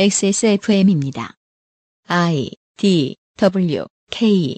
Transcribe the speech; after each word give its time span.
XSFM입니다. 0.00 1.34
I 2.06 2.52
D 2.76 3.16
W 3.36 3.84
K 4.12 4.56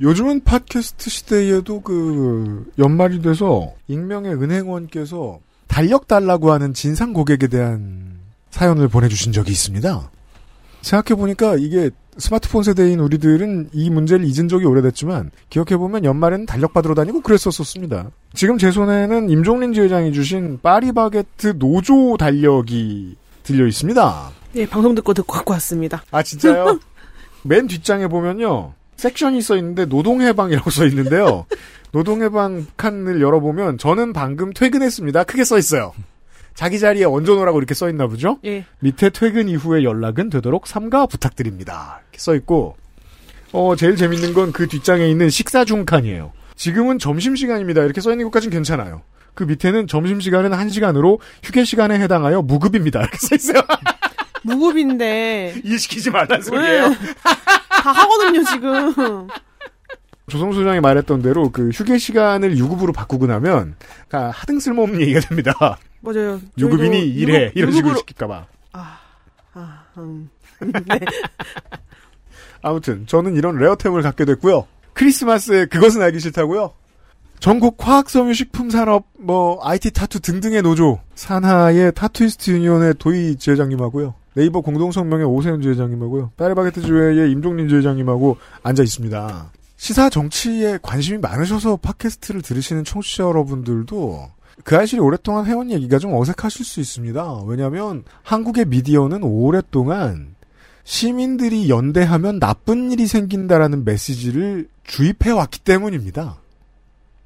요즘은 0.00 0.42
팟캐스트 0.42 1.10
시대에도 1.10 1.82
그 1.82 2.72
연말이 2.78 3.20
돼서 3.20 3.74
익명의 3.88 4.32
은행원께서 4.32 5.40
달력 5.68 6.08
달라고 6.08 6.50
하는 6.50 6.72
진상 6.72 7.12
고객에 7.12 7.48
대한 7.48 8.20
사연을 8.48 8.88
보내주신 8.88 9.32
적이 9.32 9.50
있습니다. 9.52 10.10
생각해보니까 10.80 11.56
이게 11.56 11.90
스마트폰 12.16 12.62
세대인 12.62 13.00
우리들은 13.00 13.68
이 13.74 13.90
문제를 13.90 14.24
잊은 14.24 14.48
적이 14.48 14.64
오래됐지만 14.64 15.30
기억해보면 15.50 16.06
연말에는 16.06 16.46
달력 16.46 16.72
받으러 16.72 16.94
다니고 16.94 17.20
그랬었었습니다. 17.20 18.12
지금 18.32 18.56
제 18.56 18.70
손에는 18.70 19.28
임종린 19.28 19.74
지회장이 19.74 20.14
주신 20.14 20.58
파리바게트 20.62 21.58
노조 21.58 22.16
달력이 22.16 23.16
들려 23.46 23.66
있습니다. 23.66 24.30
네, 24.52 24.66
방송 24.68 24.94
듣고 24.96 25.14
듣고 25.14 25.32
갖고 25.32 25.52
왔습니다. 25.54 26.02
아 26.10 26.22
진짜요? 26.22 26.80
맨 27.44 27.66
뒷장에 27.68 28.08
보면요. 28.08 28.74
섹션이 28.96 29.40
써 29.42 29.56
있는데 29.56 29.84
노동해방이라고 29.84 30.70
써 30.70 30.84
있는데요. 30.86 31.46
노동해방 31.92 32.66
칸을 32.76 33.20
열어보면 33.22 33.78
저는 33.78 34.12
방금 34.12 34.52
퇴근했습니다. 34.52 35.24
크게 35.24 35.44
써 35.44 35.58
있어요. 35.58 35.92
자기 36.54 36.78
자리에 36.80 37.04
얹어놓으라고 37.04 37.58
이렇게 37.58 37.74
써 37.74 37.88
있나 37.88 38.06
보죠? 38.06 38.38
예. 38.44 38.64
밑에 38.80 39.10
퇴근 39.10 39.48
이후의 39.48 39.84
연락은 39.84 40.30
되도록 40.30 40.66
삼가 40.66 41.06
부탁드립니다. 41.06 42.00
이렇게 42.04 42.18
써 42.18 42.34
있고, 42.34 42.76
어, 43.52 43.76
제일 43.76 43.94
재밌는 43.96 44.32
건 44.32 44.52
그 44.52 44.66
뒷장에 44.66 45.06
있는 45.06 45.28
식사 45.28 45.66
중 45.66 45.84
칸이에요. 45.84 46.32
지금은 46.56 46.98
점심시간입니다. 46.98 47.82
이렇게 47.84 48.00
써 48.00 48.10
있는 48.10 48.24
것까진 48.24 48.50
괜찮아요. 48.50 49.02
그 49.36 49.44
밑에는 49.44 49.86
점심시간은 49.86 50.50
1시간으로 50.50 51.20
휴게시간에 51.44 52.00
해당하여 52.00 52.42
무급입니다. 52.42 53.00
이렇게 53.00 53.18
써 53.18 53.34
있어요. 53.36 53.62
무급인데 54.42 55.60
일 55.62 55.78
시키지 55.78 56.10
말란 56.10 56.40
소리예요. 56.40 56.90
다 57.82 57.92
하거든요 57.92 58.42
지금. 58.44 59.28
조성수 60.28 60.58
소장이 60.60 60.80
말했던 60.80 61.22
대로 61.22 61.50
그 61.52 61.68
휴게 61.68 61.98
시간을 61.98 62.56
유급으로 62.58 62.92
바꾸고 62.92 63.26
나면 63.26 63.76
아, 64.10 64.30
하등 64.34 64.58
쓸모없는 64.58 65.00
얘기가 65.02 65.20
됩니다. 65.20 65.52
맞아요. 66.00 66.40
유급인이 66.58 66.98
일해 67.10 67.44
유급- 67.46 67.56
이런 67.56 67.72
식으로 67.72 67.96
시킬까봐. 67.98 68.46
아, 68.72 68.98
아, 69.54 69.82
음. 69.98 70.30
아무튼 72.62 73.06
저는 73.06 73.36
이런 73.36 73.56
레어템을 73.58 74.02
갖게 74.02 74.24
됐고요. 74.24 74.66
크리스마스에 74.94 75.66
그것은 75.66 76.00
알기 76.02 76.18
싫다고요. 76.20 76.72
전국 77.40 77.76
화학섬유식품산업 77.78 79.06
뭐 79.18 79.60
IT 79.62 79.92
타투 79.92 80.20
등등의 80.20 80.62
노조 80.62 80.98
산하의 81.14 81.92
타투이스트 81.94 82.50
유니온의 82.50 82.94
도이 82.98 83.36
지회장님하고요. 83.36 84.14
네이버 84.34 84.60
공동성명의 84.60 85.26
오세윤 85.26 85.62
지회장님하고요. 85.62 86.32
파리바게트 86.36 86.82
지회의 86.82 87.30
임종린 87.30 87.68
지회장님하고 87.68 88.36
앉아 88.62 88.82
있습니다. 88.82 89.52
시사 89.76 90.10
정치에 90.10 90.78
관심이 90.82 91.18
많으셔서 91.18 91.76
팟캐스트를 91.76 92.42
들으시는 92.42 92.84
청취자 92.84 93.24
여러분들도 93.24 94.28
그 94.64 94.74
사실이 94.74 95.00
오랫동안 95.00 95.46
해온 95.46 95.70
얘기가 95.70 95.98
좀 95.98 96.14
어색하실 96.14 96.64
수 96.64 96.80
있습니다. 96.80 97.42
왜냐하면 97.46 98.04
한국의 98.22 98.66
미디어는 98.66 99.22
오랫동안 99.22 100.34
시민들이 100.84 101.68
연대하면 101.68 102.38
나쁜 102.38 102.90
일이 102.90 103.06
생긴다라는 103.06 103.84
메시지를 103.84 104.68
주입해 104.84 105.30
왔기 105.30 105.60
때문입니다. 105.60 106.36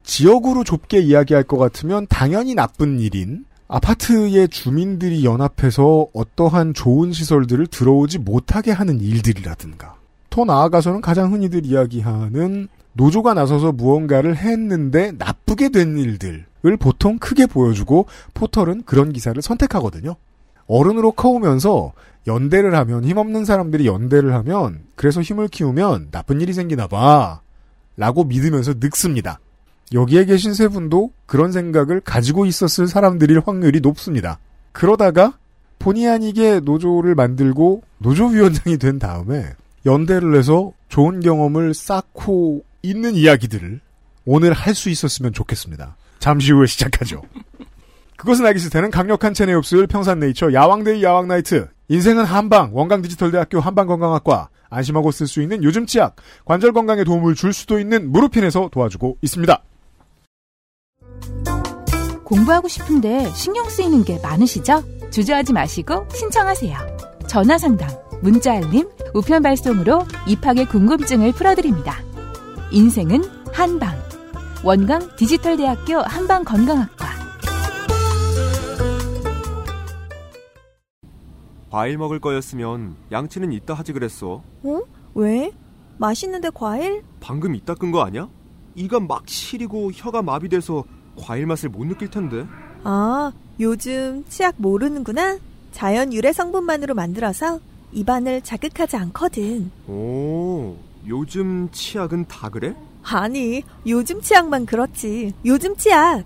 지역으로 0.03 0.65
좁게 0.65 1.01
이야기할 1.01 1.45
것 1.45 1.59
같으면 1.59 2.07
당연히 2.09 2.55
나쁜 2.55 3.01
일인 3.01 3.45
아파트의 3.69 4.49
주민들이 4.49 5.25
연합해서 5.25 6.09
어떠한 6.13 6.75
좋은 6.75 7.13
시설들을 7.13 7.69
들어오지 7.69 8.19
못하게 8.19 8.73
하는 8.73 9.01
일들이라든가 9.01 9.95
더 10.29 10.45
나아가서는 10.45 11.01
가장 11.01 11.33
흔히들 11.33 11.65
이야기하는 11.65 12.69
노조가 12.95 13.35
나서서 13.35 13.73
무언가를 13.73 14.37
했는데 14.37 15.13
나쁘게 15.13 15.69
된 15.69 15.97
일들을 15.97 16.77
보통 16.81 17.19
크게 17.19 17.47
보여주고 17.47 18.07
포털은 18.35 18.83
그런 18.85 19.13
기사를 19.13 19.41
선택하거든요. 19.41 20.17
어른으로 20.67 21.13
커오면서 21.13 21.93
연대를 22.27 22.75
하면 22.75 23.05
힘없는 23.05 23.45
사람들이 23.45 23.87
연대를 23.87 24.35
하면 24.35 24.83
그래서 24.95 25.21
힘을 25.21 25.49
키우면 25.49 26.09
나쁜 26.11 26.41
일이 26.41 26.53
생기나 26.53 26.87
봐 26.87 27.41
라고 27.97 28.25
믿으면서 28.25 28.75
늙습니다. 28.81 29.39
여기에 29.93 30.27
계신 30.27 30.55
세 30.55 30.69
분도 30.69 31.11
그런 31.27 31.53
생각을 31.53 32.01
가지고 32.01 32.47
있었을 32.47 32.87
사람들일 32.87 33.43
확률이 33.45 33.81
높습니다. 33.81 34.39
그러다가 34.73 35.37
본의 35.79 36.09
아니게 36.09 36.61
노조를 36.61 37.15
만들고 37.15 37.83
노조위원장이 37.99 38.79
된 38.79 38.99
다음에 38.99 39.47
연대를 39.87 40.37
해서 40.37 40.73
좋은 40.89 41.21
경험을 41.21 41.75
쌓고 41.75 42.63
있는 42.83 43.15
이야기들을 43.15 43.81
오늘 44.27 44.53
할 44.53 44.75
수 44.75 44.91
있었으면 44.91 45.33
좋겠습니다. 45.33 45.97
잠시 46.19 46.53
후에 46.53 46.67
시작하죠. 46.67 47.23
그것은 48.17 48.45
알기 48.45 48.61
싫다는 48.61 48.91
강력한 48.91 49.33
체내 49.33 49.53
흡수율 49.55 49.87
평산네이처 49.87 50.53
야왕데이 50.53 51.03
야왕나이트 51.03 51.69
인생은 51.89 52.25
한방 52.25 52.71
원광디지털대학교 52.75 53.59
한방건강학과 53.61 54.51
안심하고 54.69 55.11
쓸 55.11 55.27
수 55.27 55.43
있는 55.43 55.65
요즘 55.65 55.87
치약 55.87 56.17
관절 56.45 56.73
건강에 56.73 57.03
도움을 57.03 57.35
줄 57.35 57.53
수도 57.53 57.81
있는 57.81 58.13
무릎핀에서 58.13 58.69
도와주고 58.71 59.17
있습니다. 59.23 59.63
공부하고 62.31 62.69
싶은데 62.69 63.29
신경 63.35 63.69
쓰이는 63.69 64.05
게 64.05 64.19
많으시죠? 64.23 64.83
주저하지 65.11 65.53
마시고 65.53 66.07
신청하세요. 66.15 66.79
전화 67.27 67.59
상담, 67.59 67.89
문자 68.23 68.53
알림, 68.55 68.89
우편 69.15 69.43
발송으로 69.43 70.07
입학의 70.29 70.67
궁금증을 70.67 71.33
풀어드립니다. 71.33 71.97
인생은 72.71 73.23
한방. 73.53 73.99
원광 74.65 75.17
디지털대학교 75.17 75.99
한방건강학과. 76.03 77.07
과일 81.71 81.99
먹을 81.99 82.21
거였으면 82.21 82.97
양치는 83.11 83.53
이따 83.53 83.75
하지 83.75 83.93
그랬어. 83.93 84.43
어? 84.63 84.81
왜? 85.15 85.51
맛있는데 85.99 86.51
과일? 86.55 87.03
방금 87.21 87.55
이따 87.57 87.75
끈 87.75 87.91
거 87.91 88.03
아니야? 88.03 88.29
이가 88.77 89.01
막 89.01 89.29
시리고 89.29 89.91
혀가 89.93 90.23
마비돼서 90.23 90.85
과일 91.21 91.47
맛을 91.47 91.69
못 91.69 91.85
느낄 91.87 92.09
텐데. 92.09 92.47
아, 92.85 93.33
요즘 93.59 94.25
치약 94.29 94.55
모르는구나? 94.59 95.39
자연 95.73 96.13
유래 96.13 96.33
성분만으로 96.33 96.95
만들어서 96.95 97.61
입안을 97.93 98.43
자극하지 98.43 98.97
않거든. 98.97 99.71
오, 99.89 100.77
요즘 101.07 101.69
치약은 101.71 102.27
다 102.29 102.49
그래? 102.49 102.75
아니, 103.03 103.63
요즘 103.87 104.21
치약만 104.21 104.67
그렇지. 104.67 105.33
요즘 105.45 105.77
치약. 105.77 106.25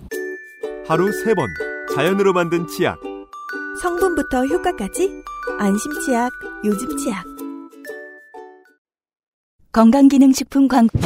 하루 0.86 1.10
세 1.12 1.34
번 1.34 1.48
자연으로 1.94 2.32
만든 2.32 2.66
치약. 2.68 2.98
성분부터 3.82 4.44
효과까지. 4.46 5.10
안심 5.58 5.92
치약, 6.04 6.30
요즘 6.64 6.96
치약. 6.96 7.24
건강기능식품 9.72 10.68
광고. 10.68 10.98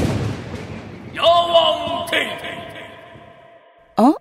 여왕 1.15 2.07
데이트 2.11 2.43
어? 3.99 4.15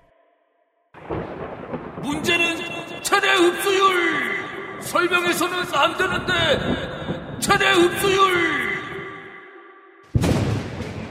문제는 2.01 2.57
최대 3.03 3.31
흡수율 3.31 4.81
설명해서는 4.81 5.57
안 5.73 5.97
되는데 5.97 7.39
최대 7.39 7.69
흡수율 7.71 8.57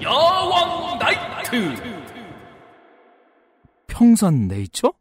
여왕 0.02 0.98
나이트 0.98 1.74
평산 3.86 4.48
네이처? 4.48 4.92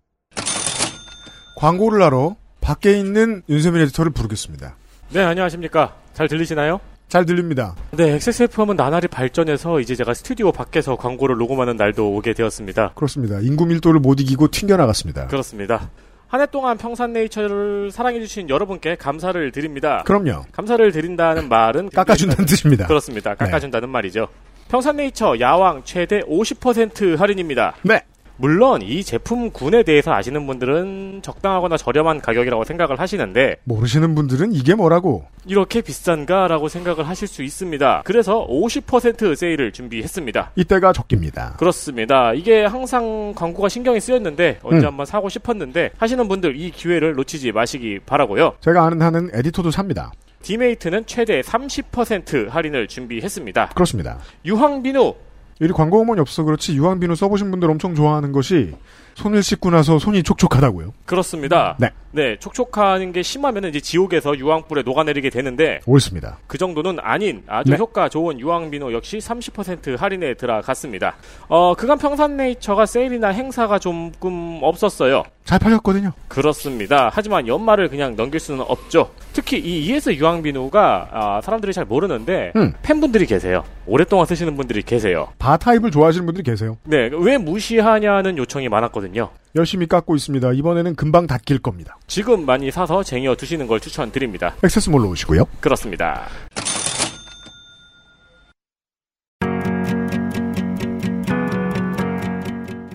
광고를 1.57 2.01
하러 2.03 2.35
밖에 2.61 2.97
있는 2.97 3.41
윤세민 3.49 3.81
에디터를 3.81 4.11
부르겠습니다. 4.11 4.75
네, 5.09 5.23
안녕하십니까. 5.23 5.95
잘 6.13 6.27
들리시나요? 6.27 6.79
잘 7.07 7.25
들립니다. 7.25 7.75
네, 7.91 8.13
XSFM은 8.13 8.75
나날이 8.75 9.07
발전해서 9.07 9.79
이제 9.79 9.95
제가 9.95 10.13
스튜디오 10.13 10.51
밖에서 10.51 10.95
광고를 10.95 11.37
녹음하는 11.37 11.75
날도 11.77 12.13
오게 12.15 12.33
되었습니다. 12.33 12.93
그렇습니다. 12.95 13.39
인구 13.41 13.65
밀도를 13.65 13.99
못 13.99 14.19
이기고 14.19 14.49
튕겨나갔습니다. 14.49 15.27
그렇습니다. 15.27 15.89
한 16.27 16.41
해 16.41 16.47
동안 16.47 16.77
평산네이처를 16.77 17.91
사랑해주신 17.91 18.49
여러분께 18.49 18.95
감사를 18.95 19.51
드립니다. 19.51 20.03
그럼요. 20.05 20.43
감사를 20.51 20.91
드린다는 20.91 21.47
말은 21.47 21.89
깎아준다는 21.95 22.45
뜻입니다. 22.45 22.87
그렇습니다. 22.87 23.35
깎아준다는 23.35 23.87
말이죠. 23.89 24.27
평산네이처 24.69 25.39
야왕 25.39 25.83
최대 25.85 26.21
50% 26.21 27.15
할인입니다. 27.17 27.75
네. 27.83 28.01
물론 28.37 28.81
이 28.81 29.03
제품군에 29.03 29.83
대해서 29.83 30.13
아시는 30.13 30.45
분들은 30.45 31.21
적당하거나 31.21 31.77
저렴한 31.77 32.21
가격이라고 32.21 32.63
생각을 32.65 32.99
하시는데 32.99 33.57
모르시는 33.63 34.13
분들은 34.15 34.51
이게 34.51 34.75
뭐라고? 34.75 35.25
이렇게 35.45 35.81
비싼가라고 35.81 36.67
생각을 36.67 37.07
하실 37.07 37.27
수 37.27 37.43
있습니다. 37.43 38.01
그래서 38.05 38.45
50% 38.47 39.35
세일을 39.35 39.71
준비했습니다. 39.71 40.51
이때가 40.55 40.91
적깁니다. 40.93 41.55
그렇습니다. 41.57 42.33
이게 42.33 42.65
항상 42.65 43.33
광고가 43.35 43.69
신경이 43.69 44.01
쓰였는데 44.01 44.59
언제 44.63 44.85
음. 44.85 44.87
한번 44.87 45.05
사고 45.05 45.29
싶었는데 45.29 45.91
하시는 45.97 46.27
분들 46.27 46.59
이 46.59 46.71
기회를 46.71 47.13
놓치지 47.13 47.51
마시기 47.51 47.99
바라고요. 48.05 48.55
제가 48.59 48.83
아는 48.85 49.01
한은 49.01 49.29
에디터도 49.33 49.71
삽니다. 49.71 50.11
디메이트는 50.41 51.05
최대 51.07 51.41
30% 51.41 52.49
할인을 52.49 52.87
준비했습니다. 52.87 53.69
그렇습니다. 53.69 54.19
유황비누 54.45 55.13
이 55.61 55.67
광고 55.69 56.01
음원이 56.01 56.19
없어 56.19 56.43
그렇지 56.43 56.75
유황비누 56.75 57.15
써보신 57.15 57.49
분들 57.51 57.69
엄청 57.69 57.95
좋아하는 57.95 58.31
것이 58.31 58.73
손을 59.15 59.41
씻고 59.41 59.69
나서 59.71 59.99
손이 59.99 60.23
촉촉하다고요. 60.23 60.93
그렇습니다. 61.05 61.77
네. 61.79 61.91
촉촉하는 62.39 63.11
게 63.11 63.21
심하면 63.21 63.65
이제 63.65 63.79
지옥에서 63.79 64.37
유황불에 64.37 64.83
녹아내리게 64.83 65.29
되는데 65.29 65.79
옳습니다. 65.85 66.37
그 66.47 66.57
정도는 66.57 66.97
아닌 67.01 67.43
아주 67.47 67.71
네. 67.71 67.77
효과 67.77 68.09
좋은 68.09 68.39
유황비누 68.39 68.93
역시 68.93 69.17
30% 69.17 69.97
할인에 69.97 70.33
들어갔습니다. 70.35 71.15
어, 71.47 71.75
그간 71.75 71.97
평산네이처가 71.97 72.85
세일이나 72.85 73.29
행사가 73.29 73.79
조금 73.79 74.59
없었어요. 74.61 75.23
잘 75.45 75.59
팔렸거든요. 75.59 76.11
그렇습니다. 76.27 77.09
하지만 77.13 77.47
연말을 77.47 77.89
그냥 77.89 78.15
넘길 78.15 78.39
수는 78.39 78.61
없죠. 78.67 79.11
특히 79.31 79.59
이 79.59 79.85
ES 79.85 80.15
유황비누가 80.15 81.09
아, 81.11 81.41
사람들이 81.41 81.71
잘 81.71 81.85
모르는데 81.85 82.51
음. 82.55 82.73
팬분들이 82.81 83.27
계세요. 83.27 83.63
오랫동안 83.85 84.25
쓰시는 84.25 84.55
분들이 84.57 84.81
계세요. 84.81 85.27
바 85.37 85.57
타입을 85.57 85.91
좋아하시는 85.91 86.25
분들이 86.25 86.43
계세요. 86.43 86.77
네, 86.83 87.09
왜 87.13 87.37
무시하냐는 87.37 88.37
요청이 88.39 88.69
많았거든요. 88.69 89.29
열심히 89.55 89.85
깎고 89.85 90.15
있습니다. 90.15 90.51
이번에는 90.53 90.95
금방 90.95 91.27
닫힐 91.27 91.59
겁니다. 91.59 91.97
지금 92.07 92.45
많이 92.45 92.71
사서 92.71 93.03
쟁여 93.03 93.35
두시는 93.35 93.67
걸 93.67 93.79
추천드립니다. 93.79 94.55
액세스몰로 94.63 95.09
오시고요. 95.09 95.45
그렇습니다. 95.59 96.27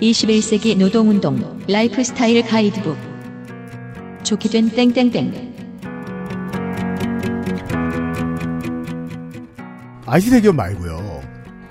(21세기) 0.01 0.79
노동운동 0.79 1.61
라이프스타일 1.69 2.47
가이드북 2.47 2.97
좋게 4.23 4.49
된 4.49 4.71
땡땡땡 4.71 5.51
IT 10.07 10.31
대기업 10.31 10.57
말고요. 10.57 11.21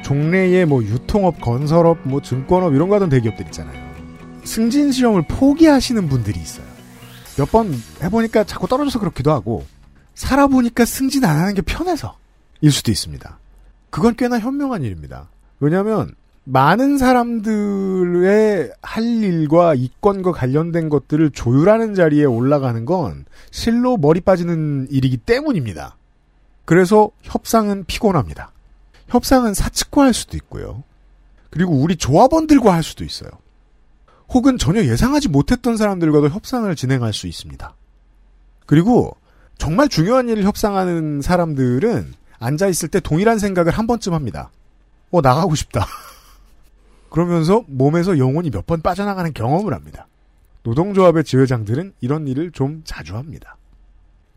종래의 0.03 0.65
뭐 0.65 0.83
유통업, 0.83 1.42
건설업, 1.42 1.97
뭐 2.03 2.21
증권업 2.21 2.74
이런 2.74 2.88
거 2.88 2.95
하던 2.95 3.09
대기업들 3.09 3.45
있잖아요. 3.47 3.77
승진 4.44 4.92
시험을 4.92 5.24
포기하시는 5.27 6.07
분들이 6.07 6.39
있어요. 6.39 6.69
몇 7.39 7.51
번 7.51 7.74
해보니까 8.03 8.44
자꾸 8.44 8.68
떨어져서 8.68 9.00
그렇기도 9.00 9.31
하고 9.31 9.65
살아보니까 10.15 10.83
승진 10.83 11.24
안 11.24 11.39
하는 11.39 11.53
게 11.53 11.62
편해서 11.62 12.18
일 12.59 12.71
수도 12.71 12.91
있습니다. 12.91 13.39
그건 13.89 14.15
꽤나 14.18 14.39
현명한 14.39 14.83
일입니다. 14.83 15.30
왜냐하면 15.62 16.13
많은 16.44 16.97
사람들의 16.97 18.71
할 18.81 19.03
일과 19.03 19.74
이권과 19.74 20.33
관련된 20.33 20.89
것들을 20.89 21.31
조율하는 21.31 21.95
자리에 21.95 22.25
올라가는 22.25 22.83
건 22.86 23.25
실로 23.51 23.97
머리 23.97 24.19
빠지는 24.19 24.88
일이기 24.89 25.18
때문입니다. 25.18 25.95
그래서 26.65 27.09
협상은 27.21 27.85
피곤합니다. 27.85 28.51
협상은 29.07 29.53
사측과 29.53 30.03
할 30.03 30.13
수도 30.13 30.35
있고요. 30.38 30.83
그리고 31.50 31.74
우리 31.74 31.95
조합원들과 31.95 32.74
할 32.74 32.83
수도 32.83 33.03
있어요. 33.03 33.30
혹은 34.33 34.57
전혀 34.57 34.83
예상하지 34.83 35.29
못했던 35.29 35.75
사람들과도 35.77 36.29
협상을 36.29 36.73
진행할 36.75 37.13
수 37.13 37.27
있습니다. 37.27 37.73
그리고 38.65 39.15
정말 39.57 39.89
중요한 39.89 40.29
일을 40.29 40.43
협상하는 40.43 41.21
사람들은 41.21 42.13
앉아있을 42.39 42.89
때 42.89 42.99
동일한 42.99 43.39
생각을 43.39 43.71
한 43.71 43.87
번쯤 43.87 44.13
합니다. 44.13 44.51
어, 45.11 45.21
나가고 45.21 45.55
싶다. 45.55 45.85
그러면서 47.09 47.63
몸에서 47.67 48.17
영혼이 48.19 48.51
몇 48.51 48.65
번 48.67 48.81
빠져나가는 48.81 49.33
경험을 49.33 49.73
합니다. 49.73 50.07
노동조합의 50.63 51.23
지회장들은 51.23 51.93
이런 52.01 52.27
일을 52.27 52.51
좀 52.51 52.81
자주 52.85 53.15
합니다. 53.15 53.57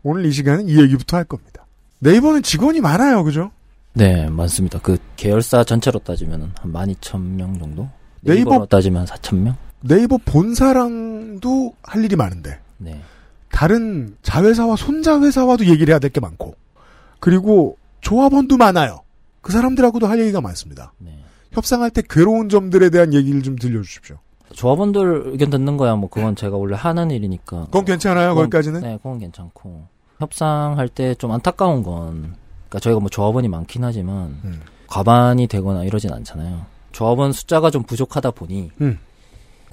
오늘 0.01 0.25
이 0.25 0.31
시간은 0.31 0.67
이 0.67 0.79
얘기부터 0.81 1.17
할 1.17 1.23
겁니다. 1.23 1.65
네이버는 1.99 2.41
직원이 2.41 2.81
많아요, 2.81 3.23
그죠? 3.23 3.51
네, 3.93 4.27
많습니다. 4.29 4.79
그 4.79 4.97
계열사 5.15 5.63
전체로 5.63 5.99
따지면 5.99 6.51
한 6.59 6.73
12,000명 6.73 7.59
정도? 7.59 7.87
네이버- 8.21 8.33
네이버로 8.51 8.65
따지면 8.65 9.05
4,000명? 9.05 9.55
네이버 9.85 10.17
본사랑도 10.25 11.73
할 11.83 12.03
일이 12.03 12.15
많은데 12.15 12.59
네. 12.77 13.01
다른 13.51 14.15
자회사와 14.21 14.75
손자회사와도 14.75 15.65
얘기를 15.67 15.91
해야 15.91 15.99
될 15.99 16.09
게 16.09 16.19
많고 16.19 16.55
그리고 17.19 17.77
조합원도 18.01 18.57
많아요. 18.57 19.01
그 19.41 19.51
사람들하고도 19.51 20.07
할 20.07 20.19
얘기가 20.19 20.41
많습니다. 20.41 20.93
네. 20.97 21.17
협상할 21.51 21.91
때 21.91 22.01
괴로운 22.09 22.49
점들에 22.49 22.89
대한 22.89 23.13
얘기를 23.13 23.41
좀 23.43 23.55
들려주십시오. 23.57 24.17
조합원들 24.53 25.23
의견 25.27 25.49
듣는 25.49 25.77
거야, 25.77 25.95
뭐, 25.95 26.09
그건 26.09 26.35
제가 26.35 26.57
원래 26.57 26.75
하는 26.75 27.09
일이니까. 27.11 27.65
그건 27.65 27.85
괜찮아요, 27.85 28.29
그건- 28.35 28.43
거기까지는? 28.49 28.81
네, 28.81 28.97
그건 28.97 29.19
괜찮고. 29.19 29.87
협상할 30.19 30.89
때 30.89 31.15
좀 31.15 31.31
안타까운 31.31 31.81
건, 31.83 32.35
그니까 32.69 32.79
저희가 32.79 32.99
뭐 32.99 33.09
조합원이 33.09 33.47
많긴 33.47 33.83
하지만, 33.83 34.39
음. 34.43 34.61
과반이 34.87 35.47
되거나 35.47 35.83
이러진 35.85 36.11
않잖아요. 36.13 36.65
조합원 36.91 37.31
숫자가 37.31 37.71
좀 37.71 37.83
부족하다 37.83 38.31
보니, 38.31 38.71
음. 38.81 38.99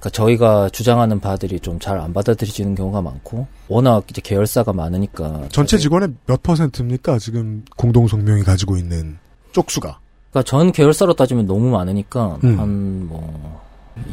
그러니까 0.00 0.10
저희가 0.10 0.68
주장하는 0.70 1.20
바들이 1.20 1.60
좀 1.60 1.78
잘 1.78 1.98
안 2.00 2.12
받아들여지는 2.12 2.74
경우가 2.74 3.02
많고, 3.02 3.46
워낙 3.68 4.04
이제 4.10 4.20
계열사가 4.22 4.72
많으니까. 4.72 5.48
전체 5.50 5.76
직원의 5.78 6.14
몇 6.26 6.42
퍼센트입니까? 6.42 7.18
지금 7.18 7.64
공동 7.76 8.08
성명이 8.08 8.42
가지고 8.42 8.76
있는 8.76 9.18
쪽수가. 9.52 9.98
그러니까 10.30 10.48
전 10.48 10.72
계열사로 10.72 11.14
따지면 11.14 11.46
너무 11.46 11.70
많으니까 11.70 12.38
음. 12.44 12.58
한뭐 12.58 13.60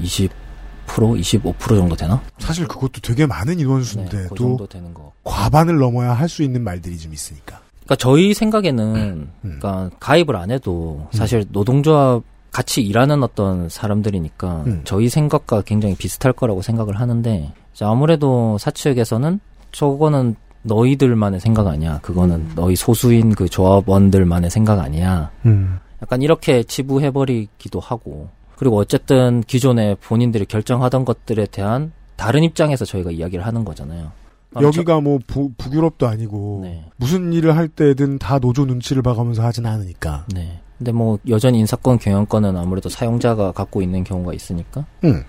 20% 0.04 0.30
25% 0.88 1.54
정도 1.78 1.96
되나? 1.96 2.22
사실 2.40 2.68
그것도 2.68 3.02
되게 3.02 3.26
많은 3.26 3.56
네, 3.56 3.62
인원수인데도 3.62 4.58
그 4.58 4.68
되는 4.68 4.94
거. 4.94 5.12
과반을 5.24 5.78
넘어야 5.78 6.14
할 6.14 6.28
수 6.30 6.44
있는 6.44 6.64
말들이 6.64 6.98
좀 6.98 7.14
있으니까. 7.14 7.60
그러니까 7.86 7.96
저희 7.98 8.34
생각에는 8.34 8.96
음. 8.96 9.32
그러니까 9.42 9.90
가입을 10.00 10.36
안 10.36 10.52
해도 10.52 11.08
사실 11.12 11.46
노동조합 11.52 12.24
같이 12.58 12.82
일하는 12.82 13.22
어떤 13.22 13.70
사람들이니까 13.70 14.64
음. 14.66 14.82
저희 14.84 15.10
생각과 15.10 15.62
굉장히 15.62 15.96
비슷할 15.96 16.34
거라고 16.34 16.64
생각을 16.64 17.00
하는데 17.00 17.54
아무래도 17.82 18.58
사측에서는 18.58 19.40
저거는 19.72 20.36
너희들만의 20.64 21.40
생각 21.40 21.68
아니야. 21.68 22.00
그거는 22.02 22.50
너희 22.56 22.76
소수인 22.76 23.36
그 23.36 23.48
조합원들만의 23.48 24.50
생각 24.50 24.80
아니야. 24.80 25.30
음. 25.46 25.78
약간 26.02 26.24
이렇게 26.24 26.64
치부해버리기도 26.64 27.80
하고 27.80 28.30
그리고 28.56 28.78
어쨌든 28.78 29.42
기존에 29.46 29.94
본인들이 29.94 30.46
결정하던 30.48 31.06
것들에 31.06 31.46
대한 31.52 31.92
다른 32.16 32.42
입장에서 32.44 32.86
저희가 32.86 33.12
이야기를 33.12 33.46
하는 33.46 33.66
거잖아요. 33.66 34.12
여기가 34.60 35.00
뭐 35.02 35.20
부, 35.28 35.52
북유럽도 35.60 36.08
아니고 36.08 36.62
네. 36.64 36.86
무슨 36.96 37.34
일을 37.34 37.56
할 37.56 37.68
때든 37.68 38.18
다 38.18 38.40
노조 38.40 38.66
눈치를 38.66 39.04
봐가면서 39.04 39.44
하진 39.44 39.68
않으니까. 39.68 40.26
저- 40.28 40.40
네. 40.40 40.60
근데 40.78 40.92
뭐 40.92 41.18
여전히 41.30 41.60
인사권 41.60 41.98
경영권은 42.00 42.56
아무래도 42.58 42.90
사용자가 42.90 43.52
갖고 43.52 43.82
있는 43.82 44.04
경우가 44.04 44.34
있으니까 44.34 44.86
음. 45.04 45.24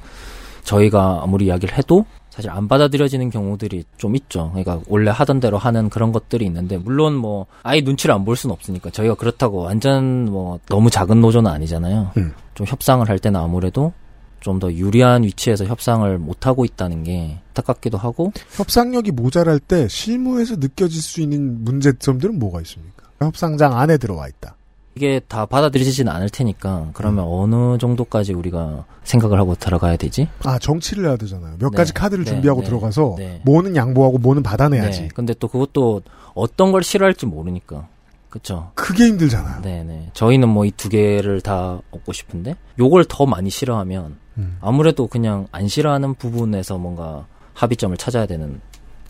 저희가 0.65 1.21
아무리 1.23 1.47
이야기를 1.47 1.77
해도 1.77 2.05
사실 2.31 2.51
안 2.51 2.69
받아들여지는 2.69 3.31
경우들이 3.31 3.85
좀 3.97 4.15
있죠. 4.15 4.51
그러니까 4.51 4.81
원래 4.89 5.11
하던 5.11 5.41
대로 5.41 5.59
하는 5.59 5.89
그런 5.89 6.13
것들이 6.13 6.45
있는데 6.47 6.77
물론 6.77 7.15
뭐 7.15 7.47
아예 7.63 7.81
눈치를 7.81 8.15
안 8.15 8.25
볼 8.25 8.37
수는 8.37 8.53
없으니까 8.53 8.91
저희가 8.91 9.15
그렇다고 9.15 9.63
완전 9.63 10.27
뭐 10.27 10.61
너무 10.69 10.91
작은 10.91 11.21
노조는 11.21 11.51
아니잖아요. 11.51 12.13
음. 12.17 12.33
좀 12.55 12.67
협상을 12.67 13.09
할 13.09 13.19
때는 13.19 13.41
아무래도 13.41 13.93
좀 14.41 14.61
더 14.61 14.73
유리한 14.73 15.25
위치에서 15.25 15.65
협상을 15.65 16.17
못 16.19 16.47
하고 16.47 16.65
있다는 16.65 17.03
게 17.03 17.39
안타깝기도 17.49 17.99
하고 17.99 18.33
협상력이 18.53 19.11
모자랄 19.11 19.59
때 19.59 19.89
실무에서 19.89 20.57
느껴질 20.57 21.03
수 21.03 21.21
있는 21.21 21.65
문제점들은 21.65 22.39
뭐가 22.39 22.61
있습니까? 22.61 23.09
협상장 23.21 23.77
안에 23.77 23.97
들어와 23.99 24.29
있다. 24.29 24.55
이게 24.99 25.21
다 25.29 25.47
받아들여지지는 25.47 26.11
않을 26.13 26.29
테니까 26.29 26.91
그러면 26.93 27.25
음. 27.27 27.31
어느 27.31 27.79
정도까지 27.79 28.33
우리가 28.35 28.85
생각을 29.05 29.39
하고 29.39 29.55
들어가야 29.55 29.97
되지? 29.97 30.27
아 30.43 30.59
정치를 30.59 31.07
해야 31.07 31.17
되잖아요. 31.17 31.55
몇 31.61 31.71
네. 31.71 31.77
가지 31.77 31.95
카드를 31.95 32.25
네, 32.25 32.33
준비하고 32.33 32.63
네, 32.63 32.67
들어가서 32.67 33.15
네. 33.17 33.41
뭐는 33.45 33.77
양보하고 33.77 34.19
뭐는 34.19 34.43
받아내야지. 34.43 35.03
네. 35.03 35.09
근데 35.15 35.35
또 35.35 35.47
그것도 35.47 36.03
어떤 36.35 36.73
걸 36.73 36.83
싫어할지 36.83 37.27
모르니까. 37.27 37.87
그쵸? 38.29 38.73
그게 38.75 39.07
힘들잖아요. 39.07 39.63
네네. 39.63 40.11
저희는 40.15 40.49
뭐 40.49 40.67
이 40.67 40.73
두 40.73 40.89
개를 40.91 41.41
다 41.41 41.81
얻고 41.93 42.13
싶은데, 42.13 42.57
요걸 42.79 43.07
더 43.09 43.25
많이 43.25 43.49
싫어하면, 43.49 44.17
음. 44.37 44.59
아무래도 44.61 45.07
그냥 45.07 45.47
안 45.51 45.67
싫어하는 45.67 46.13
부분에서 46.15 46.77
뭔가 46.77 47.25
합의점을 47.55 47.97
찾아야 47.97 48.27
되는 48.27 48.61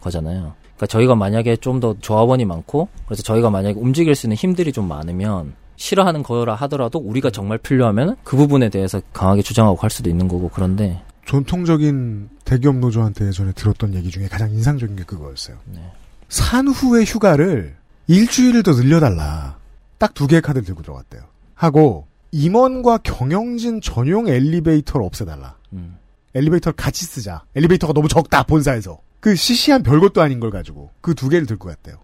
거잖아요. 0.00 0.52
그러니까 0.76 0.86
저희가 0.86 1.16
만약에 1.16 1.56
좀 1.56 1.80
더 1.80 1.96
조합원이 2.00 2.44
많고, 2.44 2.86
그래서 3.06 3.24
저희가 3.24 3.50
만약에 3.50 3.80
움직일 3.80 4.14
수 4.14 4.26
있는 4.26 4.36
힘들이 4.36 4.70
좀 4.70 4.86
많으면, 4.86 5.54
싫어하는 5.78 6.22
거라 6.22 6.54
하더라도 6.56 6.98
우리가 6.98 7.30
정말 7.30 7.56
필요하면 7.56 8.16
그 8.24 8.36
부분에 8.36 8.68
대해서 8.68 9.00
강하게 9.14 9.40
주장하고 9.42 9.76
할 9.78 9.88
수도 9.90 10.10
있는 10.10 10.28
거고 10.28 10.50
그런데 10.52 11.00
전통적인 11.24 12.28
대기업 12.44 12.76
노조한테 12.76 13.28
예전에 13.28 13.52
들었던 13.52 13.94
얘기 13.94 14.10
중에 14.10 14.26
가장 14.28 14.50
인상적인 14.50 14.96
게 14.96 15.04
그거였어요. 15.04 15.56
네. 15.66 15.80
산후의 16.28 17.04
휴가를 17.06 17.76
일주일을 18.08 18.62
더 18.62 18.72
늘려달라. 18.72 19.56
딱 19.98 20.14
두 20.14 20.26
개의 20.26 20.42
카드를 20.42 20.64
들고 20.64 20.82
들어갔대요. 20.82 21.22
하고 21.54 22.06
임원과 22.32 22.98
경영진 22.98 23.80
전용 23.80 24.28
엘리베이터를 24.28 25.04
없애달라. 25.06 25.56
음. 25.72 25.96
엘리베이터를 26.34 26.76
같이 26.76 27.04
쓰자. 27.04 27.44
엘리베이터가 27.54 27.92
너무 27.92 28.08
적다 28.08 28.42
본사에서. 28.42 28.98
그 29.20 29.34
시시한 29.34 29.82
별것도 29.82 30.22
아닌 30.22 30.38
걸 30.40 30.50
가지고 30.50 30.90
그 31.00 31.14
두 31.14 31.28
개를 31.28 31.46
들고 31.46 31.68
갔대요. 31.68 31.96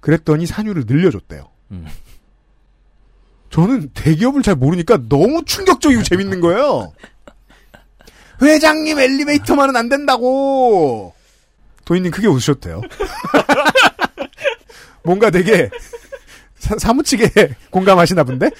그랬더니 0.00 0.46
산유를 0.46 0.84
늘려줬대요. 0.86 1.48
음. 1.72 1.86
저는 3.50 3.90
대기업을 3.94 4.42
잘 4.42 4.54
모르니까 4.54 4.98
너무 5.08 5.44
충격적이고 5.44 6.02
재밌는 6.02 6.40
거예요. 6.40 6.92
회장님 8.42 8.98
엘리베이터만은 8.98 9.76
안 9.76 9.88
된다고. 9.88 11.14
도인님 11.84 12.12
크게 12.12 12.26
웃으셔도 12.26 12.60
돼요. 12.60 12.80
뭔가 15.02 15.30
되게 15.30 15.70
사, 16.58 16.92
무치게 16.92 17.54
공감하시나 17.70 18.24
본데? 18.24 18.50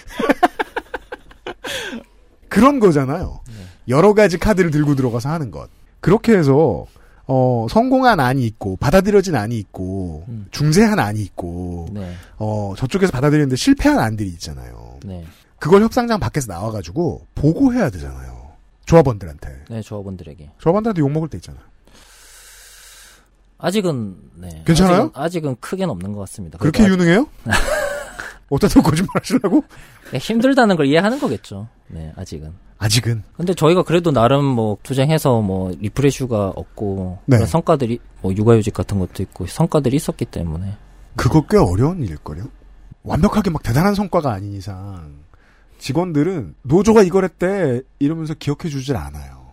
그런 2.49 2.80
거잖아요. 2.80 3.40
여러 3.88 4.14
가지 4.14 4.38
카드를 4.38 4.71
들고 4.71 4.95
들어가서 4.95 5.28
하는 5.28 5.50
것. 5.50 5.68
그렇게 6.00 6.37
해서 6.37 6.87
어, 7.30 7.66
성공한 7.68 8.20
안이 8.20 8.44
있고 8.47 8.76
받아들여진 8.76 9.37
안이 9.37 9.56
있고 9.58 10.25
음. 10.28 10.47
중재한 10.50 10.99
안이 10.99 11.20
있고 11.20 11.88
네. 11.92 12.14
어, 12.38 12.73
저쪽에서 12.76 13.12
받아들이는데 13.12 13.54
실패한 13.54 13.99
안들이 13.99 14.30
있잖아요. 14.30 14.99
네. 15.04 15.25
그걸 15.58 15.82
협상장 15.82 16.18
밖에서 16.20 16.50
나와가지고 16.50 17.26
보고해야 17.35 17.90
되잖아요. 17.90 18.49
조합원들한테. 18.87 19.64
네, 19.68 19.82
조합원들에게. 19.82 20.52
조합원들한테 20.58 21.00
욕먹을 21.00 21.28
때 21.28 21.37
있잖아요. 21.37 21.62
아직은 23.58 24.16
네. 24.37 24.62
괜찮아요? 24.64 25.11
아직은, 25.14 25.23
아직은 25.23 25.56
크게는 25.61 25.90
없는 25.90 26.12
것 26.12 26.20
같습니다. 26.20 26.56
그렇게 26.58 26.85
그리고 26.85 27.02
유능해요? 27.02 27.26
또 28.49 28.82
거짓말 28.82 29.11
하시려고? 29.20 29.62
네, 30.12 30.18
힘들다는 30.18 30.76
걸 30.76 30.86
이해하는 30.86 31.18
거겠죠. 31.18 31.68
네, 31.88 32.12
아직은. 32.16 32.52
아직은. 32.78 33.24
근데 33.36 33.54
저희가 33.54 33.82
그래도 33.82 34.12
나름 34.12 34.44
뭐 34.44 34.78
투쟁해서 34.82 35.40
뭐 35.40 35.72
refresh 35.80 36.22
휴가 36.22 36.52
얻고 36.54 37.18
네. 37.26 37.36
그런 37.36 37.48
성과들이 37.48 37.98
뭐 38.22 38.32
육아휴직 38.34 38.72
같은 38.72 38.98
것도 38.98 39.22
있고 39.22 39.46
성과들이 39.46 39.96
있었기 39.96 40.26
때문에 40.26 40.76
그거 41.16 41.44
꽤 41.48 41.56
어려운 41.56 42.02
일일걸요? 42.02 42.44
완벽하게 43.02 43.50
막 43.50 43.62
대단한 43.62 43.94
성과가 43.94 44.32
아닌 44.32 44.54
이상 44.54 45.16
직원들은 45.78 46.54
노조가 46.62 47.02
이걸 47.02 47.24
했대 47.24 47.80
이러면서 47.98 48.34
기억해 48.34 48.68
주질 48.68 48.96
않아요. 48.96 49.48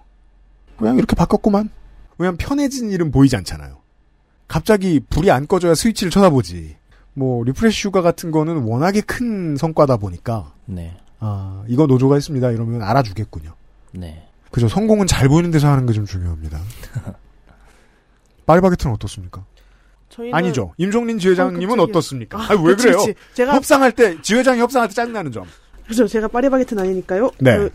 그냥 0.77 0.97
이렇게 0.97 1.15
바꿨구만. 1.15 1.69
왜냐면 2.17 2.38
편해진 2.38 2.91
일은 2.91 3.12
보이지 3.12 3.35
않잖아요. 3.38 3.77
갑자기 4.47 5.00
불이 5.00 5.31
안 5.31 5.47
꺼져야 5.47 5.74
스위치를 5.74 6.12
쳐다보지. 6.12 6.75
뭐 7.15 7.43
리프레시 7.43 7.88
휴가 7.88 8.01
같은 8.01 8.29
거는 8.29 8.63
워낙에 8.63 9.01
큰 9.01 9.55
성과다 9.57 9.98
보니까 9.98 10.53
네, 10.65 10.95
아 11.19 11.63
이거 11.67 11.88
노조가 11.88 12.15
했습니다 12.15 12.51
이러면 12.51 12.84
알아주겠군요. 12.84 13.53
네. 13.93 14.27
그죠 14.51 14.67
성공은 14.67 15.07
잘 15.07 15.27
보이는 15.27 15.50
데서 15.51 15.67
하는 15.69 15.86
게 15.86 15.93
좀 15.93 16.05
중요합니다. 16.05 16.60
파리바게트는 18.45 18.93
어떻습니까? 18.93 19.43
저희는 20.10 20.36
아니죠. 20.36 20.74
임종린 20.77 21.17
지회장님은 21.19 21.63
어, 21.65 21.67
깜짝이야. 21.84 21.84
어떻습니까? 21.89 22.39
아, 22.39 22.48
아, 22.51 22.53
왜 22.55 22.74
그치, 22.75 22.88
그래요? 22.88 22.98
그치. 23.00 23.13
제가 23.34 23.55
협상할 23.55 23.91
때 23.91 24.22
지회장이 24.22 24.60
협상할 24.60 24.88
때 24.89 24.93
짜증나는 24.93 25.31
점. 25.31 25.45
그죠. 25.88 26.07
제가 26.07 26.27
파리바게트는 26.27 26.84
아니니까요. 26.84 27.31
네. 27.39 27.57
그, 27.57 27.72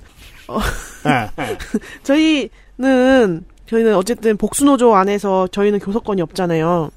아, 0.49 0.61
아. 1.05 1.31
저희는 2.05 3.45
저희는 3.67 3.95
어쨌든 3.95 4.37
복수노조 4.37 4.95
안에서 4.95 5.49
저희는 5.49 5.79
교섭권이 5.81 6.23
없잖아요. 6.23 6.91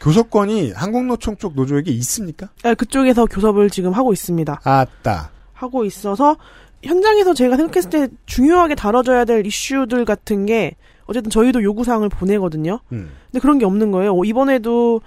교섭권이 0.00 0.72
한국노총 0.72 1.36
쪽 1.36 1.54
노조에게 1.54 1.90
있습니까? 1.92 2.48
아, 2.64 2.74
그쪽에서 2.74 3.26
교섭을 3.26 3.70
지금 3.70 3.92
하고 3.92 4.12
있습니다. 4.12 4.60
아따. 4.64 5.30
하고 5.52 5.84
있어서 5.84 6.36
현장에서 6.82 7.34
제가 7.34 7.56
생각했을 7.56 7.90
때 7.90 8.08
중요하게 8.24 8.74
다뤄져야 8.74 9.26
될 9.26 9.44
이슈들 9.46 10.06
같은 10.06 10.46
게 10.46 10.76
어쨌든 11.04 11.30
저희도 11.30 11.62
요구사항을 11.62 12.08
보내거든요. 12.08 12.80
음. 12.92 13.10
근데 13.26 13.40
그런 13.40 13.58
게 13.58 13.66
없는 13.66 13.90
거예요. 13.90 14.16
어, 14.18 14.24
이번에도 14.24 15.02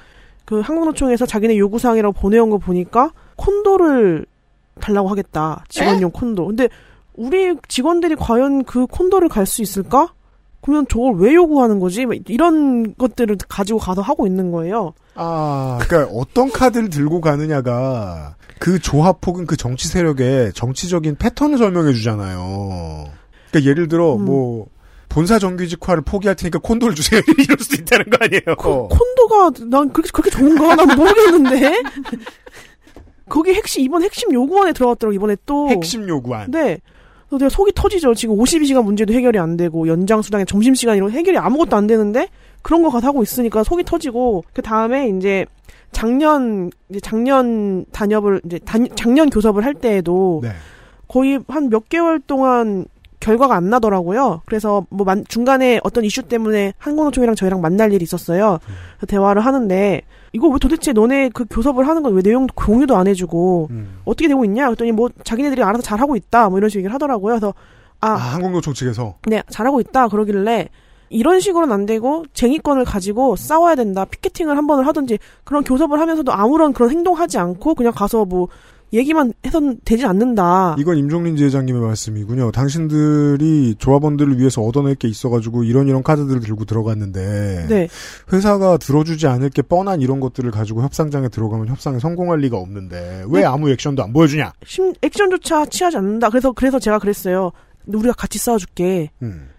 그 0.45 0.59
한국노총에서 0.59 1.25
자기네 1.25 1.57
요구사항이라고 1.57 2.13
보내온 2.13 2.49
거 2.51 2.57
보니까 2.59 3.11
콘도를 3.37 4.25
달라고 4.79 5.07
하겠다. 5.09 5.63
직원용 5.69 6.11
콘도. 6.11 6.45
근데 6.47 6.67
우리 7.15 7.55
직원들이 7.67 8.15
과연 8.15 8.63
그 8.65 8.85
콘도를 8.85 9.29
갈 9.29 9.45
수 9.45 9.61
있을까? 9.61 10.13
그러면 10.63 10.85
저걸 10.89 11.15
왜 11.17 11.33
요구하는 11.35 11.79
거지? 11.79 12.05
막 12.05 12.17
이런 12.29 12.95
것들을 12.95 13.37
가지고 13.49 13.79
가서 13.79 14.01
하고 14.01 14.25
있는 14.25 14.51
거예요. 14.51 14.93
아, 15.15 15.77
그러니까 15.81 16.11
어떤 16.15 16.51
카드를 16.51 16.89
들고 16.89 17.21
가느냐가 17.21 18.35
그 18.59 18.79
조합 18.79 19.19
혹은 19.27 19.45
그 19.45 19.57
정치 19.57 19.89
세력의 19.89 20.53
정치적인 20.53 21.17
패턴을 21.17 21.57
설명해 21.57 21.91
주잖아요. 21.93 23.09
그러니까 23.51 23.69
예를 23.69 23.89
들어 23.89 24.15
음. 24.15 24.25
뭐 24.25 24.67
본사 25.09 25.37
정규직화를 25.37 26.03
포기할 26.03 26.35
테니까 26.35 26.59
콘도를 26.59 26.95
주세요. 26.95 27.21
이럴 27.37 27.57
수도 27.59 27.75
있다는 27.75 28.05
거 28.09 28.17
아니에요. 28.21 28.55
콘도가 28.55 29.65
난 29.69 29.91
그렇게 29.91 30.09
그렇게 30.11 30.29
좋은가? 30.31 30.75
난 30.75 30.97
모르겠는데. 30.97 31.83
거기 33.29 33.53
핵심 33.53 33.83
이번 33.83 34.03
핵심 34.03 34.33
요구안에 34.33 34.73
들어갔더라고 34.73 35.13
이번에 35.13 35.35
또. 35.45 35.69
핵심 35.69 36.07
요구안. 36.07 36.51
네. 36.51 36.79
그래서 37.33 37.45
내가 37.45 37.49
속이 37.49 37.71
터지죠. 37.75 38.13
지금 38.13 38.35
52시간 38.37 38.83
문제도 38.83 39.11
해결이 39.13 39.39
안 39.39 39.57
되고 39.57 39.87
연장 39.87 40.21
수당에 40.21 40.45
점심 40.45 40.75
시간 40.75 40.95
이런 40.97 41.09
거 41.09 41.17
해결이 41.17 41.37
아무것도 41.37 41.75
안 41.75 41.87
되는데 41.87 42.27
그런 42.61 42.83
거 42.83 42.89
가서 42.89 43.07
하고 43.07 43.23
있으니까 43.23 43.63
속이 43.63 43.83
터지고 43.83 44.43
그 44.53 44.61
다음에 44.61 45.09
이제 45.09 45.45
작년 45.91 46.69
이제 46.89 46.99
작년 46.99 47.85
단협을 47.91 48.41
이제 48.45 48.59
단, 48.59 48.87
작년 48.95 49.29
교섭을 49.29 49.65
할 49.65 49.73
때에도 49.73 50.41
네. 50.43 50.49
거의 51.07 51.39
한 51.47 51.69
몇 51.69 51.89
개월 51.89 52.19
동안 52.19 52.85
결과가 53.23 53.55
안 53.55 53.69
나더라고요. 53.69 54.41
그래서 54.45 54.85
뭐 54.89 55.05
만- 55.05 55.23
중간에 55.27 55.79
어떤 55.83 56.03
이슈 56.03 56.23
때문에 56.23 56.73
한국노총이랑 56.77 57.35
저희랑 57.35 57.61
만날 57.61 57.93
일이 57.93 58.03
있었어요. 58.03 58.59
그래서 58.97 59.05
대화를 59.07 59.45
하는데 59.45 60.01
이거 60.33 60.47
왜 60.49 60.57
도대체 60.59 60.91
너네 60.93 61.29
그 61.33 61.45
교섭을 61.49 61.87
하는 61.87 62.03
건 62.03 62.13
왜 62.13 62.21
내용 62.21 62.47
공유도 62.53 62.95
안 62.97 63.07
해주고 63.07 63.67
음. 63.71 63.99
어떻게 64.05 64.27
되고 64.27 64.43
있냐? 64.45 64.65
그랬더니 64.65 64.91
뭐 64.91 65.09
자기네들이 65.23 65.63
알아서 65.63 65.81
잘 65.81 65.99
하고 66.01 66.15
있다. 66.15 66.49
뭐 66.49 66.57
이런 66.57 66.69
식으로 66.69 66.81
얘기를 66.81 66.93
하더라고요. 66.93 67.33
그래서 67.33 67.53
아, 68.01 68.09
아, 68.09 68.15
한국노총 68.15 68.73
측에서 68.73 69.15
네, 69.27 69.41
잘하고 69.49 69.79
있다. 69.79 70.09
그러길래 70.09 70.67
이런 71.09 71.39
식으로는 71.39 71.73
안 71.73 71.85
되고 71.85 72.25
쟁의권을 72.33 72.83
가지고 72.85 73.35
싸워야 73.37 73.75
된다. 73.75 74.03
피켓팅을 74.03 74.57
한 74.57 74.67
번을 74.67 74.85
하든지 74.87 75.19
그런 75.45 75.63
교섭을 75.63 75.99
하면서도 75.99 76.33
아무런 76.33 76.73
그런 76.73 76.89
행동하지 76.89 77.37
않고 77.37 77.75
그냥 77.75 77.93
가서 77.95 78.25
뭐 78.25 78.47
얘기만 78.93 79.33
해서는 79.45 79.79
되지 79.83 80.05
않는다. 80.05 80.75
이건 80.77 80.97
임종린 80.97 81.35
지회장님의 81.35 81.81
말씀이군요. 81.81 82.51
당신들이 82.51 83.75
조합원들을 83.79 84.39
위해서 84.39 84.61
얻어낼 84.61 84.95
게 84.95 85.07
있어가지고 85.07 85.63
이런 85.63 85.87
이런 85.87 86.03
카드들을 86.03 86.41
들고 86.41 86.65
들어갔는데 86.65 87.65
네. 87.67 87.87
회사가 88.31 88.77
들어주지 88.77 89.27
않을 89.27 89.49
게 89.49 89.61
뻔한 89.61 90.01
이런 90.01 90.19
것들을 90.19 90.51
가지고 90.51 90.83
협상장에 90.83 91.29
들어가면 91.29 91.67
협상에 91.67 91.99
성공할 91.99 92.39
리가 92.39 92.57
없는데 92.57 93.25
왜 93.29 93.41
네. 93.41 93.45
아무 93.45 93.69
액션도 93.71 94.03
안 94.03 94.13
보여주냐? 94.13 94.53
심, 94.65 94.93
액션조차 95.01 95.65
취하지 95.65 95.97
않는다. 95.97 96.29
그래서 96.29 96.51
그래서 96.51 96.79
제가 96.79 96.99
그랬어요. 96.99 97.51
우리가 97.87 98.13
같이 98.13 98.37
싸워줄게. 98.37 99.09
음. 99.21 99.49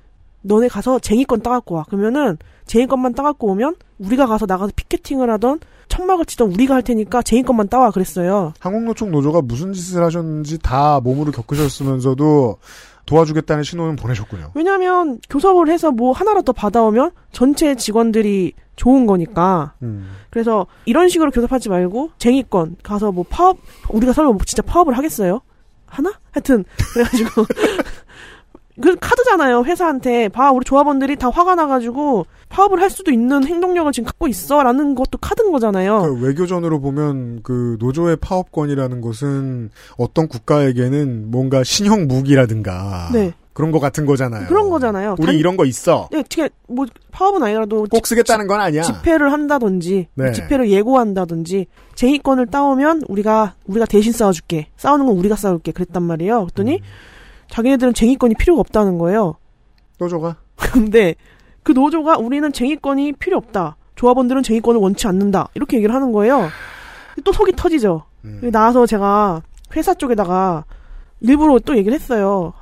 너네 0.42 0.68
가서 0.68 0.98
쟁의권 0.98 1.40
따갖고 1.40 1.74
와. 1.74 1.84
그러면은 1.84 2.36
쟁의권만 2.66 3.14
따갖고 3.14 3.48
오면 3.48 3.76
우리가 3.98 4.26
가서 4.26 4.46
나가서 4.46 4.72
피켓팅을 4.74 5.30
하던 5.30 5.60
천막을 5.88 6.24
치던 6.24 6.52
우리가 6.52 6.74
할 6.74 6.82
테니까 6.82 7.22
쟁의권만 7.22 7.68
따와 7.68 7.90
그랬어요. 7.90 8.52
한국노총 8.60 9.10
노조가 9.10 9.42
무슨 9.42 9.72
짓을 9.72 10.02
하셨는지 10.02 10.58
다 10.58 11.00
몸으로 11.00 11.30
겪으셨으면서도 11.32 12.58
도와주겠다는 13.06 13.62
신호는 13.64 13.96
보내셨군요. 13.96 14.52
왜냐하면 14.54 15.20
교섭을 15.28 15.68
해서 15.68 15.90
뭐 15.90 16.12
하나라도 16.12 16.52
받아오면 16.52 17.10
전체 17.32 17.74
직원들이 17.74 18.54
좋은 18.76 19.06
거니까. 19.06 19.74
음. 19.82 20.10
그래서 20.30 20.66
이런 20.84 21.08
식으로 21.08 21.30
교섭하지 21.30 21.68
말고 21.68 22.10
쟁의권 22.18 22.76
가서 22.82 23.12
뭐 23.12 23.24
파업 23.28 23.58
우리가 23.90 24.12
설마 24.12 24.32
뭐 24.32 24.40
진짜 24.46 24.62
파업을 24.62 24.96
하겠어요? 24.96 25.40
하나? 25.86 26.12
하여튼 26.32 26.64
그래가지고 26.92 27.46
그 28.80 28.96
카드잖아요 29.00 29.62
회사한테 29.64 30.28
봐 30.28 30.50
우리 30.50 30.64
조합원들이 30.64 31.16
다 31.16 31.30
화가 31.30 31.54
나가지고 31.54 32.26
파업을 32.48 32.80
할 32.80 32.90
수도 32.90 33.12
있는 33.12 33.46
행동력을 33.46 33.90
지금 33.92 34.06
갖고 34.06 34.26
있어라는 34.26 34.94
것도 34.94 35.18
카드인 35.18 35.52
거잖아요. 35.52 36.02
그 36.02 36.20
외교전으로 36.26 36.80
보면 36.80 37.40
그 37.42 37.76
노조의 37.80 38.16
파업권이라는 38.16 39.00
것은 39.00 39.70
어떤 39.96 40.26
국가에게는 40.28 41.30
뭔가 41.30 41.62
신형 41.64 42.06
무기라든가 42.08 43.10
네. 43.12 43.32
그런 43.52 43.70
거 43.70 43.78
같은 43.78 44.04
거잖아요. 44.06 44.48
그런 44.48 44.68
거잖아요. 44.68 45.14
우리 45.18 45.26
단- 45.26 45.34
이런 45.36 45.56
거 45.56 45.64
있어. 45.64 46.08
네, 46.10 46.18
어떻게 46.20 46.48
뭐 46.68 46.86
파업은 47.12 47.40
아니라도 47.44 47.86
꼭 47.88 48.06
쓰겠다는 48.06 48.48
건 48.48 48.60
아니야. 48.60 48.82
집회를 48.82 49.30
한다든지 49.32 50.08
네. 50.14 50.32
집회를 50.32 50.68
예고한다든지 50.70 51.66
쟁의권을 51.94 52.46
따오면 52.46 53.02
우리가 53.08 53.54
우리가 53.66 53.86
대신 53.86 54.12
싸워줄게 54.12 54.66
싸우는 54.76 55.06
건 55.06 55.16
우리가 55.16 55.36
싸울게 55.36 55.70
그랬단 55.70 56.02
말이에요 56.02 56.40
그랬더니 56.46 56.74
음. 56.76 57.13
자기네들은 57.48 57.94
쟁의권이 57.94 58.34
필요가 58.34 58.60
없다는 58.60 58.98
거예요. 58.98 59.34
노조가? 59.98 60.36
근데 60.56 61.14
그 61.62 61.72
노조가 61.72 62.18
우리는 62.18 62.52
쟁의권이 62.52 63.12
필요 63.14 63.36
없다. 63.36 63.76
조합원들은 63.96 64.42
쟁의권을 64.42 64.80
원치 64.80 65.06
않는다. 65.06 65.48
이렇게 65.54 65.76
얘기를 65.76 65.94
하는 65.94 66.12
거예요. 66.12 66.48
또 67.24 67.32
속이 67.32 67.52
터지죠. 67.56 68.02
음. 68.24 68.50
나와서 68.52 68.86
제가 68.86 69.42
회사 69.76 69.94
쪽에다가 69.94 70.64
일부러 71.20 71.58
또 71.60 71.76
얘기를 71.76 71.94
했어요. 71.94 72.52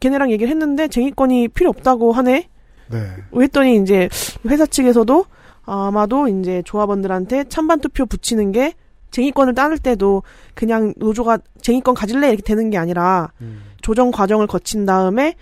걔네랑 0.00 0.30
얘기를 0.32 0.50
했는데 0.50 0.88
쟁의권이 0.88 1.48
필요 1.48 1.70
없다고 1.70 2.12
하네? 2.12 2.48
네. 2.90 2.98
했더니 3.34 3.76
이제 3.76 4.08
회사 4.46 4.66
측에서도 4.66 5.24
아마도 5.64 6.28
이제 6.28 6.62
조합원들한테 6.64 7.44
찬반 7.44 7.80
투표 7.80 8.04
붙이는 8.04 8.52
게 8.52 8.74
쟁의권을 9.12 9.54
따를 9.54 9.78
때도 9.78 10.22
그냥 10.54 10.92
노조가 10.96 11.38
쟁의권 11.60 11.94
가질래? 11.94 12.28
이렇게 12.28 12.42
되는 12.42 12.70
게 12.70 12.78
아니라 12.78 13.30
음. 13.40 13.62
조정 13.82 14.10
과정을 14.10 14.46
거친 14.46 14.86
다음에 14.86 15.34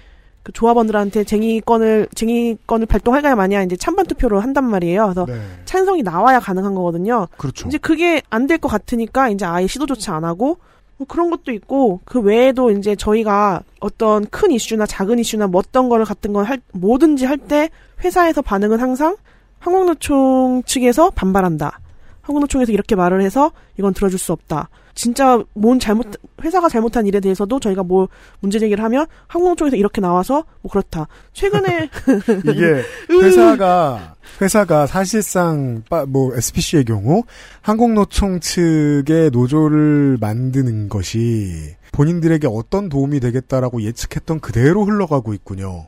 그 0.42 0.52
조합원들한테 0.52 1.24
쟁의권을 1.24 2.08
쟁의권을 2.14 2.86
발동할까야 2.86 3.34
마냐 3.36 3.62
이제 3.62 3.76
찬반 3.76 4.06
투표를 4.06 4.42
한단 4.42 4.64
말이에요. 4.64 5.04
그래서 5.12 5.26
네. 5.26 5.38
찬성이 5.66 6.02
나와야 6.02 6.40
가능한 6.40 6.74
거거든요. 6.74 7.28
그렇죠. 7.36 7.68
이제 7.68 7.76
그게 7.78 8.22
안 8.30 8.46
될 8.46 8.58
것 8.58 8.68
같으니까 8.68 9.28
이제 9.28 9.44
아예 9.44 9.66
시도조차 9.66 10.14
안 10.16 10.24
하고 10.24 10.56
뭐 10.96 11.06
그런 11.06 11.30
것도 11.30 11.52
있고 11.52 12.00
그 12.06 12.20
외에도 12.20 12.70
이제 12.70 12.96
저희가 12.96 13.60
어떤 13.80 14.24
큰 14.26 14.50
이슈나 14.50 14.86
작은 14.86 15.18
이슈나 15.18 15.46
뭐 15.46 15.58
어떤 15.60 15.88
거를 15.90 16.04
같은 16.06 16.32
걸할 16.32 16.60
뭐든지 16.72 17.26
할 17.26 17.36
때 17.36 17.68
회사에서 18.02 18.40
반응은 18.40 18.80
항상 18.80 19.16
한국노총 19.58 20.62
측에서 20.64 21.10
반발한다. 21.10 21.80
한국노총에서 22.22 22.72
이렇게 22.72 22.94
말을 22.94 23.20
해서 23.22 23.52
이건 23.78 23.94
들어줄 23.94 24.18
수 24.18 24.32
없다. 24.32 24.68
진짜 24.94 25.42
뭔 25.54 25.78
잘못 25.78 26.06
회사가 26.42 26.68
잘못한 26.68 27.06
일에 27.06 27.20
대해서도 27.20 27.60
저희가 27.60 27.82
뭐 27.82 28.08
문제 28.40 28.58
제기를 28.58 28.82
하면 28.84 29.06
한국노총에서 29.28 29.76
이렇게 29.76 30.00
나와서 30.00 30.44
뭐 30.62 30.70
그렇다. 30.70 31.06
최근에 31.32 31.88
이게 32.46 32.82
회사가 33.10 34.16
회사가 34.40 34.86
사실상 34.86 35.82
빠- 35.88 36.06
뭐 36.06 36.34
SPC의 36.36 36.84
경우 36.84 37.22
한국노총 37.62 38.40
측의 38.40 39.30
노조를 39.32 40.18
만드는 40.20 40.88
것이 40.88 41.74
본인들에게 41.92 42.46
어떤 42.50 42.88
도움이 42.88 43.20
되겠다라고 43.20 43.82
예측했던 43.82 44.40
그대로 44.40 44.84
흘러가고 44.84 45.34
있군요. 45.34 45.86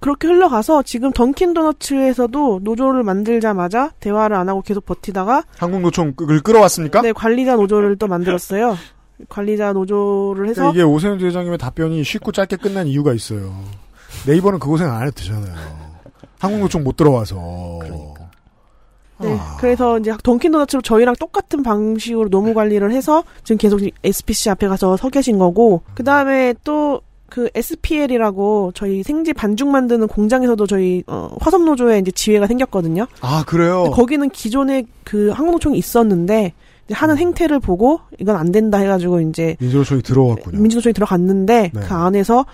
그렇게 0.00 0.28
흘러가서 0.28 0.82
지금 0.82 1.12
던킨 1.12 1.54
도너츠에서도 1.54 2.60
노조를 2.62 3.02
만들자마자 3.02 3.92
대화를 4.00 4.36
안 4.36 4.48
하고 4.48 4.62
계속 4.62 4.86
버티다가 4.86 5.44
한국노총을 5.56 6.40
끌어왔습니까? 6.42 7.02
네 7.02 7.12
관리자 7.12 7.56
노조를 7.56 7.96
또 7.96 8.06
만들었어요. 8.06 8.76
관리자 9.28 9.72
노조를 9.72 10.48
해서 10.48 10.70
이게 10.70 10.82
오세훈 10.82 11.18
대장님의 11.18 11.58
답변이 11.58 12.04
쉽고 12.04 12.30
짧게 12.30 12.56
끝난 12.56 12.86
이유가 12.86 13.12
있어요. 13.12 13.52
네이버는 14.26 14.58
그 14.58 14.68
고생 14.68 14.90
안 14.90 15.02
해도 15.02 15.12
되잖아요. 15.12 15.54
한국노총 16.38 16.84
못 16.84 16.96
들어와서. 16.96 17.80
네, 19.20 19.36
아. 19.36 19.56
그래서 19.58 19.98
이제 19.98 20.14
던킨 20.22 20.52
도너츠로 20.52 20.82
저희랑 20.82 21.16
똑같은 21.18 21.64
방식으로 21.64 22.28
노무 22.28 22.54
관리를 22.54 22.92
해서 22.92 23.24
지금 23.42 23.58
계속 23.58 23.80
SPC 24.04 24.50
앞에 24.50 24.68
가서 24.68 24.96
서 24.96 25.08
계신 25.08 25.38
거고 25.38 25.82
그 25.94 26.04
다음에 26.04 26.54
또 26.62 27.00
그 27.28 27.50
SPL이라고 27.54 28.72
저희 28.74 29.02
생지 29.02 29.32
반죽 29.32 29.68
만드는 29.68 30.08
공장에서도 30.08 30.66
저희 30.66 31.02
어, 31.06 31.30
화섬 31.40 31.64
노조에 31.64 31.98
이제 31.98 32.10
지회가 32.10 32.46
생겼거든요. 32.46 33.06
아 33.20 33.44
그래요. 33.46 33.90
거기는 33.92 34.28
기존에 34.30 34.84
그 35.04 35.30
한국노총이 35.30 35.76
있었는데 35.76 36.54
이제 36.86 36.94
하는 36.94 37.18
행태를 37.18 37.60
보고 37.60 38.00
이건 38.18 38.36
안 38.36 38.50
된다 38.50 38.78
해가지고 38.78 39.20
이제 39.20 39.56
민주노총이 39.60 40.02
들어왔군요. 40.02 40.58
민주노총이 40.58 40.94
들어갔는데 40.94 41.70
네. 41.74 41.80
그 41.80 41.94
안에서 41.94 42.46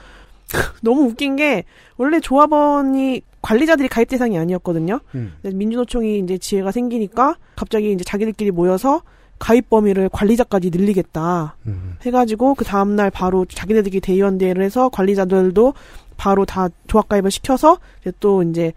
너무 0.82 1.02
웃긴 1.02 1.36
게 1.36 1.64
원래 1.96 2.20
조합원이 2.20 3.22
관리자들이 3.42 3.88
가입 3.88 4.08
대상이 4.08 4.38
아니었거든요. 4.38 5.00
음. 5.14 5.34
민주노총이 5.42 6.18
이제 6.18 6.38
지혜가 6.38 6.72
생기니까 6.72 7.36
갑자기 7.56 7.92
이제 7.92 8.02
자기들끼리 8.02 8.50
모여서 8.50 9.02
가입 9.38 9.68
범위를 9.70 10.08
관리자까지 10.08 10.70
늘리겠다 10.70 11.56
음. 11.66 11.96
해가지고 12.02 12.54
그 12.54 12.64
다음날 12.64 13.10
바로 13.10 13.44
자기네들끼리 13.46 14.00
대의원 14.00 14.38
대회를 14.38 14.62
해서 14.64 14.88
관리자들도 14.88 15.74
바로 16.16 16.44
다 16.44 16.68
조합 16.86 17.08
가입을 17.08 17.30
시켜서 17.30 17.78
이제 18.00 18.12
또 18.20 18.42
이제 18.42 18.72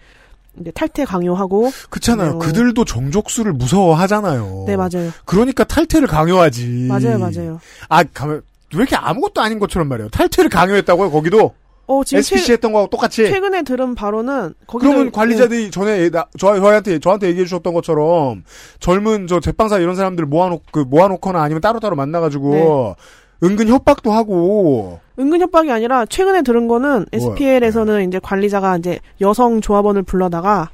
이제 0.59 0.71
탈퇴 0.71 1.05
강요하고 1.05 1.69
그렇잖아요. 1.89 2.31
어. 2.31 2.37
그들도 2.39 2.83
정족수를 2.83 3.53
무서워하잖아요. 3.53 4.63
네 4.65 4.75
맞아요 4.75 5.11
그러니까 5.25 5.63
탈퇴를 5.63 6.07
강요하지. 6.07 6.87
맞아요 6.89 7.19
맞아요 7.19 7.59
아, 7.89 8.03
왜 8.25 8.41
이렇게 8.73 8.95
아무것도 8.95 9.41
아닌 9.41 9.59
것처럼 9.59 9.87
말이에요. 9.87 10.09
탈퇴를 10.09 10.49
강요했다고요, 10.49 11.11
거기도? 11.11 11.53
어 11.87 12.03
지금 12.03 12.19
SPC 12.19 12.45
최, 12.45 12.53
했던 12.53 12.73
거하고 12.73 12.89
똑같이? 12.89 13.25
최근에 13.25 13.63
들은 13.63 13.95
바로는 13.95 14.53
그러면 14.67 15.05
네. 15.05 15.11
관리자들이 15.11 15.71
전에 15.71 16.09
나, 16.09 16.25
저, 16.37 16.59
저한테 16.59 16.99
저한테 16.99 17.27
얘기해 17.29 17.45
주셨던 17.45 17.73
것처럼 17.73 18.43
젊은 18.79 19.27
저 19.27 19.39
제빵사 19.39 19.79
이런 19.79 19.95
사람들 19.95 20.25
모아놓 20.25 20.61
그 20.71 20.79
모아놓거나 20.79 21.41
아니면 21.41 21.61
따로따로 21.61 21.95
만나가지고 21.95 22.51
네. 22.51 23.47
은근 23.47 23.69
협박도 23.69 24.11
하고 24.11 24.99
은근 25.17 25.39
협박이 25.39 25.71
아니라 25.71 26.05
최근에 26.05 26.41
들은 26.41 26.67
거는 26.67 27.05
네. 27.11 27.17
SPL에서는 27.17 28.07
이제 28.07 28.19
관리자가 28.19 28.77
이제 28.77 28.99
여성 29.21 29.61
조합원을 29.61 30.03
불러다가 30.03 30.69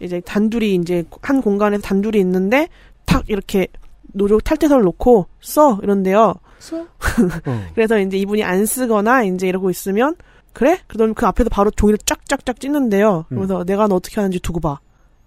이제 0.00 0.20
단둘이 0.20 0.74
이제 0.74 1.04
한 1.22 1.40
공간에 1.40 1.76
서 1.78 1.82
단둘이 1.82 2.18
있는데 2.20 2.68
탁 3.06 3.24
이렇게 3.28 3.68
노조 4.12 4.40
탈퇴서를 4.40 4.84
놓고 4.84 5.26
써 5.40 5.78
이런데요. 5.82 6.34
어. 6.72 6.86
그래서 7.74 7.98
이제 7.98 8.18
이분이 8.18 8.42
안 8.44 8.66
쓰거나 8.66 9.24
이제 9.24 9.48
이러고 9.48 9.70
있으면 9.70 10.16
그래? 10.52 10.78
그러면 10.88 11.14
그 11.14 11.26
앞에서 11.26 11.48
바로 11.48 11.70
종이를 11.70 11.98
쫙쫙쫙 12.04 12.60
찢는데요. 12.60 13.24
음. 13.30 13.36
그래서 13.36 13.64
내가 13.64 13.86
너 13.86 13.96
어떻게 13.96 14.16
하는지 14.16 14.40
두고 14.40 14.60
봐. 14.60 14.80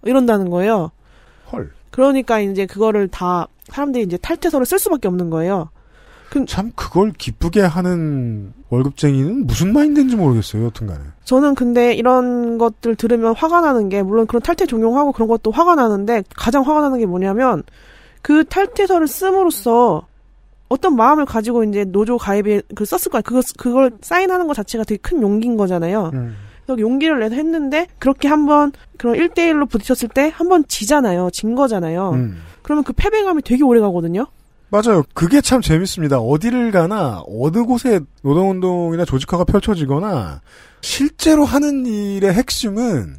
이런다는 0.04 0.50
거예요. 0.50 0.90
헐. 1.52 1.72
그러니까 1.90 2.40
이제 2.40 2.66
그거를 2.66 3.08
다 3.08 3.48
사람들이 3.68 4.04
이제 4.04 4.16
탈퇴서를 4.16 4.66
쓸 4.66 4.78
수밖에 4.78 5.08
없는 5.08 5.30
거예요. 5.30 5.70
참 6.48 6.72
그걸 6.74 7.12
기쁘게 7.12 7.60
하는 7.60 8.52
월급쟁이는 8.68 9.46
무슨 9.46 9.72
마인드인지 9.72 10.16
모르겠어요. 10.16 10.64
여튼간에. 10.64 11.00
저는 11.22 11.54
근데 11.54 11.94
이런 11.94 12.58
것들 12.58 12.96
들으면 12.96 13.34
화가 13.36 13.60
나는 13.60 13.88
게 13.88 14.02
물론 14.02 14.26
그런 14.26 14.42
탈퇴 14.42 14.66
종용하고 14.66 15.12
그런 15.12 15.28
것도 15.28 15.52
화가 15.52 15.76
나는데 15.76 16.24
가장 16.34 16.66
화가 16.66 16.80
나는 16.80 16.98
게 16.98 17.06
뭐냐면 17.06 17.62
그 18.20 18.44
탈퇴서를 18.44 19.06
씀으로써 19.06 20.06
어떤 20.68 20.96
마음을 20.96 21.24
가지고 21.24 21.64
이제 21.64 21.84
노조 21.84 22.16
가입에 22.16 22.62
그 22.74 22.84
썼을 22.84 23.10
거야. 23.10 23.22
그거 23.22 23.42
그걸 23.58 23.92
사인하는 24.00 24.46
것 24.46 24.54
자체가 24.54 24.84
되게 24.84 24.98
큰 25.00 25.22
용기인 25.22 25.56
거잖아요. 25.56 26.10
음. 26.14 26.36
그래서 26.64 26.80
용기를 26.80 27.20
내서 27.20 27.34
했는데 27.34 27.86
그렇게 27.98 28.28
한번 28.28 28.72
그런 28.96 29.16
1대1로 29.16 29.68
부딪혔을 29.68 30.08
때 30.08 30.32
한번 30.34 30.64
지잖아요. 30.66 31.30
진 31.32 31.54
거잖아요. 31.54 32.10
음. 32.10 32.38
그러면 32.62 32.84
그 32.84 32.92
패배감이 32.92 33.42
되게 33.42 33.62
오래 33.62 33.80
가거든요. 33.80 34.26
맞아요. 34.70 35.04
그게 35.14 35.40
참 35.40 35.60
재밌습니다. 35.60 36.18
어디를 36.18 36.72
가나 36.72 37.22
어느 37.28 37.62
곳에 37.62 38.00
노동운동이나 38.22 39.04
조직화가 39.04 39.44
펼쳐지거나 39.44 40.40
실제로 40.80 41.44
하는 41.44 41.86
일의 41.86 42.32
핵심은 42.32 43.16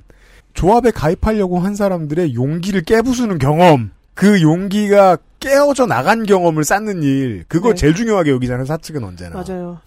조합에 0.53 0.91
가입하려고 0.91 1.59
한 1.59 1.75
사람들의 1.75 2.33
용기를 2.35 2.81
깨부수는 2.81 3.37
경험. 3.37 3.91
그 4.15 4.41
용기가 4.41 5.17
깨어져 5.49 5.85
나간 5.85 6.25
경험을 6.25 6.63
쌓는 6.63 7.03
일. 7.03 7.45
그거 7.47 7.69
네. 7.69 7.75
제일 7.75 7.95
중요하게 7.95 8.31
여기잖아요. 8.31 8.65
사측은 8.65 9.03
언제나. 9.03 9.41
맞아요. 9.41 9.79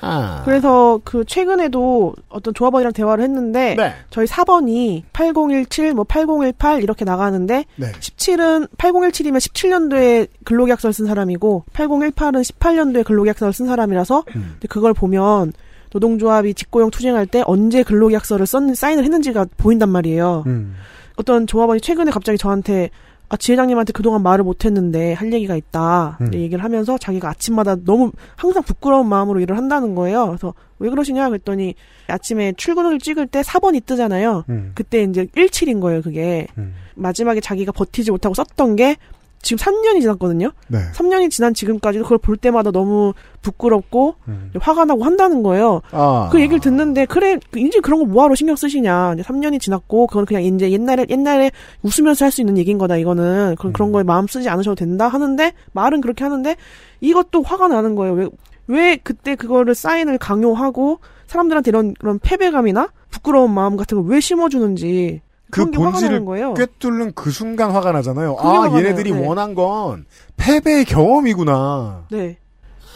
아. 0.00 0.42
그래서 0.44 1.00
그 1.04 1.24
최근에도 1.24 2.14
어떤 2.28 2.54
조합원이랑 2.54 2.92
대화를 2.92 3.22
했는데 3.24 3.74
네. 3.76 3.94
저희 4.10 4.26
4번이 4.26 5.02
8017, 5.12 5.92
뭐 5.92 6.04
8018 6.04 6.82
이렇게 6.82 7.04
나가는데 7.04 7.64
네. 7.76 7.92
17은 7.92 8.68
8017이면 8.78 9.38
17년도에 9.38 10.28
근로계약서를 10.44 10.92
쓴 10.94 11.06
사람이고 11.06 11.64
8018은 11.72 12.42
18년도에 12.42 13.04
근로계약서를 13.04 13.52
쓴 13.52 13.66
사람이라서 13.66 14.24
음. 14.34 14.50
근데 14.52 14.68
그걸 14.68 14.94
보면 14.94 15.52
노동조합이 15.92 16.54
직고용 16.54 16.90
투쟁할 16.90 17.26
때 17.26 17.42
언제 17.46 17.82
근로계약서를 17.82 18.46
썼 18.46 18.74
사인을 18.74 19.04
했는지가 19.04 19.46
보인단 19.58 19.90
말이에요. 19.90 20.44
음. 20.46 20.74
어떤 21.16 21.46
조합원이 21.46 21.80
최근에 21.80 22.10
갑자기 22.10 22.38
저한테 22.38 22.90
아, 23.32 23.36
지회장님한테 23.38 23.92
그동안 23.94 24.22
말을 24.22 24.44
못했는데 24.44 25.14
할 25.14 25.32
얘기가 25.32 25.56
있다. 25.56 26.18
음. 26.20 26.34
얘기를 26.34 26.62
하면서 26.62 26.98
자기가 26.98 27.30
아침마다 27.30 27.76
너무 27.76 28.12
항상 28.36 28.62
부끄러운 28.62 29.08
마음으로 29.08 29.40
일을 29.40 29.56
한다는 29.56 29.94
거예요. 29.94 30.26
그래서 30.26 30.52
왜 30.78 30.90
그러시냐 30.90 31.30
그랬더니 31.30 31.74
아침에 32.08 32.52
출근을 32.58 32.98
찍을 32.98 33.28
때 33.28 33.40
4번이 33.40 33.86
뜨잖아요. 33.86 34.44
음. 34.50 34.72
그때 34.74 35.04
이제 35.04 35.24
17인 35.24 35.80
거예요, 35.80 36.02
그게. 36.02 36.46
음. 36.58 36.74
마지막에 36.94 37.40
자기가 37.40 37.72
버티지 37.72 38.10
못하고 38.10 38.34
썼던 38.34 38.76
게 38.76 38.96
지금 39.42 39.58
3년이 39.58 40.00
지났거든요. 40.00 40.52
네. 40.68 40.78
3년이 40.94 41.30
지난 41.30 41.52
지금까지도 41.52 42.04
그걸 42.04 42.18
볼 42.18 42.36
때마다 42.36 42.70
너무 42.70 43.12
부끄럽고 43.42 44.14
음. 44.28 44.52
화가 44.58 44.84
나고 44.84 45.04
한다는 45.04 45.42
거예요. 45.42 45.82
아. 45.90 46.28
그 46.30 46.40
얘기를 46.40 46.60
듣는데 46.60 47.06
그래 47.06 47.38
이제 47.56 47.80
그런 47.80 47.98
거 48.00 48.06
뭐하러 48.06 48.34
신경 48.34 48.56
쓰시냐. 48.56 49.14
이제 49.14 49.22
3년이 49.22 49.60
지났고 49.60 50.06
그건 50.06 50.24
그냥 50.26 50.42
이제 50.44 50.70
옛날에 50.70 51.06
옛날에 51.10 51.50
웃으면서 51.82 52.24
할 52.24 52.30
수 52.32 52.40
있는 52.40 52.56
얘기인 52.56 52.78
거다. 52.78 52.96
이거는 52.96 53.56
그런 53.58 53.72
그런 53.72 53.88
음. 53.90 53.92
거에 53.92 54.02
마음 54.04 54.26
쓰지 54.26 54.48
않으셔도 54.48 54.76
된다 54.76 55.08
하는데 55.08 55.52
말은 55.72 56.00
그렇게 56.00 56.24
하는데 56.24 56.56
이것도 57.00 57.42
화가 57.42 57.68
나는 57.68 57.94
거예요. 57.94 58.14
왜 58.14 58.28
왜 58.68 58.96
그때 58.96 59.34
그거를 59.34 59.74
사인을 59.74 60.18
강요하고 60.18 61.00
사람들한테 61.26 61.70
이런 61.70 61.94
그런 61.94 62.20
패배감이나 62.20 62.90
부끄러운 63.10 63.52
마음 63.52 63.76
같은 63.76 64.00
걸 64.00 64.06
왜 64.08 64.20
심어주는지 64.20 65.20
그 65.52 65.70
본질을. 65.70 66.24
꿰뚫는 66.54 67.12
그 67.14 67.30
순간 67.30 67.70
화가 67.70 67.92
나잖아요. 67.92 68.36
아, 68.40 68.62
화가 68.62 68.78
얘네들이. 68.78 69.12
네. 69.12 69.26
원한 69.26 69.54
건 69.54 70.06
패배의 70.36 70.84
경험이구나. 70.86 72.06
네, 72.10 72.38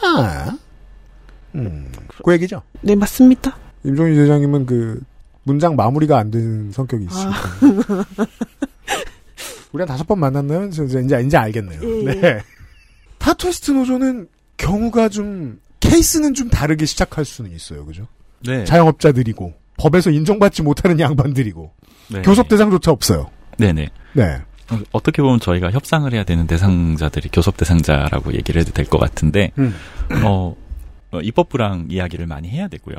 아. 0.03 0.57
음. 1.55 1.91
그 2.23 2.33
얘기죠. 2.33 2.61
네 2.81 2.95
맞습니다. 2.95 3.55
임종희 3.83 4.15
대장님은 4.15 4.65
그 4.65 4.99
문장 5.43 5.75
마무리가 5.75 6.17
안 6.17 6.31
되는 6.31 6.71
성격이 6.71 7.05
있으니까. 7.05 8.05
우리 9.71 9.81
한 9.81 9.87
다섯 9.87 10.07
번 10.07 10.19
만났나요? 10.19 10.69
저- 10.71 10.87
저 10.87 10.99
이제 10.99 11.21
이제 11.25 11.37
알겠네요. 11.37 11.79
예, 11.83 12.05
예. 12.07 12.21
네. 12.21 12.39
타투이스트 13.19 13.71
노조는 13.71 14.27
경우가 14.57 15.09
좀 15.09 15.59
케이스는 15.79 16.33
좀 16.33 16.49
다르게 16.49 16.85
시작할 16.85 17.25
수는 17.25 17.51
있어요, 17.51 17.85
그죠? 17.85 18.07
네. 18.45 18.63
자영업자들이고 18.65 19.53
법에서 19.77 20.09
인정받지 20.09 20.63
못하는 20.63 20.99
양반들이고 20.99 21.71
네. 22.09 22.21
교섭 22.21 22.47
대상조차 22.47 22.91
없어요. 22.91 23.29
네네. 23.57 23.89
네. 24.13 24.41
어, 24.71 24.79
어떻게 24.91 25.21
보면 25.21 25.39
저희가 25.39 25.71
협상을 25.71 26.11
해야 26.13 26.23
되는 26.23 26.45
대상자들이 26.47 27.29
교섭 27.31 27.57
대상자라고 27.57 28.33
얘기를 28.33 28.61
해도 28.61 28.71
될 28.71 28.85
것 28.85 28.97
같은데, 28.97 29.51
음. 29.57 29.73
어, 30.25 30.55
어, 31.11 31.19
입법부랑 31.21 31.87
이야기를 31.89 32.27
많이 32.27 32.49
해야 32.49 32.67
되고요. 32.67 32.95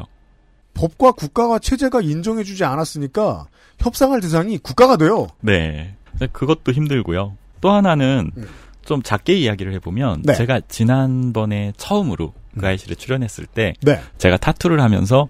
법과 0.75 1.13
국가와 1.13 1.59
체제가 1.59 2.01
인정해주지 2.01 2.65
않았으니까 2.65 3.49
협상할 3.81 4.21
대상이 4.21 4.59
국가가 4.59 4.97
돼요. 4.97 5.27
네. 5.41 5.95
그것도 6.33 6.73
힘들고요. 6.73 7.37
또 7.61 7.71
하나는 7.71 8.31
음. 8.37 8.47
좀 8.85 9.03
작게 9.03 9.35
이야기를 9.35 9.75
해보면, 9.75 10.23
네. 10.25 10.35
제가 10.35 10.61
지난번에 10.69 11.73
처음으로 11.77 12.33
그 12.59 12.67
아이실에 12.67 12.95
출연했을 12.95 13.47
때, 13.47 13.75
네. 13.83 14.01
제가 14.17 14.37
타투를 14.39 14.81
하면서, 14.81 15.29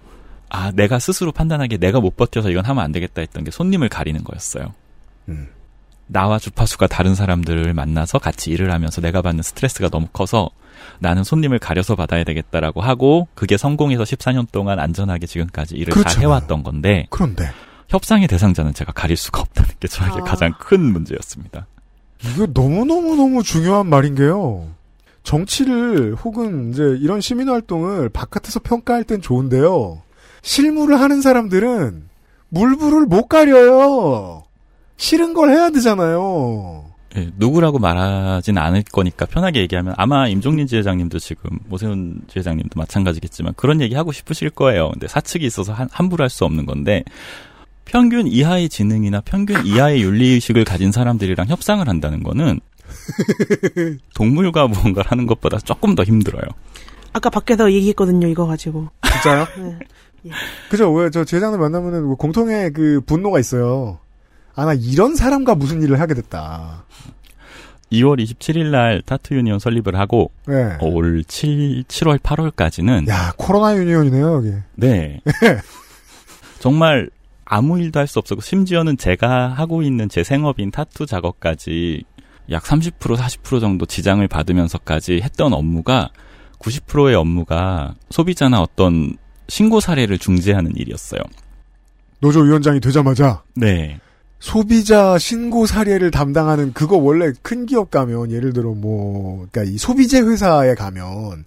아, 0.51 0.71
내가 0.73 0.99
스스로 0.99 1.33
판단하기에 1.33 1.79
내가 1.79 2.01
못 2.01 2.17
버텨서 2.17 2.51
이건 2.51 2.65
하면 2.65 2.83
안 2.83 2.93
되겠다 2.93 3.21
했던 3.21 3.45
게 3.45 3.51
손님을 3.51 3.89
가리는 3.89 4.23
거였어요. 4.25 4.75
음. 5.29 5.49
나와 6.07 6.39
주파수가 6.39 6.87
다른 6.87 7.15
사람들을 7.15 7.75
만나서 7.75 8.19
같이 8.19 8.51
일을 8.51 8.73
하면서 8.73 9.01
내가 9.01 9.21
받는 9.21 9.43
스트레스가 9.43 9.91
너무 9.91 10.07
커서 10.13 10.51
나는 11.01 11.23
손님을 11.23 11.59
가려서 11.59 11.97
받아야 11.97 12.25
되겠다라고 12.25 12.81
하고 12.81 13.29
그게 13.35 13.57
성공해서 13.59 14.05
14년 14.05 14.51
동안 14.51 14.79
안전하게 14.79 15.27
지금까지 15.27 15.75
일을 15.75 15.93
다 15.93 16.01
그렇잖아요. 16.01 16.29
해왔던 16.29 16.63
건데 16.63 17.07
그런데 17.11 17.51
협상의 17.89 18.27
대상자는 18.27 18.73
제가 18.75 18.93
가릴 18.93 19.17
수가 19.17 19.41
없다는 19.41 19.71
게 19.81 19.89
저에게 19.89 20.21
아. 20.21 20.25
가장 20.25 20.55
큰 20.59 20.81
문제였습니다. 20.81 21.67
이거 22.25 22.47
너무너무너무 22.53 23.43
중요한 23.43 23.87
말인 23.87 24.15
게요. 24.15 24.69
정치를 25.23 26.15
혹은 26.15 26.71
이제 26.71 26.83
이런 27.01 27.21
시민활동을 27.21 28.09
바깥에서 28.09 28.61
평가할 28.61 29.05
땐 29.05 29.21
좋은데요. 29.21 30.03
실무를 30.53 30.99
하는 30.99 31.21
사람들은 31.21 32.05
물불을 32.49 33.05
못 33.05 33.27
가려요. 33.27 34.45
싫은 34.97 35.35
걸 35.35 35.51
해야 35.51 35.69
되잖아요. 35.69 36.87
예, 37.17 37.31
누구라고 37.37 37.79
말하진 37.79 38.57
않을 38.57 38.85
거니까 38.91 39.27
편하게 39.27 39.61
얘기하면 39.61 39.93
아마 39.99 40.27
임종린 40.27 40.67
지회장님도 40.67 41.19
지금 41.19 41.59
모세훈 41.67 42.23
지회장님도 42.29 42.81
마찬가지겠지만 42.81 43.53
그런 43.59 43.83
얘기 43.83 43.95
하고 43.95 44.11
싶으실 44.11 44.49
거예요. 44.49 44.91
근데 44.93 45.07
사측이 45.07 45.45
있어서 45.45 45.75
한, 45.75 45.87
함부로 45.93 46.23
할 46.23 46.31
수 46.31 46.47
없는 46.47 46.65
건데 46.65 47.05
평균 47.85 48.27
이하의 48.27 48.71
지능이나 48.71 49.21
평균 49.27 49.67
이하의 49.67 50.01
윤리의식을 50.03 50.65
가진 50.65 50.93
사람들이랑 50.93 51.49
협상을 51.49 51.87
한다는 51.87 52.23
거는 52.23 52.59
동물과 54.15 54.67
무언가를 54.69 55.11
하는 55.11 55.27
것보다 55.27 55.59
조금 55.59 55.95
더 55.95 56.05
힘들어요. 56.05 56.45
아까 57.13 57.29
밖에서 57.31 57.71
얘기했거든요. 57.73 58.29
이거 58.29 58.47
가지고. 58.47 58.89
진짜요? 59.13 59.47
네. 59.59 59.79
그죠? 60.71 60.93
왜 60.93 61.11
저 61.11 61.25
제장들 61.25 61.59
만나면은 61.59 62.05
뭐 62.05 62.17
공통의 62.17 62.73
그 62.73 63.01
분노가 63.07 63.39
있어요. 63.41 63.99
아, 64.55 64.65
나 64.65 64.75
이런 64.75 65.15
사람과 65.15 65.55
무슨 65.55 65.83
일을 65.83 66.01
하게 66.01 66.15
됐다. 66.15 66.85
2월 67.93 68.23
27일 68.23 68.67
날 68.67 69.01
타투 69.07 69.35
유니온 69.35 69.59
설립을 69.61 69.99
하고 69.99 70.31
네. 70.47 70.77
어, 70.81 70.87
올 70.87 71.25
7, 71.25 71.85
7월 71.85 72.19
8월까지는 72.19 73.09
야, 73.09 73.33
코로나 73.39 73.75
유니온이네요, 73.77 74.35
여기. 74.35 74.53
네. 74.75 75.21
정말 76.61 77.09
아무 77.45 77.79
일도 77.81 77.99
할 78.01 78.07
수 78.07 78.19
없었고 78.19 78.43
심지어는 78.43 78.99
제가 78.99 79.49
하고 79.49 79.83
있는 79.83 80.09
제 80.09 80.23
생업인 80.23 80.71
타투 80.71 81.07
작업까지 81.07 82.05
약 82.51 82.63
30% 82.65 82.93
40% 83.17 83.61
정도 83.61 83.87
지장을 83.87 84.27
받으면서까지 84.27 85.21
했던 85.23 85.53
업무가 85.53 86.11
90%의 86.59 87.15
업무가 87.15 87.95
소비자나 88.11 88.61
어떤 88.61 89.17
신고 89.49 89.81
사례를 89.81 90.19
중재하는 90.19 90.73
일이었어요. 90.77 91.21
노조 92.21 92.41
위원장이 92.41 92.81
되자마자 92.81 93.43
네. 93.55 93.99
소비자 94.41 95.19
신고 95.19 95.67
사례를 95.67 96.11
담당하는 96.11 96.73
그거 96.73 96.97
원래 96.97 97.33
큰 97.43 97.67
기업 97.67 97.91
가면 97.91 98.31
예를 98.31 98.53
들어 98.53 98.73
뭐 98.73 99.47
그러니까 99.51 99.73
이 99.73 99.79
소비재 99.79 100.21
회사에 100.21 100.75
가면 100.75 101.45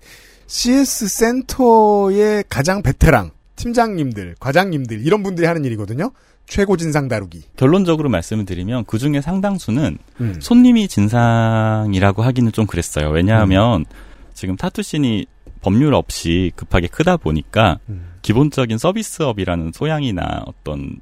CS 0.48 1.08
센터의 1.08 2.44
가장 2.50 2.82
베테랑 2.82 3.32
팀장님들, 3.56 4.36
과장님들 4.40 5.06
이런 5.06 5.24
분들이 5.24 5.48
하는 5.48 5.64
일이거든요. 5.64 6.12
최고 6.48 6.76
진상 6.76 7.08
다루기. 7.08 7.44
결론적으로 7.56 8.10
말씀을 8.10 8.46
드리면 8.46 8.84
그 8.86 8.98
중에 8.98 9.22
상당수는 9.22 9.98
음. 10.20 10.36
손님이 10.42 10.90
진상이라고 10.90 12.24
하기는 12.24 12.52
좀 12.52 12.66
그랬어요. 12.66 13.10
왜냐하면 13.10 13.86
지금 14.34 14.58
타투씬이 14.58 15.28
법률 15.62 15.94
없이 15.94 16.52
급하게 16.56 16.88
크다 16.88 17.18
보니까 17.18 17.80
음. 17.90 18.10
기본적인 18.22 18.78
서비스업이라는 18.78 19.72
소양이나 19.74 20.44
어떤 20.46 21.00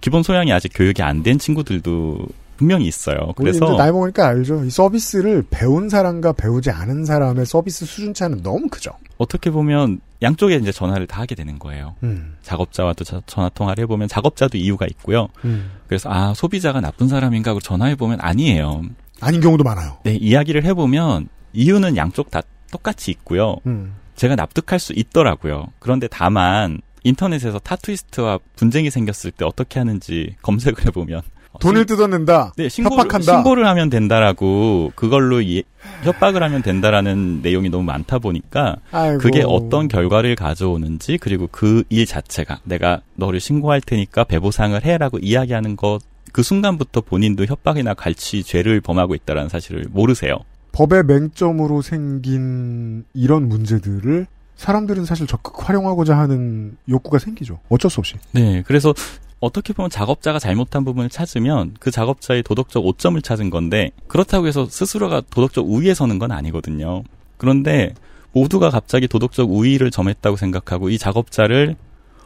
기본 0.00 0.22
소양이 0.22 0.52
아직 0.52 0.70
교육이 0.74 1.02
안 1.02 1.22
된 1.22 1.38
친구들도 1.38 2.26
분명히 2.56 2.86
있어요. 2.86 3.32
그래서 3.36 3.74
나이 3.78 3.90
먹으니까 3.90 4.26
알죠. 4.28 4.64
이 4.66 4.70
서비스를 4.70 5.44
배운 5.48 5.88
사람과 5.88 6.32
배우지 6.34 6.70
않은 6.70 7.06
사람의 7.06 7.46
서비스 7.46 7.86
수준 7.86 8.12
차는 8.12 8.42
너무 8.42 8.68
크죠. 8.68 8.90
어떻게 9.16 9.50
보면 9.50 10.00
양쪽에 10.20 10.56
이제 10.56 10.70
전화를 10.70 11.06
다 11.06 11.22
하게 11.22 11.34
되는 11.34 11.58
거예요. 11.58 11.94
음. 12.02 12.36
작업자와도 12.42 13.04
자- 13.04 13.22
전화 13.26 13.48
통화를 13.48 13.82
해보면 13.84 14.08
작업자도 14.08 14.58
이유가 14.58 14.86
있고요. 14.90 15.28
음. 15.46 15.70
그래서 15.86 16.10
아 16.12 16.34
소비자가 16.34 16.82
나쁜 16.82 17.08
사람인가 17.08 17.52
하고 17.52 17.60
전화해 17.60 17.94
보면 17.94 18.18
아니에요. 18.20 18.82
아닌 19.22 19.40
경우도 19.40 19.64
많아요. 19.64 19.96
네 20.04 20.14
이야기를 20.16 20.64
해보면 20.66 21.28
이유는 21.54 21.96
양쪽 21.96 22.30
다 22.30 22.42
똑같이 22.70 23.10
있고요. 23.10 23.56
음. 23.66 23.94
제가 24.16 24.36
납득할 24.36 24.78
수 24.78 24.92
있더라고요. 24.94 25.66
그런데 25.78 26.06
다만 26.10 26.80
인터넷에서 27.04 27.58
타투이스트와 27.58 28.38
분쟁이 28.56 28.90
생겼을 28.90 29.30
때 29.30 29.44
어떻게 29.46 29.78
하는지 29.78 30.36
검색을 30.42 30.86
해보면 30.86 31.22
돈을 31.60 31.84
뜯어낸다. 31.86 32.52
네, 32.56 32.68
신고를, 32.68 32.98
협박한다. 32.98 33.32
신고를 33.32 33.66
하면 33.66 33.90
된다라고 33.90 34.92
그걸로 34.94 35.40
이- 35.40 35.64
협박을 36.04 36.42
하면 36.42 36.62
된다라는 36.62 37.40
내용이 37.42 37.70
너무 37.70 37.82
많다 37.84 38.18
보니까 38.18 38.76
아이고. 38.92 39.18
그게 39.18 39.42
어떤 39.46 39.88
결과를 39.88 40.36
가져오는지 40.36 41.18
그리고 41.18 41.48
그 41.50 41.82
일 41.88 42.06
자체가 42.06 42.60
내가 42.64 43.00
너를 43.16 43.40
신고할 43.40 43.80
테니까 43.80 44.24
배보상을 44.24 44.84
해라고 44.84 45.18
이야기하는 45.18 45.76
것 45.76 45.98
그 46.32 46.44
순간부터 46.44 47.00
본인도 47.00 47.44
협박이나 47.46 47.92
갈취 47.94 48.44
죄를 48.44 48.80
범하고 48.80 49.16
있다라는 49.16 49.48
사실을 49.48 49.86
모르세요. 49.90 50.36
법의 50.72 51.04
맹점으로 51.04 51.82
생긴 51.82 53.04
이런 53.14 53.48
문제들을 53.48 54.26
사람들은 54.56 55.04
사실 55.06 55.26
적극 55.26 55.68
활용하고자 55.68 56.16
하는 56.16 56.76
욕구가 56.88 57.18
생기죠. 57.18 57.60
어쩔 57.70 57.90
수 57.90 58.00
없이. 58.00 58.16
네, 58.32 58.62
그래서 58.66 58.92
어떻게 59.40 59.72
보면 59.72 59.88
작업자가 59.88 60.38
잘못한 60.38 60.84
부분을 60.84 61.08
찾으면 61.08 61.74
그 61.80 61.90
작업자의 61.90 62.42
도덕적 62.42 62.84
오점을 62.84 63.20
찾은 63.22 63.48
건데 63.48 63.90
그렇다고 64.06 64.46
해서 64.46 64.66
스스로가 64.68 65.22
도덕적 65.30 65.66
우위에 65.66 65.94
서는 65.94 66.18
건 66.18 66.30
아니거든요. 66.30 67.02
그런데 67.38 67.94
모두가 68.32 68.68
갑자기 68.68 69.08
도덕적 69.08 69.50
우위를 69.50 69.90
점했다고 69.90 70.36
생각하고 70.36 70.90
이 70.90 70.98
작업자를 70.98 71.74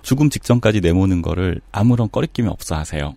죽음 0.02 0.28
직전까지 0.28 0.80
내모는 0.80 1.22
거를 1.22 1.60
아무런 1.72 2.10
꺼리낌이 2.10 2.48
없어 2.48 2.74
하세요. 2.74 3.14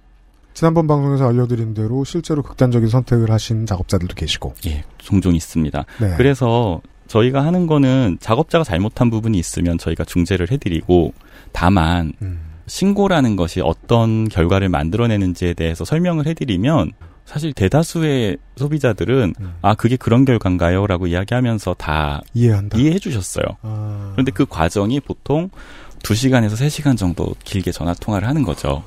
지난번 0.58 0.88
방송에서 0.88 1.28
알려드린 1.28 1.76
대로 1.76 2.04
실제로 2.04 2.42
극단적인 2.42 2.90
선택을 2.90 3.30
하신 3.30 3.68
작업자들도 3.68 4.16
계시고. 4.16 4.56
예, 4.66 4.84
종종 4.98 5.36
있습니다. 5.36 5.86
네. 6.02 6.16
그래서 6.18 6.82
저희가 7.06 7.46
하는 7.46 7.68
거는 7.68 8.18
작업자가 8.20 8.64
잘못한 8.64 9.12
부분이 9.12 9.38
있으면 9.38 9.78
저희가 9.78 10.04
중재를 10.04 10.50
해드리고 10.50 11.14
다만 11.52 12.12
음. 12.24 12.40
신고라는 12.66 13.36
것이 13.36 13.62
어떤 13.62 14.28
결과를 14.28 14.68
만들어내는지에 14.70 15.54
대해서 15.54 15.86
설명을 15.86 16.26
해드리면 16.26 16.92
사실 17.26 17.54
대다수의 17.54 18.38
소비자들은 18.56 19.36
음. 19.40 19.54
아 19.62 19.76
그게 19.76 19.96
그런 19.96 20.26
결과인가요?라고 20.26 21.06
이야기하면서 21.06 21.76
다 21.76 22.22
이해한다. 22.34 22.80
이해해 22.80 22.98
주셨어요. 22.98 23.46
아. 23.62 24.10
그런데 24.14 24.32
그 24.32 24.48
과정이 24.48 25.02
보통 25.02 25.52
2시간에서 26.00 26.54
3시간 26.54 26.98
정도 26.98 27.36
길게 27.44 27.72
전화 27.72 27.94
통화를 27.94 28.28
하는 28.28 28.42
거죠. 28.42 28.84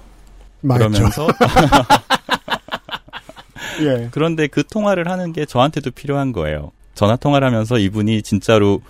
그러면서 0.63 1.29
예. 3.83 4.09
그런데 4.11 4.47
그 4.47 4.63
통화를 4.65 5.09
하는 5.11 5.33
게 5.33 5.47
저한테도 5.47 5.91
필요한 5.93 6.33
거예요. 6.33 6.73
전화 6.95 7.17
통화를 7.17 7.47
하면서 7.47 7.79
이분이 7.79 8.23
진짜로 8.23 8.83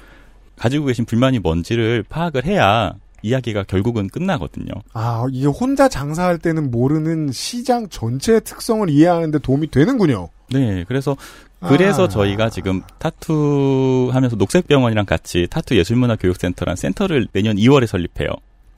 가지고 0.57 0.87
계신 0.87 1.05
불만이 1.05 1.39
뭔지를 1.39 2.05
파악을 2.09 2.45
해야 2.45 2.93
이야기가 3.23 3.65
결국은 3.65 4.09
끝나거든요. 4.09 4.73
아, 4.95 5.27
이게 5.31 5.47
혼자 5.47 5.89
장사할 5.89 6.39
때는 6.39 6.71
모르는 6.71 7.33
시장 7.33 7.89
전체의 7.89 8.43
특성을 8.43 8.89
이해하는데 8.89 9.39
도움이 9.39 9.71
되는군요. 9.71 10.29
네, 10.53 10.85
그래서 10.89 11.17
그래서 11.61 12.05
아. 12.05 12.09
저희가 12.09 12.49
지금 12.49 12.83
타투 12.99 14.11
하면서 14.13 14.37
녹색병원이랑 14.37 15.05
같이 15.05 15.47
타투 15.51 15.77
예술문화 15.77 16.17
교육센터라는 16.17 16.77
센터를 16.77 17.29
내년 17.33 17.57
2월에 17.57 17.87
설립해요. 17.87 18.31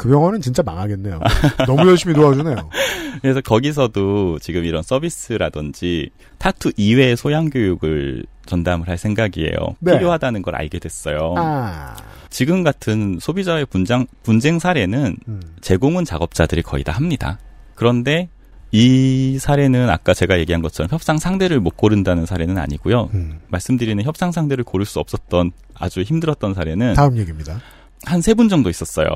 그 0.03 0.09
병원은 0.09 0.41
진짜 0.41 0.65
망하겠네요. 0.65 1.21
너무 1.65 1.89
열심히 1.89 2.13
도와주네요. 2.13 2.57
그래서 3.23 3.41
거기서도 3.41 4.41
지금 4.41 4.65
이런 4.65 4.83
서비스라든지 4.83 6.11
타투 6.39 6.73
이외의 6.77 7.17
소양 7.17 7.51
교육을 7.51 8.25
전담을 8.47 8.89
할 8.89 8.99
생각이에요. 8.99 9.55
네. 9.79 9.93
필요하다는 9.93 10.43
걸 10.43 10.57
알게 10.57 10.81
됐어요. 10.81 11.35
아, 11.37 11.95
지금 12.31 12.65
같은 12.65 13.19
소비자의 13.21 13.65
분장, 13.67 14.09
분쟁 14.25 14.59
사례는 14.59 15.17
음. 15.29 15.41
제공은 15.61 16.05
작업자들이 16.05 16.63
거의 16.63 16.83
다 16.83 16.91
합니다. 16.91 17.39
그런데 17.77 18.29
이 18.73 19.39
사례는 19.41 19.89
아까 19.89 20.15
제가 20.15 20.41
얘기한 20.41 20.63
것처럼 20.63 20.89
협상 20.91 21.19
상대를 21.19 21.61
못 21.61 21.77
고른다는 21.77 22.27
사례는 22.27 22.59
아니고요. 22.59 23.09
음. 23.15 23.39
말씀드리는 23.47 24.03
협상 24.03 24.33
상대를 24.33 24.65
고를 24.65 24.85
수 24.85 24.99
없었던 24.99 25.53
아주 25.77 26.01
힘들었던 26.03 26.55
사례는 26.55 26.95
다음 26.95 27.17
얘기입니다. 27.19 27.61
한 28.05 28.19
세 28.21 28.35
분 28.35 28.49
정도 28.49 28.69
있었어요. 28.69 29.07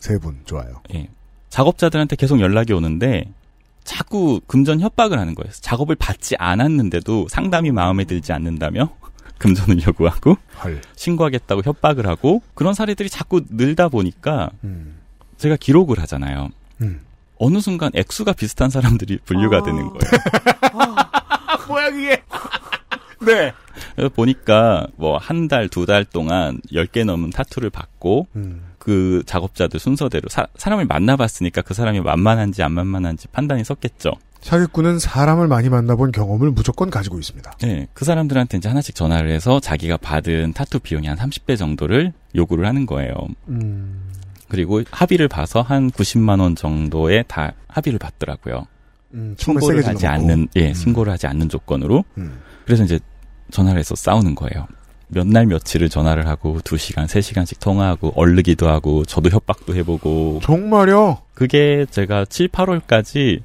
세 0.00 0.18
분, 0.18 0.40
좋아요. 0.44 0.82
예. 0.94 1.08
작업자들한테 1.50 2.16
계속 2.16 2.40
연락이 2.40 2.72
오는데 2.72 3.24
자꾸 3.84 4.40
금전 4.46 4.80
협박을 4.80 5.18
하는 5.18 5.34
거예요. 5.34 5.50
작업을 5.52 5.94
받지 5.96 6.36
않았는데도 6.38 7.28
상담이 7.28 7.70
마음에 7.70 8.04
들지 8.04 8.32
않는다며 8.32 8.90
금전을 9.38 9.86
요구하고 9.86 10.36
헐. 10.62 10.80
신고하겠다고 10.96 11.62
협박을 11.64 12.06
하고 12.06 12.42
그런 12.54 12.74
사례들이 12.74 13.08
자꾸 13.08 13.42
늘다 13.48 13.88
보니까 13.88 14.50
음. 14.64 14.96
제가 15.38 15.56
기록을 15.56 15.98
하잖아요. 16.00 16.50
음. 16.82 17.00
어느 17.38 17.58
순간 17.60 17.90
액수가 17.94 18.34
비슷한 18.34 18.68
사람들이 18.68 19.18
분류가 19.24 19.58
아. 19.58 19.62
되는 19.62 19.78
거예요. 19.88 20.00
아, 20.74 21.56
뭐야, 21.66 21.90
그게? 21.90 22.22
네. 23.26 23.52
그래서 23.96 24.08
보니까 24.14 24.86
뭐 24.96 25.16
한 25.18 25.48
달, 25.48 25.68
두 25.68 25.86
달 25.86 26.04
동안 26.04 26.60
10개 26.72 27.04
넘은 27.04 27.30
타투를 27.30 27.70
받고 27.70 28.26
음. 28.36 28.62
그 28.90 29.22
작업자들 29.24 29.78
순서대로 29.78 30.28
사, 30.28 30.48
사람을 30.56 30.84
만나봤으니까 30.86 31.62
그 31.62 31.74
사람이 31.74 32.00
만만한지 32.00 32.64
안 32.64 32.72
만만한지 32.72 33.28
판단이 33.28 33.62
섰겠죠. 33.62 34.10
사기꾼은 34.40 34.98
사람을 34.98 35.46
많이 35.46 35.68
만나본 35.68 36.10
경험을 36.10 36.50
무조건 36.50 36.90
가지고 36.90 37.20
있습니다. 37.20 37.52
네, 37.62 37.86
그 37.94 38.04
사람들한테 38.04 38.58
이제 38.58 38.68
하나씩 38.68 38.96
전화를 38.96 39.30
해서 39.30 39.60
자기가 39.60 39.98
받은 39.98 40.54
타투 40.54 40.80
비용이 40.80 41.06
한 41.06 41.16
30배 41.16 41.56
정도를 41.56 42.12
요구를 42.34 42.66
하는 42.66 42.84
거예요. 42.84 43.14
음. 43.46 44.10
그리고 44.48 44.82
합의를 44.90 45.28
봐서 45.28 45.62
한 45.62 45.92
90만 45.92 46.40
원 46.40 46.56
정도에 46.56 47.22
다 47.28 47.52
합의를 47.68 48.00
받더라고요. 48.00 48.66
음, 49.14 49.36
신고를 49.38 49.86
하지. 49.86 50.08
않는, 50.08 50.48
예, 50.56 50.70
음. 50.70 50.74
신고를 50.74 51.12
하지 51.12 51.28
않는 51.28 51.48
조건으로. 51.48 52.04
음. 52.18 52.40
그래서 52.64 52.82
이제 52.82 52.98
전화를 53.52 53.78
해서 53.78 53.94
싸우는 53.94 54.34
거예요. 54.34 54.66
몇 55.12 55.26
날 55.26 55.46
며칠을 55.46 55.88
전화를 55.88 56.26
하고 56.28 56.58
2시간, 56.60 57.06
3시간씩 57.06 57.60
통화하고 57.60 58.12
얼르기도 58.16 58.68
하고 58.68 59.04
저도 59.04 59.30
협박도 59.30 59.74
해보고 59.76 60.40
정말요? 60.42 61.18
그게 61.34 61.86
제가 61.90 62.24
7, 62.26 62.48
8월까지 62.48 63.42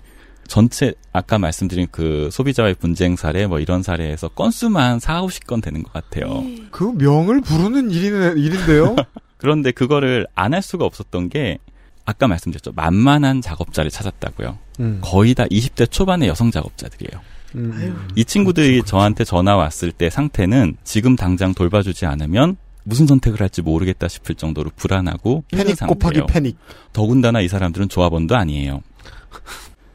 전체 0.48 0.94
아까 1.12 1.40
말씀드린 1.40 1.88
그 1.92 2.30
소비자와의 2.32 2.76
분쟁 2.76 3.16
사례 3.16 3.48
뭐 3.48 3.60
이런 3.60 3.82
사례에서 3.82 4.28
건수만 4.30 4.92
한 4.92 5.00
4, 5.00 5.22
50건 5.24 5.62
되는 5.64 5.82
것 5.82 5.92
같아요. 5.92 6.44
그 6.72 6.84
명을 6.96 7.42
부르는 7.42 7.90
일이네, 7.90 8.34
일인데요? 8.40 8.96
그런데 9.38 9.72
그거를 9.72 10.28
안 10.36 10.54
할 10.54 10.62
수가 10.62 10.86
없었던 10.86 11.30
게 11.30 11.58
아까 12.06 12.28
말씀드렸죠. 12.28 12.72
만만한 12.76 13.42
작업자를 13.42 13.90
찾았다고요. 13.90 14.58
음. 14.82 15.00
거의 15.02 15.34
다 15.34 15.46
20대 15.46 15.90
초반의 15.90 16.30
여성 16.30 16.52
작업자들이에요. 16.52 17.20
음. 17.56 18.08
이 18.16 18.26
친구들이 18.26 18.84
저한테 18.84 19.24
전화 19.24 19.56
왔을 19.56 19.92
때 19.92 20.10
상태는 20.10 20.78
지금 20.84 21.16
당장 21.16 21.54
돌봐주지 21.54 22.06
않으면 22.06 22.58
무슨 22.84 23.08
선택을 23.08 23.42
할지 23.42 23.62
모르겠다 23.62 24.08
싶을 24.08 24.36
정도로 24.36 24.70
불안하고 24.76 25.44
패닉 25.52 25.78
곱하기. 25.88 26.22
패닉. 26.28 26.58
더군다나 26.94 27.42
이 27.42 27.48
사람들은 27.48 27.90
조합원도 27.90 28.36
아니에요. 28.36 28.82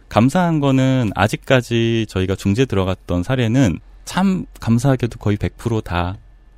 감사한 0.09 0.59
거는 0.59 1.12
아직까지 1.14 2.07
저희가 2.09 2.35
중재 2.35 2.64
들어갔던 2.64 3.23
사례는 3.23 3.79
참 4.05 4.44
감사하게도 4.59 5.18
거의 5.20 5.37
100%다 5.37 6.16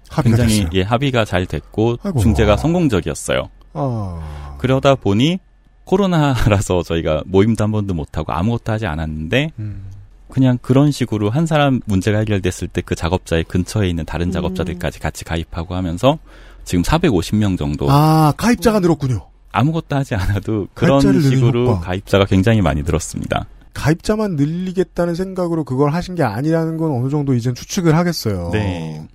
합의가 0.08 0.36
굉장히 0.36 0.60
됐어요. 0.64 0.70
예, 0.74 0.82
합의가 0.82 1.24
잘 1.26 1.44
됐고 1.44 1.98
아이고. 2.02 2.20
중재가 2.20 2.56
성공적이었어요. 2.56 3.48
아. 3.74 4.56
그러다 4.58 4.94
보니 4.94 5.38
코로나라서 5.84 6.82
저희가 6.82 7.22
모임도 7.26 7.64
한 7.64 7.72
번도 7.72 7.92
못 7.92 8.16
하고 8.16 8.32
아무것도 8.32 8.72
하지 8.72 8.86
않았는데 8.86 9.50
음. 9.58 9.84
그냥 10.32 10.58
그런 10.62 10.90
식으로 10.90 11.28
한 11.28 11.44
사람 11.44 11.80
문제가 11.84 12.18
해결됐을 12.20 12.68
때 12.68 12.80
그 12.80 12.94
작업자의 12.94 13.44
근처에 13.44 13.86
있는 13.88 14.06
다른 14.06 14.28
음. 14.28 14.32
작업자들까지 14.32 14.98
같이 14.98 15.24
가입하고 15.24 15.74
하면서 15.74 16.18
지금 16.64 16.82
450명 16.82 17.58
정도 17.58 17.86
아, 17.90 18.32
가입자가 18.38 18.80
늘었군요. 18.80 19.28
아무것도 19.52 19.94
하지 19.94 20.14
않아도 20.14 20.68
그런 20.72 21.20
식으로. 21.20 21.80
가입자가 21.80 22.24
굉장히 22.24 22.62
많이 22.62 22.82
늘었습니다. 22.82 23.46
가입자만 23.74 24.36
늘리겠다는 24.36 25.14
생각으로 25.14 25.64
그걸 25.64 25.92
하신 25.92 26.14
게 26.14 26.22
아니라는 26.22 26.78
건 26.78 26.92
어느 26.92 27.10
정도 27.10 27.34
이젠 27.34 27.54
추측을 27.54 27.94
하겠어요. 27.94 28.50
네. 28.54 29.06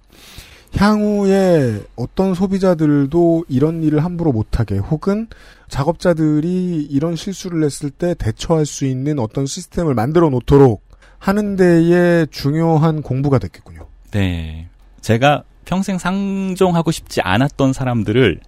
향후에 0.75 1.83
어떤 1.95 2.35
소비자들도 2.35 3.45
이런 3.49 3.81
일을 3.81 4.03
함부로 4.03 4.31
못하게 4.31 4.77
혹은 4.77 5.27
작업자들이 5.69 6.87
이런 6.89 7.15
실수를 7.15 7.63
했을 7.63 7.89
때 7.89 8.13
대처할 8.13 8.67
수 8.67 8.85
있는 8.85 9.17
어떤 9.17 9.47
시스템을 9.47 9.95
만들어 9.95 10.29
놓도록 10.29 10.83
하는 11.19 11.55
데에 11.55 12.25
중요한 12.31 13.01
공부가 13.01 13.39
됐겠군요. 13.39 13.87
네. 14.11 14.67
제가 15.01 15.43
평생 15.65 15.97
상종하고 15.97 16.91
싶지 16.91 17.21
않았던 17.21 17.73
사람들을 17.73 18.39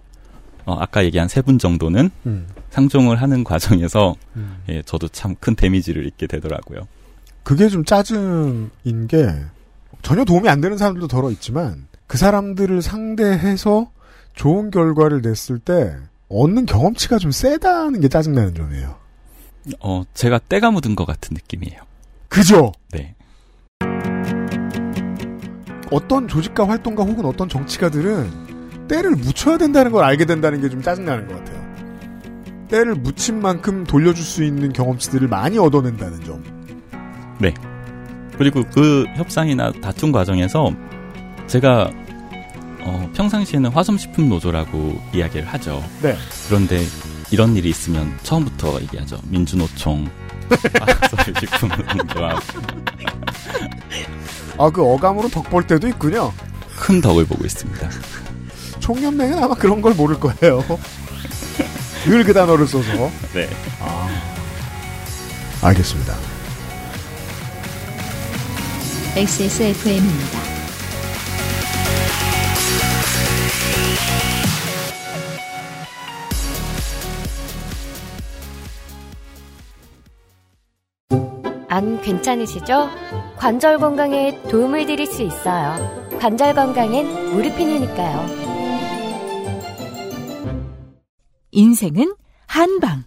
어, 0.66 0.74
아까 0.78 1.04
얘기한 1.04 1.28
세 1.28 1.42
분 1.42 1.58
정도는 1.58 2.10
음. 2.26 2.46
상종을 2.70 3.20
하는 3.20 3.44
과정에서 3.44 4.14
음. 4.36 4.58
예, 4.68 4.82
저도 4.82 5.08
참 5.08 5.34
큰 5.40 5.54
데미지를 5.56 6.06
입게 6.06 6.26
되더라고요. 6.26 6.86
그게 7.42 7.68
좀 7.68 7.84
짜증인 7.84 9.06
게 9.08 9.26
전혀 10.02 10.24
도움이 10.24 10.48
안 10.48 10.60
되는 10.60 10.76
사람들도 10.78 11.08
덜어 11.08 11.30
있지만 11.32 11.86
그 12.06 12.16
사람들을 12.18 12.80
상대해서 12.82 13.90
좋은 14.34 14.70
결과를 14.70 15.22
냈을 15.22 15.58
때 15.58 15.96
얻는 16.28 16.66
경험치가 16.66 17.18
좀 17.18 17.30
세다는 17.32 18.00
게 18.00 18.08
짜증나는 18.08 18.54
점이에요. 18.54 18.96
어, 19.80 20.02
제가 20.14 20.38
때가 20.38 20.70
묻은 20.70 20.94
것 20.94 21.04
같은 21.04 21.34
느낌이에요. 21.34 21.80
그죠? 22.30 22.72
네. 22.92 23.14
어떤 25.90 26.28
조직가 26.28 26.66
활동가 26.68 27.02
혹은 27.02 27.24
어떤 27.24 27.48
정치가들은 27.48 28.86
때를 28.88 29.10
묻혀야 29.16 29.58
된다는 29.58 29.90
걸 29.92 30.04
알게 30.04 30.24
된다는 30.24 30.60
게 30.60 30.68
좀 30.68 30.80
짜증나는 30.82 31.26
것 31.26 31.36
같아요. 31.38 31.60
때를 32.68 32.94
묻힌 32.94 33.40
만큼 33.40 33.82
돌려줄 33.84 34.24
수 34.24 34.44
있는 34.44 34.72
경험치들을 34.72 35.26
많이 35.28 35.58
얻어낸다는 35.58 36.24
점. 36.24 36.42
네. 37.40 37.52
그리고 38.38 38.62
그 38.72 39.04
협상이나 39.16 39.72
다툼 39.82 40.12
과정에서 40.12 40.72
제가 41.48 41.90
어, 42.82 43.10
평상시에는 43.14 43.70
화성식품 43.70 44.28
노조라고 44.28 44.98
이야기를 45.12 45.46
하죠. 45.48 45.82
네. 46.00 46.16
그런데 46.46 46.80
이런 47.32 47.56
일이 47.56 47.68
있으면 47.68 48.16
처음부터 48.22 48.80
얘기하죠. 48.82 49.18
민주노총, 49.28 50.08
아, 54.58 54.70
그 54.70 54.82
어감으로 54.82 55.28
덕 55.28 55.48
볼 55.50 55.66
때도 55.66 55.88
있군요. 55.88 56.32
큰 56.78 57.00
덕을 57.00 57.26
보고 57.26 57.44
있습니다. 57.44 57.88
총연맹은 58.80 59.42
아마 59.42 59.54
그런 59.54 59.80
걸 59.80 59.94
모를 59.94 60.18
거예요. 60.18 60.64
늘 62.06 62.24
그 62.24 62.32
단어를 62.32 62.66
써서. 62.66 63.10
네. 63.34 63.48
알겠습니다. 65.62 66.14
XSFM입니다. 69.16 70.38
안 81.70 82.00
괜찮으시죠? 82.02 82.90
관절 83.36 83.78
건강에 83.78 84.36
도움을 84.50 84.86
드릴 84.86 85.06
수 85.06 85.22
있어요. 85.22 85.76
관절 86.18 86.52
건강엔 86.54 87.32
무릎핀이니까요. 87.32 88.26
인생은 91.52 92.14
한방. 92.46 93.04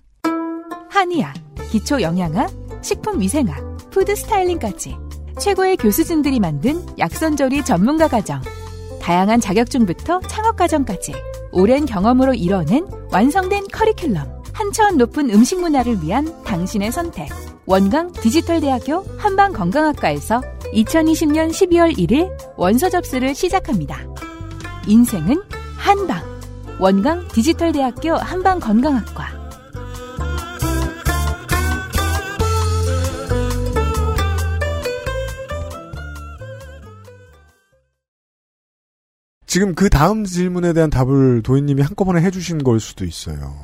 한의학, 0.90 1.36
기초 1.72 2.02
영양학, 2.02 2.50
식품 2.82 3.20
위생학, 3.20 3.90
푸드 3.92 4.16
스타일링까지 4.16 4.96
최고의 5.40 5.76
교수진들이 5.76 6.40
만든 6.40 6.82
약선조리 6.98 7.66
전문가 7.66 8.08
과정. 8.08 8.42
다양한 9.02 9.42
자격증부터 9.42 10.22
창업 10.22 10.56
과정까지 10.56 11.14
오랜 11.52 11.86
경험으로 11.86 12.34
이뤄낸 12.34 12.88
완성된 13.12 13.66
커리큘럼. 13.66 14.42
한차원 14.54 14.98
높은 14.98 15.30
음식 15.32 15.60
문화를 15.60 16.02
위한 16.02 16.42
당신의 16.46 16.94
선택. 16.94 17.28
원광 17.66 18.12
디지털대학교 18.12 19.06
한방건강학과에서 19.18 20.42
2020년 20.74 21.50
12월 21.50 21.96
1일 21.98 22.30
원서 22.58 22.90
접수를 22.90 23.34
시작합니다. 23.34 24.00
인생은 24.88 25.42
한방. 25.78 26.22
원광 26.78 27.28
디지털대학교 27.30 28.16
한방건강학과. 28.16 29.44
지금 39.46 39.76
그 39.76 39.90
다음 39.90 40.26
질문에 40.26 40.74
대한 40.74 40.90
답을 40.90 41.44
도인님이 41.44 41.84
한꺼번에 41.84 42.22
해주신 42.24 42.64
걸 42.64 42.80
수도 42.82 43.06
있어요. 43.06 43.56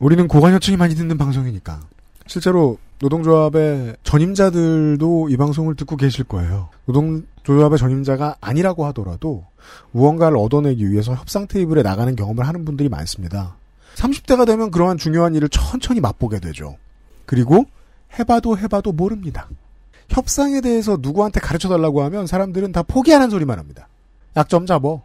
우리는 0.00 0.28
고관여층이 0.28 0.76
많이 0.76 0.96
듣는 0.96 1.16
방송이니까. 1.16 1.80
실제로 2.26 2.76
노동조합의 3.02 3.96
전임자들도 4.04 5.28
이 5.28 5.36
방송을 5.36 5.74
듣고 5.74 5.96
계실 5.96 6.22
거예요. 6.22 6.68
노동조합의 6.84 7.76
전임자가 7.76 8.36
아니라고 8.40 8.86
하더라도 8.86 9.44
무언가를 9.90 10.36
얻어내기 10.36 10.88
위해서 10.88 11.12
협상 11.12 11.48
테이블에 11.48 11.82
나가는 11.82 12.14
경험을 12.14 12.46
하는 12.46 12.64
분들이 12.64 12.88
많습니다. 12.88 13.56
30대가 13.96 14.46
되면 14.46 14.70
그러한 14.70 14.98
중요한 14.98 15.34
일을 15.34 15.48
천천히 15.48 15.98
맛보게 15.98 16.38
되죠. 16.38 16.76
그리고 17.26 17.64
해봐도 18.20 18.56
해봐도 18.56 18.92
모릅니다. 18.92 19.48
협상에 20.08 20.60
대해서 20.60 20.96
누구한테 21.00 21.40
가르쳐 21.40 21.68
달라고 21.68 22.04
하면 22.04 22.28
사람들은 22.28 22.70
다 22.70 22.84
포기하는 22.84 23.30
소리만 23.30 23.58
합니다. 23.58 23.88
약점 24.36 24.64
잡어. 24.64 25.02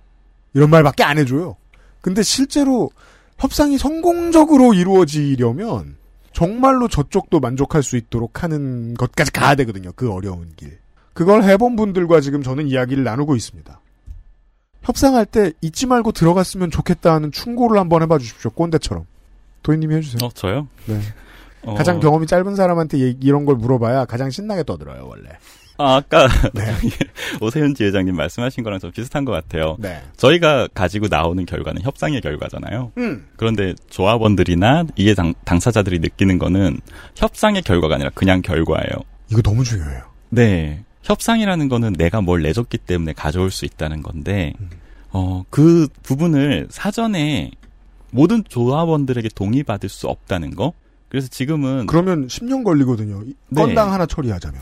이런 0.54 0.70
말밖에 0.70 1.04
안 1.04 1.18
해줘요. 1.18 1.56
근데 2.02 2.22
실제로 2.22 2.92
협상이 3.40 3.80
성공적으로 3.80 4.76
이루어지려면 4.76 5.96
정말로 6.38 6.88
저쪽도 6.88 7.39
만족할 7.39 7.82
수 7.82 7.97
있도록 7.97 8.43
하는 8.43 8.93
것까지 8.93 9.32
가야 9.32 9.56
되거든요. 9.56 9.91
그 9.95 10.12
어려운 10.13 10.52
길. 10.56 10.78
그걸 11.13 11.41
해본 11.41 11.76
분들과 11.76 12.21
지금 12.21 12.43
저는 12.43 12.67
이야기를 12.67 13.04
나누고 13.04 13.36
있습니다. 13.36 13.82
협상할 14.84 15.26
때 15.26 15.52
잊지 15.62 15.88
말고 15.88 16.12
들어갔으면 16.12 16.69
좋겠다는 16.69 17.32
충고를 17.32 17.80
한번 17.80 18.04
해봐 18.04 18.19
주십시오. 18.19 18.52
꼰대처럼. 18.52 19.08
도희님이 19.63 19.95
해주세요. 19.95 20.19
어, 20.28 20.30
저요? 20.32 20.67
네. 20.86 21.00
어, 21.63 21.73
가장 21.73 22.00
경험이 22.00 22.28
짧은 22.28 22.56
사람한테 22.56 23.00
얘- 23.02 23.17
이런 23.19 23.45
걸 23.45 23.56
물어봐야 23.56 24.06
가장 24.06 24.30
신나게 24.30 24.62
떠들어요, 24.62 25.08
원래. 25.08 25.30
아, 25.78 25.96
아까 25.98 26.28
네. 26.54 26.63
오세훈 27.42 27.76
지회장님 27.76 28.16
말씀하신 28.16 28.63
거랑 28.63 28.80
좀 28.80 28.92
비슷한 28.92 29.26
것 29.26 29.32
같아요. 29.32 29.76
네. 29.80 30.02
저희가 30.18 30.68
가지고 30.74 31.08
나오는 31.10 31.46
결과는 31.46 31.82
협상의 31.84 32.22
결과잖아요. 32.22 32.92
음. 32.98 33.28
그런데 33.36 33.74
조합원들이나 33.90 34.86
이해 34.96 35.13
당, 35.13 35.34
당사자들이 35.46 36.00
느끼는 36.00 36.40
거는 36.40 36.80
협상의 37.16 37.62
결과가 37.62 37.96
아니라 37.96 38.10
그냥 38.13 38.42
결과예요. 38.42 38.90
이거 39.32 39.42
너무 39.42 39.63
중요해요. 39.63 40.02
네. 40.30 40.84
협상이라는 41.04 41.70
거는 41.70 41.94
내가 41.94 42.22
뭘 42.22 42.42
내줬기 42.42 42.80
때문에 42.80 43.13
가져올 43.13 43.50
수 43.52 43.63
있다는 43.66 44.02
건데, 44.04 44.54
어, 45.12 45.44
그 45.50 45.88
부분을 46.04 46.68
사전에 46.70 47.52
모든 48.12 48.44
조합원들에게 48.48 49.30
동의받을 49.36 49.88
수 49.90 50.08
없다는 50.08 50.56
거? 50.56 50.74
그래서 51.08 51.30
지금은. 51.30 51.86
그러면 51.86 52.28
10년 52.28 52.63
걸리거든요. 52.66 53.22
이- 53.26 53.36
네. 53.50 53.62
건당 53.62 53.94
하나 53.94 54.06
처리하자면. 54.06 54.60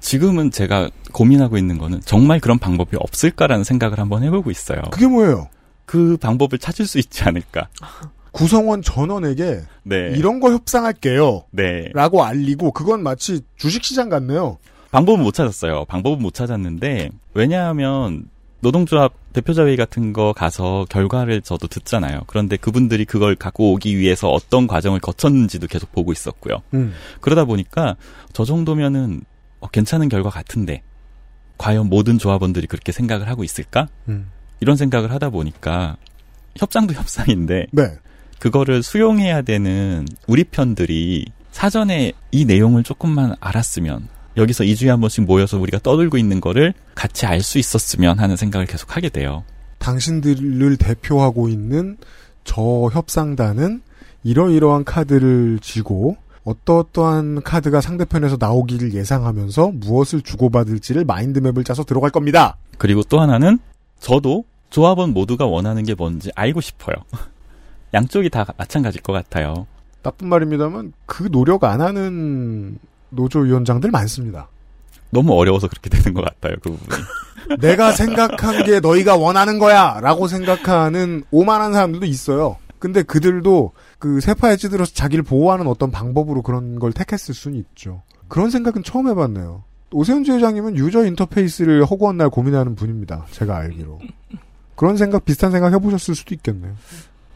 지금은 0.00 0.50
제가 0.50 0.90
고민하고 1.12 1.56
있는 1.56 1.78
거는 1.78 2.00
정말 2.04 2.40
그런 2.40 2.58
방법이 2.58 2.96
없을까라는 2.98 3.64
생각을 3.64 3.98
한번 3.98 4.22
해보고 4.22 4.50
있어요. 4.50 4.82
그게 4.90 5.06
뭐예요? 5.06 5.48
그 5.84 6.16
방법을 6.16 6.58
찾을 6.58 6.86
수 6.86 6.98
있지 6.98 7.24
않을까. 7.24 7.68
구성원 8.32 8.82
전원에게 8.82 9.62
네. 9.84 10.12
이런 10.14 10.40
거 10.40 10.52
협상할게요. 10.52 11.44
네. 11.52 11.90
라고 11.94 12.22
알리고 12.22 12.72
그건 12.72 13.02
마치 13.02 13.40
주식시장 13.56 14.10
같네요. 14.10 14.58
방법은 14.90 15.22
못 15.22 15.32
찾았어요. 15.32 15.86
방법은 15.86 16.20
못 16.20 16.34
찾았는데 16.34 17.10
왜냐하면 17.32 18.28
노동조합 18.60 19.12
대표자 19.32 19.64
회의 19.66 19.76
같은 19.76 20.12
거 20.12 20.32
가서 20.32 20.86
결과를 20.88 21.42
저도 21.42 21.66
듣잖아요. 21.66 22.20
그런데 22.26 22.56
그분들이 22.56 23.04
그걸 23.04 23.36
갖고 23.36 23.72
오기 23.72 23.98
위해서 23.98 24.28
어떤 24.28 24.66
과정을 24.66 25.00
거쳤는지도 25.00 25.66
계속 25.66 25.92
보고 25.92 26.12
있었고요. 26.12 26.62
음. 26.74 26.94
그러다 27.20 27.44
보니까 27.44 27.96
저 28.32 28.44
정도면은 28.44 29.22
어, 29.60 29.68
괜찮은 29.68 30.08
결과 30.08 30.30
같은데 30.30 30.82
과연 31.58 31.88
모든 31.88 32.18
조합원들이 32.18 32.66
그렇게 32.66 32.92
생각을 32.92 33.28
하고 33.28 33.44
있을까? 33.44 33.88
음. 34.08 34.30
이런 34.60 34.76
생각을 34.76 35.10
하다 35.10 35.30
보니까 35.30 35.96
협상도 36.56 36.92
협상인데 36.94 37.66
네. 37.72 37.82
그거를 38.38 38.82
수용해야 38.82 39.42
되는 39.42 40.06
우리 40.26 40.44
편들이 40.44 41.26
사전에 41.52 42.12
이 42.30 42.44
내용을 42.44 42.82
조금만 42.82 43.34
알았으면 43.40 44.08
여기서 44.36 44.64
2주에 44.64 44.88
한 44.88 45.00
번씩 45.00 45.24
모여서 45.24 45.58
우리가 45.58 45.78
떠들고 45.78 46.18
있는 46.18 46.40
거를 46.40 46.74
같이 46.94 47.24
알 47.24 47.40
수 47.40 47.58
있었으면 47.58 48.18
하는 48.18 48.36
생각을 48.36 48.66
계속 48.66 48.94
하게 48.94 49.08
돼요. 49.08 49.44
당신들을 49.78 50.76
대표하고 50.76 51.48
있는 51.48 51.96
저 52.44 52.62
협상단은 52.92 53.80
이러이러한 54.24 54.84
카드를 54.84 55.58
쥐고 55.62 56.16
어떠어떠한 56.46 57.42
카드가 57.42 57.80
상대편에서 57.80 58.36
나오기를 58.38 58.94
예상하면서 58.94 59.72
무엇을 59.74 60.22
주고받을지를 60.22 61.04
마인드맵을 61.04 61.64
짜서 61.64 61.82
들어갈 61.82 62.10
겁니다. 62.10 62.56
그리고 62.78 63.02
또 63.02 63.20
하나는 63.20 63.58
저도 63.98 64.44
조합원 64.70 65.12
모두가 65.12 65.46
원하는 65.46 65.82
게 65.82 65.94
뭔지 65.94 66.30
알고 66.36 66.60
싶어요. 66.60 66.94
양쪽이 67.94 68.30
다 68.30 68.46
마찬가지일 68.56 69.02
것 69.02 69.12
같아요. 69.12 69.66
나쁜 70.02 70.28
말입니다만 70.28 70.92
그 71.04 71.28
노력 71.30 71.64
안 71.64 71.80
하는 71.80 72.78
노조위원장들 73.10 73.90
많습니다. 73.90 74.48
너무 75.10 75.32
어려워서 75.34 75.66
그렇게 75.66 75.90
되는 75.90 76.14
것 76.14 76.24
같아요, 76.24 76.56
그 76.62 76.70
부분이. 76.70 77.02
내가 77.60 77.92
생각한 77.92 78.64
게 78.64 78.80
너희가 78.80 79.16
원하는 79.16 79.58
거야! 79.58 79.98
라고 80.00 80.28
생각하는 80.28 81.24
오만한 81.30 81.72
사람들도 81.72 82.06
있어요. 82.06 82.56
근데 82.78 83.02
그들도 83.02 83.72
그 83.98 84.20
세파에 84.20 84.56
찌들어서 84.56 84.92
자기를 84.92 85.24
보호하는 85.24 85.66
어떤 85.66 85.90
방법으로 85.90 86.42
그런 86.42 86.78
걸 86.78 86.92
택했을 86.92 87.34
수는 87.34 87.58
있죠. 87.58 88.02
그런 88.28 88.50
생각은 88.50 88.82
처음 88.82 89.08
해봤네요. 89.08 89.64
오세훈 89.92 90.24
지회장님은 90.24 90.76
유저 90.76 91.06
인터페이스를 91.06 91.84
허구한 91.84 92.16
날 92.16 92.28
고민하는 92.28 92.74
분입니다. 92.74 93.26
제가 93.30 93.56
알기로. 93.56 94.00
그런 94.74 94.96
생각, 94.96 95.24
비슷한 95.24 95.50
생각 95.50 95.72
해보셨을 95.72 96.14
수도 96.14 96.34
있겠네요. 96.34 96.74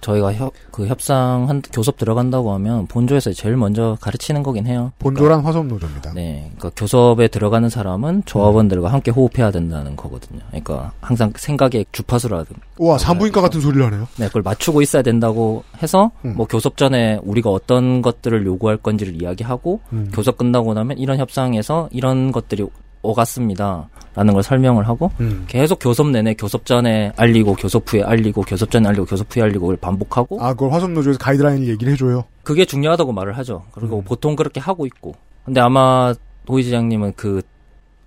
저희가 0.01 0.33
협, 0.35 0.53
그 0.71 0.87
협상 0.87 1.49
한 1.49 1.63
교섭 1.73 1.97
들어간다고 1.97 2.53
하면 2.55 2.87
본조에서 2.87 3.33
제일 3.33 3.57
먼저 3.57 3.97
가르치는 4.01 4.43
거긴 4.43 4.67
해요. 4.67 4.93
본조란 4.99 5.41
화성노조입니다. 5.41 6.13
네, 6.15 6.51
그러니까 6.57 6.71
교섭에 6.77 7.29
들어가는 7.29 7.69
사람은 7.69 8.23
조합원들과 8.25 8.93
함께 8.93 9.11
호흡해야 9.11 9.51
된다는 9.51 9.97
거거든요. 9.97 10.41
그러니까 10.49 10.93
항상 11.01 11.33
생각의 11.37 11.87
주파수라든 11.93 12.57
우와, 12.79 12.99
산부인과 12.99 13.41
같은 13.41 13.61
소리를 13.61 13.85
하네요. 13.87 14.09
네, 14.17 14.27
그걸 14.29 14.43
맞추고 14.43 14.83
있어야 14.83 15.03
된다고 15.03 15.65
해서 15.83 16.11
음. 16.25 16.35
뭐 16.37 16.47
교섭 16.47 16.77
전에 16.77 17.19
우리가 17.23 17.51
어떤 17.51 18.03
것들을 18.03 18.47
요구할 18.47 18.77
건지를 18.77 19.21
이야기하고 19.21 19.81
음. 19.93 20.11
교섭 20.13 20.39
끝나고 20.39 20.75
나면 20.75 20.99
이런 20.99 21.19
협상에서 21.19 21.89
이런 21.93 22.33
것들이 22.33 22.67
오갔습니다 23.03 23.89
라는 24.15 24.35
걸 24.35 24.43
설명을 24.43 24.89
하고 24.89 25.11
음. 25.21 25.45
계속 25.47 25.79
교섭 25.81 26.09
내내 26.09 26.35
교섭 26.35 26.67
전에 26.67 27.13
알리고 27.17 27.55
교섭 27.55 27.93
후에 27.93 28.03
알리고 28.03 28.43
교섭 28.43 28.71
전에 28.71 28.89
알리고 28.89 29.07
교섭 29.07 29.35
후에 29.35 29.43
알리고 29.43 29.71
를 29.71 29.77
반복하고 29.77 30.43
아, 30.43 30.53
그걸 30.53 30.73
화성 30.73 30.95
노조에서 30.95 31.19
가이드라인을 31.19 31.69
얘기를 31.69 31.93
해줘요. 31.93 32.25
그게 32.43 32.65
중요하다고 32.65 33.13
말을 33.13 33.37
하죠. 33.39 33.65
그리고 33.73 33.99
음. 33.99 34.05
보통 34.05 34.37
그렇게 34.37 34.61
하고 34.61 34.87
있고. 34.87 35.15
근데 35.45 35.61
아마 35.61 36.13
도의지장님은 36.47 37.15
그 37.17 37.43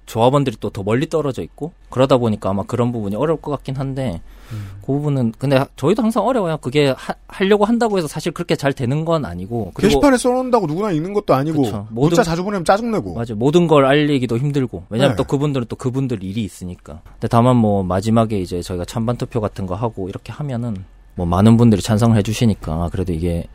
조합원들이 0.05 0.57
또 0.59 0.69
더 0.69 0.83
멀리 0.83 1.07
떨어져 1.07 1.41
있고 1.43 1.71
그러다 1.89 2.17
보니까 2.17 2.49
아마 2.49 2.63
그런 2.63 2.91
부분이 2.91 3.15
어려울 3.15 3.39
것 3.39 3.51
같긴 3.51 3.75
한데 3.75 4.21
음. 4.51 4.71
그 4.81 4.87
부분은 4.87 5.33
근데 5.37 5.63
저희도 5.75 6.01
항상 6.03 6.25
어려워요. 6.25 6.57
그게 6.57 6.89
하, 6.97 7.13
하려고 7.27 7.65
한다고 7.65 7.97
해서 7.97 8.07
사실 8.07 8.31
그렇게 8.31 8.55
잘 8.55 8.73
되는 8.73 9.05
건 9.05 9.23
아니고 9.25 9.71
게시판에 9.77 10.17
써놓는다고 10.17 10.65
누구나 10.67 10.91
읽는 10.91 11.13
것도 11.13 11.33
아니고 11.33 11.61
그쵸. 11.63 11.87
문자 11.89 12.15
모든- 12.15 12.23
자주 12.23 12.43
보내면 12.43 12.65
짜증내고 12.65 13.13
맞아요. 13.13 13.35
모든 13.35 13.67
걸 13.67 13.85
알리기도 13.85 14.37
힘들고. 14.37 14.83
왜냐면 14.89 15.11
네. 15.11 15.15
또 15.17 15.23
그분들은 15.25 15.67
또 15.69 15.75
그분들 15.75 16.23
일이 16.23 16.43
있으니까. 16.43 17.01
근데 17.13 17.27
다만 17.27 17.55
뭐 17.55 17.83
마지막에 17.83 18.39
이제 18.39 18.61
저희가 18.61 18.85
찬반 18.85 19.15
투표 19.17 19.39
같은 19.41 19.65
거 19.65 19.75
하고 19.75 20.09
이렇게 20.09 20.31
하면은 20.33 20.83
뭐 21.15 21.25
많은 21.25 21.57
분들이 21.57 21.81
찬성을 21.81 22.17
해주시니까 22.17 22.89
그래도 22.91 23.13
이게 23.13 23.45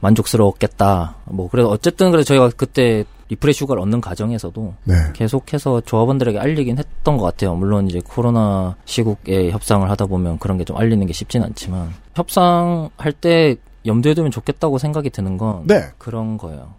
만족스러웠겠다. 0.00 1.16
뭐 1.24 1.48
그래도 1.48 1.68
어쨌든 1.70 2.10
그래서 2.10 2.26
저희가 2.28 2.50
그때 2.56 3.04
리프레시 3.30 3.64
휴가를 3.64 3.82
얻는 3.82 4.00
과정에서도 4.00 4.74
네. 4.84 4.94
계속해서 5.12 5.82
조합원들에게 5.82 6.38
알리긴 6.38 6.78
했던 6.78 7.18
것 7.18 7.24
같아요. 7.24 7.54
물론 7.54 7.86
이제 7.86 8.00
코로나 8.06 8.76
시국에 8.84 9.50
협상을 9.50 9.88
하다 9.90 10.06
보면 10.06 10.38
그런 10.38 10.56
게 10.58 10.64
좀 10.64 10.76
알리는 10.76 11.06
게 11.06 11.12
쉽진 11.12 11.42
않지만 11.42 11.92
협상할 12.14 13.12
때 13.20 13.56
염두에 13.86 14.14
두면 14.14 14.30
좋겠다고 14.30 14.78
생각이 14.78 15.10
드는 15.10 15.36
건 15.38 15.66
네. 15.66 15.88
그런 15.98 16.36
거예요. 16.38 16.74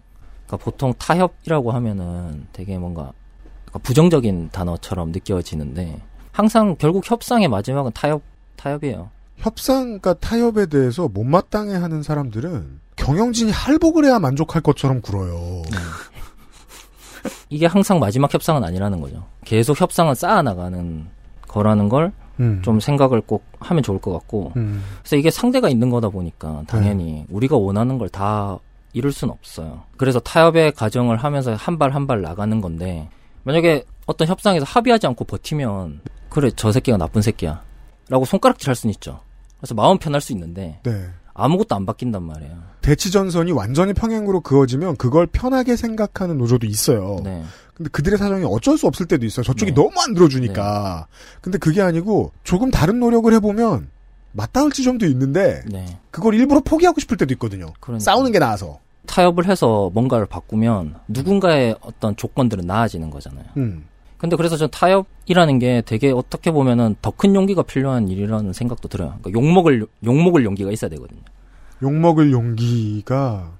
그러니까 0.46 0.64
보통 0.64 0.92
타협이라고 0.98 1.70
하면은 1.72 2.46
되게 2.52 2.78
뭔가 2.78 3.12
부정적인 3.82 4.50
단어처럼 4.50 5.12
느껴지는데 5.12 6.00
항상 6.32 6.74
결국 6.78 7.08
협상의 7.08 7.46
마지막은 7.48 7.92
타협 7.94 8.22
타협이에요. 8.56 9.10
협상과 9.40 10.14
타협에 10.14 10.66
대해서 10.66 11.08
못마땅해 11.08 11.74
하는 11.74 12.02
사람들은 12.02 12.80
경영진이 12.96 13.50
할복을 13.50 14.04
해야 14.04 14.18
만족할 14.18 14.62
것처럼 14.62 15.00
굴어요. 15.00 15.62
이게 17.48 17.66
항상 17.66 17.98
마지막 17.98 18.32
협상은 18.32 18.64
아니라는 18.64 19.00
거죠. 19.00 19.24
계속 19.44 19.80
협상을 19.80 20.14
쌓아나가는 20.14 21.06
거라는 21.48 21.88
걸좀 21.88 22.12
음. 22.40 22.80
생각을 22.80 23.20
꼭 23.22 23.44
하면 23.60 23.82
좋을 23.82 24.00
것 24.00 24.12
같고. 24.12 24.52
음. 24.56 24.82
그래서 25.00 25.16
이게 25.16 25.30
상대가 25.30 25.68
있는 25.68 25.90
거다 25.90 26.08
보니까 26.10 26.62
당연히 26.66 27.24
우리가 27.28 27.56
원하는 27.56 27.98
걸 27.98 28.08
다 28.08 28.58
이룰 28.92 29.12
수는 29.12 29.32
없어요. 29.32 29.84
그래서 29.96 30.18
타협의 30.20 30.72
과정을 30.72 31.16
하면서 31.16 31.54
한 31.54 31.78
발 31.78 31.92
한 31.94 32.06
발 32.06 32.22
나가는 32.22 32.60
건데 32.60 33.08
만약에 33.44 33.84
어떤 34.06 34.26
협상에서 34.28 34.64
합의하지 34.64 35.06
않고 35.06 35.24
버티면 35.24 36.00
그래 36.28 36.50
저 36.56 36.72
새끼가 36.72 36.96
나쁜 36.96 37.22
새끼야 37.22 37.62
라고 38.08 38.24
손가락질 38.24 38.68
할 38.68 38.74
수는 38.74 38.92
있죠. 38.94 39.20
그래서 39.60 39.74
마음 39.74 39.98
편할 39.98 40.20
수 40.20 40.32
있는데 40.32 40.80
네. 40.82 41.06
아무것도 41.34 41.74
안 41.74 41.86
바뀐단 41.86 42.22
말이에요. 42.22 42.54
대치 42.80 43.10
전선이 43.10 43.52
완전히 43.52 43.92
평행으로 43.92 44.40
그어지면 44.40 44.96
그걸 44.96 45.26
편하게 45.26 45.76
생각하는 45.76 46.38
노조도 46.38 46.66
있어요. 46.66 47.20
네. 47.22 47.42
근데 47.74 47.90
그들의 47.90 48.18
사정이 48.18 48.44
어쩔 48.46 48.76
수 48.76 48.86
없을 48.86 49.06
때도 49.06 49.24
있어요. 49.26 49.44
저쪽이 49.44 49.72
네. 49.72 49.74
너무 49.74 49.92
안 50.00 50.14
들어주니까. 50.14 51.06
근데 51.40 51.58
그게 51.58 51.82
아니고 51.82 52.32
조금 52.42 52.70
다른 52.70 53.00
노력을 53.00 53.32
해보면 53.32 53.88
맞닿을 54.32 54.70
지점도 54.72 55.06
있는데 55.06 55.62
네. 55.66 55.98
그걸 56.10 56.34
일부러 56.34 56.60
포기하고 56.60 57.00
싶을 57.00 57.16
때도 57.16 57.34
있거든요. 57.34 57.66
그러니까. 57.80 58.02
싸우는 58.04 58.32
게 58.32 58.38
나아서. 58.38 58.78
타협을 59.06 59.46
해서 59.46 59.90
뭔가를 59.92 60.26
바꾸면 60.26 60.94
누군가의 61.08 61.74
어떤 61.80 62.14
조건들은 62.16 62.66
나아지는 62.66 63.10
거잖아요. 63.10 63.46
음. 63.56 63.84
근데 64.20 64.36
그래서 64.36 64.56
전 64.58 64.68
타협이라는 64.70 65.58
게 65.58 65.82
되게 65.86 66.10
어떻게 66.10 66.50
보면은 66.50 66.94
더 67.00 67.10
큰 67.10 67.34
용기가 67.34 67.62
필요한 67.62 68.08
일이라는 68.08 68.52
생각도 68.52 68.88
들어요. 68.88 69.14
그러니까 69.20 69.32
욕먹을 69.32 69.86
욕먹을 70.04 70.44
용기가 70.44 70.70
있어야 70.70 70.90
되거든요. 70.90 71.20
욕먹을 71.82 72.32
용기가 72.32 73.50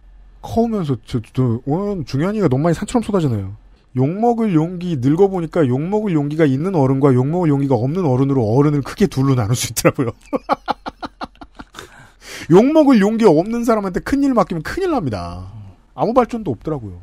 커오면서 0.42 0.96
저, 1.06 1.20
저 1.32 1.60
오늘 1.66 2.04
중요한 2.04 2.34
얘기가 2.34 2.48
너무 2.48 2.64
많이 2.64 2.74
산처럼 2.74 3.02
쏟아지네요. 3.02 3.54
욕먹을 3.96 4.54
용기 4.54 4.98
늙어보니까 5.00 5.66
욕먹을 5.66 6.12
용기가 6.12 6.44
있는 6.44 6.74
어른과 6.74 7.14
욕먹을 7.14 7.48
용기가 7.48 7.74
없는 7.74 8.04
어른으로 8.04 8.44
어른을 8.44 8.82
크게 8.82 9.06
둘로 9.06 9.34
나눌 9.34 9.56
수 9.56 9.72
있더라고요. 9.72 10.10
욕먹을 12.50 13.00
용기 13.00 13.24
없는 13.24 13.64
사람한테 13.64 14.00
큰일 14.00 14.34
맡기면 14.34 14.62
큰일 14.62 14.90
납니다. 14.90 15.46
아무 15.94 16.12
발전도 16.14 16.50
없더라고요. 16.50 17.00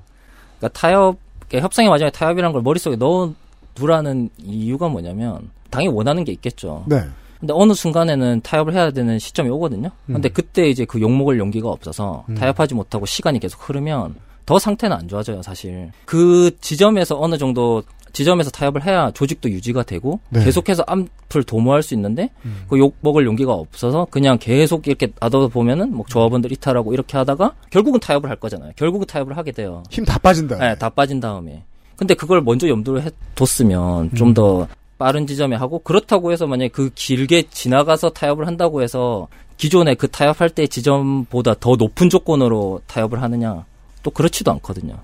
그러니까 0.60 0.80
타협, 0.80 1.18
그러니까 1.48 1.66
협상의 1.66 1.90
마지막에 1.90 2.12
타협이라는 2.12 2.54
걸 2.54 2.62
머릿속에 2.62 2.96
넣어 2.96 3.34
두라는 3.78 4.30
이유가 4.40 4.90
뭐냐면 4.90 5.50
당연히 5.70 5.96
원하는 5.96 6.24
게 6.24 6.32
있겠죠. 6.32 6.84
네. 6.88 7.02
근데 7.40 7.54
어느 7.56 7.74
순간에는 7.74 8.42
타협을 8.42 8.74
해야 8.74 8.90
되는 8.90 9.20
시점이 9.20 9.48
오거든요. 9.52 9.92
근데 10.08 10.30
음. 10.30 10.34
그때 10.34 10.68
이제 10.70 10.86
그 10.86 11.00
욕먹을 11.00 11.38
용기가 11.38 11.70
없어서 11.70 12.26
음. 12.30 12.36
타협하지 12.36 12.74
못하고 12.74 13.06
시간이 13.06 13.40
계속 13.40 13.70
흐르면 13.70 14.16
더 14.48 14.58
상태는 14.58 14.96
안 14.98 15.08
좋아져요, 15.08 15.42
사실. 15.44 15.92
그 16.06 16.50
지점에서 16.62 17.20
어느 17.20 17.38
정도 17.38 17.84
지점에서 18.14 18.50
타협을 18.50 18.84
해야 18.86 19.12
조직도 19.12 19.52
유지가 19.52 19.84
되고 19.84 20.20
네. 20.30 20.44
계속해서 20.44 20.84
앞을 20.88 21.44
도모할 21.44 21.84
수 21.84 21.94
있는데 21.94 22.32
음. 22.46 22.64
그 22.70 22.80
욕 22.80 22.96
먹을 23.02 23.26
용기가 23.28 23.54
없어서 23.54 24.08
그냥 24.10 24.40
계속 24.40 24.88
이렇게 24.88 25.10
놔둬 25.20 25.50
보면은 25.50 25.94
뭐 25.94 26.06
조합원들 26.10 26.52
이탈하고 26.54 26.94
이렇게 26.94 27.18
하다가 27.18 27.54
결국은 27.70 28.00
타협을 28.00 28.30
할 28.32 28.38
거잖아요. 28.38 28.72
결국은 28.76 29.06
타협을 29.06 29.38
하게 29.38 29.52
돼요. 29.52 29.84
힘 29.92 30.06
다 30.06 30.18
빠진다. 30.18 30.58
네, 30.58 30.76
다 30.76 30.90
빠진 30.90 31.20
다음에. 31.20 31.64
근데 31.98 32.14
그걸 32.14 32.42
먼저 32.42 32.68
염두를 32.70 33.04
해 33.04 33.10
뒀으면 33.36 34.04
음. 34.06 34.16
좀더 34.16 34.68
빠른 34.98 35.28
지점에 35.28 35.56
하고 35.56 35.80
그렇다고 35.80 36.32
해서 36.32 36.48
만약에 36.48 36.70
그 36.70 36.90
길게 36.96 37.50
지나가서 37.50 38.12
타협을 38.12 38.48
한다고 38.48 38.82
해서 38.82 39.28
기존에 39.58 39.96
그 39.96 40.08
타협할 40.08 40.50
때 40.52 40.68
지점보다 40.68 41.56
더 41.60 41.76
높은 41.76 42.10
조건으로 42.10 42.82
타협을 42.88 43.22
하느냐 43.22 43.66
또 44.04 44.12
그렇지도 44.12 44.52
않거든요. 44.52 44.96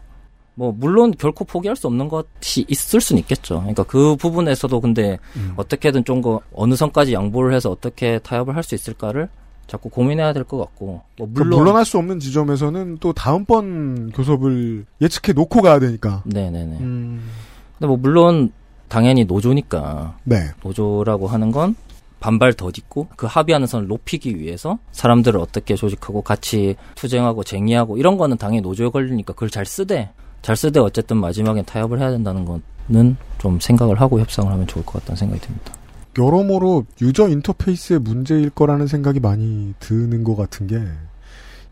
뭐 0.55 0.71
물론 0.71 1.11
결코 1.17 1.45
포기할 1.45 1.75
수 1.75 1.87
없는 1.87 2.07
것이 2.09 2.63
있을 2.67 3.01
수는 3.01 3.19
있겠죠. 3.21 3.55
그러니까 3.59 3.83
그 3.83 4.15
부분에서도 4.15 4.79
근데 4.79 5.17
음. 5.35 5.53
어떻게든 5.57 6.05
좀더 6.05 6.41
어느 6.53 6.75
선까지 6.75 7.13
양보를 7.13 7.55
해서 7.55 7.71
어떻게 7.71 8.19
타협을 8.19 8.55
할 8.55 8.63
수 8.63 8.75
있을까를 8.75 9.29
자꾸 9.68 9.89
고민해야 9.89 10.34
될 10.34 10.43
것 10.43 10.57
같고 10.57 11.01
뭐그 11.18 11.32
물론 11.34 11.59
물러날 11.59 11.86
수 11.86 11.97
없는 11.97 12.20
지점에서는 12.20 12.97
또 12.99 13.14
다음번 13.14 14.11
교섭을 14.11 14.86
예측해 15.01 15.34
놓고 15.34 15.61
가야 15.61 15.80
되니까. 15.80 16.22
네네네. 16.26 16.78
음. 16.80 17.30
근데 17.78 17.88
뭐 17.88 17.97
물론 17.97 18.51
당연히 18.89 19.26
노조니까 19.26 20.18
네. 20.24 20.49
노조라고 20.64 21.28
하는 21.28 21.51
건 21.51 21.76
반발 22.20 22.53
더 22.53 22.72
딛고 22.72 23.07
그 23.16 23.26
합의하는 23.26 23.68
선을 23.68 23.88
높이기 23.88 24.38
위해서 24.39 24.78
사람들을 24.91 25.39
어떻게 25.39 25.76
조직하고 25.76 26.22
같이 26.22 26.76
투쟁하고 26.95 27.43
쟁의하고 27.43 27.97
이런 27.97 28.18
거는 28.18 28.38
당연히 28.38 28.61
노조에 28.61 28.89
걸리니까 28.89 29.34
그걸 29.34 29.49
잘 29.49 29.66
쓰되 29.66 30.09
잘 30.41 30.55
쓰되 30.55 30.80
어쨌든 30.80 31.18
마지막엔 31.18 31.66
타협을 31.66 31.99
해야 31.99 32.11
된다는 32.11 32.45
거는 32.45 33.18
좀 33.39 33.59
생각을 33.59 33.99
하고 33.99 34.20
협상을 34.20 34.49
하면 34.51 34.68
좋을 34.68 34.86
것 34.86 34.99
같다는 34.99 35.18
생각이 35.18 35.41
듭니다. 35.41 35.74
여러모로 36.18 36.86
유저 37.01 37.30
인터페이스의 37.30 37.99
문제일 37.99 38.49
거라는 38.49 38.88
생각이 38.88 39.20
많이 39.20 39.74
드는 39.80 40.24
것 40.24 40.36
같은 40.36 40.68
게 40.68 40.82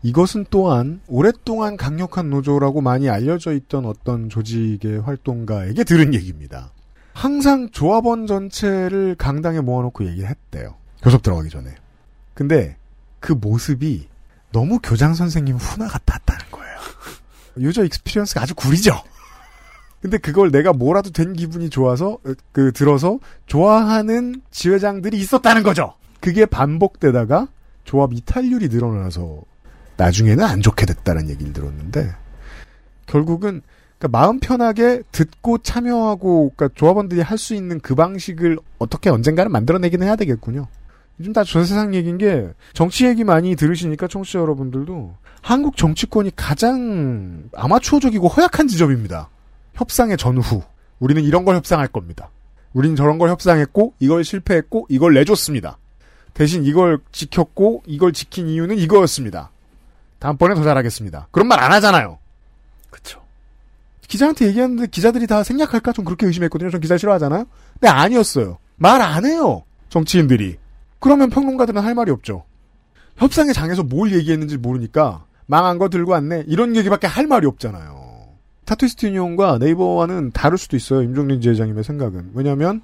이것은 0.02 0.46
또한 0.50 1.00
오랫동안 1.06 1.76
강력한 1.76 2.28
노조라고 2.30 2.80
많이 2.80 3.08
알려져 3.08 3.52
있던 3.52 3.86
어떤 3.86 4.28
조직의 4.28 5.00
활동가에게 5.02 5.84
들은 5.84 6.12
얘기입니다. 6.14 6.72
항상 7.14 7.70
조합원 7.70 8.26
전체를 8.26 9.14
강당에 9.16 9.60
모아놓고 9.60 10.06
얘기를 10.06 10.28
했대요. 10.28 10.74
교섭 11.02 11.22
들어가기 11.22 11.50
전에. 11.50 11.74
근데 12.34 12.76
그 13.20 13.32
모습이 13.32 14.08
너무 14.50 14.80
교장 14.82 15.14
선생님 15.14 15.56
훈화 15.56 15.88
같았다는 15.88 16.44
거예요. 16.50 16.78
user 17.58 17.84
experience가 17.84 18.42
아주 18.42 18.54
구리죠. 18.54 19.02
근데 20.02 20.18
그걸 20.18 20.50
내가 20.50 20.72
뭐라도 20.72 21.10
된 21.10 21.32
기분이 21.32 21.70
좋아서 21.70 22.18
으, 22.26 22.34
그 22.50 22.72
들어서 22.72 23.18
좋아하는 23.46 24.42
지회장들이 24.50 25.16
있었다는 25.16 25.62
거죠. 25.62 25.94
그게 26.20 26.44
반복되다가 26.44 27.48
조합 27.84 28.12
이탈률이 28.12 28.68
늘어나서 28.68 29.42
나중에는 29.96 30.44
안 30.44 30.60
좋게 30.60 30.86
됐다는 30.86 31.28
얘기를 31.30 31.52
들었는데 31.52 32.10
결국은 33.06 33.62
그러니까 33.98 34.18
마음 34.18 34.40
편하게 34.40 35.02
듣고 35.12 35.58
참여하고 35.58 36.52
그러니까 36.56 36.74
조합원들이 36.74 37.20
할 37.20 37.38
수 37.38 37.54
있는 37.54 37.78
그 37.80 37.94
방식을 37.94 38.58
어떻게 38.78 39.08
언젠가는 39.10 39.50
만들어내기는 39.52 40.04
해야 40.06 40.16
되겠군요. 40.16 40.66
요즘 41.20 41.32
다 41.32 41.44
전 41.44 41.64
세상 41.64 41.94
얘기인 41.94 42.18
게 42.18 42.48
정치 42.72 43.06
얘기 43.06 43.22
많이 43.22 43.54
들으시니까 43.54 44.08
청취자 44.08 44.40
여러분들도 44.40 45.14
한국 45.42 45.76
정치권이 45.76 46.32
가장 46.34 47.44
아마추어적이고 47.54 48.26
허약한 48.28 48.66
지점입니다. 48.66 49.28
협상의 49.74 50.16
전후 50.16 50.62
우리는 51.00 51.22
이런 51.22 51.44
걸 51.44 51.56
협상할 51.56 51.88
겁니다. 51.88 52.30
우리는 52.72 52.96
저런 52.96 53.18
걸 53.18 53.28
협상했고 53.30 53.94
이걸 53.98 54.24
실패했고 54.24 54.86
이걸 54.88 55.14
내줬습니다. 55.14 55.78
대신 56.34 56.64
이걸 56.64 56.98
지켰고 57.12 57.82
이걸 57.86 58.12
지킨 58.12 58.48
이유는 58.48 58.78
이거였습니다. 58.78 59.50
다음번에 60.18 60.54
더 60.54 60.62
잘하겠습니다. 60.62 61.28
그런 61.30 61.48
말 61.48 61.60
안 61.60 61.72
하잖아요. 61.72 62.18
그쵸. 62.90 63.20
기자한테 64.06 64.46
얘기했는데 64.46 64.86
기자들이 64.86 65.26
다 65.26 65.42
생략할까 65.42 65.92
좀 65.92 66.04
그렇게 66.04 66.26
의심했거든요. 66.26 66.70
전 66.70 66.80
기자 66.80 66.96
싫어하잖아요. 66.96 67.44
근데 67.74 67.88
아니었어요. 67.88 68.58
말 68.76 69.00
안 69.02 69.24
해요. 69.26 69.64
정치인들이. 69.90 70.56
그러면 71.00 71.28
평론가들은 71.30 71.82
할 71.82 71.94
말이 71.94 72.10
없죠. 72.10 72.44
협상의 73.16 73.52
장에서 73.52 73.82
뭘 73.82 74.12
얘기했는지 74.12 74.56
모르니까 74.56 75.26
망한 75.46 75.78
거 75.78 75.88
들고 75.90 76.12
왔네. 76.12 76.44
이런 76.46 76.76
얘기밖에 76.76 77.06
할 77.06 77.26
말이 77.26 77.46
없잖아요. 77.46 78.01
타투이스트 78.64 79.06
유니온과 79.06 79.58
네이버와는 79.58 80.32
다를 80.32 80.58
수도 80.58 80.76
있어요. 80.76 81.02
임종린 81.02 81.40
지회장님의 81.40 81.84
생각은. 81.84 82.30
왜냐하면 82.34 82.82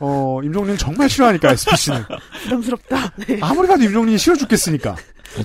어, 0.00 0.40
임종린 0.42 0.76
정말 0.78 1.08
싫어하니까 1.08 1.52
SPC는. 1.52 2.04
부담스럽다. 2.44 3.12
네. 3.26 3.38
아무리 3.42 3.68
봐도 3.68 3.82
임종린이 3.84 4.18
싫어 4.18 4.36
죽겠으니까. 4.36 4.96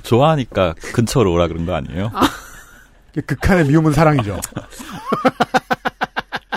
좋아하니까 0.03 0.73
근처로 0.93 1.31
오라 1.33 1.47
그런 1.47 1.65
거 1.65 1.73
아니에요? 1.75 2.11
이게 3.11 3.21
극한의 3.21 3.65
미움은 3.67 3.93
사랑이죠. 3.93 4.39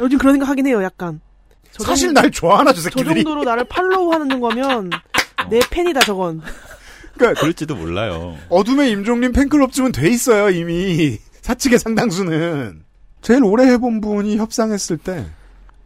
요즘 0.02 0.18
그런 0.18 0.34
생각 0.34 0.48
하긴 0.48 0.66
해요, 0.66 0.82
약간. 0.82 1.20
저 1.72 1.84
사실 1.84 2.08
정도- 2.08 2.20
날 2.22 2.30
좋아하나 2.30 2.72
저저 2.72 2.82
새끼들이. 2.82 3.22
정도로 3.24 3.44
나를 3.44 3.64
팔로우 3.64 4.12
하는 4.12 4.40
거면 4.40 4.90
내 5.50 5.60
팬이다, 5.70 6.00
저건. 6.00 6.40
그러니까 7.14 7.38
그럴지도 7.40 7.76
몰라요. 7.76 8.36
어둠의 8.48 8.90
임종님 8.92 9.32
팬클럽쯤은 9.32 9.92
돼 9.92 10.08
있어요 10.08 10.50
이미 10.50 11.18
사측의 11.42 11.78
상당수는 11.78 12.82
제일 13.22 13.44
오래 13.44 13.64
해본 13.66 14.00
분이 14.00 14.36
협상했을 14.36 14.98
때 14.98 15.24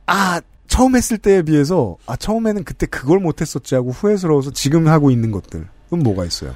아 0.07 0.41
처음 0.67 0.97
했을 0.97 1.19
때에 1.19 1.43
비해서 1.43 1.97
아 2.07 2.17
처음에는 2.17 2.65
그때 2.65 2.87
그걸 2.87 3.21
못했었지 3.21 3.75
하고 3.75 3.91
후회스러워서 3.91 4.51
지금 4.53 4.89
하고 4.89 5.11
있는 5.11 5.31
것들은 5.31 5.67
뭐가 5.91 6.25
있어요? 6.25 6.53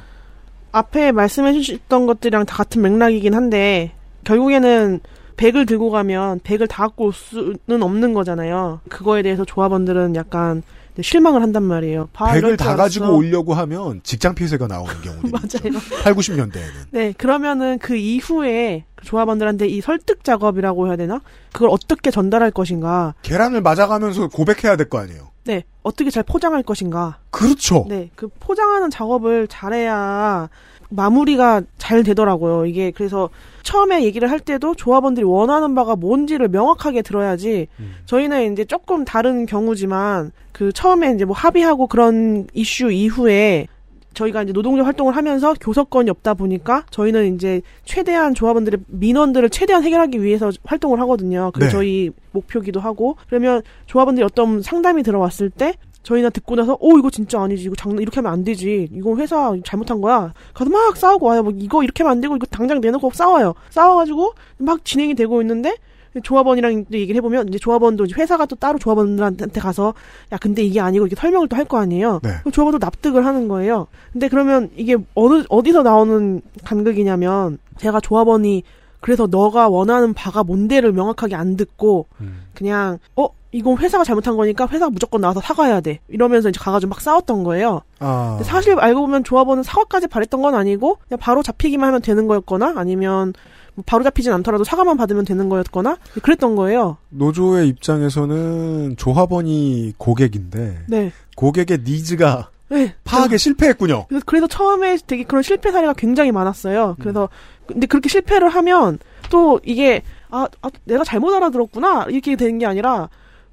앞에 0.73 1.13
말씀해 1.13 1.53
주셨던 1.53 2.07
것들이랑 2.07 2.45
다 2.45 2.57
같은 2.57 2.83
맥락이긴 2.83 3.35
한데 3.35 3.93
결국에는 4.25 5.01
100을 5.37 5.69
들고 5.69 5.91
가면 5.91 6.41
100을 6.41 6.69
다 6.69 6.83
갖고 6.83 7.07
올 7.07 7.13
수는 7.13 7.83
없는 7.83 8.13
거잖아요. 8.13 8.81
그거에 8.89 9.23
대해서 9.23 9.45
조합원들은 9.45 10.17
약간 10.17 10.63
실망을 11.03 11.43
한단 11.43 11.63
말이에요. 11.63 12.09
봐, 12.13 12.37
이럴 12.37 12.53
100을 12.55 12.59
줄다 12.59 12.77
가지고. 12.77 13.17
오려고 13.17 13.55
하면 13.55 14.01
직장 14.03 14.35
폐쇄가 14.35 14.67
나오는 14.67 14.93
경우들이 15.03 15.31
맞아요. 15.33 15.81
8, 16.03 16.15
90년대에는 16.15 16.63
네, 16.91 17.13
그러면은 17.17 17.79
그 17.79 17.97
이후에 17.97 18.85
그 18.95 19.05
조합원들한테 19.05 19.67
이 19.69 19.81
설득 19.81 20.25
작업이라고 20.25 20.89
해야 20.89 20.97
되나? 20.97 21.21
그걸 21.53 21.69
어떻게 21.71 22.11
전달할 22.11 22.51
것인가? 22.51 23.15
계란을 23.23 23.61
맞아가면서 23.63 24.29
고백해야 24.29 24.77
될 24.77 24.89
거 24.89 24.99
아니에요. 24.99 25.29
네, 25.45 25.65
어떻게 25.83 26.11
잘 26.11 26.23
포장할 26.25 26.63
것인가? 26.63 27.19
그렇죠. 27.31 27.87
네, 27.89 28.11
그 28.15 28.29
포장하는 28.41 28.91
작업을 28.91 29.47
잘해야 29.49 30.49
마무리가 30.91 31.63
잘 31.77 32.03
되더라고요. 32.03 32.67
이게 32.67 32.91
그래서 32.91 33.29
처음에 33.63 34.05
얘기를 34.05 34.31
할 34.31 34.41
때도 34.41 34.75
조합원들이 34.75 35.25
원하는 35.25 35.75
바가 35.75 35.97
뭔지를 35.97 36.49
명확하게 36.49 37.03
들어야지. 37.03 37.69
저희는 38.07 38.53
이제 38.53 38.65
조금 38.65 39.05
다른 39.05 39.47
경우지만 39.47 40.33
그 40.53 40.73
처음에 40.73 41.13
이제 41.13 41.25
뭐 41.25 41.35
합의하고 41.37 41.87
그런 41.87 42.47
이슈 42.55 42.91
이후에 42.91 43.67
저희가 44.15 44.43
이제 44.43 44.53
노동조 44.53 44.83
활동을 44.83 45.15
하면서 45.15 45.55
교섭권이 45.61 46.11
없다 46.11 46.35
보니까 46.35 46.85
저희는 46.91 47.37
이제 47.37 47.61
최대한 47.85 48.35
조합원들의 48.35 48.81
민원들을 48.87 49.49
최대한 49.51 49.85
해결하기 49.85 50.23
위해서 50.23 50.51
활동을 50.65 50.99
하거든요. 51.01 51.51
그게 51.53 51.67
네. 51.67 51.71
저희 51.71 52.11
목표기도 52.33 52.81
하고 52.81 53.17
그러면 53.29 53.63
조합원들이 53.87 54.25
어떤 54.25 54.63
상담이 54.63 55.03
들어왔을 55.05 55.51
때 55.51 55.75
저희는 56.09 56.31
듣고 56.31 56.57
나서 56.57 56.79
오 56.81 56.97
이거 56.99 57.11
진짜 57.11 57.39
아니지. 57.43 57.65
이거 57.65 57.75
장난 57.77 58.01
이렇게 58.01 58.17
하면 58.17 58.33
안 58.33 58.43
되지. 58.43 58.89
이건 58.93 59.19
회사 59.21 59.55
잘못한 59.63 60.01
거야. 60.01 60.33
가서 60.55 60.71
막 60.71 60.97
싸우고 60.97 61.27
와요. 61.27 61.43
뭐 61.43 61.53
이거 61.55 61.83
이렇게 61.85 62.03
하면 62.03 62.13
안 62.13 62.21
되고 62.23 62.35
이거 62.35 62.47
당장 62.47 62.81
내놓고 62.81 63.11
싸워요. 63.13 63.53
싸워가지고 63.69 64.33
막 64.57 64.83
진행이 64.87 65.15
되고 65.15 65.41
있는데 65.43 65.77
조합원이랑 66.23 66.87
얘기를 66.93 67.17
해보면 67.17 67.49
이제 67.49 67.59
조합원도 67.59 68.07
이제 68.07 68.15
회사가 68.17 68.47
또 68.47 68.57
따로 68.57 68.79
조합원들한테 68.79 69.61
가서 69.61 69.93
야 70.33 70.39
근데 70.39 70.63
이게 70.65 70.81
아니고 70.81 71.07
이게 71.07 71.15
설명을 71.15 71.47
또 71.49 71.57
할 71.57 71.67
거 71.67 71.77
아니에요. 71.79 72.21
네. 72.23 72.31
조합원도 72.51 72.79
납득을 72.85 73.27
하는 73.27 73.47
거예요. 73.47 73.87
근데 74.13 74.29
그러면 74.29 74.71
이게 74.77 74.97
어느 75.15 75.45
어디서 75.51 75.83
나오는 75.83 76.41
간극이냐면 76.65 77.59
제가 77.77 78.01
조합원이 78.01 78.63
그래서 79.01 79.27
너가 79.27 79.69
원하는 79.69 80.15
바가 80.15 80.43
뭔데를 80.45 80.93
명확하게 80.93 81.35
안 81.35 81.57
듣고 81.57 82.07
그냥 82.55 82.99
어 83.17 83.29
이건 83.53 83.79
회사가 83.79 84.05
잘못한 84.05 84.37
거니까 84.37 84.67
회사가 84.67 84.91
무조건 84.91 85.21
나와서 85.21 85.41
사과해야 85.41 85.81
돼 85.81 86.01
이러면서 86.09 86.51
이제 86.51 86.59
가가지고 86.61 86.91
막 86.91 87.01
싸웠던 87.01 87.45
거예요. 87.45 87.83
아. 87.99 88.39
사실 88.43 88.79
알고 88.79 89.01
보면 89.01 89.25
조합원은 89.25 89.63
사과까지 89.63 90.09
바랬던 90.09 90.43
건 90.43 90.55
아니고 90.55 90.99
그냥 91.09 91.19
바로 91.19 91.43
잡히기만 91.43 91.87
하면 91.89 92.03
되는 92.03 92.27
거였거나 92.27 92.75
아니면 92.77 93.33
뭐 93.75 93.85
바로 93.87 94.05
잡히진 94.05 94.33
않더라도 94.33 94.65
사과만 94.65 94.97
받으면 94.97 95.25
되는 95.25 95.49
거였거나 95.49 95.97
그랬던 96.23 96.57
거예요. 96.57 96.99
노조의 97.11 97.69
입장에서는 97.69 98.97
조합원이 98.99 99.95
고객인데 99.97 100.81
네. 100.89 101.13
고객의 101.37 101.79
니즈가 101.85 102.51
네. 102.71 102.95
파악에 103.05 103.39
실패했군요. 103.39 104.07
그래서, 104.09 104.25
그래서 104.27 104.47
처음에 104.47 104.99
되게 105.07 105.25
그런 105.25 105.43
실패 105.43 105.73
사례가 105.73 105.95
굉장히 105.95 106.33
많았어요. 106.33 106.97
그래서 107.01 107.31
근데 107.69 107.87
그렇게 107.87 108.09
실패를 108.09 108.49
하면 108.49 108.99
또 109.31 109.61
이게 109.65 110.03
아, 110.31 110.49
아, 110.63 110.71
내가 110.85 111.05
잘못 111.05 111.33
알아들었구나 111.35 112.07
이렇게 112.09 112.35
되는 112.37 112.59
게 112.59 112.67
아니라 112.67 113.09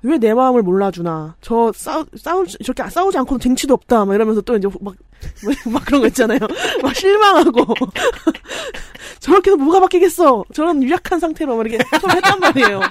왜 0.05 0.17
내 0.19 0.33
마음을 0.35 0.61
몰라주나? 0.61 1.35
저 1.41 1.71
싸우 1.75 2.05
싸우 2.15 2.45
저렇게 2.45 2.87
싸우지 2.89 3.17
않고도 3.17 3.39
쟁취도 3.39 3.73
없다 3.73 4.05
막 4.05 4.13
이러면서 4.13 4.39
또 4.41 4.55
이제 4.55 4.67
막 4.79 4.93
막 5.71 5.83
그런 5.85 6.01
거 6.01 6.07
있잖아요. 6.07 6.37
막 6.83 6.95
실망하고. 6.95 7.65
저렇게 9.19 9.49
해서 9.49 9.57
뭐가 9.57 9.79
바뀌겠어? 9.79 10.43
저런 10.53 10.83
유약한 10.83 11.19
상태로 11.19 11.55
막 11.57 11.65
이렇게 11.65 11.83
처음 11.99 12.11
했단 12.15 12.39
말이에요. 12.39 12.81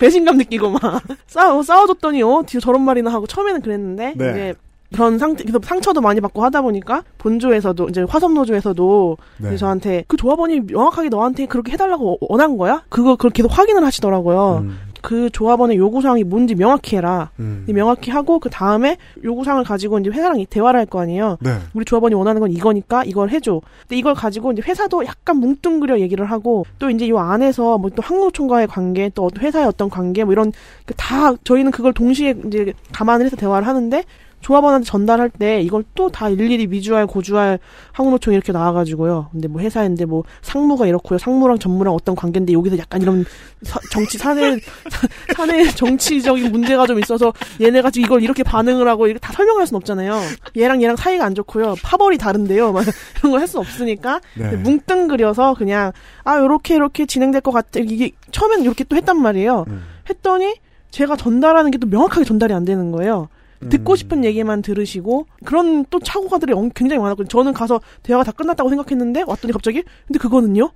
배신감 0.00 0.36
느끼고 0.38 0.70
막. 0.70 1.02
싸워 1.28 1.62
싸워줬더니 1.62 2.22
어 2.24 2.42
뒤에 2.46 2.60
저런 2.60 2.82
말이나 2.82 3.12
하고 3.12 3.26
처음에는 3.28 3.60
그랬는데 3.60 4.14
네. 4.16 4.30
이제 4.30 4.54
그런 4.92 5.18
상태, 5.18 5.42
그래서 5.44 5.58
상처도 5.62 6.00
많이 6.00 6.20
받고 6.20 6.42
하다 6.44 6.62
보니까 6.62 7.02
본조에서도 7.18 7.88
이제 7.88 8.02
화성노조에서도 8.08 9.16
네. 9.38 9.56
저한테 9.56 10.04
그 10.06 10.16
조합원이 10.16 10.60
명확하게 10.60 11.08
너한테 11.08 11.46
그렇게 11.46 11.72
해달라고 11.72 12.18
원한 12.20 12.56
거야? 12.56 12.82
그거 12.88 13.16
그걸 13.16 13.30
계속 13.32 13.48
확인을 13.56 13.84
하시더라고요. 13.84 14.58
음. 14.64 14.78
그 15.02 15.28
조합원의 15.28 15.76
요구사항이 15.76 16.24
뭔지 16.24 16.54
명확히 16.54 16.96
해라. 16.96 17.28
음. 17.38 17.66
명확히 17.68 18.10
하고 18.10 18.38
그 18.38 18.48
다음에 18.48 18.96
요구사항을 19.22 19.62
가지고 19.64 19.98
이제 19.98 20.08
회사랑 20.08 20.40
이- 20.40 20.46
대화를 20.46 20.80
할 20.80 20.86
거 20.86 20.98
아니에요. 21.00 21.36
네. 21.40 21.58
우리 21.74 21.84
조합원이 21.84 22.14
원하는 22.14 22.40
건 22.40 22.50
이거니까 22.50 23.04
이걸 23.04 23.28
해줘. 23.28 23.60
근데 23.82 23.96
이걸 23.98 24.14
가지고 24.14 24.52
이제 24.52 24.62
회사도 24.64 25.04
약간 25.04 25.36
뭉뚱그려 25.38 26.00
얘기를 26.00 26.24
하고 26.24 26.64
또 26.78 26.88
이제 26.88 27.06
이 27.06 27.12
안에서 27.14 27.76
뭐 27.78 27.90
또 27.94 28.00
항노총과의 28.00 28.66
관계 28.68 29.10
또 29.14 29.28
회사의 29.38 29.66
어떤 29.66 29.90
관계 29.90 30.24
뭐 30.24 30.32
이런 30.32 30.52
그다 30.86 31.34
저희는 31.44 31.70
그걸 31.70 31.92
동시에 31.92 32.34
이제 32.46 32.72
감안을 32.92 33.26
해서 33.26 33.36
대화를 33.36 33.66
하는데 33.68 34.04
조합원한테 34.44 34.84
전달할 34.84 35.30
때 35.30 35.60
이걸 35.62 35.84
또 35.94 36.10
다 36.10 36.28
일일이 36.28 36.66
미주알 36.66 37.06
고주알 37.06 37.58
항노총이 37.92 38.34
이렇게 38.36 38.52
나와가지고요. 38.52 39.28
근데 39.32 39.48
뭐 39.48 39.60
회사인데 39.62 40.04
뭐 40.04 40.22
상무가 40.42 40.86
이렇고요. 40.86 41.18
상무랑 41.18 41.58
전무랑 41.58 41.94
어떤 41.94 42.14
관계인데 42.14 42.52
여기서 42.52 42.76
약간 42.78 43.00
이런 43.02 43.24
사- 43.62 43.80
정치 43.90 44.18
사내 44.18 44.52
사- 44.90 45.08
사내 45.34 45.64
정치적인 45.70 46.52
문제가 46.52 46.86
좀 46.86 46.98
있어서 47.00 47.32
얘네가 47.60 47.90
지금 47.90 48.04
이걸 48.06 48.22
이렇게 48.22 48.42
반응을 48.42 48.86
하고 48.86 49.06
이렇게 49.06 49.18
다 49.20 49.32
설명할 49.32 49.66
수는 49.66 49.78
없잖아요. 49.78 50.20
얘랑 50.56 50.82
얘랑 50.82 50.96
사이가 50.96 51.24
안 51.24 51.34
좋고요. 51.34 51.74
파벌이 51.82 52.18
다른데요. 52.18 52.72
막 52.72 52.84
이런 53.18 53.32
걸 53.32 53.40
할 53.40 53.48
수 53.48 53.58
없으니까 53.58 54.20
네. 54.34 54.56
뭉뚱그려서 54.56 55.54
그냥 55.54 55.92
아 56.24 56.38
요렇게 56.38 56.74
요렇게 56.74 57.06
진행될 57.06 57.40
것 57.40 57.50
같아. 57.50 57.80
이게 57.80 58.10
처음엔 58.30 58.62
이렇게 58.62 58.84
또 58.84 58.96
했단 58.96 59.20
말이에요. 59.20 59.64
했더니 60.10 60.54
제가 60.90 61.16
전달하는 61.16 61.70
게 61.70 61.78
또 61.78 61.86
명확하게 61.88 62.24
전달이 62.24 62.52
안 62.52 62.64
되는 62.64 62.92
거예요. 62.92 63.28
듣고 63.70 63.96
싶은 63.96 64.24
얘기만 64.24 64.62
들으시고 64.62 65.26
그런 65.44 65.84
또 65.90 65.98
착오가들이 65.98 66.52
엄- 66.52 66.70
굉장히 66.74 67.00
많았거든요. 67.00 67.28
저는 67.28 67.52
가서 67.52 67.80
대화가 68.02 68.24
다 68.24 68.32
끝났다고 68.32 68.68
생각했는데 68.70 69.22
왔더니 69.26 69.52
갑자기 69.52 69.82
근데 70.06 70.18
그거는요? 70.18 70.70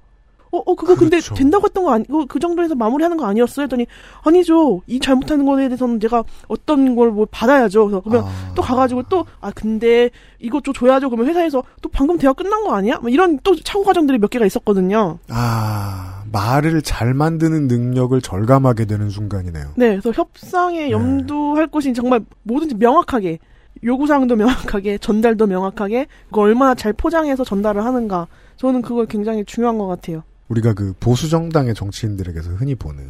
어, 0.51 0.59
어, 0.59 0.75
그거 0.75 0.95
근데 0.95 1.21
된다고 1.21 1.65
했던 1.67 1.85
거 1.85 1.93
아니고 1.93 2.27
그 2.27 2.39
정도에서 2.39 2.75
마무리하는 2.75 3.17
거 3.17 3.27
아니었어요? 3.27 3.65
했더니 3.65 3.87
아니죠. 4.23 4.83
이 4.87 4.99
잘못하는 5.01 5.45
거에 5.45 5.69
대해서는 5.69 6.01
제가 6.01 6.25
어떤 6.49 6.97
걸뭐 6.97 7.27
받아야죠. 7.31 7.85
그래서 7.87 8.01
그러면 8.01 8.25
또 8.55 8.63
가가지고 8.63 9.03
또 9.05 9.25
아 9.41 9.51
근데 9.55 10.11
이거 10.41 10.61
좀 10.61 10.75
줘야죠. 10.75 11.11
그러면 11.11 11.29
회사에서 11.31 11.63
또 11.83 11.89
방금 11.89 12.19
대화 12.19 12.33
끝난 12.33 12.63
거 12.65 12.75
아니야? 12.75 12.99
뭐 13.01 13.11
이런 13.11 13.39
또 13.43 13.55
착오 13.57 13.85
과정들이 13.85 14.19
몇 14.19 14.29
개가 14.31 14.47
있었거든요. 14.47 15.19
아 15.29 16.23
말을 16.33 16.83
잘 16.83 17.15
만드는 17.15 17.69
능력을 17.69 18.21
절감하게 18.21 18.85
되는 18.87 19.11
순간이네요. 19.11 19.73
네, 19.77 19.91
그래서 19.91 20.11
협상에 20.13 20.91
염두할 20.91 21.69
것이 21.69 21.93
정말 21.95 22.21
뭐든지 22.43 22.75
명확하게 22.77 23.39
요구사항도 23.85 24.35
명확하게 24.37 24.99
전달도 24.99 25.47
명확하게 25.47 26.07
그걸 26.27 26.49
얼마나 26.49 26.75
잘 26.75 26.93
포장해서 26.93 27.45
전달을 27.45 27.85
하는가 27.85 28.27
저는 28.57 28.83
그걸 28.83 29.07
굉장히 29.07 29.45
중요한 29.45 29.79
것 29.79 29.87
같아요. 29.87 30.23
우리가 30.49 30.73
그 30.73 30.95
보수 30.99 31.29
정당의 31.29 31.75
정치인들에게서 31.75 32.51
흔히 32.53 32.75
보는 32.75 33.05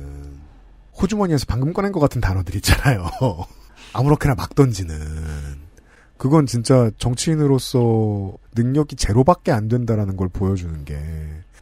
호주머니에서 1.01 1.47
방금 1.49 1.72
꺼낸 1.72 1.93
것 1.93 2.01
같은 2.01 2.20
단어들 2.20 2.57
있잖아요. 2.57 3.07
아무렇게나 3.93 4.34
막 4.34 4.55
던지는 4.55 4.97
그건 6.16 6.47
진짜 6.47 6.91
정치인으로서 6.99 8.32
능력이 8.57 8.97
제로밖에 8.97 9.53
안 9.53 9.68
된다라는 9.68 10.16
걸 10.16 10.28
보여주는 10.28 10.84
게 10.84 10.99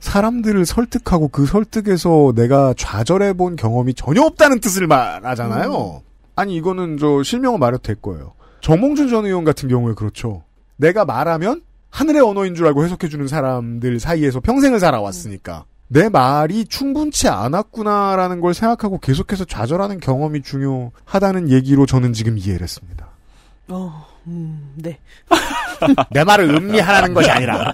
사람들을 0.01 0.65
설득하고 0.65 1.29
그 1.29 1.47
설득에서 1.47 2.33
내가 2.35 2.75
좌절해 2.77 3.35
본 3.35 3.57
경험이 3.57 3.95
전혀 3.95 4.23
없다는 4.23 4.61
뜻을 4.61 4.87
말하잖아요. 4.87 6.03
아니 6.37 6.57
이거는 6.57 6.97
저 6.99 7.23
실명을 7.23 7.59
말해도 7.59 7.83
될 7.83 7.97
거예요. 7.97 8.33
정몽준 8.61 9.09
전 9.09 9.27
의원 9.27 9.45
같은 9.45 9.69
경우에 9.69 9.95
그렇죠. 9.95 10.43
내가 10.77 11.05
말하면 11.05 11.63
하늘의 11.91 12.23
언어인 12.23 12.55
줄 12.55 12.67
알고 12.67 12.85
해석해주는 12.85 13.27
사람들 13.29 14.01
사이에서 14.01 14.41
평생을 14.41 14.81
살아왔으니까 14.81 15.65
내 15.89 16.09
말이 16.09 16.65
충분치 16.67 17.29
않았구나라는 17.29 18.41
걸 18.41 18.55
생각하고 18.55 18.99
계속해서 18.99 19.45
좌절하는 19.45 20.01
경험이 20.01 20.43
중요하다는 20.43 21.51
얘기로 21.51 21.87
저는 21.87 22.13
지금 22.13 22.39
이해를 22.39 22.63
했습니다. 22.63 23.09
어, 23.69 24.07
음, 24.27 24.73
네. 24.77 24.99
내 26.11 26.25
말을 26.25 26.55
음미하라는 26.55 27.15
것이 27.15 27.31
아니라. 27.31 27.73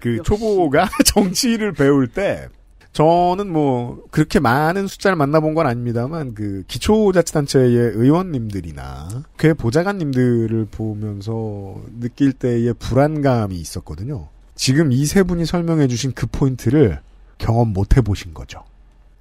그 0.00 0.20
초보가 0.22 0.88
정치를 1.06 1.72
배울 1.72 2.08
때 2.08 2.48
저는 2.92 3.50
뭐 3.50 4.04
그렇게 4.10 4.38
많은 4.38 4.86
숫자를 4.86 5.16
만나본 5.16 5.54
건 5.54 5.66
아닙니다만 5.66 6.34
그 6.34 6.62
기초자치단체의 6.68 7.74
의원님들이나 7.94 9.24
그 9.36 9.54
보좌관님들을 9.54 10.66
보면서 10.70 11.80
느낄 12.00 12.32
때의 12.34 12.74
불안감이 12.74 13.56
있었거든요. 13.56 14.28
지금 14.54 14.92
이 14.92 15.06
세 15.06 15.22
분이 15.22 15.46
설명해 15.46 15.88
주신 15.88 16.12
그 16.12 16.26
포인트를 16.26 17.00
경험 17.38 17.72
못 17.72 17.96
해보신 17.96 18.34
거죠. 18.34 18.62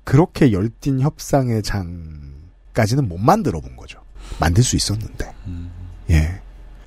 그렇게 0.03 0.51
열띤 0.51 0.99
협상의 0.99 1.63
장까지는 1.63 3.07
못 3.07 3.17
만들어 3.17 3.61
본 3.61 3.78
거죠. 3.78 4.01
만들 4.39 4.63
수 4.63 4.76
있었는데. 4.76 5.34
예. 6.09 6.41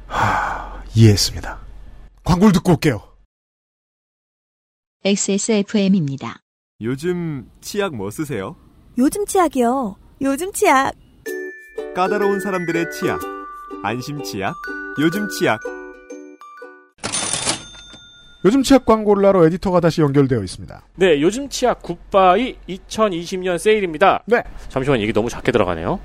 하, 0.07 0.83
이해했습니다. 0.95 1.59
광고를 2.25 2.53
듣고 2.53 2.73
올게요. 2.73 3.01
XSFM입니다. 5.05 6.44
요즘 6.81 7.49
치약 7.61 7.95
뭐 7.95 8.11
쓰세요? 8.11 8.57
요즘 8.99 9.25
치약이요. 9.27 9.97
요즘 10.23 10.53
치약. 10.53 10.93
까다로운 11.95 12.41
사람들의 12.41 12.91
치약. 12.91 13.21
안심 13.85 14.23
치약. 14.25 14.55
요즘 15.01 15.29
치약. 15.29 15.61
요즘 18.45 18.63
치약 18.63 18.85
광고를 18.85 19.25
하러 19.25 19.47
에디터가 19.47 19.79
다시 19.81 20.03
연결되어 20.03 20.43
있습니다. 20.43 20.83
네, 20.97 21.21
요즘 21.23 21.49
치약 21.49 21.81
goodbye 21.81 22.57
2020년 22.69 23.57
세일입니다. 23.57 24.23
네. 24.27 24.43
잠시만 24.69 25.01
이게 25.01 25.13
너무 25.13 25.31
작게 25.31 25.53
들어가네요. 25.53 26.01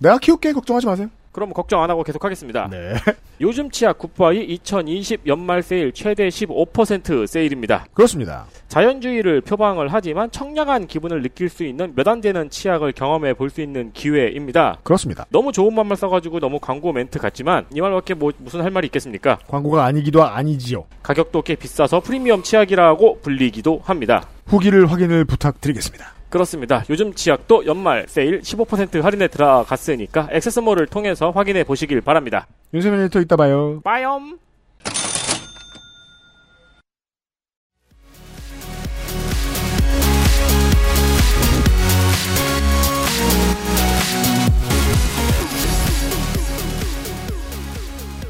내가 0.00 0.18
키울게 0.18 0.52
걱정하지 0.52 0.86
마세요. 0.86 1.08
그럼 1.32 1.52
걱정 1.52 1.82
안 1.82 1.88
하고 1.90 2.02
계속 2.04 2.22
하겠습니다. 2.24 2.68
네. 2.70 2.94
요즘 3.40 3.70
치약 3.70 3.98
goodbye 3.98 4.44
2020 4.44 5.26
연말 5.26 5.62
세일 5.62 5.92
최대 5.92 6.28
15% 6.28 7.26
세일입니다. 7.26 7.86
그렇습니다. 7.94 8.44
자연주의를 8.68 9.40
표방을 9.40 9.88
하지만 9.92 10.30
청량한 10.30 10.86
기분을 10.86 11.22
느낄 11.22 11.48
수 11.48 11.64
있는 11.64 11.92
몇 11.94 12.06
안 12.08 12.20
되는 12.20 12.50
치약을 12.50 12.92
경험해 12.92 13.34
볼 13.34 13.48
수 13.48 13.60
있는 13.62 13.90
기회입니다. 13.92 14.78
그렇습니다. 14.82 15.24
너무 15.30 15.52
좋은 15.52 15.74
말만 15.74 15.96
써가지고 15.96 16.40
너무 16.40 16.58
광고 16.58 16.92
멘트 16.92 17.18
같지만 17.18 17.64
이 17.72 17.80
말밖에 17.80 18.14
뭐 18.14 18.32
무슨 18.38 18.60
할 18.62 18.70
말이 18.70 18.86
있겠습니까? 18.86 19.38
광고가 19.48 19.84
아니기도 19.86 20.22
아니지요. 20.24 20.84
가격도 21.02 21.40
꽤 21.42 21.54
비싸서 21.54 22.00
프리미엄 22.00 22.42
치약이라고 22.42 23.20
불리기도 23.20 23.80
합니다. 23.84 24.26
후기를 24.46 24.90
확인을 24.90 25.24
부탁드리겠습니다. 25.24 26.12
그렇습니다. 26.32 26.82
요즘 26.88 27.12
치약도 27.12 27.66
연말 27.66 28.06
세일 28.08 28.40
15% 28.40 29.02
할인에 29.02 29.28
들어갔으니까 29.28 30.28
액세스몰을 30.32 30.86
통해서 30.86 31.30
확인해 31.30 31.62
보시길 31.62 32.00
바랍니다. 32.00 32.46
윤세민 32.72 33.00
에디터 33.00 33.20
이따 33.20 33.36
봐요. 33.36 33.82
빠염. 33.84 34.38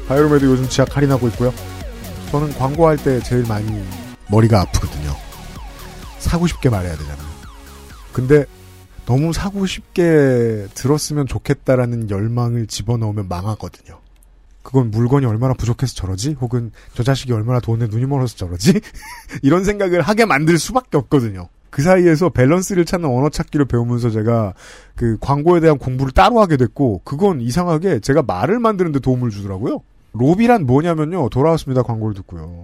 바이오메드 0.09 0.43
요즘 0.43 0.67
치약 0.67 0.97
할인하고 0.97 1.29
있고요. 1.29 1.53
저는 2.31 2.51
광고할 2.57 2.97
때 2.97 3.21
제일 3.21 3.45
많이 3.47 3.65
머리가 4.29 4.59
아프거든요. 4.59 5.11
사고 6.19 6.47
싶게 6.47 6.69
말해야 6.69 6.97
되잖아요. 6.97 7.32
근데 8.13 8.45
너무 9.05 9.33
사고 9.33 9.65
싶게 9.65 10.67
들었으면 10.73 11.27
좋겠다라는 11.27 12.09
열망을 12.09 12.67
집어넣으면 12.67 13.27
망하거든요. 13.27 13.99
그건 14.61 14.91
물건이 14.91 15.25
얼마나 15.25 15.53
부족해서 15.53 15.93
저러지? 15.93 16.37
혹은 16.39 16.71
저 16.93 17.03
자식이 17.03 17.33
얼마나 17.33 17.59
돈에 17.59 17.87
눈이 17.87 18.05
멀어서 18.05 18.37
저러지? 18.37 18.79
이런 19.43 19.65
생각을 19.65 20.01
하게 20.01 20.23
만들 20.23 20.57
수밖에 20.57 20.95
없거든요. 20.97 21.49
그 21.69 21.81
사이에서 21.81 22.29
밸런스를 22.29 22.85
찾는 22.85 23.09
언어 23.09 23.29
찾기를 23.29 23.65
배우면서 23.65 24.09
제가 24.11 24.53
그 24.95 25.17
광고에 25.19 25.59
대한 25.59 25.77
공부를 25.79 26.13
따로 26.13 26.39
하게 26.39 26.55
됐고, 26.55 27.01
그건 27.03 27.41
이상하게 27.41 27.99
제가 27.99 28.21
말을 28.21 28.59
만드는데 28.59 28.99
도움을 28.99 29.31
주더라고요. 29.31 29.81
로비란 30.13 30.65
뭐냐면요. 30.65 31.29
돌아왔습니다. 31.29 31.81
광고를 31.81 32.13
듣고요. 32.15 32.63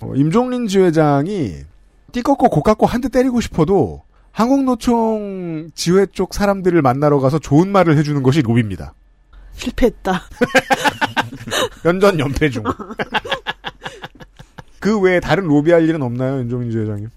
어, 0.00 0.12
임종린 0.14 0.66
지회장이 0.66 1.58
띠꺾고 2.12 2.48
고깎고 2.48 2.86
한 2.86 3.02
대 3.02 3.08
때리고 3.10 3.40
싶어도 3.40 4.02
한국노총 4.32 5.70
지회 5.74 6.06
쪽 6.06 6.34
사람들을 6.34 6.80
만나러 6.82 7.20
가서 7.20 7.38
좋은 7.38 7.70
말을 7.70 7.96
해주는 7.98 8.22
것이 8.22 8.42
로비입니다. 8.42 8.94
실패했다. 9.52 10.22
연전 11.84 12.18
연패 12.18 12.50
중. 12.50 12.64
그 14.80 14.98
외에 14.98 15.20
다른 15.20 15.44
로비할 15.44 15.86
일은 15.88 16.02
없나요, 16.02 16.38
윤종민 16.38 16.70
지회장님? 16.70 17.10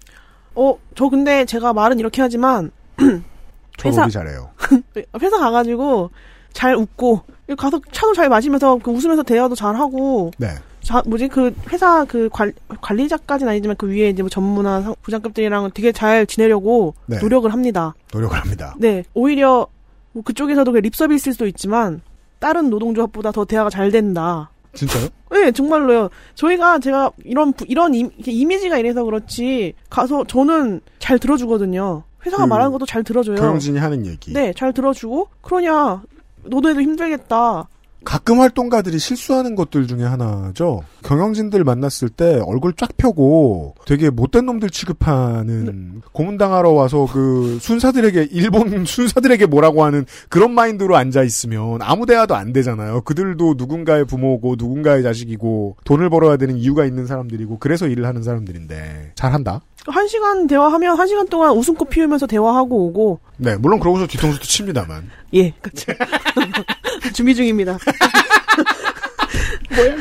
어, 0.56 0.78
저 0.94 1.08
근데 1.08 1.44
제가 1.44 1.72
말은 1.72 1.98
이렇게 1.98 2.20
하지만 2.20 2.70
저 3.78 3.88
회사- 3.88 4.02
로비 4.02 4.12
잘해요. 4.12 4.50
회사 5.20 5.38
가가지고 5.38 6.10
잘 6.52 6.74
웃고 6.76 7.22
가서 7.58 7.80
차도 7.90 8.14
잘 8.14 8.28
마시면서 8.28 8.78
그 8.82 8.90
웃으면서 8.90 9.22
대화도 9.22 9.54
잘 9.54 9.74
하고 9.76 10.30
네. 10.38 10.48
자, 10.84 11.02
뭐지 11.06 11.28
그 11.28 11.54
회사 11.70 12.04
그 12.04 12.28
관, 12.30 12.52
관리자까지는 12.80 13.50
아니지만 13.50 13.74
그 13.76 13.88
위에 13.88 14.10
이제 14.10 14.22
뭐 14.22 14.28
전무나 14.28 14.82
상- 14.82 14.94
부장급들이랑 15.02 15.70
되게 15.74 15.92
잘 15.92 16.26
지내려고 16.26 16.94
네. 17.06 17.18
노력을 17.20 17.50
합니다. 17.52 17.94
노력을 18.12 18.36
합니다. 18.38 18.74
네, 18.78 19.02
오히려 19.14 19.66
뭐 20.12 20.22
그쪽에서도 20.22 20.70
그 20.70 20.78
립서비스일 20.78 21.32
수도 21.32 21.46
있지만 21.46 22.02
다른 22.38 22.68
노동조합보다 22.70 23.32
더 23.32 23.44
대화가 23.46 23.70
잘 23.70 23.90
된다. 23.90 24.50
진짜요? 24.74 25.08
네, 25.30 25.50
정말로요. 25.52 26.10
저희가 26.34 26.78
제가 26.80 27.10
이런 27.24 27.52
부- 27.52 27.64
이런 27.66 27.94
임, 27.94 28.10
이렇게 28.16 28.32
이미지가 28.32 28.76
이래서 28.78 29.04
그렇지 29.04 29.72
가서 29.88 30.24
저는 30.24 30.80
잘 30.98 31.18
들어주거든요. 31.18 32.02
회사가 32.26 32.44
그 32.44 32.48
말하는 32.48 32.72
것도 32.72 32.84
잘 32.86 33.02
들어줘요. 33.02 33.36
경영진이 33.36 33.78
하는 33.78 34.04
얘기. 34.06 34.32
네, 34.32 34.52
잘 34.56 34.72
들어주고 34.72 35.28
그러냐 35.40 36.02
너도 36.44 36.68
해도 36.68 36.80
힘들겠다. 36.82 37.68
가끔 38.04 38.40
활동가들이 38.40 38.98
실수하는 38.98 39.54
것들 39.54 39.86
중에 39.86 40.02
하나죠. 40.04 40.84
경영진들 41.02 41.64
만났을 41.64 42.08
때 42.08 42.40
얼굴 42.46 42.72
쫙 42.74 42.96
펴고 42.96 43.74
되게 43.86 44.10
못된 44.10 44.46
놈들 44.46 44.70
취급하는 44.70 46.02
고문당하러 46.12 46.70
와서 46.70 47.06
그 47.12 47.58
순사들에게 47.60 48.28
일본 48.30 48.84
순사들에게 48.86 49.46
뭐라고 49.46 49.84
하는 49.84 50.06
그런 50.28 50.52
마인드로 50.52 50.96
앉아 50.96 51.22
있으면 51.22 51.80
아무 51.82 52.06
대화도 52.06 52.34
안 52.34 52.52
되잖아요. 52.52 53.02
그들도 53.02 53.54
누군가의 53.56 54.04
부모고 54.04 54.56
누군가의 54.58 55.02
자식이고 55.02 55.76
돈을 55.84 56.10
벌어야 56.10 56.36
되는 56.36 56.56
이유가 56.56 56.84
있는 56.84 57.06
사람들이고 57.06 57.58
그래서 57.58 57.86
일을 57.86 58.06
하는 58.06 58.22
사람들인데 58.22 59.12
잘한다. 59.14 59.60
한 59.86 60.08
시간 60.08 60.46
대화하면 60.46 60.98
한 60.98 61.06
시간 61.06 61.26
동안 61.28 61.52
웃음꽃 61.52 61.90
피우면서 61.90 62.26
대화하고 62.26 62.86
오고 62.86 63.20
네, 63.36 63.56
물론 63.56 63.80
그러고서 63.80 64.06
뒤통수도 64.06 64.44
칩니다만. 64.44 65.10
예, 65.34 65.50
그렇죠. 65.60 65.92
준비 67.12 67.34
중입니다. 67.34 67.78
뭐야? 69.76 69.96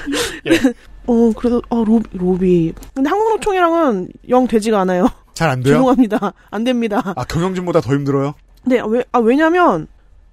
어, 1.05 1.31
그래도 1.35 1.61
아 1.69 1.83
로비, 1.85 2.17
로비. 2.17 2.73
근데 2.93 3.09
한국노총이랑은 3.09 4.09
영 4.29 4.47
되지가 4.47 4.79
않아요. 4.81 5.07
잘 5.33 5.49
안 5.49 5.61
돼요? 5.61 5.73
죄송합니다. 5.75 6.33
안 6.51 6.63
됩니다. 6.63 7.01
아, 7.15 7.23
경영진보다 7.25 7.81
더 7.81 7.93
힘들어요? 7.93 8.35
네, 8.65 8.79
왜, 8.87 9.03
아, 9.11 9.17
왜냐면, 9.19 9.87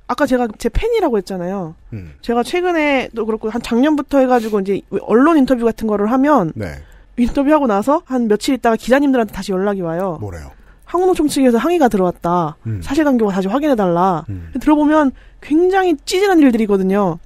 아까 0.06 0.26
제가 0.26 0.46
제 0.58 0.68
팬이라고 0.68 1.16
했잖아요. 1.18 1.74
음. 1.94 2.12
제가 2.20 2.42
최근에도 2.42 3.24
그렇고, 3.24 3.48
한 3.48 3.62
작년부터 3.62 4.18
해가지고, 4.18 4.60
이제, 4.60 4.82
언론 5.00 5.38
인터뷰 5.38 5.64
같은 5.64 5.88
거를 5.88 6.12
하면, 6.12 6.52
네. 6.54 6.74
인터뷰하고 7.16 7.66
나서, 7.66 8.02
한 8.04 8.28
며칠 8.28 8.54
있다가 8.54 8.76
기자님들한테 8.76 9.32
다시 9.32 9.52
연락이 9.52 9.80
와요. 9.80 10.18
뭐래요? 10.20 10.50
항공노총 10.84 11.28
측에서 11.28 11.56
항의가 11.56 11.88
들어왔다. 11.88 12.56
음. 12.66 12.80
사실관계와 12.82 13.32
다시 13.32 13.48
확인해달라. 13.48 14.26
들어보면 14.60 15.12
굉장히 15.40 15.96
찌질한 16.04 16.38
일들이거든요. 16.40 17.18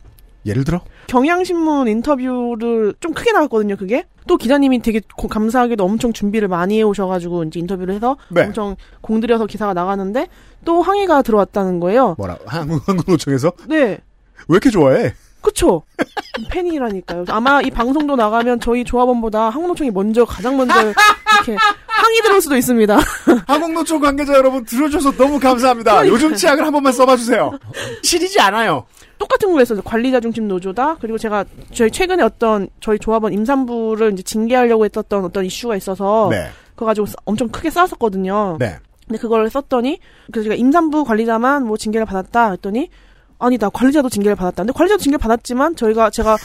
예를 0.47 0.65
들어? 0.65 0.81
경향신문 1.07 1.89
인터뷰를 1.89 2.95
좀 3.01 3.13
크게 3.13 3.33
나왔거든요, 3.33 3.77
그게. 3.77 4.05
또 4.27 4.37
기자님이 4.37 4.81
되게 4.81 5.01
고- 5.17 5.29
감사하게도 5.29 5.85
엄청 5.85 6.13
준비를 6.13 6.49
많이 6.49 6.79
해오셔가지고 6.79 7.45
이제 7.45 7.61
인터뷰를 7.61 7.95
해서 7.95 8.17
네. 8.31 8.43
엄청 8.45 8.77
공들여서 9.03 9.47
기사가 9.47 9.75
나가는데 9.75 10.29
또 10.65 10.81
항의가 10.81 11.23
들어왔다는 11.23 11.79
거예요. 11.81 12.15
뭐라, 12.19 12.39
한국, 12.47 12.87
한국노총에서? 12.89 13.53
네. 13.69 13.77
왜 13.77 13.99
이렇게 14.49 14.71
좋아해? 14.71 15.15
그쵸? 15.45 15.83
팬이라니까요. 16.51 17.27
아마 17.29 17.61
이 17.61 17.71
방송도 17.71 18.17
나가면 18.17 18.61
저희 18.61 18.83
조합원보다 18.83 19.51
한국노총이 19.51 19.91
먼저, 19.91 20.25
가장 20.25 20.57
먼저 20.57 20.75
이렇게 20.81 21.57
항의 21.87 22.21
들어올 22.23 22.41
수도 22.41 22.57
있습니다. 22.57 22.99
한국노총 23.47 24.01
관계자 24.01 24.33
여러분 24.35 24.65
들어줘서 24.65 25.13
너무 25.13 25.39
감사합니다. 25.39 26.07
요즘 26.09 26.35
치약을 26.35 26.65
한 26.65 26.73
번만 26.73 26.93
써봐주세요. 26.95 27.53
시리지 28.03 28.41
않아요. 28.41 28.87
똑같은 29.19 29.53
걸 29.53 29.61
했어요. 29.61 29.81
관리자 29.85 30.19
중심 30.21 30.49
노조다. 30.49 30.97
그리고 31.01 31.19
제가 31.19 31.45
저희 31.73 31.91
최근에 31.91 32.23
어떤 32.23 32.69
저희 32.81 32.99
조합원 32.99 33.33
임산부를 33.35 34.15
이제 34.15 34.23
징계하려고 34.23 34.85
했었던 34.87 35.25
어떤 35.25 35.45
이슈가 35.45 35.77
있어서 35.77 36.29
네. 36.31 36.49
그거 36.75 36.87
가지고 36.87 37.07
싸- 37.07 37.15
엄청 37.27 37.49
크게 37.49 37.71
싸웠었거든요. 37.71 38.57
네. 38.59 38.79
근데 39.07 39.19
그걸 39.21 39.49
썼더니 39.51 39.99
그래서 40.33 40.45
제가 40.45 40.55
임산부 40.57 41.05
관리자만 41.05 41.65
뭐 41.67 41.77
징계를 41.77 42.07
받았다 42.07 42.53
했더니 42.53 42.89
아니다 43.39 43.69
관리자도 43.69 44.09
징계를 44.09 44.37
받았다. 44.37 44.63
근데 44.63 44.73
관리자도 44.73 45.03
징계 45.03 45.15
를 45.15 45.19
받았지만 45.19 45.77
저희가 45.77 46.11
제가 46.11 46.37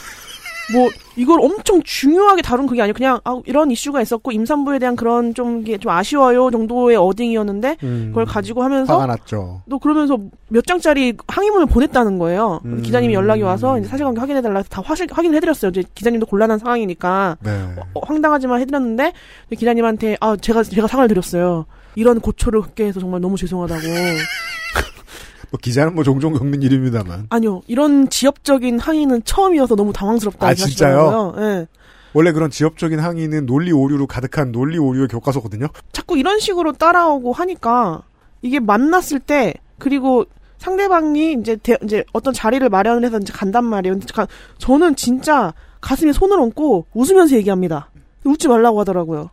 뭐 0.71 0.89
이걸 1.15 1.39
엄청 1.41 1.81
중요하게 1.83 2.41
다룬 2.41 2.67
그게 2.67 2.81
아니고 2.81 2.95
그냥 2.97 3.19
아, 3.23 3.39
이런 3.45 3.71
이슈가 3.71 4.01
있었고 4.01 4.31
임산부에 4.31 4.79
대한 4.79 4.95
그런 4.95 5.33
좀 5.33 5.61
이게 5.61 5.77
좀 5.77 5.91
아쉬워요 5.91 6.51
정도의 6.51 6.95
어딩이었는데 6.95 7.77
음, 7.83 8.05
그걸 8.09 8.25
가지고 8.25 8.63
하면서 8.63 8.93
화가 8.93 9.07
났죠. 9.07 9.61
또 9.69 9.79
그러면서 9.79 10.17
몇 10.47 10.65
장짜리 10.65 11.15
항의문을 11.27 11.65
보냈다는 11.65 12.19
거예요. 12.19 12.61
음. 12.65 12.81
기자님이 12.81 13.13
연락이 13.13 13.41
와서 13.41 13.79
이제 13.79 13.87
사실관계 13.87 14.19
확인해 14.19 14.41
달라 14.41 14.57
해서 14.57 14.69
다 14.69 14.81
화실, 14.85 15.07
확인해 15.11 15.39
드렸어요. 15.39 15.69
이제 15.69 15.83
기자님도 15.95 16.27
곤란한 16.27 16.59
상황이니까 16.59 17.37
네. 17.41 17.51
어, 17.95 18.01
황당하지만 18.03 18.61
해 18.61 18.65
드렸는데 18.65 19.13
기자님한테 19.49 20.17
아 20.19 20.35
제가 20.35 20.63
제가 20.63 20.87
사과를 20.87 21.07
드렸어요. 21.09 21.65
이런 21.95 22.19
고초를 22.19 22.61
겪게 22.61 22.85
해서 22.85 22.99
정말 22.99 23.21
너무 23.21 23.35
죄송하다고. 23.37 23.81
뭐 25.51 25.59
기자는 25.61 25.95
뭐 25.95 26.03
종종 26.03 26.33
겪는 26.33 26.61
일입니다만. 26.61 27.27
아니요 27.29 27.61
이런 27.67 28.09
지엽적인 28.09 28.79
항의는 28.79 29.23
처음이어서 29.23 29.75
너무 29.75 29.93
당황스럽다. 29.93 30.47
아, 30.47 30.53
진짜요? 30.53 31.33
예. 31.39 31.67
원래 32.13 32.31
그런 32.31 32.49
지엽적인 32.49 32.99
항의는 32.99 33.45
논리 33.45 33.71
오류로 33.71 34.07
가득한 34.07 34.51
논리 34.51 34.77
오류의 34.77 35.07
교과서거든요. 35.09 35.67
자꾸 35.91 36.17
이런 36.17 36.39
식으로 36.39 36.73
따라오고 36.73 37.33
하니까 37.33 38.01
이게 38.41 38.59
만났을 38.59 39.19
때 39.19 39.53
그리고 39.77 40.25
상대방이 40.57 41.33
이제 41.39 41.55
대- 41.55 41.77
이제 41.83 42.03
어떤 42.13 42.33
자리를 42.33 42.67
마련을 42.67 43.05
해서 43.05 43.17
이제 43.19 43.31
간단 43.33 43.63
말이에요. 43.65 43.93
근데 43.95 44.07
가- 44.13 44.27
저는 44.57 44.95
진짜 44.95 45.53
가슴에 45.81 46.11
손을 46.11 46.39
얹고 46.39 46.87
웃으면서 46.93 47.35
얘기합니다. 47.37 47.89
웃지 48.25 48.47
말라고 48.47 48.79
하더라고요. 48.81 49.29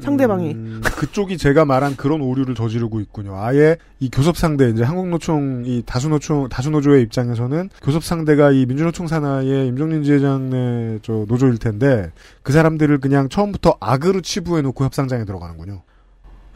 상대방이. 0.00 0.52
음, 0.52 0.82
그쪽이 0.84 1.38
제가 1.38 1.64
말한 1.64 1.96
그런 1.96 2.20
오류를 2.20 2.54
저지르고 2.54 3.00
있군요. 3.00 3.36
아예 3.38 3.76
이 3.98 4.10
교섭 4.10 4.36
상대 4.36 4.68
이제 4.68 4.82
한국노총 4.82 5.62
이 5.64 5.82
다수노총 5.86 6.48
다수노조의 6.48 7.02
입장에서는 7.04 7.70
교섭 7.82 8.04
상대가 8.04 8.50
이 8.50 8.66
민주노총 8.66 9.06
산하의 9.06 9.68
임종린 9.68 10.02
지회장의 10.02 11.00
저 11.02 11.24
노조일 11.28 11.58
텐데 11.58 12.10
그 12.42 12.52
사람들을 12.52 12.98
그냥 12.98 13.28
처음부터 13.28 13.78
악으로 13.80 14.20
치부해 14.20 14.62
놓고 14.62 14.84
협상장에 14.84 15.24
들어가는군요. 15.24 15.82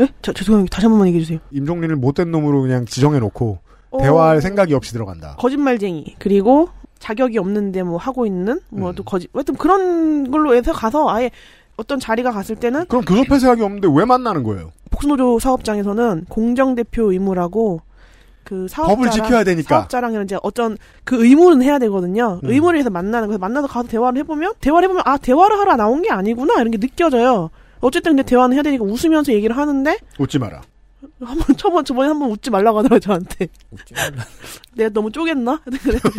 예? 0.01 0.09
저, 0.23 0.33
죄송해요. 0.33 0.67
다시 0.67 0.87
한 0.87 0.93
번만 0.93 1.09
얘기해 1.09 1.23
주세요. 1.23 1.39
임종린을 1.51 1.97
못된 1.97 2.31
놈으로 2.31 2.63
그냥 2.63 2.85
지정해 2.87 3.19
놓고 3.21 3.59
어. 3.91 3.99
대화할 3.99 4.41
생각이 4.41 4.75
없이 4.75 4.93
들어간다. 4.93 5.37
거짓말쟁이. 5.39 6.17
그리고 6.19 6.69
자격이 6.99 7.39
없는데 7.39 7.83
뭐 7.83 7.97
하고 7.97 8.27
있는 8.27 8.61
음. 8.73 8.81
뭐또 8.81 9.03
거짓. 9.05 9.31
하여튼 9.33 9.57
그런 9.57 10.31
걸로 10.31 10.55
해서 10.55 10.73
가서 10.73 11.09
아예 11.09 11.31
어떤 11.81 11.99
자리가 11.99 12.31
갔을 12.31 12.57
때는 12.57 12.85
그럼 12.87 13.05
교섭 13.07 13.27
폐쇄하기 13.29 13.63
없는데 13.63 13.89
왜 13.91 14.05
만나는 14.05 14.43
거예요? 14.43 14.71
복수노조 14.91 15.39
사업장에서는 15.39 16.27
공정 16.29 16.75
대표 16.75 17.11
의무라고 17.11 17.81
그 18.45 18.67
사업자랑 18.69 18.97
법을 18.97 19.11
지켜야 19.11 19.45
되니까. 19.45 19.77
사업자랑 19.77 20.23
이제 20.23 20.37
어떤 20.43 20.77
그 21.05 21.25
의무는 21.25 21.63
해야 21.63 21.79
되거든요. 21.79 22.39
음. 22.45 22.51
의무를 22.51 22.79
해서 22.79 22.91
만나는 22.91 23.29
거예요. 23.29 23.39
만나서 23.39 23.67
가서 23.67 23.89
대화를 23.89 24.19
해보면 24.21 24.53
대화를 24.61 24.85
해보면 24.89 25.05
아 25.07 25.17
대화를 25.17 25.59
하러 25.59 25.77
나온 25.77 26.03
게 26.03 26.11
아니구나 26.11 26.55
이런 26.55 26.71
게 26.71 26.77
느껴져요. 26.79 27.49
어쨌든 27.81 28.13
근데 28.13 28.25
대화는 28.25 28.55
해야 28.55 28.63
되니까 28.63 28.85
웃으면서 28.85 29.33
얘기를 29.33 29.57
하는데 29.57 29.97
웃지 30.19 30.39
마라. 30.39 30.61
한번 31.25 31.57
저번 31.57 31.83
저번에 31.85 32.09
한 32.09 32.19
번 32.19 32.31
웃지 32.31 32.51
말라고 32.51 32.79
하더라고요 32.81 33.01
저한테. 33.01 33.47
내가 34.77 34.91
너무 34.91 35.11
쪼겠나? 35.11 35.61
그래가지고 35.65 36.11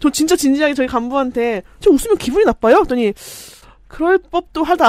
저 0.00 0.08
진짜 0.10 0.34
진지하게 0.34 0.72
저희 0.74 0.86
간부한테 0.86 1.62
저 1.80 1.90
웃으면 1.90 2.16
기분이 2.16 2.44
나빠요? 2.46 2.78
했더니 2.78 3.12
그럴 3.90 4.18
법도 4.18 4.62
하다. 4.64 4.88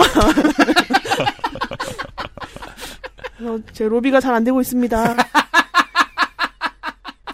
그래서 3.37 3.59
제 3.73 3.87
로비가 3.87 4.19
잘 4.21 4.33
안 4.35 4.43
되고 4.43 4.61
있습니다. 4.61 5.15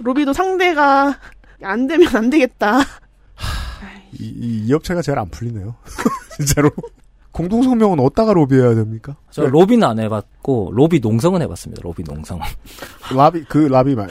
로비도 0.01 0.33
상대가 0.33 1.19
안 1.61 1.87
되면 1.87 2.15
안 2.15 2.29
되겠다. 2.29 2.79
이, 4.13 4.23
이, 4.25 4.65
이 4.67 4.73
업체가 4.73 5.01
제일 5.01 5.19
안 5.19 5.29
풀리네요. 5.29 5.75
진짜로. 6.37 6.71
공동성명은 7.31 7.99
어디다가 7.99 8.33
로비해야 8.33 8.73
됩니까? 8.73 9.15
저 9.29 9.45
로비는 9.45 9.87
안 9.87 9.99
해봤고 9.99 10.71
로비 10.73 10.99
농성은 11.01 11.41
해봤습니다. 11.43 11.81
로비 11.83 12.03
농성. 12.03 12.39
라비 13.13 13.43
그 13.43 13.57
라비 13.59 13.93
말 13.95 14.07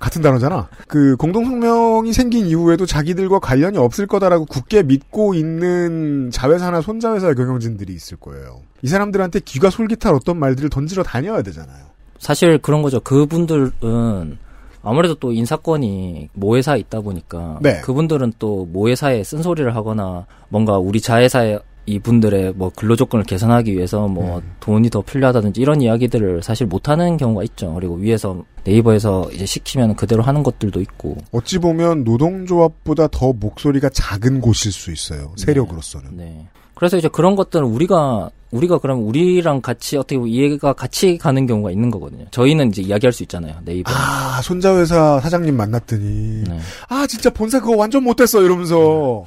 같은 0.00 0.22
단어잖아. 0.22 0.68
그 0.88 1.14
공동성명이 1.16 2.12
생긴 2.12 2.46
이후에도 2.46 2.86
자기들과 2.86 3.38
관련이 3.38 3.78
없을 3.78 4.06
거다라고 4.06 4.46
굳게 4.46 4.82
믿고 4.82 5.34
있는 5.34 6.30
자회사나 6.32 6.80
손자회사 6.80 7.34
경영진들이 7.34 7.92
있을 7.92 8.16
거예요. 8.16 8.62
이 8.82 8.88
사람들한테 8.88 9.40
귀가 9.40 9.68
솔깃할 9.68 10.14
어떤 10.14 10.38
말들을 10.38 10.70
던지러 10.70 11.02
다녀야 11.02 11.42
되잖아요. 11.42 11.84
사실 12.18 12.58
그런 12.58 12.82
거죠. 12.82 12.98
그분들은 13.00 14.38
아무래도 14.82 15.14
또 15.16 15.32
인사권이 15.32 16.30
모회사에 16.32 16.78
있다 16.78 17.02
보니까 17.02 17.58
네. 17.60 17.82
그분들은 17.82 18.32
또 18.38 18.64
모회사에 18.64 19.22
쓴소리를 19.22 19.76
하거나 19.76 20.24
뭔가 20.48 20.78
우리 20.78 21.02
자회사에 21.02 21.58
이분들의 21.90 22.54
뭐 22.56 22.70
근로 22.74 22.96
조건을 22.96 23.24
개선하기 23.24 23.72
위해서 23.72 24.08
뭐 24.08 24.38
음. 24.38 24.52
돈이 24.60 24.90
더 24.90 25.02
필요하다든지 25.02 25.60
이런 25.60 25.80
이야기들을 25.82 26.42
사실 26.42 26.66
못 26.66 26.88
하는 26.88 27.16
경우가 27.16 27.42
있죠. 27.44 27.74
그리고 27.74 27.94
위에서 27.94 28.42
네이버에서 28.64 29.30
이제 29.32 29.46
시키면 29.46 29.96
그대로 29.96 30.22
하는 30.22 30.42
것들도 30.42 30.80
있고. 30.80 31.16
어찌 31.32 31.58
보면 31.58 32.04
노동조합보다 32.04 33.08
더 33.08 33.32
목소리가 33.32 33.88
작은 33.90 34.40
곳일 34.40 34.72
수 34.72 34.92
있어요. 34.92 35.32
세력으로서는. 35.36 36.16
네. 36.16 36.46
그래서 36.74 36.96
이제 36.96 37.08
그런 37.08 37.36
것들은 37.36 37.66
우리가 37.66 38.30
우리가 38.52 38.78
그럼 38.78 39.06
우리랑 39.06 39.60
같이 39.60 39.96
어떻게 39.96 40.16
보면 40.16 40.32
이해가 40.32 40.72
같이 40.72 41.18
가는 41.18 41.46
경우가 41.46 41.70
있는 41.70 41.90
거거든요. 41.90 42.24
저희는 42.30 42.70
이제 42.70 42.82
이야기할 42.82 43.12
수 43.12 43.22
있잖아요. 43.22 43.56
네이버. 43.64 43.92
아 43.92 44.40
손자 44.42 44.76
회사 44.76 45.20
사장님 45.20 45.56
만났더니 45.56 46.44
네. 46.48 46.58
아 46.88 47.06
진짜 47.06 47.30
본사 47.30 47.60
그거 47.60 47.76
완전 47.76 48.02
못됐어 48.02 48.42
이러면서 48.42 49.24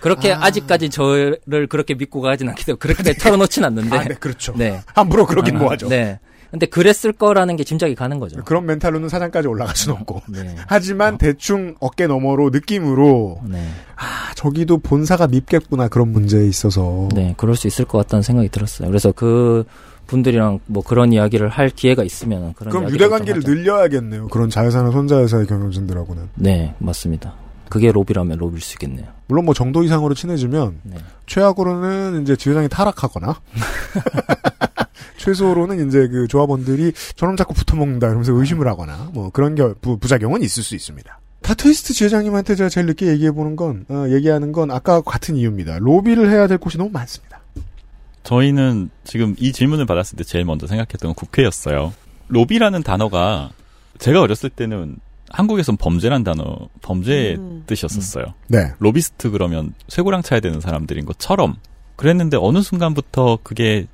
그렇게 0.00 0.32
아... 0.32 0.50
직까지 0.50 0.90
저를 0.90 1.66
그렇게 1.68 1.94
믿고 1.94 2.20
가진 2.20 2.48
않기 2.48 2.64
때문에 2.64 2.78
그렇게 2.78 3.14
털어놓진 3.14 3.64
않는데. 3.64 3.96
아, 3.96 4.04
네, 4.04 4.14
그렇죠. 4.14 4.54
네. 4.56 4.80
함부로 4.94 5.26
그러긴 5.26 5.56
아, 5.56 5.58
뭐하죠. 5.60 5.88
네. 5.88 6.18
근데 6.50 6.64
그랬을 6.66 7.12
거라는 7.12 7.56
게 7.56 7.64
짐작이 7.64 7.94
가는 7.94 8.18
거죠. 8.18 8.42
그런 8.44 8.64
멘탈로는 8.64 9.08
사장까지 9.08 9.48
올라갈 9.48 9.76
수는 9.76 9.98
없고. 9.98 10.22
네. 10.32 10.56
하지만 10.66 11.18
대충 11.18 11.74
어깨 11.78 12.06
너머로 12.06 12.50
느낌으로 12.50 13.40
네. 13.44 13.68
아 13.96 14.32
저기도 14.34 14.78
본사가 14.78 15.26
밉겠구나 15.26 15.88
그런 15.88 16.08
문제에 16.08 16.46
있어서. 16.46 17.08
네, 17.14 17.34
그럴 17.36 17.54
수 17.54 17.66
있을 17.66 17.84
것 17.84 17.98
같다는 17.98 18.22
생각이 18.22 18.48
들었어요. 18.48 18.88
그래서 18.88 19.12
그 19.12 19.64
분들이랑 20.06 20.60
뭐 20.66 20.82
그런 20.82 21.12
이야기를 21.12 21.50
할 21.50 21.68
기회가 21.68 22.02
있으면 22.02 22.54
그런 22.54 22.70
그럼 22.70 22.90
유대 22.90 23.08
관계를 23.08 23.42
좀 23.42 23.50
하죠. 23.50 23.60
늘려야겠네요. 23.60 24.28
그런 24.28 24.48
자회사나 24.48 24.90
손자회사의 24.90 25.46
경영진들하고는. 25.46 26.30
네, 26.36 26.74
맞습니다. 26.78 27.34
그게 27.68 27.92
로비라면 27.92 28.38
로비일 28.38 28.60
수 28.60 28.74
있겠네요. 28.74 29.06
물론 29.26 29.44
뭐 29.44 29.54
정도 29.54 29.82
이상으로 29.82 30.14
친해지면 30.14 30.80
네. 30.84 30.96
최악으로는 31.26 32.22
이제 32.22 32.36
지회장이 32.36 32.68
타락하거나 32.68 33.40
최소로는 35.18 35.88
이제 35.88 36.08
그 36.08 36.26
조합원들이 36.28 36.92
저놈 37.16 37.36
자꾸 37.36 37.54
붙어먹는다 37.54 38.06
이러면서 38.06 38.32
의심을 38.32 38.66
하거나 38.66 39.10
뭐 39.12 39.30
그런 39.30 39.54
겨, 39.54 39.74
부, 39.80 39.98
부작용은 39.98 40.42
있을 40.42 40.62
수 40.62 40.74
있습니다. 40.74 41.20
타투이스트 41.42 41.94
지회장님한테 41.94 42.54
제가 42.54 42.68
제일 42.68 42.86
늦게 42.86 43.06
얘기해보는 43.06 43.56
건 43.56 43.84
어, 43.88 44.06
얘기하는 44.10 44.52
건 44.52 44.70
아까 44.70 45.00
같은 45.00 45.36
이유입니다. 45.36 45.78
로비를 45.78 46.30
해야 46.30 46.46
될 46.46 46.58
곳이 46.58 46.78
너무 46.78 46.90
많습니다. 46.90 47.40
저희는 48.22 48.90
지금 49.04 49.34
이 49.38 49.52
질문을 49.52 49.86
받았을 49.86 50.16
때 50.16 50.24
제일 50.24 50.44
먼저 50.44 50.66
생각했던 50.66 51.08
건 51.08 51.14
국회였어요. 51.14 51.94
로비라는 52.28 52.82
단어가 52.82 53.50
제가 53.98 54.20
어렸을 54.20 54.50
때는 54.50 54.96
한국에선 55.30 55.76
범죄란 55.76 56.24
단어, 56.24 56.44
범죄의 56.82 57.36
음. 57.36 57.62
뜻이었었어요. 57.66 58.24
네. 58.48 58.72
로비스트 58.78 59.30
그러면 59.30 59.74
쇠고랑 59.88 60.22
차야 60.22 60.40
되는 60.40 60.60
사람들인 60.60 61.04
것처럼 61.04 61.56
그랬는데 61.96 62.36
어느 62.40 62.62
순간부터 62.62 63.38
그게 63.42 63.86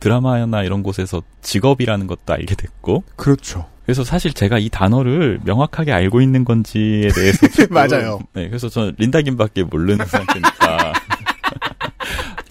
드라마나 0.00 0.62
이런 0.62 0.82
곳에서 0.82 1.22
직업이라는 1.42 2.06
것도 2.06 2.32
알게 2.32 2.54
됐고 2.54 3.04
그렇죠. 3.16 3.66
그래서 3.84 4.02
사실 4.02 4.32
제가 4.32 4.58
이 4.58 4.70
단어를 4.70 5.40
명확하게 5.44 5.92
알고 5.92 6.20
있는 6.22 6.44
건지에 6.44 7.08
대해서 7.14 7.46
조금- 7.48 7.68
맞아요. 7.74 8.18
네, 8.32 8.48
그래서 8.48 8.68
저는 8.70 8.94
린다 8.98 9.20
김밖에 9.20 9.62
모르는 9.62 10.06
상태니까 10.06 10.92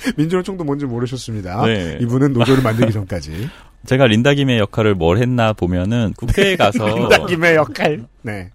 민주노총도 0.17 0.63
뭔지 0.63 0.85
모르셨습니다. 0.85 1.65
네. 1.65 1.97
이분은 2.01 2.33
노조를 2.33 2.63
만들기 2.63 2.91
전까지. 2.93 3.49
제가 3.85 4.07
린다 4.07 4.33
김의 4.33 4.59
역할을 4.59 4.95
뭘 4.95 5.17
했나 5.17 5.53
보면은 5.53 6.13
국회에 6.17 6.55
가서 6.55 6.85
린다 6.95 7.25
김의 7.25 7.55
역할. 7.55 8.05
네. 8.21 8.51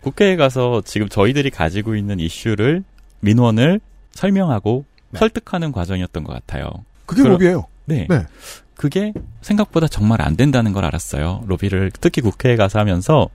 국회에 0.00 0.36
가서 0.36 0.82
지금 0.84 1.08
저희들이 1.08 1.50
가지고 1.50 1.96
있는 1.96 2.20
이슈를 2.20 2.84
민원을 3.20 3.80
설명하고 4.12 4.84
네. 5.10 5.18
설득하는 5.18 5.72
과정이었던 5.72 6.24
것 6.24 6.32
같아요. 6.32 6.70
그게 7.06 7.22
그럼- 7.22 7.34
로비예요. 7.34 7.66
네. 7.86 8.06
네. 8.08 8.24
그게 8.76 9.12
생각보다 9.40 9.88
정말 9.88 10.20
안 10.20 10.36
된다는 10.36 10.72
걸 10.72 10.84
알았어요. 10.84 11.44
로비를 11.46 11.92
특히 11.98 12.20
국회에 12.20 12.56
가서 12.56 12.78
하면서 12.78 13.28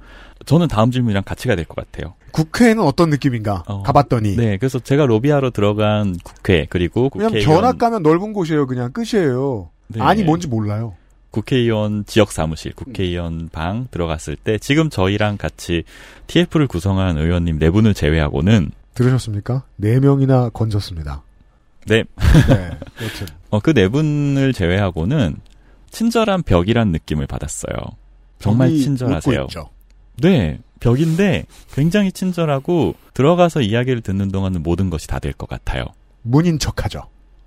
저는 0.46 0.68
다음 0.68 0.92
질문이랑 0.92 1.24
같이 1.24 1.48
가야 1.48 1.56
될것 1.56 1.76
같아요. 1.76 2.14
국회는 2.32 2.82
어떤 2.84 3.10
느낌인가? 3.10 3.64
어, 3.68 3.84
가봤더니. 3.84 4.36
네, 4.38 4.58
그래서 4.58 4.80
제가 4.80 5.06
로비하러 5.06 5.52
들어간 5.52 6.16
국회 6.24 6.66
그리고 6.70 7.10
그냥 7.10 7.30
국회의원 7.30 7.56
견학 7.62 7.78
가면 7.78 8.04
넓은 8.04 8.34
곳이에요. 8.34 8.68
그냥 8.68 8.92
끝이에요. 8.92 9.70
네. 9.88 10.02
아니 10.02 10.24
뭔지 10.24 10.48
몰라요. 10.48 10.96
국회의원 11.32 12.06
지역 12.06 12.32
사무실, 12.32 12.74
국회의원 12.74 13.50
방 13.52 13.88
들어갔을 13.92 14.36
때 14.36 14.58
지금 14.58 14.90
저희랑 14.90 15.38
같이 15.38 15.84
TF를 16.28 16.68
구성한 16.68 17.18
의원님 17.18 17.58
네 17.60 17.70
분을 17.70 17.94
제외하고는 17.94 18.72
들으셨습니까? 18.96 19.64
네 19.78 20.00
명이나 20.02 20.50
건졌습니다. 20.50 21.24
네. 21.88 22.04
네. 22.50 22.70
여튼. 23.02 23.28
어, 23.50 23.60
그 23.60 23.74
네 23.74 23.88
분을 23.88 24.54
제외하고는 24.54 25.38
친절한 25.90 26.44
벽이란 26.44 26.92
느낌을 26.92 27.28
받았어요. 27.28 27.76
정말 28.40 28.70
친절하세요. 28.76 29.48
네, 30.18 30.60
벽인데 30.80 31.46
굉장히 31.74 32.12
친절하고 32.12 32.96
들어가서 33.14 33.62
이야기를 33.62 34.02
듣는 34.02 34.32
동안은 34.32 34.64
모든 34.64 34.90
것이 34.90 35.08
다 35.08 35.20
될 35.20 35.34
것 35.34 35.48
같아요. 35.50 35.86
문인 36.24 36.60
척하죠. 36.60 37.04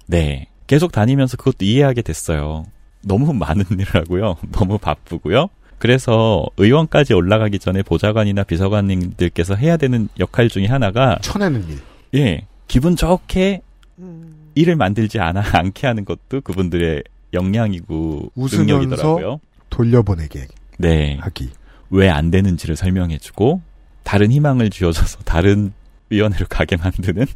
네. 0.07 0.47
계속 0.67 0.93
다니면서 0.93 1.37
그것도 1.37 1.65
이해하게 1.65 2.03
됐어요. 2.03 2.65
너무 3.03 3.33
많은 3.35 3.65
일을 3.71 3.87
하고요. 3.95 4.37
너무 4.53 4.79
바쁘고요. 4.79 5.49
그래서 5.79 6.47
의원까지 6.57 7.13
올라가기 7.13 7.59
전에 7.59 7.83
보좌관이나 7.83 8.45
비서관님들께서 8.45 9.55
해야 9.57 9.77
되는 9.77 10.09
역할 10.19 10.49
중에 10.49 10.67
하나가 10.67 11.19
쳐내는 11.21 11.69
일. 11.69 11.79
예. 12.15 12.47
기분 12.69 12.97
좋게 12.97 13.61
음. 13.99 14.51
일을 14.55 14.77
만들지 14.77 15.19
않아 15.19 15.43
않게 15.59 15.87
하는 15.87 16.05
것도 16.05 16.41
그분들의 16.43 17.03
역량이고 17.33 18.33
능력이더라고요. 18.37 19.41
돌려보내게 19.69 20.47
네. 20.79 21.19
하기. 21.21 21.51
왜 21.95 22.11
안 22.11 22.31
되는지를 22.31 22.77
설명해주고 22.77 23.63
다른 24.03 24.31
희망을 24.31 24.71
쥐어줘서 24.71 25.21
다른 25.25 25.73
위원회로 26.11 26.47
가게 26.49 26.77
만드는 26.77 27.27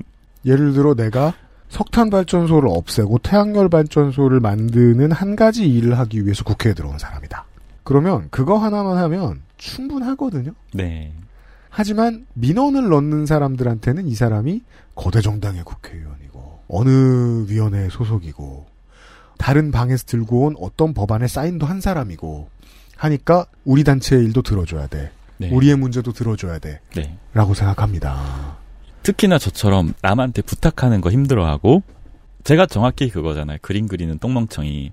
예를 0.45 0.73
들어 0.73 0.95
내가 0.95 1.33
석탄 1.69 2.11
발전소를 2.11 2.69
없애고 2.69 3.19
태양열 3.19 3.69
발전소를 3.69 4.41
만드는 4.41 5.13
한 5.13 5.37
가지 5.37 5.69
일을 5.69 5.99
하기 5.99 6.25
위해서 6.25 6.45
국회에 6.45 6.75
들어온 6.75 6.99
사람이다. 6.99 7.45
그러면 7.85 8.29
그거 8.31 8.59
하나만 8.59 8.97
하면 8.99 9.43
충분하거든요. 9.59 10.53
네. 10.73 11.13
하지만 11.71 12.27
민원을 12.35 12.89
넣는 12.89 13.27
사람들한테는 13.27 14.09
이 14.09 14.15
사람이 14.15 14.63
거대 14.95 15.21
정당의 15.21 15.63
국회의원이고 15.65 16.61
어느 16.69 17.45
위원회에 17.49 17.89
소속이고 17.91 18.67
다른 19.39 19.71
방에서 19.71 20.05
들고 20.07 20.47
온 20.47 20.57
어떤 20.59 20.95
법안에 20.95 21.29
사인도 21.29 21.67
한 21.67 21.81
사람이고 21.81 22.49
하니까 22.99 23.47
우리 23.65 23.85
단체의 23.85 24.25
일도 24.25 24.43
들어줘야 24.43 24.89
돼. 24.89 25.11
네. 25.39 25.51
우리의 25.51 25.77
문제도 25.77 26.13
들어줘야 26.13 26.59
돼. 26.59 26.81
네. 26.95 27.17
라고 27.33 27.55
생각합니다. 27.55 28.59
특히나 29.05 29.39
저처럼 29.39 29.95
남한테 30.03 30.43
부탁하는 30.43 31.01
거 31.01 31.11
힘들어하고 31.11 31.83
제가 32.45 32.67
정확히 32.67 33.09
그거잖아요. 33.09 33.59
그림 33.63 33.87
그리는 33.87 34.19
똥멍청이. 34.19 34.93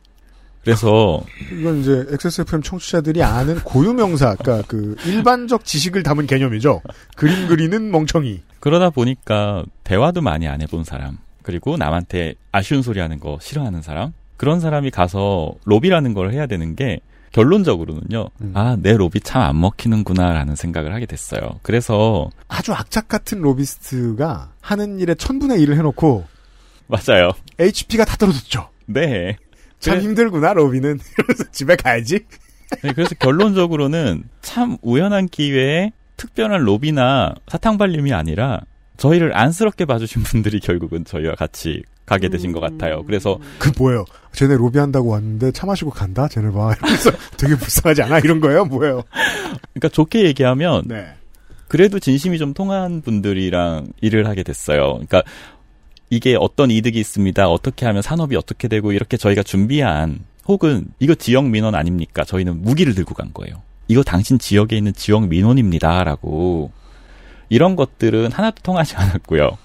그래서 0.64 1.22
이건 1.52 1.82
이제 1.82 2.06
XSFM 2.10 2.64
청취자들이 2.64 3.22
아는 3.22 3.60
고유명사, 3.60 4.36
그러니까 4.36 4.68
그 4.68 4.96
일반적 5.06 5.64
지식을 5.64 6.02
담은 6.02 6.26
개념이죠. 6.26 6.82
그림 7.16 7.48
그리는 7.48 7.92
멍청이. 7.92 8.42
그러다 8.60 8.90
보니까 8.90 9.64
대화도 9.84 10.22
많이 10.22 10.48
안 10.48 10.62
해본 10.62 10.84
사람 10.84 11.18
그리고 11.44 11.78
남한테 11.78 12.34
아쉬운 12.52 12.82
소리 12.82 13.00
하는 13.00 13.20
거 13.20 13.38
싫어하는 13.40 13.84
사람 13.84 14.14
그런 14.38 14.60
사람이 14.60 14.90
가서 14.90 15.54
로비라는 15.66 16.14
걸 16.16 16.34
해야 16.34 16.48
되는 16.48 16.76
게 16.76 17.00
결론적으로는요. 17.36 18.30
음. 18.42 18.52
아, 18.56 18.78
내 18.80 18.94
로비 18.96 19.20
참 19.22 19.42
안 19.46 19.60
먹히는구나라는 19.60 20.56
생각을 20.56 20.94
하게 20.94 21.06
됐어요. 21.06 21.60
그래서 21.62 22.30
아주 22.48 22.74
악착 22.74 23.08
같은 23.10 23.42
로비스트가 23.42 24.54
하는 24.62 25.00
일에 25.00 25.14
천분의 25.16 25.62
일을 25.62 25.78
해놓고 25.78 26.26
맞아요. 26.88 27.32
HP가 27.60 28.06
다 28.06 28.16
떨어졌죠. 28.18 28.70
네. 28.86 29.36
참 29.80 29.96
그래- 29.96 30.04
힘들구나 30.06 30.54
로비는. 30.54 31.00
이러면서 31.18 31.44
집에 31.52 31.76
가야지. 31.76 32.20
네, 32.82 32.94
그래서 32.94 33.14
결론적으로는 33.16 34.24
참 34.42 34.78
우연한 34.82 35.28
기회에 35.28 35.92
특별한 36.18 36.62
로비나 36.62 37.36
사탕 37.48 37.78
발림이 37.78 38.14
아니라 38.14 38.62
저희를 38.98 39.38
안쓰럽게 39.38 39.86
봐주신 39.86 40.24
분들이 40.24 40.60
결국은 40.62 41.04
저희와 41.06 41.36
같이 41.36 41.84
가게 42.06 42.30
되신 42.30 42.52
것 42.52 42.60
같아요. 42.60 43.04
그래서 43.06 43.40
그 43.58 43.72
뭐예요? 43.78 44.06
쟤네 44.34 44.56
로비한다고 44.58 45.10
왔는데 45.10 45.52
차 45.52 45.66
마시고 45.66 45.92
간다? 45.92 46.28
쟤네 46.28 46.52
봐. 46.52 46.74
이러면서 46.78 47.12
되게 47.38 47.56
불쌍하지 47.56 48.04
않아? 48.04 48.20
이런 48.20 48.40
거예요? 48.40 48.66
뭐예요? 48.66 49.04
그러니까 49.74 49.90
좋게 49.90 50.24
얘기하면 50.26 50.84
네. 50.88 51.08
그래도 51.68 52.00
진심이 52.00 52.38
좀 52.38 52.54
통한 52.54 53.02
분들이랑 53.02 53.88
일을 54.02 54.28
하게 54.28 54.44
됐어요. 54.44 54.94
그러니까 54.94 55.24
이게 56.10 56.38
어떤 56.40 56.70
이득이 56.70 57.00
있습니다. 57.00 57.50
어떻게 57.50 57.86
하면 57.88 58.02
산업이 58.02 58.36
어떻게 58.36 58.68
되고 58.68 58.92
이렇게 58.92 59.18
저희가 59.18 59.42
준비한 59.42 60.20
혹은 60.48 60.86
이거 61.00 61.16
지역 61.16 61.50
민원 61.50 61.74
아닙니까? 61.74 62.24
저희는 62.24 62.62
무기를 62.62 62.94
들고 62.94 63.16
간 63.16 63.32
거예요. 63.34 63.64
이거 63.88 64.04
당신 64.04 64.38
지역에 64.38 64.78
있는 64.78 64.94
지역 64.94 65.28
민원입니다라고 65.28 66.72
이런 67.50 67.76
것들은 67.76 68.32
하나도 68.32 68.62
통하지 68.62 68.96
않았고요. 68.96 69.58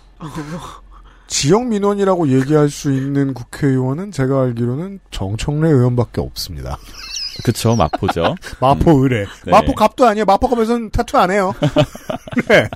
지역 1.30 1.68
민원이라고 1.68 2.28
얘기할 2.28 2.68
수 2.68 2.92
있는 2.92 3.32
국회의원은 3.34 4.10
제가 4.10 4.42
알기로는 4.42 4.98
정청래 5.12 5.68
의원밖에 5.70 6.20
없습니다. 6.20 6.76
그쵸 7.44 7.76
마포죠. 7.76 8.34
마포 8.60 9.04
의뢰. 9.04 9.24
네. 9.44 9.50
마포 9.50 9.74
갑도 9.74 10.04
아니에요. 10.06 10.24
마포 10.24 10.48
갑에서는 10.48 10.90
타투 10.90 11.16
안 11.16 11.30
해요. 11.30 11.54
네. 12.48 12.68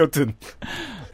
여튼. 0.00 0.32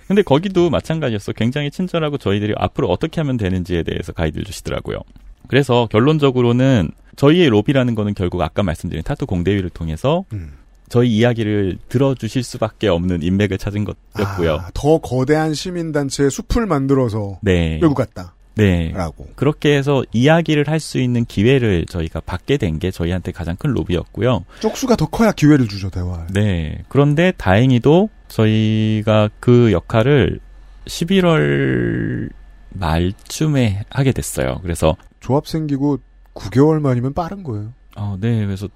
근데 0.06 0.22
거기도 0.22 0.70
마찬가지였어. 0.70 1.32
굉장히 1.32 1.72
친절하고 1.72 2.18
저희들이 2.18 2.54
앞으로 2.56 2.88
어떻게 2.88 3.20
하면 3.20 3.36
되는지에 3.36 3.82
대해서 3.82 4.12
가이드를 4.12 4.44
주시더라고요. 4.44 5.00
그래서 5.48 5.88
결론적으로는 5.90 6.92
저희의 7.16 7.48
로비라는 7.48 7.96
거는 7.96 8.14
결국 8.14 8.40
아까 8.42 8.62
말씀드린 8.62 9.02
타투 9.02 9.26
공대위를 9.26 9.70
통해서 9.70 10.24
음. 10.32 10.52
저희 10.90 11.16
이야기를 11.16 11.78
들어주실 11.88 12.42
수밖에 12.42 12.88
없는 12.88 13.22
인맥을 13.22 13.56
찾은 13.56 13.84
것이었고요. 13.84 14.54
아, 14.56 14.70
더 14.74 14.98
거대한 14.98 15.54
시민단체의 15.54 16.30
숲을 16.30 16.66
만들어서 16.66 17.38
네. 17.42 17.78
끌고 17.78 17.94
갔다. 17.94 18.34
네. 18.56 18.90
라고. 18.92 19.26
그렇게 19.36 19.76
해서 19.76 20.02
이야기를 20.12 20.64
할 20.68 20.80
수 20.80 20.98
있는 20.98 21.24
기회를 21.24 21.86
저희가 21.86 22.20
받게 22.20 22.56
된 22.58 22.78
게 22.80 22.90
저희한테 22.90 23.30
가장 23.32 23.54
큰 23.56 23.70
로비였고요. 23.70 24.44
쪽수가 24.60 24.96
더 24.96 25.06
커야 25.06 25.30
기회를 25.32 25.68
주죠, 25.68 25.88
대화. 25.90 26.26
네. 26.34 26.82
그런데 26.88 27.32
다행히도 27.36 28.10
저희가 28.28 29.30
그 29.38 29.70
역할을 29.72 30.40
11월 30.86 32.30
말쯤에 32.70 33.84
하게 33.90 34.12
됐어요. 34.12 34.58
그래서 34.62 34.96
조합 35.20 35.46
생기고 35.46 35.98
9개월 36.34 36.80
만이면 36.80 37.14
빠른 37.14 37.42
거예요. 37.42 37.72
어, 37.96 38.16
네. 38.20 38.44
그래서 38.44 38.68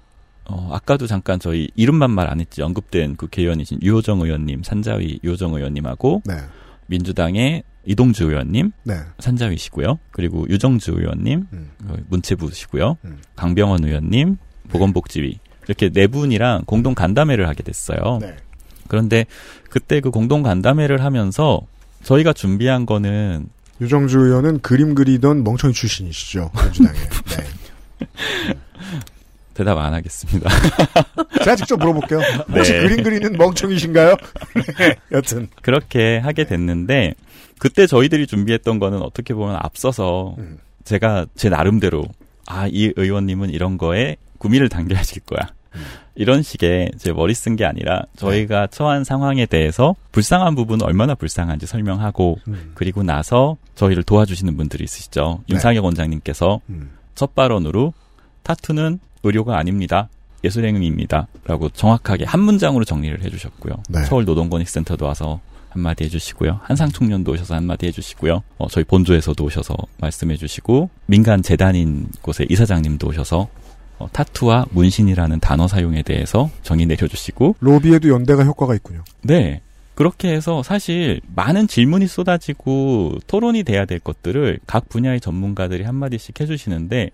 어, 0.47 0.69
아까도 0.73 1.07
잠깐 1.07 1.39
저희 1.39 1.69
이름만 1.75 2.11
말 2.11 2.29
안 2.29 2.39
했지 2.39 2.61
언급된 2.61 3.15
국회의원이신 3.15 3.79
유호정 3.81 4.21
의원님, 4.21 4.63
산자위 4.63 5.19
유호정 5.23 5.53
의원님하고 5.55 6.21
네. 6.25 6.35
민주당의 6.87 7.63
이동주 7.85 8.25
의원님, 8.25 8.71
네. 8.83 8.95
산자위시고요. 9.19 9.99
그리고 10.11 10.47
유정주 10.49 10.93
의원님, 10.97 11.47
음. 11.53 11.71
어, 11.87 11.95
문체부시고요. 12.09 12.97
음. 13.05 13.17
강병원 13.35 13.83
의원님, 13.85 14.37
보건복지위 14.69 15.39
이렇게 15.67 15.89
네 15.89 16.07
분이랑 16.07 16.63
공동 16.65 16.93
간담회를 16.95 17.47
하게 17.47 17.63
됐어요. 17.63 18.19
네. 18.21 18.35
그런데 18.87 19.25
그때 19.69 19.99
그 19.99 20.09
공동 20.11 20.43
간담회를 20.43 21.03
하면서 21.03 21.61
저희가 22.03 22.33
준비한 22.33 22.85
거는 22.85 23.49
유정주 23.81 24.19
의원은 24.19 24.59
그림 24.61 24.95
그리던 24.95 25.43
멍청이 25.43 25.73
출신이시죠. 25.73 26.51
민주당에. 26.63 26.97
네. 26.99 28.55
대답 29.55 29.77
안 29.79 29.93
하겠습니다. 29.93 30.49
제가 31.39 31.55
직접 31.55 31.77
물어볼게요. 31.79 32.19
혹시 32.51 32.73
네. 32.73 32.79
그림 32.81 33.03
그리는 33.03 33.33
멍청이신가요? 33.33 34.15
네. 34.77 34.95
여튼. 35.11 35.47
그렇게 35.61 36.17
하게 36.19 36.43
됐는데 36.43 37.15
그때 37.57 37.87
저희들이 37.87 38.27
준비했던 38.27 38.77
거는 38.79 39.01
어떻게 39.01 39.33
보면 39.33 39.55
앞서서 39.59 40.35
음. 40.37 40.59
제가 40.83 41.25
제 41.35 41.49
나름대로 41.49 42.05
아 42.47 42.67
이 42.67 42.93
의원님은 42.95 43.49
이런 43.49 43.77
거에 43.79 44.17
구미를 44.37 44.69
당겨하실 44.69 45.23
거야. 45.23 45.47
이런 46.15 46.41
식의 46.41 46.91
제 46.97 47.11
머리 47.11 47.33
쓴 47.33 47.55
게 47.57 47.65
아니라 47.65 48.03
저희가 48.15 48.67
처한 48.67 49.03
상황에 49.03 49.45
대해서 49.45 49.95
불쌍한 50.13 50.55
부분은 50.55 50.85
얼마나 50.85 51.15
불쌍한지 51.15 51.65
설명하고 51.65 52.37
음. 52.47 52.71
그리고 52.75 53.03
나서 53.03 53.57
저희를 53.75 54.03
도와주시는 54.03 54.55
분들이 54.55 54.83
있으시죠. 54.85 55.39
네. 55.47 55.53
윤상혁 55.55 55.83
원장님께서 55.83 56.61
음. 56.69 56.91
첫 57.15 57.35
발언으로 57.35 57.93
타투는 58.43 58.99
의료가 59.25 59.57
아닙니다. 59.57 60.09
예술행위입니다. 60.43 61.27
라고 61.45 61.69
정확하게 61.69 62.25
한 62.25 62.39
문장으로 62.41 62.85
정리를 62.85 63.23
해주셨고요. 63.23 63.73
네. 63.89 64.03
서울노동권익센터도 64.03 65.05
와서 65.05 65.41
한마디 65.69 66.05
해주시고요. 66.05 66.61
한상총련도 66.63 67.33
오셔서 67.33 67.55
한마디 67.55 67.87
해주시고요. 67.87 68.43
어, 68.59 68.67
저희 68.69 68.83
본조에서도 68.85 69.43
오셔서 69.43 69.75
말씀해주시고 69.99 70.89
민간 71.07 71.41
재단인 71.41 72.07
곳의 72.21 72.47
이사장님도 72.49 73.07
오셔서 73.07 73.49
어, 73.97 74.09
타투와 74.11 74.67
문신이라는 74.71 75.39
단어 75.39 75.67
사용에 75.67 76.01
대해서 76.03 76.49
정의 76.63 76.85
내려주시고 76.85 77.57
로비에도 77.59 78.09
연대가 78.09 78.43
효과가 78.43 78.75
있군요. 78.75 79.03
네. 79.21 79.61
그렇게 79.95 80.33
해서 80.33 80.61
사실 80.61 81.21
많은 81.35 81.67
질문이 81.67 82.07
쏟아지고 82.07 83.13
토론이 83.27 83.63
돼야 83.63 83.85
될 83.85 83.99
것들을 83.99 84.59
각 84.67 84.89
분야의 84.89 85.21
전문가들이 85.21 85.83
한마디씩 85.83 86.39
해주시는데 86.39 87.11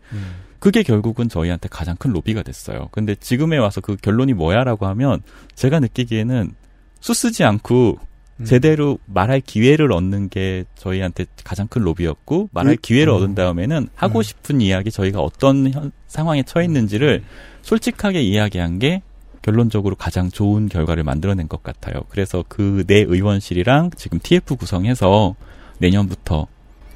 그게 0.61 0.83
결국은 0.83 1.27
저희한테 1.27 1.67
가장 1.69 1.95
큰 1.97 2.11
로비가 2.13 2.43
됐어요. 2.43 2.87
근데 2.91 3.15
지금에 3.15 3.57
와서 3.57 3.81
그 3.81 3.95
결론이 3.97 4.33
뭐야라고 4.33 4.85
하면 4.85 5.21
제가 5.55 5.79
느끼기에는 5.79 6.53
수쓰지 6.99 7.43
않고 7.43 7.97
제대로 8.45 8.97
말할 9.07 9.41
기회를 9.41 9.91
얻는 9.91 10.29
게 10.29 10.65
저희한테 10.75 11.25
가장 11.43 11.67
큰 11.67 11.81
로비였고 11.81 12.49
말할 12.53 12.73
음. 12.73 12.77
기회를 12.81 13.11
음. 13.11 13.17
얻은 13.17 13.35
다음에는 13.35 13.89
하고 13.95 14.21
싶은 14.21 14.61
이야기 14.61 14.91
저희가 14.91 15.19
어떤 15.19 15.71
현- 15.71 15.91
상황에 16.07 16.43
처해 16.43 16.65
있는지를 16.65 17.23
솔직하게 17.63 18.21
이야기한 18.21 18.77
게 18.79 19.01
결론적으로 19.41 19.95
가장 19.95 20.29
좋은 20.29 20.69
결과를 20.69 21.03
만들어낸 21.03 21.47
것 21.47 21.63
같아요. 21.63 22.01
그래서 22.09 22.43
그 22.47 22.83
내 22.87 22.99
의원실이랑 22.99 23.91
지금 23.97 24.19
TF 24.21 24.55
구성해서 24.55 25.35
내년부터 25.79 26.45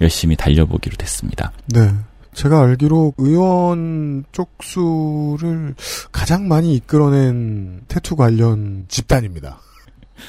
열심히 0.01 0.36
달려보기로 0.36 0.95
됐습니다. 0.97 1.51
네. 1.68 1.91
제가 2.36 2.61
알기로 2.61 3.13
의원 3.17 4.25
쪽수를 4.31 5.73
가장 6.11 6.47
많이 6.47 6.75
이끌어낸 6.75 7.81
태투 7.88 8.15
관련 8.15 8.86
집단입니다. 8.89 9.59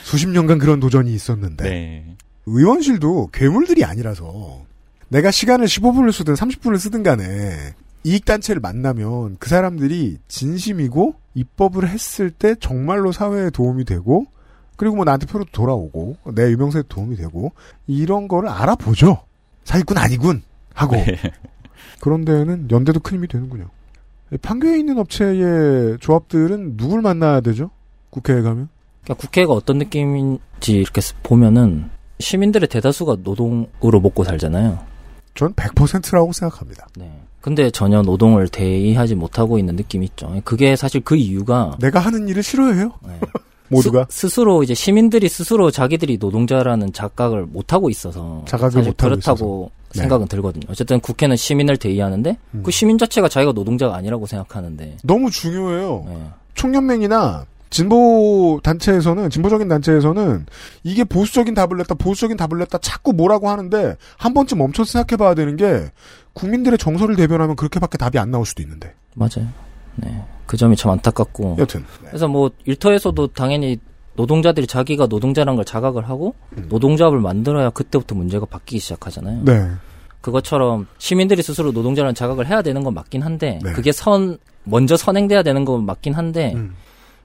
수십 0.05 0.29
년간 0.29 0.59
그런 0.59 0.81
도전이 0.81 1.13
있었는데 1.13 1.65
네. 1.65 2.17
의원실도 2.47 3.31
괴물들이 3.33 3.85
아니라서 3.85 4.63
내가 5.09 5.31
시간을 5.31 5.67
15분을 5.67 6.13
쓰든 6.13 6.35
30분을 6.35 6.79
쓰든 6.79 7.03
간에 7.03 7.75
이익단체를 8.05 8.61
만나면 8.61 9.37
그 9.39 9.49
사람들이 9.49 10.19
진심이고 10.29 11.15
입법을 11.35 11.89
했을 11.89 12.31
때 12.31 12.55
정말로 12.61 13.11
사회에 13.11 13.51
도움이 13.51 13.85
되고 13.85 14.27
그리고 14.77 14.97
뭐 14.97 15.05
나한테 15.05 15.27
표로도 15.27 15.51
돌아오고 15.53 16.17
내 16.35 16.51
유명세에 16.51 16.85
도움이 16.89 17.17
되고 17.17 17.53
이런 17.87 18.29
거를 18.29 18.49
알아보죠. 18.49 19.23
사기꾼 19.65 19.99
아니군 19.99 20.43
하고 20.73 20.97
네. 20.97 21.17
그런 22.01 22.25
데는 22.25 22.69
연대도 22.71 23.01
큰 23.01 23.17
힘이 23.19 23.29
되는군요. 23.29 23.67
판교에 24.43 24.79
있는 24.79 24.99
업체의 24.99 25.99
조합들은 26.01 26.77
누굴 26.77 27.01
만나야 27.03 27.41
되죠? 27.41 27.71
국회에 28.11 28.43
가면? 28.43 28.69
그러니까 29.05 29.21
국회가 29.21 29.53
어떤 29.53 29.79
느낌인지 29.79 30.73
이렇게 30.73 31.01
스- 31.01 31.15
보면은 31.23 31.91
시민들의 32.19 32.69
대다수가 32.69 33.19
노동으로 33.23 34.01
먹고 34.01 34.25
살잖아요. 34.25 34.79
전 35.35 35.53
100%라고 35.55 36.33
생각합니다. 36.33 36.87
네. 36.97 37.13
근데 37.41 37.71
전혀 37.71 38.03
노동을 38.03 38.49
대의하지 38.49 39.15
못하고 39.15 39.59
있는 39.59 39.77
느낌이 39.77 40.07
있죠. 40.07 40.41
그게 40.45 40.75
사실 40.75 41.03
그 41.05 41.15
이유가 41.15 41.77
내가 41.79 42.01
하는 42.01 42.27
일을 42.29 42.43
싫어해요? 42.43 42.93
네. 43.07 43.21
모두가? 43.69 44.07
스, 44.09 44.29
스로 44.29 44.63
이제 44.63 44.75
시민들이 44.75 45.29
스스로 45.29 45.71
자기들이 45.71 46.19
노동자라는 46.19 46.93
자각을 46.93 47.47
못 47.47 47.73
하고 47.73 47.91
있어서 47.91 48.43
자각을 48.47 48.71
사실 48.73 48.91
못하고 48.91 49.11
그렇다고 49.11 49.71
네. 49.76 49.76
생각은 49.93 50.29
들거든요. 50.29 50.67
어쨌든 50.69 51.01
국회는 51.01 51.37
시민을 51.37 51.77
대의하는데 51.77 52.37
음. 52.55 52.63
그 52.65 52.71
시민 52.71 52.99
자체가 52.99 53.29
자기가 53.29 53.53
노동자가 53.53 53.97
아니라고 53.97 54.27
생각하는데 54.27 54.99
너무 55.05 55.31
중요해요. 55.31 56.05
네. 56.07 56.31
총연맹이나 56.55 57.47
진보 57.71 58.61
단체에서는 58.63 59.29
진보적인 59.29 59.69
단체에서는 59.69 60.47
이게 60.85 61.05
보수적인 61.05 61.55
답을 61.55 61.77
냈다 61.79 61.95
보수적인 61.97 62.37
답을 62.37 62.59
냈다 62.61 62.79
자꾸 62.79 63.13
뭐라고 63.13 63.49
하는데 63.49 63.97
한 64.17 64.35
번쯤 64.35 64.59
멈춰 64.59 64.85
생각해봐야 64.85 65.35
되는 65.35 65.57
게 65.57 65.91
국민들의 66.33 66.79
정서를 66.79 67.17
대변하면 67.17 67.57
그렇게밖에 67.57 67.99
답이 67.99 68.19
안 68.19 68.31
나올 68.31 68.47
수도 68.47 68.63
있는데 68.63 68.95
맞아요. 69.15 69.49
네. 69.97 70.25
그 70.47 70.57
점이 70.57 70.77
참 70.77 70.93
안타깝고 70.93 71.57
여튼 71.59 71.85
그래서 72.07 72.29
뭐 72.29 72.51
일터에서도 72.65 73.27
당연히 73.29 73.79
노동자들이 74.17 74.67
자기가 74.67 75.07
노동자라는 75.07 75.57
걸 75.57 75.65
자각을 75.65 76.09
하고 76.09 76.35
음. 76.57 76.67
노동조합을 76.69 77.21
만들어야 77.21 77.71
그때부터 77.71 78.15
문제가 78.15 78.47
바뀌기 78.47 78.79
시작하잖아요. 78.81 79.43
네 79.45 79.69
그것처럼 80.21 80.87
시민들이 80.99 81.43
스스로 81.43 81.71
노동자라는 81.73 82.15
자각을 82.15 82.47
해야 82.47 82.63
되는 82.63 82.83
건 82.83 82.95
맞긴 82.95 83.23
한데 83.23 83.61
네. 83.63 83.73
그게 83.73 83.93
선 83.93 84.39
먼저 84.65 84.97
선행돼야 84.97 85.43
되는 85.43 85.65
건 85.65 85.87
맞긴 85.87 86.15
한데 86.15 86.53
음. 86.57 86.75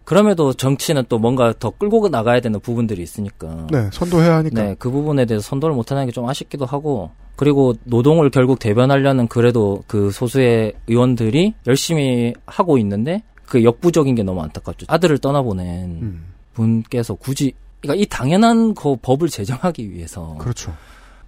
그럼에도 0.03 0.53
정치는 0.53 1.05
또 1.09 1.19
뭔가 1.19 1.53
더 1.57 1.69
끌고 1.71 2.09
나가야 2.09 2.41
되는 2.41 2.59
부분들이 2.59 3.01
있으니까 3.01 3.67
네, 3.71 3.89
선도해야 3.91 4.37
하니까 4.37 4.61
네, 4.61 4.75
그 4.77 4.89
부분에 4.91 5.25
대해서 5.25 5.47
선도를 5.47 5.75
못하는 5.75 6.05
게 6.05 6.11
좀 6.11 6.27
아쉽기도 6.27 6.65
하고 6.65 7.11
그리고 7.35 7.73
노동을 7.85 8.29
결국 8.29 8.59
대변하려는 8.59 9.27
그래도 9.27 9.83
그 9.87 10.11
소수의 10.11 10.73
의원들이 10.87 11.53
열심히 11.67 12.33
하고 12.45 12.77
있는데 12.77 13.23
그 13.45 13.63
역부족인 13.63 14.15
게 14.15 14.23
너무 14.23 14.41
안타깝죠. 14.41 14.85
아들을 14.89 15.17
떠나보낸 15.19 15.67
음, 16.01 16.25
분께서 16.53 17.13
굳이 17.15 17.53
그러니까 17.81 18.01
이 18.03 18.05
당연한 18.07 18.73
그 18.75 18.95
법을 19.01 19.29
제정하기 19.29 19.91
위해서 19.91 20.35
그렇죠. 20.39 20.73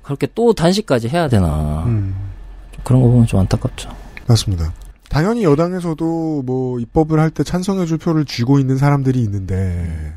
그렇게 0.04 0.28
또 0.36 0.54
단식까지 0.54 1.08
해야 1.10 1.28
되나 1.30 1.84
음, 1.86 2.16
그런 2.84 3.02
거 3.02 3.08
보면 3.08 3.26
좀 3.26 3.40
안타깝죠. 3.40 3.90
맞습니다. 4.28 4.74
당연히 5.10 5.44
여당에서도 5.44 6.44
뭐 6.46 6.80
입법을 6.80 7.20
할 7.20 7.30
때 7.32 7.44
찬성해줄 7.44 7.98
표를 8.00 8.26
쥐고 8.26 8.60
있는 8.60 8.78
사람들이 8.78 9.22
있는데 9.24 10.14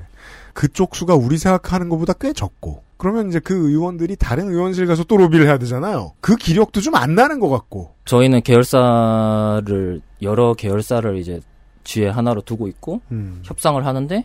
그쪽 0.54 0.96
수가 0.96 1.14
우리 1.14 1.36
생각하는 1.38 1.88
것보다 1.88 2.12
꽤 2.14 2.32
적고 2.32 2.82
그러면 2.96 3.28
이제 3.28 3.38
그 3.38 3.54
의원들이 3.70 4.16
다른 4.16 4.48
의원실 4.48 4.86
가서 4.86 5.04
또 5.04 5.18
로비를 5.18 5.46
해야 5.46 5.58
되잖아요. 5.58 6.12
그 6.20 6.34
기력도 6.36 6.80
좀 6.80 6.94
안 6.96 7.14
나는 7.14 7.40
것 7.40 7.50
같고 7.50 7.92
저희는 8.06 8.40
계열사를 8.42 10.00
여러 10.22 10.54
계열사를 10.54 11.18
이제 11.18 11.40
뒤에 11.84 12.08
하나로 12.08 12.40
두고 12.40 12.68
있고 12.68 13.00
음, 13.12 13.40
협상을 13.44 13.84
하는데 13.84 14.24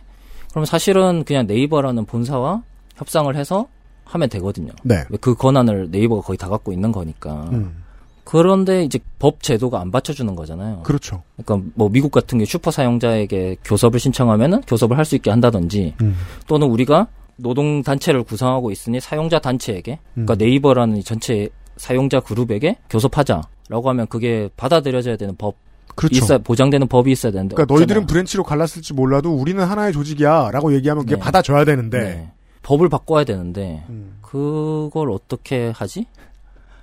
그럼 0.52 0.64
사실은 0.64 1.24
그냥 1.24 1.46
네이버라는 1.46 2.04
본사와 2.04 2.62
협상을 2.96 3.34
해서 3.34 3.66
하면 4.04 4.28
되거든요. 4.28 4.72
네. 4.84 5.04
그 5.20 5.34
권한을 5.34 5.88
네이버가 5.90 6.22
거의 6.22 6.36
다 6.36 6.48
갖고 6.48 6.72
있는 6.72 6.92
거니까. 6.92 7.48
음, 7.52 7.82
그런데 8.24 8.84
이제 8.84 8.98
법 9.18 9.42
제도가 9.42 9.80
안 9.80 9.90
받쳐주는 9.90 10.36
거잖아요. 10.36 10.82
그렇죠. 10.82 11.22
그러니까 11.36 11.70
뭐 11.74 11.88
미국 11.88 12.12
같은 12.12 12.38
게 12.38 12.44
슈퍼 12.44 12.70
사용자에게 12.70 13.56
교섭을 13.64 13.98
신청하면은 13.98 14.60
교섭을 14.62 14.96
할 14.98 15.04
수 15.04 15.16
있게 15.16 15.30
한다든지 15.30 15.94
음, 16.02 16.16
또는 16.46 16.68
우리가 16.68 17.08
노동 17.36 17.82
단체를 17.82 18.22
구성하고 18.22 18.70
있으니 18.70 19.00
사용자 19.00 19.38
단체에게 19.40 19.98
그러니까 20.14 20.34
음. 20.34 20.38
네이버라는 20.38 20.98
이 20.98 21.02
전체 21.02 21.48
사용자 21.76 22.20
그룹에게 22.20 22.76
교섭하자라고 22.90 23.88
하면 23.88 24.06
그게 24.06 24.50
받아들여져야 24.56 25.16
되는 25.16 25.34
법 25.36 25.56
그렇죠. 25.94 26.16
있어 26.16 26.38
보장되는 26.38 26.88
법이 26.88 27.12
있어야 27.12 27.32
되는데 27.32 27.54
그러니까 27.54 27.72
너희들은 27.72 28.02
없잖아요. 28.02 28.06
branch로 28.06 28.44
갈랐을지 28.44 28.94
몰라도 28.94 29.34
우리는 29.34 29.62
하나의 29.62 29.92
조직이야라고 29.92 30.74
얘기하면 30.74 31.04
그게 31.04 31.16
네. 31.16 31.20
받아줘야 31.20 31.64
되는데 31.64 31.98
네. 32.00 32.32
법을 32.62 32.88
바꿔야 32.88 33.24
되는데 33.24 33.84
음, 33.88 34.18
그걸 34.22 35.10
어떻게 35.10 35.72
하지? 35.74 36.06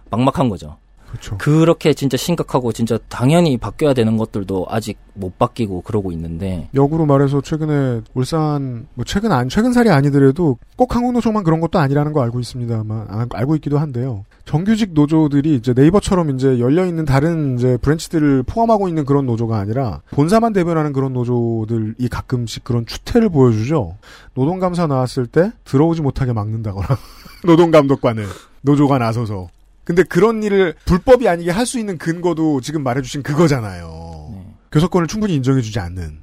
막막한 0.10 0.50
거죠. 0.50 0.78
그렇죠. 1.10 1.38
그렇게 1.40 1.94
진짜 1.94 2.18
심각하고 2.18 2.72
진짜 2.72 3.00
당연히 3.10 3.58
바뀌어야 3.58 3.94
되는 3.96 4.16
것들도 4.18 4.68
아직 4.70 5.00
못 5.16 5.40
바뀌고 5.40 5.82
그러고 5.82 6.12
있는데 6.12 6.70
역으로 6.76 7.08
말해서 7.08 7.42
최근에 7.42 8.02
울산 8.14 8.88
뭐 8.94 9.04
최근 9.06 9.32
안 9.32 9.50
최근 9.50 9.74
살이 9.74 9.90
아니더라도 9.90 10.58
꼭 10.76 10.96
한국노총만 10.96 11.44
그런 11.44 11.62
것도 11.62 11.80
아니라는 11.80 12.14
거 12.14 12.22
알고 12.22 12.40
있습니다만 12.40 13.08
아, 13.10 13.26
알고 13.32 13.56
있기도 13.56 13.80
한데요. 13.80 14.26
정규직 14.50 14.94
노조들이 14.94 15.54
이제 15.54 15.74
네이버처럼 15.76 16.32
이제 16.32 16.58
열려 16.60 16.84
있는 16.84 17.06
다른 17.06 17.56
이제 17.56 17.78
브랜치들을 17.78 18.42
포함하고 18.48 18.88
있는 18.88 19.06
그런 19.06 19.28
노조가 19.28 19.60
아니라 19.60 20.02
본사만 20.10 20.54
대변하는 20.54 20.92
그런 20.92 21.14
노조들이 21.14 22.08
가끔씩 22.10 22.64
그런 22.64 22.84
추태를 22.88 23.30
보여주죠. 23.30 23.98
노동감사 24.34 24.88
나왔을 24.88 25.28
때 25.28 25.52
들어오지 25.66 26.02
못하게 26.02 26.34
막는다거나 26.34 26.88
노동감독관을 27.46 28.26
노조가 28.62 28.98
나서서 28.98 29.50
근데 29.84 30.02
그런 30.02 30.42
일을 30.42 30.74
불법이 30.84 31.30
아니게 31.30 31.52
할 31.52 31.68
수 31.68 31.78
있는 31.78 32.00
근거도 32.00 32.60
지금 32.62 32.82
말해주신 32.82 33.22
그거잖아요. 33.22 34.30
네. 34.32 34.46
교섭권을 34.72 35.06
충분히 35.06 35.36
인정해주지 35.36 35.78
않는. 35.80 36.22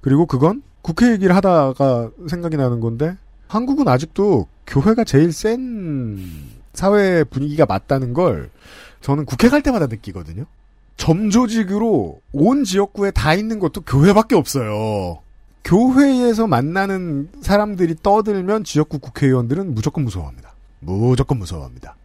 그리고 0.00 0.26
그건 0.26 0.62
국회 0.82 1.12
얘기를 1.12 1.36
하다가 1.36 2.10
생각이 2.28 2.56
나는 2.56 2.80
건데 2.80 3.16
한국은 3.46 3.86
아직도 3.86 4.48
교회가 4.66 5.04
제일 5.04 5.30
센 5.32 6.18
사회 6.78 7.24
분위기가 7.24 7.66
맞다는 7.66 8.14
걸 8.14 8.50
저는 9.00 9.24
국회 9.24 9.48
갈 9.48 9.62
때마다 9.62 9.86
느끼거든요. 9.86 10.44
점조직으로 10.96 12.20
온 12.32 12.62
지역구에 12.64 13.10
다 13.10 13.34
있는 13.34 13.58
것도 13.58 13.80
교회밖에 13.80 14.36
없어요. 14.36 15.18
교회에서 15.64 16.46
만나는 16.46 17.30
사람들이 17.42 17.96
떠들면 18.00 18.62
지역구 18.62 19.00
국회의원들은 19.00 19.74
무조건 19.74 20.04
무서워합니다. 20.04 20.54
무조건 20.78 21.38
무서워합니다. 21.38 21.96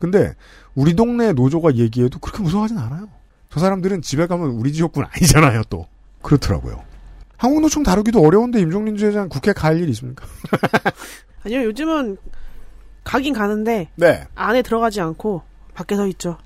근데 0.00 0.34
우리 0.74 0.94
동네 0.94 1.32
노조가 1.32 1.76
얘기해도 1.76 2.18
그렇게 2.18 2.42
무서워하진 2.42 2.78
않아요. 2.78 3.08
저 3.48 3.60
사람들은 3.60 4.02
집에 4.02 4.26
가면 4.26 4.50
우리 4.50 4.72
지역구는 4.72 5.08
아니잖아요, 5.12 5.62
또. 5.70 5.86
그렇더라고요. 6.22 6.82
한국노총 7.36 7.84
다루기도 7.84 8.20
어려운데 8.20 8.60
임종린 8.60 8.96
주회장 8.96 9.28
국회 9.28 9.52
갈일 9.52 9.88
있습니까? 9.90 10.26
아니요, 11.44 11.62
요즘은 11.62 12.16
가긴 13.06 13.32
가는데 13.32 13.88
네. 13.94 14.24
안에 14.34 14.62
들어가지 14.62 15.00
않고 15.00 15.42
밖에 15.74 15.94
서 15.94 16.06
있죠. 16.08 16.36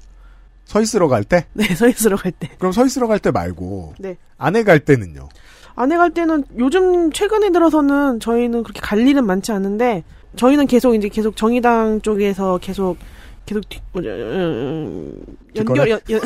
서 0.66 0.80
있으러 0.80 1.08
갈 1.08 1.24
때? 1.24 1.46
네, 1.54 1.64
서 1.74 1.88
있으러 1.88 2.16
갈 2.16 2.30
때. 2.32 2.50
그럼 2.58 2.70
서 2.72 2.84
있으러 2.84 3.08
갈 3.08 3.18
때 3.18 3.30
말고 3.30 3.94
네. 3.98 4.16
안에 4.36 4.62
갈 4.62 4.78
때는요. 4.78 5.28
안에 5.74 5.96
갈 5.96 6.10
때는 6.10 6.44
요즘 6.58 7.10
최근에 7.12 7.50
들어서는 7.50 8.20
저희는 8.20 8.62
그렇게 8.62 8.80
갈 8.80 8.98
일은 9.06 9.24
많지 9.24 9.52
않은데 9.52 10.04
저희는 10.36 10.66
계속 10.66 10.94
이제 10.94 11.08
계속 11.08 11.34
정의당 11.36 12.02
쪽에서 12.02 12.58
계속 12.58 12.98
계속 13.46 13.66
뒤, 13.68 13.80
어, 13.94 14.00
음, 14.00 15.14
연결 15.56 15.88
연, 15.90 16.00
연, 16.10 16.20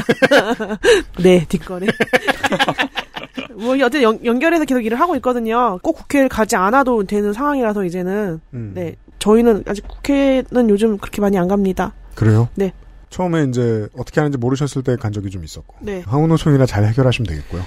네 1.22 1.46
뒷거래 1.48 1.86
뭐 3.54 3.74
어쨌든 3.76 4.02
연, 4.02 4.24
연결해서 4.24 4.64
계속 4.64 4.80
일을 4.84 4.98
하고 5.00 5.14
있거든요. 5.16 5.78
꼭 5.82 5.92
국회를 5.94 6.28
가지 6.28 6.56
않아도 6.56 7.04
되는 7.04 7.32
상황이라서 7.32 7.84
이제는 7.84 8.40
음. 8.52 8.72
네 8.74 8.96
저희는 9.24 9.64
아직 9.66 9.88
국회는 9.88 10.68
요즘 10.68 10.98
그렇게 10.98 11.22
많이 11.22 11.38
안 11.38 11.48
갑니다. 11.48 11.94
그래요? 12.14 12.48
네. 12.56 12.74
처음에 13.08 13.44
이제 13.44 13.88
어떻게 13.96 14.20
하는지 14.20 14.36
모르셨을 14.36 14.82
때 14.82 14.96
간 14.96 15.12
적이 15.12 15.30
좀 15.30 15.42
있었고. 15.44 15.76
네. 15.80 16.02
항우노총이나 16.06 16.66
잘 16.66 16.84
해결하시면 16.84 17.26
되겠고요. 17.28 17.62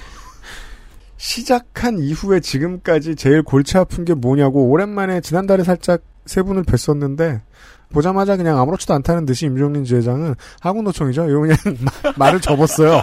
시작한 1.16 1.98
이후에 1.98 2.38
지금까지 2.38 3.16
제일 3.16 3.42
골치 3.42 3.76
아픈 3.76 4.04
게 4.04 4.14
뭐냐고 4.14 4.68
오랜만에 4.70 5.20
지난달에 5.20 5.64
살짝 5.64 6.00
세 6.26 6.42
분을 6.42 6.62
뵀었는데 6.62 7.40
보자마자 7.92 8.36
그냥 8.36 8.58
아무렇지도 8.60 8.94
않다는 8.94 9.26
듯이 9.26 9.46
임종린 9.46 9.82
지회장은 9.84 10.36
항우노총이죠. 10.60 11.28
이거 11.28 11.40
그냥 11.40 11.56
마- 12.04 12.12
말을 12.16 12.40
접었어요. 12.40 13.02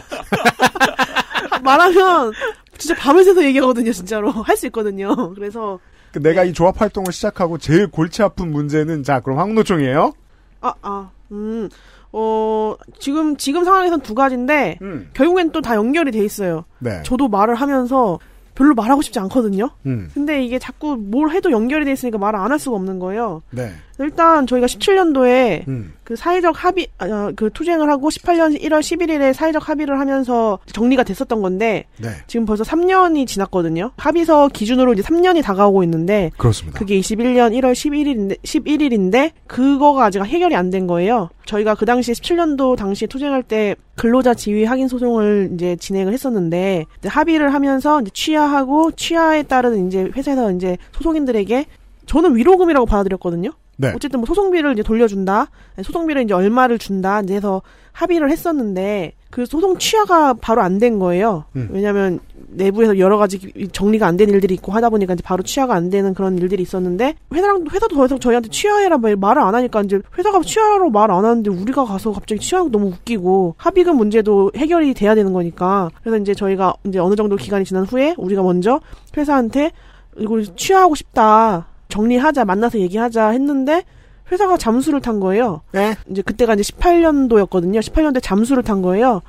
말하면 1.62 2.32
진짜 2.78 2.96
밤을 3.02 3.24
새서 3.26 3.44
얘기하거든요, 3.44 3.92
진짜로. 3.92 4.32
할 4.32 4.56
수 4.56 4.66
있거든요. 4.68 5.34
그래서 5.34 5.80
그 5.80 5.95
내가 6.20 6.44
이 6.44 6.54
조합 6.54 6.80
활동을 6.82 7.12
시작하고 7.12 7.58
제일 7.58 7.88
골치 7.88 8.24
아픈 8.24 8.52
문제는 8.52 9.04
자 9.04 9.20
그럼 9.20 9.40
항우노총이에요. 9.40 10.14
아, 10.62 10.74
아, 10.82 11.10
음, 11.32 11.70
어, 12.12 12.76
지금, 13.00 13.36
지금 13.38 13.64
상황에선 13.66 14.00
두 14.02 14.16
가지인데, 14.16 14.80
음. 14.82 15.10
결국엔 15.14 15.52
또 15.52 15.62
다 15.62 15.76
연결이 15.76 16.12
돼 16.12 16.24
있어요. 16.24 16.66
네. 16.80 17.02
저도 17.04 17.28
말을 17.28 17.56
하면서 17.56 18.18
별로 18.56 18.74
말하고 18.74 19.02
싶지 19.02 19.20
않거든요. 19.20 19.70
음. 19.86 20.10
근데 20.14 20.44
이게 20.44 20.58
자꾸 20.58 20.96
뭘 20.98 21.30
해도 21.32 21.52
연결이 21.52 21.84
돼 21.86 21.92
있으니까 21.92 22.18
말을 22.18 22.40
안 22.40 22.52
할 22.52 22.58
수가 22.58 22.78
없는 22.78 23.00
거예요. 23.00 23.42
네. 23.52 23.72
일단 24.00 24.46
저희가 24.48 24.68
17년도에 24.68 25.68
음. 25.68 25.94
그 26.04 26.16
사회적 26.16 26.64
합의, 26.64 26.88
아, 27.00 27.32
그 27.36 27.50
투쟁을 27.52 27.90
하고 27.90 28.10
18년 28.10 28.60
1월 28.62 28.80
11일에 28.80 29.34
사회적 29.34 29.68
합의를 29.68 30.00
하면서 30.00 30.60
정리가 30.72 31.04
됐었던 31.04 31.42
건데, 31.42 31.86
네. 31.98 32.10
지금 32.28 32.46
벌써 32.46 32.64
3년이 32.64 33.26
지났거든요. 33.26 33.92
합의서 33.98 34.50
기준으로 34.50 34.94
이제 34.94 35.02
3년이 35.02 35.42
다가오고 35.44 35.84
있는데, 35.84 36.32
그렇습니다. 36.38 36.78
그게 36.78 37.00
21년 37.00 37.54
1월 37.60 37.72
11일인데, 37.74 38.38
11일인데, 38.44 39.32
그거가 39.48 40.06
아직 40.06 40.24
해결이 40.24 40.56
안 40.56 40.70
된 40.70 40.88
거예요. 40.88 41.30
저희가 41.46 41.76
그 41.76 41.86
당시 41.86 42.12
17년도 42.12 42.76
당시 42.76 43.08
투쟁할 43.08 43.44
때 43.44 43.76
근로자 43.96 44.34
지위 44.34 44.66
확인 44.66 44.88
소송을 44.88 45.52
이제 45.54 45.76
진행을 45.76 46.12
했었는데, 46.12 46.86
이제 47.00 47.08
합의를 47.10 47.54
하면서 47.54 48.02
이제 48.02 48.12
취하하고, 48.14 48.92
취하에 48.92 49.44
따른 49.44 49.88
이제 49.88 50.10
회사에서 50.16 50.52
이제 50.52 50.78
소송인들에게 50.92 51.66
저는 52.08 52.36
위로금이라고 52.36 52.86
받아들였거든요. 52.86 53.52
네. 53.78 53.92
어쨌든 53.96 54.20
뭐 54.22 54.26
소송비를 54.28 54.74
이제 54.74 54.84
돌려준다. 54.84 55.48
소송비를 55.84 56.24
이제 56.24 56.34
얼마를 56.34 56.78
준다. 56.78 57.22
이제 57.22 57.36
해서 57.36 57.62
합의를 57.92 58.30
했었는데 58.32 59.14
그 59.32 59.46
소송 59.46 59.78
취하가 59.78 60.34
바로 60.34 60.62
안 60.62 60.80
된 60.80 60.98
거예요. 61.00 61.46
음. 61.58 61.70
왜냐하면 61.72 62.20
내부에서 62.50 62.98
여러 63.00 63.18
가지 63.18 63.52
정리가 63.74 64.08
안 64.08 64.16
된 64.18 64.30
일들이 64.30 64.54
있고 64.56 64.72
하다 64.72 64.90
보니까 64.90 65.14
이제 65.14 65.24
바로 65.24 65.44
취하가 65.44 65.76
안 65.76 65.90
되는 65.90 66.14
그런 66.14 66.38
일들이 66.38 66.64
있었는데 66.64 67.16
회사랑 67.34 67.66
회사도 67.70 67.96
더 67.96 68.06
이상 68.06 68.20
저희한테 68.20 68.50
취하해라 68.50 68.98
말- 68.98 69.16
말을 69.18 69.42
안 69.42 69.56
하니까 69.56 69.82
이제 69.82 70.00
회사가 70.18 70.42
취하라고 70.42 70.90
말안 70.90 71.26
하는데 71.26 71.50
우리가 71.50 71.84
가서 71.86 72.12
갑자기 72.14 72.40
취하는 72.40 72.72
거 72.72 72.78
너무 72.78 72.92
웃기고 72.92 73.56
합의금 73.58 73.98
문제도 73.98 74.52
해결이 74.56 74.94
돼야 74.94 75.16
되는 75.16 75.34
거니까 75.34 75.90
그래서 76.02 76.18
이제 76.18 76.34
저희가 76.34 76.74
이제 76.86 77.00
어느 77.00 77.16
정도 77.16 77.36
기간이 77.36 77.66
지난 77.66 77.84
후에 77.84 78.16
우리가 78.18 78.42
먼저 78.42 78.80
회사한테 79.18 79.72
이거 80.18 80.42
취하하고 80.56 80.96
싶다. 80.96 81.68
정리하자, 81.90 82.46
만나서 82.46 82.80
얘기하자 82.80 83.30
했는데 83.30 83.84
회사가 84.32 84.58
잠수를 84.58 85.02
탄 85.02 85.20
거예요. 85.20 85.62
네. 85.72 85.96
이제 86.10 86.22
그때가 86.22 86.56
이제 86.56 86.64
18년도였거든요. 86.64 87.80
18년도에 87.80 88.22
잠수를 88.24 88.64
탄 88.64 88.82
거예요. 88.82 89.22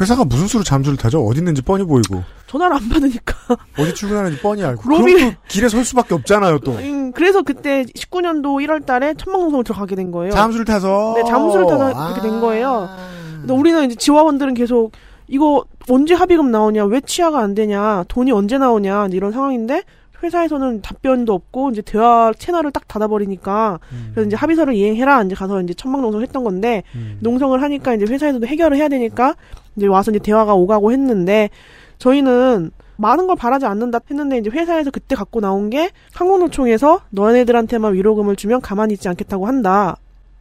회사가 0.00 0.24
무슨 0.24 0.46
수로 0.46 0.62
잠수를 0.64 0.96
타죠? 0.96 1.24
어디 1.24 1.38
있는지 1.38 1.62
뻔히 1.62 1.84
보이고 1.84 2.22
전화를 2.46 2.76
안 2.76 2.88
받으니까. 2.88 3.34
어디 3.78 3.94
출근하는지 3.94 4.40
뻔히 4.40 4.64
알고. 4.64 4.82
로비- 4.88 5.14
그럼 5.14 5.30
또 5.32 5.36
길에 5.48 5.68
설 5.68 5.84
수밖에 5.84 6.14
없잖아요. 6.14 6.58
또 6.60 6.72
음, 6.72 7.12
그래서 7.12 7.42
그때 7.42 7.84
19년도 7.84 8.64
1월 8.66 8.84
달에 8.86 9.14
천막농성을 9.14 9.64
들어가게 9.64 9.94
된 9.96 10.10
거예요. 10.10 10.32
잠수를 10.32 10.64
타서. 10.64 11.14
네, 11.16 11.24
잠수를 11.24 11.66
타서 11.66 11.92
아. 11.94 12.12
그렇게 12.12 12.28
된 12.28 12.40
거예요. 12.40 12.88
근데 13.40 13.52
우리는 13.54 13.84
이제 13.84 13.94
지화원들은 13.94 14.54
계속 14.54 14.92
이거 15.28 15.64
언제 15.88 16.14
합의금 16.14 16.50
나오냐, 16.50 16.84
왜 16.86 17.00
취하가 17.00 17.38
안 17.40 17.54
되냐, 17.54 18.04
돈이 18.08 18.32
언제 18.32 18.58
나오냐 18.58 19.08
이런 19.12 19.30
상황인데 19.32 19.84
회사에서는 20.22 20.82
답변도 20.82 21.32
없고 21.32 21.70
이제 21.70 21.82
대화 21.82 22.32
채널을 22.38 22.70
딱 22.72 22.86
닫아버리니까 22.88 23.78
그래서 24.14 24.26
이제 24.26 24.36
합의서를 24.36 24.74
이행해라 24.74 25.22
이제 25.22 25.34
가서 25.34 25.60
이제 25.62 25.74
천막농성 25.74 26.22
했던 26.22 26.44
건데 26.44 26.82
농성을 27.20 27.60
하니까 27.62 27.94
이제 27.94 28.04
회사에서도 28.06 28.46
해결을 28.46 28.76
해야 28.76 28.88
되니까 28.88 29.34
이제 29.76 29.86
와서 29.86 30.10
이제 30.10 30.18
대화가 30.20 30.54
오가고 30.54 30.92
했는데 30.92 31.50
저희는 31.98 32.70
많은 32.96 33.26
걸 33.26 33.36
바라지 33.36 33.64
않는다 33.66 34.00
했는데 34.10 34.36
이제 34.38 34.50
회사에서 34.50 34.90
그때 34.90 35.14
갖고 35.16 35.40
나온 35.40 35.70
게 35.70 35.90
항공노총에서 36.12 37.00
너네들한테만 37.10 37.94
위로금을 37.94 38.36
주면 38.36 38.60
가만히 38.60 38.92
있지 38.94 39.08
않겠다고 39.08 39.46
한다. 39.46 39.96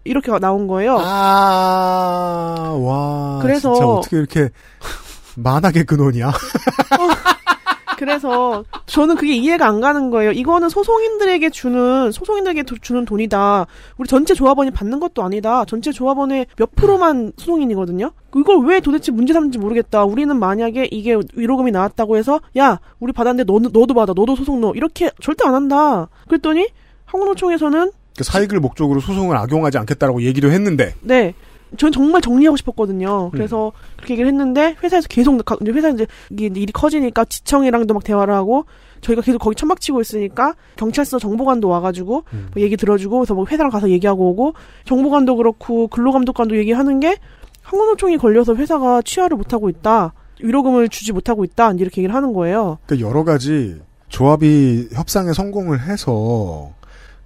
이렇게 0.05 0.31
나온 0.39 0.67
거예요. 0.67 0.97
아, 0.99 2.75
와. 2.81 3.39
그래서- 3.41 3.73
진짜 3.73 3.87
어떻게 3.87 4.17
이렇게 4.17 4.49
만하게 5.35 5.83
근원이야? 5.83 6.31
그래서 7.99 8.63
저는 8.85 9.15
그게 9.17 9.33
이해가 9.35 9.67
안 9.67 9.81
가는 9.81 10.09
거예요. 10.09 10.31
이거는 10.31 10.69
소송인들에게 10.69 11.49
주는 11.49 12.11
소송인들에게 12.13 12.63
도- 12.63 12.77
주는 12.81 13.03
돈이다. 13.03 13.67
우리 13.97 14.07
전체 14.07 14.33
조합원이 14.33 14.71
받는 14.71 15.01
것도 15.01 15.21
아니다. 15.21 15.65
전체 15.65 15.91
조합원의 15.91 16.45
몇 16.55 16.73
프로만 16.75 17.33
소송인이거든요. 17.35 18.11
이걸 18.37 18.65
왜 18.65 18.79
도대체 18.79 19.11
문제 19.11 19.33
삼는지 19.33 19.57
모르겠다. 19.57 20.05
우리는 20.05 20.33
만약에 20.39 20.87
이게 20.91 21.17
위로금이 21.33 21.71
나왔다고 21.71 22.15
해서 22.15 22.39
야 22.57 22.79
우리 23.01 23.11
받았는데 23.11 23.51
너, 23.51 23.59
너도 23.59 23.93
받아. 23.93 24.13
너도 24.15 24.35
소송 24.37 24.61
넣어. 24.61 24.71
이렇게 24.75 25.11
절대 25.21 25.45
안 25.45 25.53
한다. 25.53 26.07
그랬더니 26.29 26.67
항공노총에서는 27.05 27.91
그 28.17 28.23
사익을 28.23 28.59
목적으로 28.59 28.99
소송을 29.01 29.35
악용하지 29.35 29.77
않겠다라고 29.77 30.21
얘기도 30.23 30.51
했는데. 30.51 30.93
네. 31.01 31.33
전 31.77 31.91
정말 31.91 32.21
정리하고 32.21 32.57
싶었거든요. 32.57 33.29
그래서 33.31 33.71
그렇게 33.97 34.13
얘기를 34.13 34.27
했는데 34.29 34.75
회사에서 34.83 35.07
계속 35.07 35.43
가- 35.45 35.57
이제 35.61 35.71
회사 35.71 35.89
이제 35.89 36.07
이게 36.31 36.45
일이 36.47 36.71
커지니까 36.71 37.25
지청이랑도 37.25 37.93
막 37.93 38.03
대화를 38.03 38.33
하고 38.33 38.65
저희가 39.01 39.21
계속 39.21 39.39
거기 39.39 39.55
천막치고 39.55 40.01
있으니까 40.01 40.55
경찰서 40.77 41.19
정보관도 41.19 41.67
와가지고 41.69 42.23
뭐 42.31 42.61
얘기 42.63 42.75
들어주고 42.75 43.19
그래서 43.19 43.33
뭐 43.33 43.45
회사랑 43.49 43.71
가서 43.71 43.89
얘기하고 43.89 44.29
오고 44.31 44.53
정보관도 44.85 45.35
그렇고 45.35 45.87
근로감독관도 45.87 46.57
얘기하는 46.57 46.99
게 46.99 47.17
항공노총이 47.61 48.17
걸려서 48.17 48.55
회사가 48.55 49.01
취하를 49.03 49.37
못하고 49.37 49.69
있다. 49.69 50.13
위로금을 50.41 50.89
주지 50.89 51.11
못하고 51.13 51.43
있다. 51.43 51.71
이렇게 51.73 52.01
얘기를 52.01 52.15
하는 52.15 52.33
거예요. 52.33 52.79
그 52.87 52.99
여러 52.99 53.23
가지 53.23 53.79
조합이 54.07 54.87
협상에 54.93 55.33
성공을 55.33 55.81
해서 55.81 56.71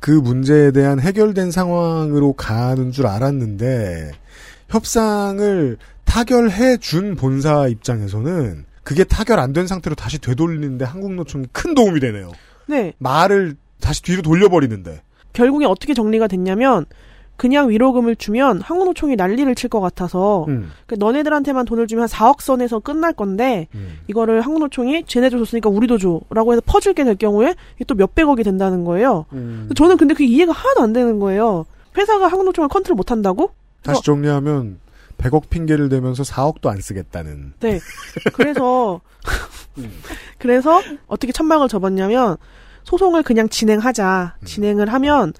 그 0.03 0.11
문제에 0.11 0.71
대한 0.71 0.99
해결된 0.99 1.49
상황으로 1.49 2.33
가는 2.33 2.91
줄 2.91 3.07
알았는데 3.07 4.11
협상을 4.67 5.77
타결해 6.03 6.75
준 6.75 7.15
본사 7.15 7.69
입장에서는 7.69 8.65
그게 8.83 9.05
타결 9.05 9.39
안 9.39 9.53
된 9.53 9.65
상태로 9.65 9.95
다시 9.95 10.19
되돌리는데 10.19 10.83
한국노총이 10.83 11.45
큰 11.53 11.73
도움이 11.73 12.01
되네요. 12.01 12.33
네. 12.67 12.91
말을 12.97 13.55
다시 13.79 14.01
뒤로 14.01 14.21
돌려버리는데. 14.21 15.01
결국에 15.31 15.65
어떻게 15.65 15.93
정리가 15.93 16.27
됐냐면 16.27 16.85
그냥 17.35 17.69
위로금을 17.69 18.15
주면 18.15 18.61
항공노총이 18.61 19.15
난리를 19.15 19.53
칠 19.55 19.69
것 19.69 19.79
같아서 19.81 20.45
음. 20.49 20.71
그 20.85 20.95
너네들한테만 20.99 21.65
돈을 21.65 21.87
주면 21.87 22.03
한 22.03 22.09
4억 22.09 22.41
선에서 22.41 22.79
끝날 22.79 23.11
건데 23.13 23.67
음. 23.73 23.97
이거를 24.07 24.41
항공노총이 24.41 25.05
쟤네들 25.07 25.39
줬으니까 25.39 25.69
우리도 25.69 25.97
줘라고 25.97 26.51
해서 26.53 26.61
퍼줄게 26.65 27.03
될 27.03 27.15
경우에 27.15 27.55
이게 27.75 27.85
또 27.85 27.95
몇백억이 27.95 28.43
된다는 28.43 28.83
거예요. 28.85 29.25
음. 29.33 29.69
저는 29.75 29.97
근데 29.97 30.13
그게 30.13 30.25
이해가 30.25 30.51
하나도 30.51 30.81
안 30.83 30.93
되는 30.93 31.19
거예요. 31.19 31.65
회사가 31.97 32.27
항공노총을 32.27 32.69
컨트롤 32.69 32.95
못 32.95 33.11
한다고? 33.11 33.51
다시 33.81 34.01
정리하면 34.03 34.79
100억 35.17 35.49
핑계를 35.49 35.89
대면서 35.89 36.23
4억도 36.23 36.67
안 36.67 36.79
쓰겠다는. 36.81 37.53
네. 37.59 37.79
그래서 38.33 39.01
음. 39.79 39.91
그래서 40.37 40.81
어떻게 41.07 41.31
천막을 41.31 41.67
접었냐면 41.67 42.37
소송을 42.83 43.23
그냥 43.23 43.49
진행하자. 43.49 44.35
음. 44.39 44.45
진행을 44.45 44.91
하면 44.93 45.33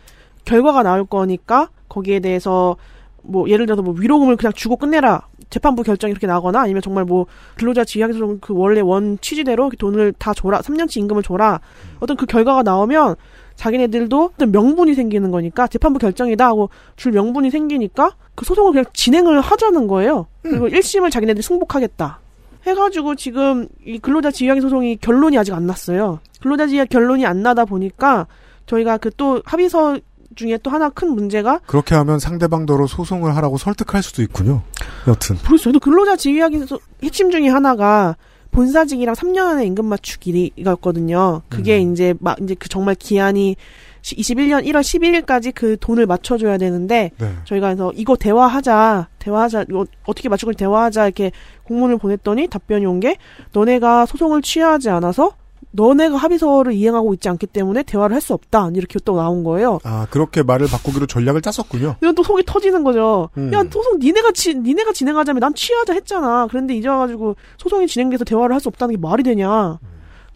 결과가 0.45 0.83
나올 0.83 1.05
거니까 1.05 1.69
거기에 1.93 2.19
대해서 2.19 2.75
뭐 3.21 3.47
예를 3.47 3.65
들어서 3.65 3.81
뭐 3.81 3.93
위로금을 3.97 4.35
그냥 4.35 4.51
주고 4.53 4.75
끝내라. 4.77 5.27
재판부 5.49 5.83
결정이 5.83 6.11
이렇게 6.11 6.25
나거나 6.25 6.61
아니면 6.61 6.81
정말 6.81 7.05
뭐 7.05 7.27
근로자 7.57 7.85
지휘하기소송 7.85 8.39
그 8.41 8.53
원래 8.55 8.81
원 8.81 9.19
취지대로 9.21 9.69
돈을 9.77 10.13
다 10.17 10.33
줘라. 10.33 10.61
3년치 10.61 10.97
임금을 10.97 11.21
줘라. 11.21 11.61
어떤 11.99 12.17
그 12.17 12.25
결과가 12.25 12.63
나오면 12.63 13.15
자기네들도 13.55 14.32
어떤 14.33 14.51
명분이 14.51 14.95
생기는 14.95 15.29
거니까 15.29 15.67
재판부 15.67 15.99
결정이다 15.99 16.45
하고 16.45 16.70
줄 16.95 17.11
명분이 17.11 17.51
생기니까 17.51 18.15
그 18.33 18.45
소송을 18.45 18.71
그냥 18.71 18.86
진행을 18.93 19.39
하자는 19.41 19.87
거예요. 19.87 20.25
그리고 20.41 20.67
1심을 20.67 21.11
자기네들이 21.11 21.43
승복하겠다. 21.43 22.20
해가지고 22.65 23.15
지금 23.15 23.67
이 23.86 23.99
근로자 23.99 24.32
지휘하기 24.32 24.61
소송이 24.61 24.97
결론이 24.97 25.37
아직 25.37 25.53
안 25.53 25.67
났어요. 25.67 26.20
근로자 26.41 26.65
지휘 26.65 26.83
결론이 26.87 27.25
안 27.25 27.43
나다 27.43 27.65
보니까 27.65 28.25
저희가 28.65 28.97
그 28.97 29.11
또 29.11 29.41
합의서 29.45 29.99
중에 30.36 30.58
또 30.64 30.72
하나 30.72 30.89
큰 30.89 31.10
문제가 31.10 31.60
그렇게 31.66 31.96
하면 31.96 32.20
상대방더러 32.20 32.88
소송을 32.88 33.36
하라고 33.38 33.58
설득할 33.58 34.01
수도 34.04 34.22
있군요. 34.22 34.62
여튼. 35.08 35.38
모르겠어요. 35.43 35.80
근로자 35.80 36.16
지휘하기 36.16 36.66
소- 36.68 36.80
핵심 37.04 37.32
중에 37.32 37.47
하나가 37.50 38.16
본사직이랑 38.51 39.16
3년 39.16 39.47
안에 39.47 39.66
임금 39.66 39.86
맞추기였거든요. 39.86 41.42
그게 41.50 41.80
이제 41.80 42.14
막 42.20 42.38
이제 42.42 42.55
그 42.58 42.70
정말 42.70 42.96
기한이 42.96 43.55
21년 44.04 44.66
1월 44.66 44.82
12일까지 44.82 45.54
그 45.55 45.78
돈을 45.80 46.05
맞춰줘야 46.05 46.58
되는데 46.58 47.12
네. 47.18 47.34
저희가 47.46 47.68
그래서 47.68 47.92
이거 47.96 48.16
대화하자, 48.18 49.08
대화하자, 49.20 49.66
이거 49.70 49.86
어떻게 50.05 50.28
맞출 50.30 50.47
걸 50.47 50.55
대화하자 50.55 51.05
이렇게 51.05 51.32
공문을 51.64 51.97
보냈더니 51.97 52.47
답변이 52.47 52.86
온 52.86 53.00
게 53.00 53.18
너네가 53.54 54.05
소송을 54.05 54.42
취하지 54.42 54.89
않아서 54.89 55.32
너네가 55.75 56.17
합의서를 56.17 56.74
이행하고 56.74 57.13
있지 57.16 57.28
않기 57.29 57.47
때문에 57.47 57.83
대화를 57.83 58.13
할 58.13 58.21
수 58.21 58.33
없다 58.33 58.70
이렇게 58.75 59.00
또 59.04 59.16
나온 59.17 59.43
거예요. 59.43 59.79
아 59.83 60.08
그렇게 60.09 60.43
말을 60.43 60.67
바꾸기로 60.67 61.08
전략을 61.08 61.41
짰었군요. 61.41 61.95
이건 62.01 62.16
또 62.16 62.24
속이 62.24 62.43
터지는 62.45 62.83
거죠. 62.83 63.29
음. 63.37 63.51
야 63.54 63.63
소송 63.70 64.00
니네가 64.00 64.32
치 64.33 64.54
니네가 64.55 64.93
진행하자면 64.93 65.39
난 65.41 65.54
취하자 65.54 65.93
했잖아. 65.93 66.47
그런데 66.50 66.75
이제 66.75 66.87
와가지고 66.87 67.36
소송이 67.58 67.87
진행돼서 67.87 68.24
대화를 68.24 68.54
할 68.54 68.62
수 68.62 68.70
없다는 68.70 68.95
게 68.95 69.01
말이 69.01 69.24
되냐? 69.24 69.79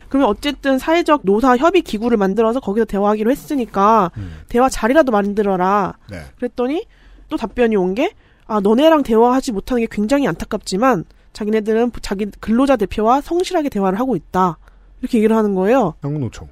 그러면 0.09 0.30
어쨌든 0.30 0.80
사회적 0.80 1.22
노사 1.23 1.55
협의 1.55 1.81
기구를 1.81 2.18
만들어서 2.18 2.59
거기서 2.59 2.85
대화하기로 2.85 3.30
했으니까 3.31 4.11
대화 4.49 4.68
자리라도 4.69 5.11
만들어라. 5.11 5.93
네. 6.09 6.22
그랬더니 6.38 6.85
또 7.30 7.38
답변이 7.38 7.76
온 7.77 7.93
게 7.93 8.11
아 8.49 8.59
너네랑 8.61 9.03
대화하지 9.03 9.51
못하는 9.51 9.81
게 9.81 9.88
굉장히 9.91 10.26
안타깝지만 10.27 11.03
자기네들은 11.34 11.91
자기 12.01 12.27
근로자 12.39 12.77
대표와 12.77 13.19
성실하게 13.22 13.68
대화를 13.69 13.99
하고 13.99 14.15
있다. 14.15 14.57
이렇게 15.02 15.18
얘기를 15.19 15.36
하는 15.36 15.53
거예요. 15.56 15.94
한국노총. 16.02 16.48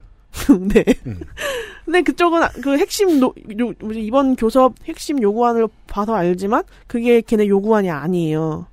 네. 0.67 0.83
근데 1.85 2.01
그쪽은 2.01 2.41
그 2.61 2.77
핵심 2.77 3.19
노, 3.19 3.27
요, 3.59 3.73
이번 3.93 4.35
교섭 4.35 4.73
핵심 4.85 5.21
요구안을 5.21 5.67
봐서 5.87 6.13
알지만 6.15 6.63
그게 6.87 7.21
걔네 7.21 7.47
요구안이 7.47 7.89
아니에요. 7.89 8.67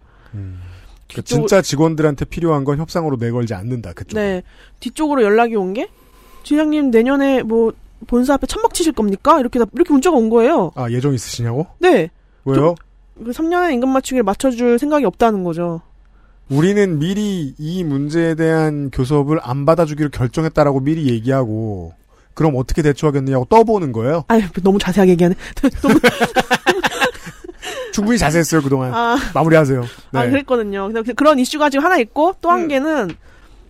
그 1.14 1.22
진짜 1.22 1.60
직원들한테 1.62 2.24
필요한 2.24 2.64
건 2.64 2.78
협상으로 2.78 3.16
내걸지 3.20 3.54
않는다. 3.54 3.92
그쪽. 3.92 4.16
네. 4.16 4.42
뒤쪽으로 4.80 5.22
연락이 5.22 5.54
온 5.56 5.72
게 5.74 5.88
지장님 6.42 6.90
내년에 6.90 7.42
뭐 7.42 7.72
본사 8.08 8.34
앞에 8.34 8.46
천막 8.48 8.74
치실 8.74 8.92
겁니까? 8.92 9.38
이렇게 9.38 9.58
다- 9.60 9.66
이렇게 9.74 9.92
문자가 9.92 10.16
온 10.16 10.28
거예요. 10.30 10.72
아 10.74 10.90
예정 10.90 11.14
있으시냐고? 11.14 11.66
네. 11.78 12.08
왜요? 12.44 12.74
그 13.22 13.30
3년의 13.30 13.74
임금 13.74 13.90
맞추기를 13.90 14.24
맞춰줄 14.24 14.78
생각이 14.80 15.04
없다는 15.04 15.44
거죠. 15.44 15.82
우리는 16.50 16.98
미리 16.98 17.54
이 17.58 17.84
문제에 17.84 18.34
대한 18.34 18.90
교섭을 18.90 19.38
안 19.42 19.64
받아주기로 19.64 20.10
결정했다라고 20.10 20.80
미리 20.80 21.08
얘기하고 21.10 21.94
그럼 22.34 22.54
어떻게 22.56 22.82
대처하겠느냐고 22.82 23.46
떠보는 23.46 23.92
거예요. 23.92 24.24
아유 24.28 24.42
너무 24.62 24.78
자세하게 24.78 25.12
얘기하네. 25.12 25.34
너무 25.82 25.94
충분히 27.92 28.18
자세했어요 28.18 28.62
그동안. 28.62 28.92
아. 28.94 29.16
마무리하세요. 29.34 29.80
네. 30.12 30.18
아, 30.18 30.28
그랬거든요. 30.28 30.88
그래서 30.88 31.02
그- 31.04 31.14
그런 31.14 31.38
이슈가 31.38 31.70
지금 31.70 31.84
하나 31.84 31.98
있고 31.98 32.34
또 32.40 32.50
한 32.50 32.68
개는 32.68 33.10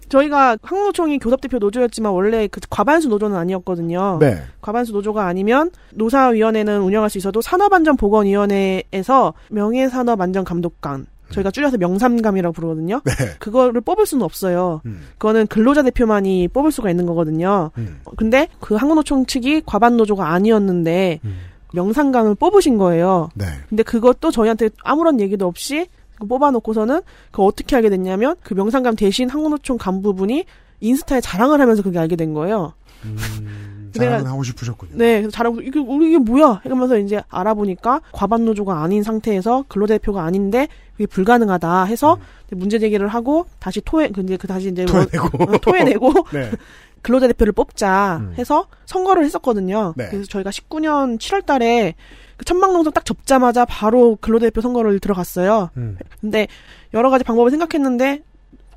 저희가 0.09 0.59
항노총이 0.63 1.19
교섭대표 1.21 1.59
노조였지만 1.59 2.13
원래 2.13 2.47
그 2.47 2.61
과반수 2.69 3.09
노조는 3.09 3.37
아니었거든요. 3.37 4.19
네. 4.21 4.43
과반수 4.61 4.93
노조가 4.93 5.27
아니면 5.27 5.71
노사위원회는 5.95 6.83
운영할 6.83 7.09
수 7.11 7.19
있어도 7.19 7.41
산업안전보건위원회에서 7.43 9.35
명예산업안전감독관 9.51 11.07
저희가 11.33 11.51
줄여서 11.51 11.79
명삼감이라고 11.79 12.53
부르거든요. 12.53 13.01
네. 13.05 13.13
그거를 13.39 13.81
뽑을 13.81 14.07
수는 14.07 14.23
없어요. 14.25 14.81
그거는 15.19 15.47
근로자 15.47 15.83
대표만이 15.83 16.49
뽑을 16.49 16.71
수가 16.73 16.91
있는 16.91 17.07
거거든요. 17.07 17.71
근데 18.17 18.49
그 18.61 18.75
항노총 18.75 19.27
측이 19.27 19.63
과반 19.67 19.97
노조가 19.97 20.31
아니었는데 20.31 21.21
명상감을 21.73 22.35
뽑으신 22.37 22.79
거예요. 22.79 23.31
네. 23.35 23.47
근데 23.69 23.83
그것도 23.83 24.31
저희한테 24.31 24.71
아무런 24.85 25.21
얘기도 25.21 25.47
없이 25.47 25.89
그 26.19 26.27
뽑아놓고서는 26.27 27.01
그 27.31 27.43
어떻게 27.43 27.75
알게 27.77 27.91
됐냐면 27.91 28.37
그 28.43 28.55
명상감 28.55 28.95
대신 28.97 29.29
항노총 29.29 29.79
간부분이 29.79 30.45
인스타에 30.81 31.21
자랑을 31.21 31.61
하면서 31.61 31.83
그게 31.83 31.99
알게 31.99 32.17
된 32.17 32.35
거예요. 32.35 32.75
자랑은 33.93 34.27
하고 34.27 34.43
싶으셨군요. 34.43 34.93
네, 34.95 35.21
그래서 35.21 35.31
잘하고 35.31 35.61
이게 35.61 35.79
우리 35.79 36.09
이게 36.09 36.19
뭐야? 36.19 36.63
이러면서 36.65 36.99
이제 36.99 37.23
알아보니까 37.29 38.01
과반 38.13 38.45
노조가 38.45 38.83
아닌 38.83 39.03
상태에서 39.03 39.65
근로대표가 39.69 40.25
아닌데 40.25 40.69
그게 41.03 41.07
불가능하다 41.07 41.85
해서 41.85 42.19
이제 42.47 42.57
문제 42.57 42.79
제기를 42.79 43.09
하고 43.09 43.47
다시 43.59 43.81
토해 43.85 44.11
근데 44.11 44.37
그 44.37 44.47
다시 44.47 44.69
이제 44.69 44.83
원- 44.93 45.07
토해내고. 45.09 45.43
어, 45.43 45.59
토해내고 45.59 46.13
네. 46.33 46.51
근로자 47.03 47.27
대표를 47.27 47.53
뽑자 47.53 48.23
해서 48.39 48.69
선거를 48.87 49.25
했었거든요. 49.25 49.93
네. 49.97 50.07
그래서 50.11 50.27
저희가 50.29 50.51
19년 50.51 51.19
7월달에 51.19 51.95
그 52.37 52.45
천막농성 52.45 52.93
딱 52.93 53.05
접자마자 53.05 53.65
바로 53.65 54.17
근로대표 54.21 54.61
선거를 54.61 55.01
들어갔어요. 55.01 55.71
음. 55.77 55.99
근데 56.21 56.47
여러 56.95 57.11
가지 57.11 57.25
방법을 57.25 57.51
생각했는데 57.51 58.23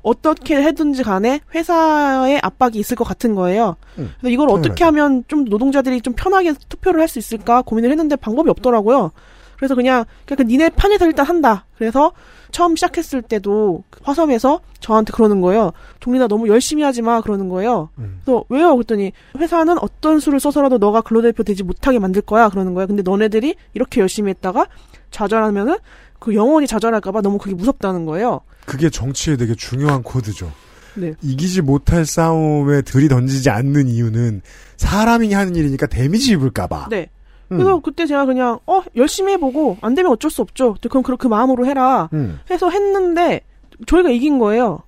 어떻게 0.02 0.56
해든지 0.56 1.02
간에 1.04 1.40
회사의 1.54 2.40
압박이 2.42 2.78
있을 2.78 2.96
것 2.96 3.04
같은 3.04 3.34
거예요. 3.36 3.76
음, 3.98 4.12
그래서 4.20 4.32
이걸 4.32 4.48
어떻게 4.50 4.82
하면 4.84 5.24
좀 5.28 5.44
노동자들이 5.44 6.00
좀 6.00 6.14
편하게 6.16 6.54
투표를 6.68 7.00
할 7.00 7.08
수 7.08 7.18
있을까 7.20 7.62
고민을 7.62 7.90
했는데 7.90 8.16
방법이 8.16 8.48
없더라고요. 8.50 9.12
그래서 9.56 9.74
그냥 9.74 10.04
그냥 10.26 10.36
그 10.36 10.42
니네 10.42 10.70
편에서 10.70 11.06
일단 11.06 11.26
한다. 11.26 11.66
그래서 11.78 12.12
처음 12.50 12.76
시작했을 12.76 13.22
때도 13.22 13.84
화섬에서 14.02 14.60
저한테 14.80 15.12
그러는 15.12 15.40
거예요. 15.40 15.72
종리나 16.00 16.26
너무 16.28 16.48
열심히 16.48 16.82
하지 16.82 17.02
마 17.02 17.20
그러는 17.20 17.48
거예요. 17.48 17.90
그래서 18.24 18.44
왜요? 18.48 18.74
그랬더니 18.74 19.12
회사는 19.38 19.78
어떤 19.78 20.20
수를 20.20 20.40
써서라도 20.40 20.78
너가 20.78 21.00
근로대표 21.00 21.42
되지 21.42 21.62
못하게 21.62 21.98
만들 21.98 22.22
거야 22.22 22.48
그러는 22.48 22.74
거예요. 22.74 22.86
근데 22.86 23.02
너네들이 23.02 23.56
이렇게 23.74 24.00
열심히 24.00 24.30
했다가 24.30 24.66
좌절하면은 25.10 25.76
그 26.18 26.34
영원히 26.34 26.66
좌절할까봐 26.66 27.20
너무 27.20 27.38
그게 27.38 27.54
무섭다는 27.54 28.06
거예요. 28.06 28.40
그게 28.64 28.90
정치에 28.90 29.36
되게 29.36 29.54
중요한 29.54 30.02
코드죠. 30.02 30.50
네. 30.94 31.12
이기지 31.22 31.60
못할 31.62 32.06
싸움에 32.06 32.82
들이던지지 32.82 33.50
않는 33.50 33.88
이유는 33.88 34.40
사람이 34.76 35.32
하는 35.32 35.54
일이니까 35.54 35.86
데미지 35.86 36.32
입을까봐. 36.32 36.88
네. 36.90 37.10
음. 37.52 37.56
그래서 37.58 37.80
그때 37.80 38.06
제가 38.06 38.26
그냥 38.26 38.58
어 38.66 38.82
열심히 38.96 39.32
해보고 39.34 39.78
안 39.80 39.94
되면 39.94 40.10
어쩔 40.12 40.30
수 40.30 40.42
없죠. 40.42 40.76
그럼 40.88 41.02
그, 41.02 41.16
그 41.16 41.26
마음으로 41.26 41.66
해라. 41.66 42.08
음. 42.12 42.40
해서 42.50 42.70
했는데 42.70 43.42
저희가 43.86 44.10
이긴 44.10 44.38
거예요. 44.38 44.80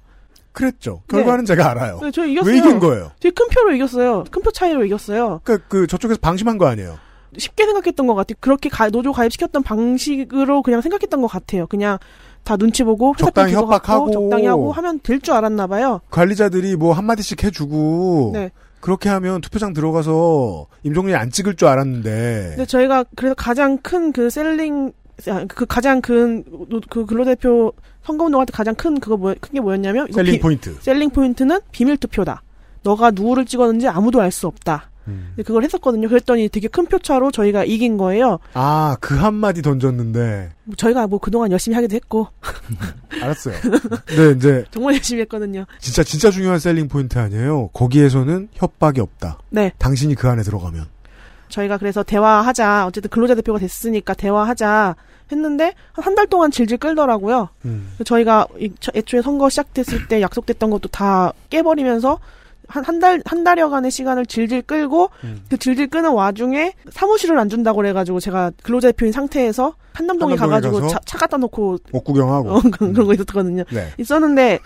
그랬죠. 0.53 1.03
결과는 1.09 1.45
제가 1.45 1.71
알아요. 1.71 2.01
네, 2.03 2.11
저희 2.11 2.33
이겼어요. 2.33 2.51
왜 2.53 2.59
이긴 2.59 2.81
거예요? 2.81 3.13
되게 3.21 3.33
큰 3.33 3.47
표로 3.49 3.73
이겼어요. 3.75 4.25
큰 4.31 4.43
표 4.43 4.51
차이로 4.51 4.85
이겼어요. 4.87 5.41
그러니까 5.45 5.67
그 5.69 5.87
저쪽에서 5.87 6.19
방심한 6.21 6.59
거 6.59 6.67
아니에요. 6.67 6.97
쉽게 7.37 7.65
생각했던 7.67 8.07
것 8.07 8.15
같아요. 8.15 8.37
그렇게 8.41 8.69
가- 8.69 8.89
노조 8.89 9.13
가입시켰던 9.13 9.63
방식으로 9.63 10.63
그냥 10.63 10.81
생각했던 10.81 11.21
것 11.21 11.27
같아요. 11.29 11.67
그냥 11.69 11.99
다 12.43 12.57
눈치 12.57 12.83
보고 12.83 13.15
적당히 13.17 13.53
협박하고. 13.53 14.11
적당히 14.11 14.47
하고 14.47 14.73
하면 14.73 14.99
될 15.03 15.21
줄 15.21 15.35
알았나 15.35 15.67
봐요. 15.67 16.01
관리자들이 16.11 16.75
뭐 16.77 16.93
한마디씩 16.95 17.45
해주고 17.45 18.31
네. 18.33 18.51
그렇게 18.81 19.09
하면 19.09 19.41
투표장 19.41 19.73
들어가서 19.73 20.67
임종리 20.83 21.15
안 21.15 21.31
찍을 21.31 21.57
줄 21.57 21.69
알았는데 21.69 22.47
근데 22.57 22.67
저희가 22.67 23.05
그래서 23.17 23.35
가장 23.35 23.79
큰 23.79 24.13
그 24.13 24.31
셀링 24.31 24.93
아, 25.29 25.45
그 25.49 25.67
가장 25.67 26.01
큰 26.01 26.45
그 26.89 27.05
근로대표 27.07 27.73
선거운동할 28.05 28.47
때 28.47 28.53
가장 28.53 28.75
큰 28.75 29.01
그거 29.01 29.17
뭐, 29.17 29.35
큰게 29.41 29.61
뭐였냐면 29.61 30.07
selling 30.13 30.35
비- 30.35 30.41
point. 30.41 30.77
Selling 30.81 31.11
point는 31.11 31.59
비밀 31.73 31.97
투표다. 31.97 32.43
너가 32.85 33.11
누구를 33.11 33.45
찍었는지 33.45 33.89
아무도 33.89 34.21
알 34.21 34.31
수 34.31 34.47
없다. 34.47 34.88
음. 35.09 35.33
근데 35.35 35.43
그걸 35.43 35.65
했었거든요. 35.65 36.09
그랬더니 36.09 36.49
되게 36.49 36.69
큰 36.69 36.87
표차로 36.87 37.31
저희가 37.31 37.65
이긴 37.65 37.97
거예요. 37.97 38.39
아, 38.55 38.97
그 39.01 39.17
한마디 39.17 39.63
던졌는데. 39.63 40.51
뭐 40.65 40.77
저희가 40.77 41.07
뭐 41.07 41.19
그동안 41.19 41.51
열심히 41.51 41.75
하기도 41.75 41.97
했고 41.97 42.29
알았어요. 43.23 43.55
네, 44.17 44.31
이제 44.37 44.65
정말 44.71 44.95
열심히 44.95 45.23
했거든요. 45.23 45.65
진짜 45.81 46.03
진짜 46.03 46.31
중요한 46.31 46.59
selling 46.59 46.89
point 46.89 47.19
아니에요. 47.19 47.69
거기에서는 47.73 48.49
협박이 48.53 49.01
없다. 49.01 49.39
네. 49.51 49.73
당신이 49.79 50.15
그 50.15 50.29
안에 50.29 50.43
들어가면. 50.43 50.87
저희가 51.49 51.79
그래서 51.79 52.03
대화하자. 52.03 52.87
어쨌든 52.87 53.09
근로자 53.11 53.35
대표가 53.35 53.59
됐으니까 53.59 54.13
대화하자 54.15 54.97
했는데 55.33 55.75
한 55.93 56.15
달 56.15 56.27
동안 56.27 56.51
질질 56.51 56.79
끌더라고요. 56.79 57.49
음. 57.65 57.93
저희가 58.05 58.47
애초에 58.95 59.23
선거 59.23 59.49
시작됐을 59.49 60.09
때 60.09 60.21
약속됐던 60.23 60.71
것도 60.71 60.89
다 60.89 61.33
깨버리면서 61.51 62.19
한 62.69 62.85
한 62.85 62.99
달 63.01 63.21
한 63.25 63.45
달여간의 63.45 63.91
시간을 63.91 64.27
질질 64.27 64.63
끌고 64.63 65.11
음. 65.25 65.43
그 65.49 65.57
질질 65.57 65.89
끄는 65.89 66.11
와중에 66.13 66.75
사무실을 66.91 67.39
안 67.39 67.49
준다고 67.49 67.79
그래가지고 67.79 68.21
제가 68.21 68.53
근로자 68.63 68.89
대표인 68.93 69.11
상태에서 69.13 69.75
한남동에 69.95 70.35
한남동에 70.35 70.37
가가지고 70.37 70.89
차, 70.89 70.99
차 71.05 71.19
갖다 71.19 71.37
놓고 71.39 71.79
옷 71.93 72.05
구경하고. 72.05 72.51
어, 72.51 72.61
그런 72.71 72.93
거 72.95 73.13
있었거든요. 73.15 73.65
네. 73.73 73.89
있었는데 73.99 74.59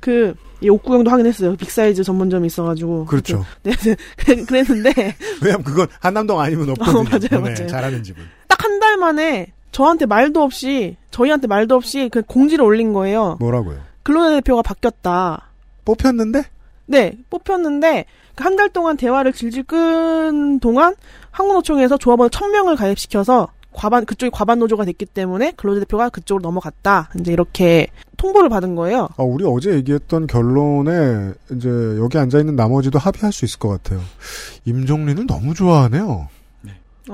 그 0.00 0.68
옷구경도 0.68 1.10
하긴 1.10 1.26
했어요. 1.26 1.54
빅사이즈 1.56 2.02
전문점이 2.02 2.46
있어가지고. 2.46 3.04
그렇죠. 3.06 3.44
네, 3.62 3.72
네. 3.72 3.96
그래- 4.16 4.44
그랬는데 4.44 5.14
왜냐면 5.42 5.62
그건 5.64 5.86
한남동 6.00 6.40
아니면 6.40 6.70
없거든요. 6.70 6.98
어, 7.00 7.02
맞아요, 7.04 7.20
네, 7.30 7.38
맞아요. 7.38 7.66
잘하는 7.66 8.02
집은. 8.02 8.22
딱 8.48 8.64
한 8.64 8.80
달 8.80 8.96
만에 8.96 9.52
저한테 9.72 10.06
말도 10.06 10.42
없이 10.42 10.96
저희한테 11.10 11.46
말도 11.46 11.74
없이 11.76 12.08
그 12.10 12.22
공지를 12.22 12.64
올린 12.64 12.92
거예요. 12.92 13.36
뭐라고요? 13.40 13.78
근로자 14.02 14.30
대표가 14.36 14.62
바뀌었다. 14.62 15.50
뽑혔는데? 15.84 16.44
네, 16.90 17.16
뽑혔는데 17.30 18.04
그한달 18.34 18.68
동안 18.68 18.96
대화를 18.96 19.32
질질 19.32 19.62
끈 19.62 20.58
동안 20.58 20.96
한국노총에서 21.30 21.98
조합원 21.98 22.30
1000명을 22.30 22.76
가입시켜서 22.76 23.48
과반 23.72 24.04
그쪽이 24.04 24.30
과반 24.34 24.58
노조가 24.58 24.84
됐기 24.86 25.06
때문에 25.06 25.52
근로자 25.52 25.78
대표가 25.78 26.08
그쪽으로 26.08 26.42
넘어갔다. 26.42 27.10
이제 27.20 27.32
이렇게 27.32 27.86
통보를 28.16 28.48
받은 28.48 28.74
거예요. 28.74 29.08
아, 29.16 29.22
우리 29.22 29.44
어제 29.46 29.72
얘기했던 29.74 30.26
결론에 30.26 31.32
이제 31.52 31.68
여기 32.00 32.18
앉아 32.18 32.40
있는 32.40 32.56
나머지도 32.56 32.98
합의할 32.98 33.32
수 33.32 33.44
있을 33.44 33.60
것 33.60 33.68
같아요. 33.68 34.00
임종린을 34.64 35.28
너무 35.28 35.54
좋아하네요. 35.54 36.28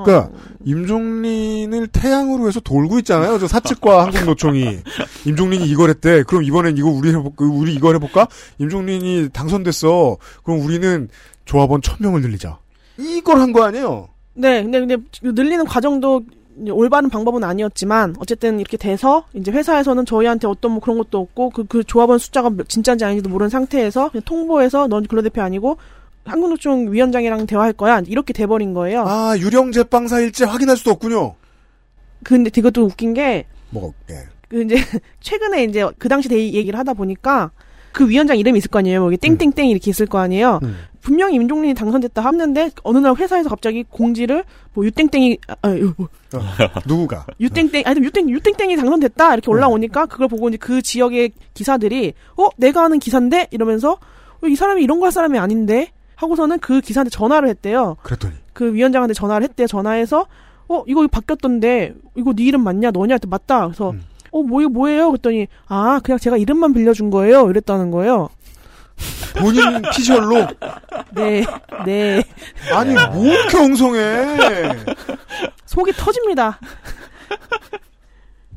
그러니까 0.05 0.31
임종린을 0.64 1.89
태양으로 1.89 2.48
해서 2.48 2.60
돌고 2.60 2.98
있잖아요. 3.01 3.39
저 3.39 3.47
사측과 3.48 4.05
한국노총이 4.05 4.78
임종린이 5.27 5.66
이걸 5.66 5.90
했대. 5.90 6.23
그럼 6.24 6.43
이번엔 6.44 6.77
이거 6.77 6.89
우리 6.89 7.10
해볼 7.10 7.32
우리 7.39 7.74
이걸 7.74 7.94
해볼까? 7.97 8.28
임종린이 8.59 9.28
당선됐어. 9.32 10.16
그럼 10.44 10.60
우리는 10.64 11.09
조합원 11.44 11.82
천 11.82 11.97
명을 12.01 12.20
늘리자. 12.23 12.59
이걸 12.98 13.39
한 13.40 13.52
거 13.52 13.62
아니에요? 13.64 14.09
네, 14.35 14.62
근데 14.62 14.81
근데 14.81 14.97
늘리는 15.23 15.64
과정도 15.64 16.23
올바른 16.70 17.10
방법은 17.10 17.44
아니었지만 17.44 18.16
어쨌든 18.18 18.59
이렇게 18.60 18.77
돼서 18.78 19.24
이제 19.35 19.51
회사에서는 19.51 20.06
저희한테 20.06 20.47
어떤 20.47 20.73
뭐 20.73 20.81
그런 20.81 20.97
것도 20.98 21.18
없고 21.18 21.51
그, 21.51 21.64
그 21.64 21.85
조합원 21.85 22.18
숫자가 22.18 22.48
몇- 22.51 22.66
진짜인지 22.68 23.05
아닌지도 23.05 23.28
모르는 23.28 23.51
상태에서 23.51 24.10
통보해서 24.24 24.86
넌 24.89 25.06
근로대표 25.06 25.43
아니고 25.43 25.77
한국노총 26.27 26.93
위원장이랑 26.93 27.47
대화할 27.47 27.73
거야 27.73 28.01
이렇게 28.07 28.32
돼버린 28.32 28.74
거예요. 28.74 29.05
아 29.07 29.36
유령 29.39 29.73
제빵사일지 29.73 30.44
확인할 30.44 30.77
수도 30.77 30.90
없군요. 30.93 31.35
근데 32.24 32.51
그것도 32.51 32.85
웃긴 32.85 33.15
게뭐 33.15 33.93
예. 34.11 34.15
그 34.48 34.62
이제 34.62 34.77
최근에 35.20 35.65
이제 35.65 35.86
그 35.98 36.09
당시 36.09 36.28
대 36.28 36.36
얘기를 36.39 36.78
하다 36.78 36.94
보니까 36.94 37.51
그 37.93 38.09
위원장 38.09 38.36
이름이 38.36 38.59
있을 38.59 38.69
거 38.70 38.78
아니에요. 38.81 39.01
뭐 39.01 39.11
이게 39.12 39.16
땡땡땡 39.16 39.69
이렇게 39.69 39.90
있을 39.90 40.07
거 40.07 40.19
아니에요. 40.19 40.61
음. 40.62 40.77
분명히 41.01 41.36
임종린이 41.36 41.73
당선됐다 41.74 42.20
했는데 42.20 42.70
어느 42.82 42.98
날 42.98 43.15
회사에서 43.15 43.48
갑자기 43.48 43.85
공지를 43.89 44.43
뭐 44.74 44.85
유땡땡이 44.85 45.39
아, 45.47 45.55
아, 45.62 45.69
뭐, 45.97 46.09
누구가? 46.85 47.24
유땡땡 47.39 47.85
아니 47.86 48.01
유땡 48.05 48.28
유땡땡이 48.28 48.74
당선됐다 48.77 49.35
이렇게 49.35 49.48
올라오니까 49.51 50.07
그걸 50.07 50.27
보고 50.27 50.48
이제 50.48 50.57
그 50.59 50.82
지역의 50.82 51.31
기사들이 51.55 52.12
어 52.36 52.48
내가 52.57 52.85
아는 52.85 52.98
기사인데 52.98 53.47
이러면서 53.53 53.93
어, 54.43 54.47
이 54.48 54.57
사람이 54.57 54.82
이런 54.82 54.98
거 54.98 55.07
할 55.07 55.12
사람이 55.12 55.39
아닌데 55.39 55.93
하고서는 56.17 56.59
그 56.59 56.81
기사한테 56.81 57.11
전화를 57.11 57.49
했대요. 57.49 57.97
그랬더니 58.03 58.35
그 58.53 58.73
위원장한테 58.75 59.15
전화를 59.15 59.45
했대요. 59.45 59.67
전화해서 59.67 60.27
어 60.69 60.83
이거 60.87 61.07
바뀌었던데 61.07 61.95
이거 62.17 62.33
네 62.35 62.45
이름 62.45 62.65
맞냐 62.65 62.91
너냐 62.91 63.15
했더니 63.15 63.31
맞다. 63.31 63.67
그래서 63.67 63.95
어뭐 64.33 64.63
이거 64.63 64.71
뭐예요? 64.71 65.11
그랬더니 65.11 65.47
아 65.69 66.01
그냥 66.03 66.19
제가 66.19 66.37
이름만 66.37 66.73
빌려준 66.73 67.11
거예요. 67.11 67.49
이랬다는 67.51 67.91
거예요. 67.91 68.31
본인 69.39 69.83
피셜로 69.95 70.47
네, 71.13 71.45
네. 71.85 72.23
아니 72.73 72.95
뭐 72.95 73.27
이렇게 73.27 73.59
엉성해? 73.59 74.37
속이 75.67 75.93
터집니다. 75.93 76.59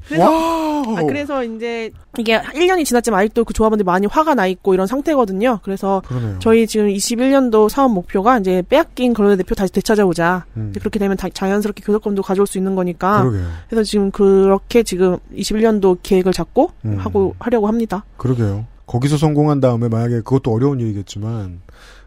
그래서. 0.10 0.84
아, 0.98 1.03
그래서 1.03 1.44
이제 1.44 1.91
이게 2.18 2.40
1년이 2.40 2.84
지났지만 2.84 3.19
아직도 3.22 3.45
그 3.45 3.53
조합원들이 3.53 3.86
많이 3.86 4.07
화가 4.07 4.34
나 4.34 4.48
있고 4.48 4.73
이런 4.73 4.88
상태거든요. 4.88 5.60
그래서 5.64 6.02
그러네요. 6.07 6.38
저희 6.40 6.65
지금 6.68 6.88
21년도 6.88 7.69
사업 7.69 7.91
목표가 7.91 8.40
이제 8.40 8.64
빼앗긴 8.68 9.14
근로자 9.14 9.36
대표 9.36 9.53
다시 9.56 9.72
되찾아오자. 9.72 10.45
음. 10.57 10.73
그렇게 10.80 10.98
되면 10.99 11.15
다- 11.15 11.30
자연스럽게 11.31 11.84
교섭권도 11.86 12.23
가져올 12.23 12.48
수 12.48 12.57
있는 12.57 12.76
거니까. 12.76 13.22
그러게요. 13.22 13.48
그래서 13.69 13.84
지금 13.84 14.10
그렇게 14.11 14.84
지금 14.84 15.18
21년도 15.36 15.99
계획을 16.02 16.34
잡고 16.34 16.72
음. 16.86 16.98
하고 16.98 17.36
하려고 17.40 17.68
합니다. 17.68 18.03
그러게요. 18.18 18.65
거기서 18.88 19.18
성공한 19.18 19.60
다음에 19.60 19.88
만약에 19.88 20.15
그것도 20.22 20.52
어려운 20.52 20.80
일이겠지만 20.80 21.61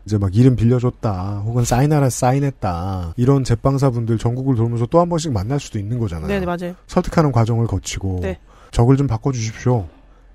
이제 0.05 0.19
막 0.19 0.35
이름 0.35 0.57
빌려줬다 0.57 1.43
혹은 1.45 1.65
사인하라 1.65 2.11
사인했다 2.11 3.15
이런 3.17 3.45
제빵사분들 3.45 4.19
전국을 4.19 4.57
돌면서 4.57 4.87
또 4.87 5.01
한 5.01 5.09
번씩 5.09 5.33
만날 5.33 5.61
수도 5.61 5.79
있는 5.79 5.99
거잖아요. 5.99 6.27
네, 6.29 6.41
네, 6.41 6.47
맞아요. 6.47 6.75
설득하는 6.87 7.31
과정을 7.33 7.67
거치고 7.67 8.21
네. 8.23 8.39
적을 8.73 8.97
좀 8.97 9.07
바꿔주십시오. 9.07 9.87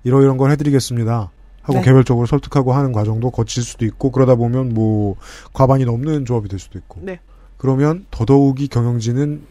이러 0.04 0.22
이런 0.22 0.36
걸 0.36 0.50
해드리겠습니다. 0.52 1.30
하고 1.62 1.78
네. 1.80 1.84
개별적으로 1.84 2.26
설득하고 2.26 2.72
하는 2.72 2.92
과정도 2.92 3.30
거칠 3.30 3.62
수도 3.62 3.84
있고 3.84 4.10
그러다 4.10 4.36
보면 4.36 4.72
뭐 4.72 5.16
과반이 5.52 5.84
넘는 5.84 6.24
조합이 6.24 6.48
될 6.48 6.58
수도 6.58 6.78
있고 6.78 7.00
네. 7.02 7.20
그러면 7.58 8.06
더더욱이 8.10 8.68
경영진은 8.68 9.44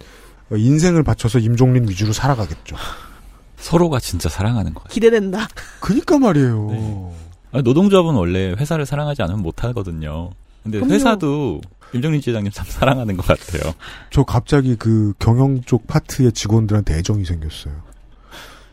인생을 0.56 1.04
바쳐서 1.04 1.40
임종린 1.40 1.88
위주로 1.88 2.14
살아가겠죠. 2.14 2.76
서로가 3.58 4.00
진짜 4.00 4.30
사랑하는 4.30 4.74
것 4.74 4.84
같아요. 4.84 4.94
기대된다. 4.94 5.48
그니까 5.80 6.18
말이에요. 6.18 6.68
네. 6.72 7.14
노동조합은 7.62 8.14
원래 8.16 8.52
회사를 8.58 8.86
사랑하지 8.86 9.22
않으면 9.24 9.42
못 9.42 9.64
하거든요. 9.66 10.30
근데 10.64 10.80
그럼요. 10.80 10.94
회사도 10.94 11.62
임정린 11.94 12.22
지회장님 12.22 12.52
참 12.52 12.66
사랑하는 12.68 13.16
것 13.18 13.26
같아요. 13.26 13.74
저 14.12 14.24
갑자기 14.24 14.76
그 14.76 15.14
경영 15.20 15.62
쪽 15.62 15.88
파트의 15.88 16.32
직원들한테 16.34 16.98
애정이 16.98 17.26
생겼어요. 17.26 17.74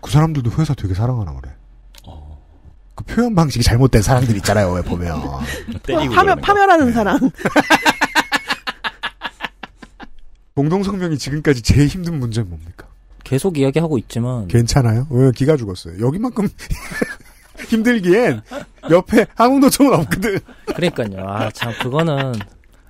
그 0.00 0.10
사람들도 0.10 0.50
회사 0.58 0.74
되게 0.74 0.94
사랑하나 0.94 1.34
그래. 1.34 1.52
그 2.96 3.02
표현 3.04 3.34
방식이 3.34 3.64
잘못된 3.64 4.02
사람들 4.02 4.36
있잖아요, 4.36 4.70
왜 4.72 4.82
보면. 4.82 5.20
파멸 6.14 6.36
파멸하는 6.36 6.92
사람. 6.92 7.18
공동성명이 10.54 11.18
지금까지 11.18 11.62
제일 11.62 11.88
힘든 11.88 12.20
문제는 12.20 12.48
뭡니까? 12.48 12.86
계속 13.24 13.58
이야기하고 13.58 13.98
있지만 13.98 14.46
괜찮아요? 14.46 15.08
왜 15.10 15.32
기가 15.32 15.56
죽었어요? 15.56 16.04
여기만큼 16.06 16.48
힘들기엔 17.64 18.42
옆에 18.90 19.26
한국노총은 19.34 19.92
없거든. 20.00 20.38
그러니까요. 20.74 21.26
아, 21.26 21.50
참, 21.50 21.72
그거는, 21.80 22.32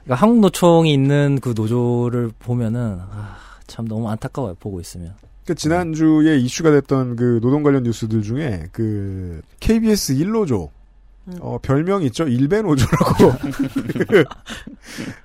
그러니까 0.05 0.15
한국노총이 0.15 0.93
있는 0.93 1.39
그 1.41 1.55
노조를 1.57 2.33
보면은, 2.39 2.99
아, 3.01 3.37
참 3.67 3.87
너무 3.87 4.09
안타까워요, 4.11 4.57
보고 4.61 4.81
있으면. 4.81 5.15
그 5.47 5.55
지난주에 5.55 6.39
이슈가 6.39 6.71
됐던 6.71 7.17
그 7.17 7.39
노동 7.43 7.63
관련 7.63 7.83
뉴스들 7.83 8.23
중에 8.23 8.69
그 8.73 9.43
KBS 9.61 10.17
1노조 10.17 10.71
어, 11.41 11.59
별명이 11.63 12.07
있죠. 12.07 12.25
일베노조라고. 12.27 13.33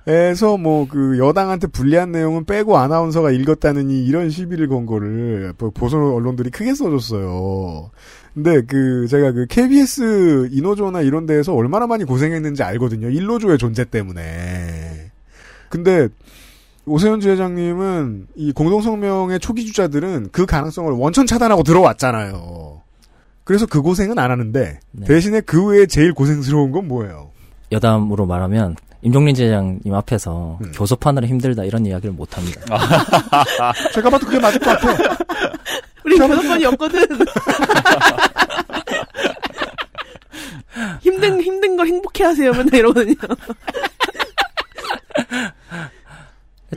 에서 0.08 0.56
뭐 0.56 0.86
그 0.88 1.18
여당한테 1.18 1.66
불리한 1.66 2.10
내용은 2.10 2.44
빼고 2.44 2.78
아나운서가 2.78 3.30
읽었다느니 3.30 4.04
이런 4.06 4.30
시비를 4.30 4.68
건 4.68 4.86
거를 4.86 5.52
뭐 5.58 5.70
보수 5.70 5.96
언론들이 5.96 6.50
크게 6.50 6.74
써줬어요. 6.74 7.90
근데 8.34 8.62
그 8.62 9.06
제가 9.08 9.32
그 9.32 9.46
KBS 9.46 10.48
이노조나 10.52 11.00
이런 11.00 11.26
데에서 11.26 11.54
얼마나 11.54 11.86
많이 11.86 12.04
고생했는지 12.04 12.62
알거든요. 12.62 13.08
1노조의 13.08 13.58
존재 13.58 13.84
때문에. 13.84 15.10
근데 15.68 16.08
오세훈 16.86 17.20
지회장님은 17.20 18.28
이 18.36 18.52
공동성명의 18.52 19.40
초기 19.40 19.66
주자들은 19.66 20.28
그 20.32 20.46
가능성을 20.46 20.92
원천 20.92 21.26
차단하고 21.26 21.62
들어왔잖아요. 21.62 22.80
그래서 23.44 23.66
그 23.66 23.82
고생은 23.82 24.18
안 24.18 24.30
하는데 24.30 24.78
네. 24.92 25.06
대신에 25.06 25.40
그 25.40 25.66
외에 25.66 25.86
제일 25.86 26.12
고생스러운 26.12 26.70
건 26.70 26.86
뭐예요? 26.88 27.30
여담으로 27.72 28.26
말하면, 28.26 28.76
임종린 29.02 29.34
제장님 29.34 29.94
앞에서 29.94 30.58
음. 30.62 30.72
교섭하느라 30.72 31.26
힘들다 31.26 31.64
이런 31.64 31.86
이야기를 31.86 32.14
못 32.14 32.36
합니다. 32.36 32.60
제가 33.94 34.10
봐도 34.10 34.26
그게 34.26 34.38
맞을 34.38 34.60
것 34.60 34.78
같아. 34.78 35.16
우리 36.04 36.18
교섭권이 36.18 36.64
없거든. 36.66 37.06
힘든 41.00 41.40
힘든 41.42 41.76
거 41.76 41.84
행복해하세요 41.84 42.52
맨날 42.52 42.74
이러거든요. 42.74 43.14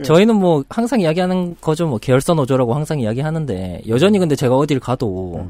저희는 0.02 0.34
뭐 0.34 0.64
항상 0.68 1.00
이야기하는 1.00 1.56
거죠. 1.60 1.86
뭐 1.86 1.98
계열사 1.98 2.34
노조라고 2.34 2.74
항상 2.74 2.98
이야기하는데 3.00 3.82
여전히 3.88 4.18
근데 4.18 4.34
제가 4.34 4.56
어딜 4.56 4.80
가도 4.80 5.48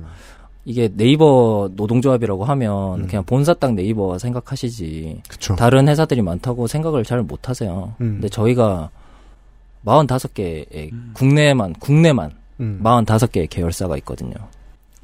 이게 0.67 0.89
네이버 0.95 1.71
노동조합이라고 1.75 2.45
하면 2.45 3.07
그냥 3.07 3.25
본사 3.25 3.55
딱 3.55 3.73
네이버 3.75 4.19
생각하시지. 4.19 5.23
그쵸. 5.29 5.57
다른 5.57 5.89
회사들이 5.89 6.21
많다고 6.23 6.67
생각을 6.67 7.05
잘 7.05 7.23
못 7.23 7.49
하세요. 7.49 7.95
음. 8.03 8.15
근데 8.17 8.29
저희가 8.29 8.91
45개의 9.85 10.91
국내만 11.15 11.73
국내만 11.75 12.31
음. 12.61 12.81
45개의 12.83 13.49
계열사가 13.49 13.97
있거든요. 13.99 14.35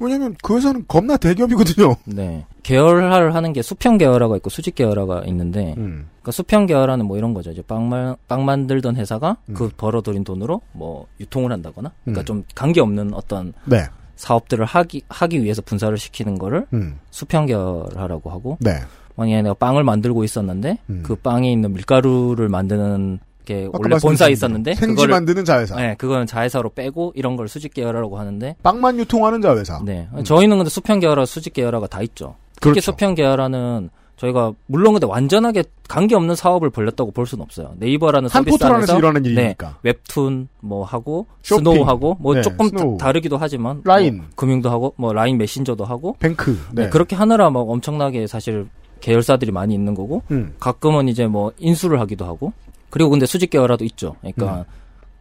왜냐면 0.01 0.35
그 0.41 0.57
회사는 0.57 0.85
겁나 0.87 1.15
대기업이거든요. 1.15 1.95
네. 2.05 2.45
계열화를 2.63 3.35
하는 3.35 3.53
게 3.53 3.61
수평 3.61 3.97
계열화가 3.97 4.35
있고 4.37 4.49
수직 4.49 4.75
계열화가 4.75 5.23
있는데, 5.27 5.75
음. 5.77 6.07
그러니까 6.13 6.31
수평 6.31 6.65
계열화는 6.65 7.05
뭐 7.05 7.17
이런 7.17 7.33
거죠. 7.33 7.51
이제 7.51 7.61
빵만 7.61 8.15
빵 8.27 8.43
만들던 8.45 8.95
회사가 8.95 9.37
음. 9.49 9.53
그 9.53 9.69
벌어들인 9.77 10.23
돈으로 10.23 10.61
뭐 10.71 11.05
유통을 11.19 11.51
한다거나, 11.51 11.91
그러니까 12.03 12.23
음. 12.23 12.25
좀 12.25 12.43
관계 12.55 12.81
없는 12.81 13.13
어떤 13.13 13.53
네. 13.65 13.85
사업들을 14.15 14.65
하기 14.65 15.03
하기 15.07 15.43
위해서 15.43 15.61
분사를 15.61 15.95
시키는 15.97 16.39
거를 16.39 16.65
음. 16.73 16.99
수평 17.11 17.45
계열화라고 17.45 18.31
하고, 18.31 18.57
네. 18.59 18.79
만약에 19.15 19.41
내가 19.43 19.53
빵을 19.53 19.83
만들고 19.83 20.23
있었는데 20.23 20.77
음. 20.89 21.03
그 21.03 21.15
빵에 21.15 21.51
있는 21.51 21.73
밀가루를 21.73 22.49
만드는 22.49 23.19
게 23.51 23.65
아까 23.67 23.79
원래 23.81 23.97
본사에 23.97 24.29
말씀하신 24.29 24.33
있었는데 24.33 24.73
생지 24.75 24.95
그거를 24.95 25.13
만드는 25.13 25.45
자회사. 25.45 25.75
네, 25.75 25.95
그거는 25.97 26.25
자회사로 26.25 26.69
빼고 26.69 27.13
이런 27.15 27.35
걸 27.35 27.47
수직 27.47 27.73
계열화라고 27.73 28.17
하는데 28.17 28.55
빵만 28.63 28.99
유통하는 28.99 29.41
자회사. 29.41 29.81
네. 29.83 30.07
저희는 30.23 30.57
근데 30.57 30.69
수평 30.69 30.99
계열화, 30.99 31.25
수직 31.25 31.53
계열화가 31.53 31.87
다 31.87 32.01
있죠. 32.01 32.35
특히 32.55 32.69
아. 32.69 32.73
그렇죠. 32.73 32.81
수평 32.91 33.15
계열화는 33.15 33.89
저희가 34.17 34.53
물론 34.67 34.93
근데 34.93 35.07
완전하게 35.07 35.63
관계 35.89 36.13
없는 36.15 36.35
사업을 36.35 36.69
벌렸다고 36.69 37.09
볼 37.11 37.25
수는 37.25 37.41
없어요. 37.43 37.73
네이버라는 37.77 38.29
한 38.29 38.43
서비스 38.43 38.63
안에서 38.63 38.97
일어나는 38.99 39.23
네, 39.23 39.29
일이니까. 39.29 39.79
웹툰 39.81 40.47
뭐 40.59 40.83
하고 40.85 41.25
쇼핑. 41.41 41.63
스노우 41.65 41.87
하고 41.87 42.17
뭐 42.19 42.35
네, 42.35 42.41
조금 42.41 42.67
스노우. 42.67 42.97
다, 42.99 43.11
르기도 43.11 43.37
하지만 43.37 43.81
라인. 43.83 44.17
뭐 44.17 44.25
금융도 44.35 44.69
하고 44.69 44.93
뭐 44.95 45.11
라인 45.11 45.39
메신저도 45.39 45.85
하고 45.85 46.15
뱅크. 46.19 46.51
네, 46.71 46.83
네. 46.83 46.89
그렇게 46.89 47.15
하느라 47.15 47.49
막 47.49 47.61
엄청나게 47.61 48.27
사실 48.27 48.67
계열사들이 48.99 49.51
많이 49.51 49.73
있는 49.73 49.95
거고 49.95 50.21
음. 50.29 50.53
가끔은 50.59 51.07
이제 51.07 51.25
뭐 51.25 51.51
인수를 51.57 51.99
하기도 51.99 52.25
하고 52.25 52.53
그리고 52.91 53.09
근데 53.09 53.25
수직 53.25 53.49
계열화도 53.49 53.83
있죠. 53.85 54.15
그러니까 54.21 54.59
음. 54.59 54.63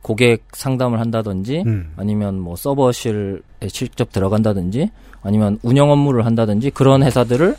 고객 0.02 0.44
상담을 0.52 1.01
한다든지 1.01 1.62
음. 1.66 1.92
아니면 1.97 2.38
뭐 2.38 2.56
서버실에 2.56 3.40
직접 3.68 4.12
들어간다든지 4.12 4.90
아니면 5.22 5.59
운영 5.62 5.90
업무를 5.90 6.26
한다든지 6.26 6.70
그런 6.70 7.02
회사들을 7.02 7.56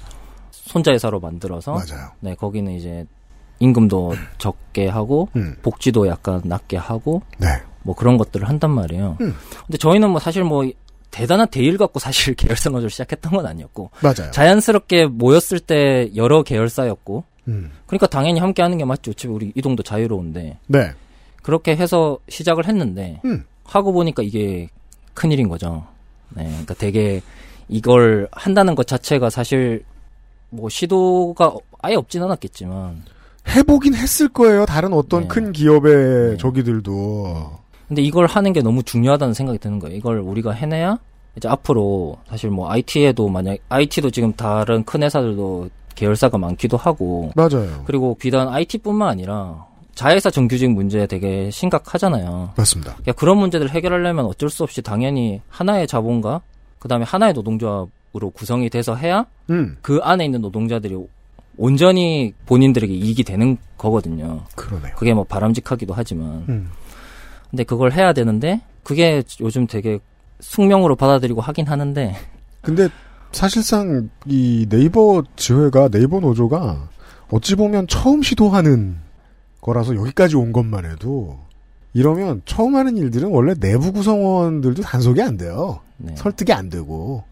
손자 0.52 0.92
회사로 0.92 1.20
만들어서 1.20 1.74
맞아요. 1.74 2.10
네 2.20 2.36
거기는 2.36 2.72
이제 2.74 3.06
임금도 3.60 4.16
적게 4.38 4.88
하고 4.88 5.30
음. 5.36 5.56
복지도 5.62 6.08
약간 6.08 6.42
낮게 6.44 6.78
하고 6.78 7.22
네. 7.38 7.48
뭐 7.84 7.96
그런 7.96 8.18
것들을 8.18 8.48
한단 8.48 8.72
말이에요. 8.72 9.18
음. 9.22 9.36
근데 9.66 9.78
저희는 9.78 10.10
뭐 10.10 10.20
사실 10.20 10.44
뭐 10.44 10.70
대단한 11.12 11.48
대일 11.50 11.78
갖고 11.78 12.00
사실 12.00 12.34
계열사 12.36 12.70
노조를 12.70 12.90
시작했던 12.90 13.34
건 13.34 13.46
아니었고 13.46 13.92
맞아요. 14.02 14.32
자연스럽게 14.32 15.06
모였을 15.08 15.60
때 15.60 16.10
여러 16.16 16.42
계열사였고 16.42 17.24
음. 17.48 17.72
그러니까 17.86 18.08
당연히 18.08 18.40
함께 18.40 18.62
하는 18.62 18.78
게 18.78 18.86
맞죠. 18.86 19.12
어차피 19.12 19.28
우리 19.28 19.52
이동도 19.56 19.84
자유로운데 19.84 20.60
네. 20.68 20.92
그렇게 21.42 21.76
해서 21.76 22.20
시작을 22.30 22.68
했는데 22.68 23.20
음. 23.26 23.44
하고 23.64 23.92
보니까 23.94 24.24
이게 24.24 24.70
큰일인 25.14 25.50
거죠. 25.50 25.86
네, 26.30 26.44
그러니까 26.44 26.74
되게 26.76 27.22
이걸 27.68 28.28
한다는 28.32 28.76
것 28.76 28.88
자체가 28.88 29.30
사실 29.30 29.84
뭐 30.50 30.70
시도가 30.70 31.54
아예 31.82 31.96
없진 31.96 32.22
않았겠지만 32.24 33.04
해보긴 33.50 33.96
했을 33.96 34.28
거예요. 34.30 34.66
다른 34.66 34.94
어떤 34.94 35.24
네. 35.24 35.28
큰 35.28 35.52
기업의 35.52 36.38
저기들도. 36.38 37.60
근데 37.88 38.02
이걸 38.02 38.26
하는 38.26 38.54
게 38.54 38.62
너무 38.62 38.84
중요하다는 38.84 39.34
생각이 39.34 39.58
드는 39.60 39.80
거예요. 39.80 39.98
이걸 39.98 40.20
우리가 40.20 40.52
해내야 40.52 41.00
이제 41.36 41.48
앞으로 41.48 42.18
사실 42.30 42.50
뭐 42.50 42.70
IT에도 42.70 43.28
만약 43.30 43.58
IT도 43.70 44.12
지금 44.12 44.34
다른 44.34 44.84
큰 44.84 45.04
회사들도 45.04 45.70
계열사가 45.96 46.38
많기도 46.38 46.78
하고 46.78 47.32
맞아요. 47.36 47.84
그리고 47.86 48.16
비단 48.16 48.48
IT뿐만 48.50 49.08
아니라 49.08 49.66
자회사 49.96 50.30
정규직 50.30 50.72
문제 50.72 51.06
되게 51.06 51.50
심각하잖아요. 51.52 52.54
맞습니다. 52.56 52.94
그러니까 52.94 53.12
그런 53.14 53.38
문제들을 53.38 53.72
해결하려면 53.72 54.26
어쩔 54.26 54.50
수 54.50 54.64
없이 54.64 54.82
당연히 54.82 55.42
하나의 55.50 55.88
자본과 55.88 56.42
그다음에 56.80 57.06
하나의 57.06 57.34
노동조합으로 57.34 58.32
구성이 58.34 58.70
돼서 58.70 58.96
해야 58.96 59.26
음. 59.50 59.78
그 59.82 60.00
안에 60.02 60.26
있는 60.26 60.42
노동자들이 60.42 60.98
온전히 61.58 62.34
본인들에게 62.46 62.94
이익이 62.94 63.24
되는 63.24 63.58
거거든요. 63.78 64.44
그러네요. 64.56 64.96
그게 64.96 65.14
뭐 65.14 65.24
바람직하기도 65.24 65.94
하지만. 65.94 66.46
음. 66.50 66.72
근데 67.50 67.64
그걸 67.64 67.92
해야 67.92 68.14
되는데 68.14 68.62
그게 68.84 69.22
요즘 69.42 69.68
되게 69.68 70.00
숙명으로 70.40 70.96
받아들이고 70.96 71.42
하긴 71.42 71.68
하는데 71.68 72.16
근데 72.62 72.88
사실상 73.32 74.10
이 74.26 74.66
네이버 74.70 75.24
지회가 75.36 75.90
네이버 75.90 76.20
노조가 76.20 76.90
어찌 77.32 77.56
보면 77.56 77.88
처음 77.88 78.22
시도하는 78.22 78.98
거라서 79.62 79.96
여기까지 79.96 80.36
온 80.36 80.52
것만 80.52 80.86
해도 80.86 81.40
이러면 81.94 82.42
처음 82.46 82.76
하는 82.76 82.98
일들은 82.98 83.30
원래 83.30 83.54
내부 83.56 83.92
구성원들도 83.92 84.82
단속이 84.82 85.22
안 85.22 85.38
돼요. 85.38 85.80
네. 85.98 86.14
설득이 86.16 86.52
안 86.54 86.70
되고. 86.70 87.24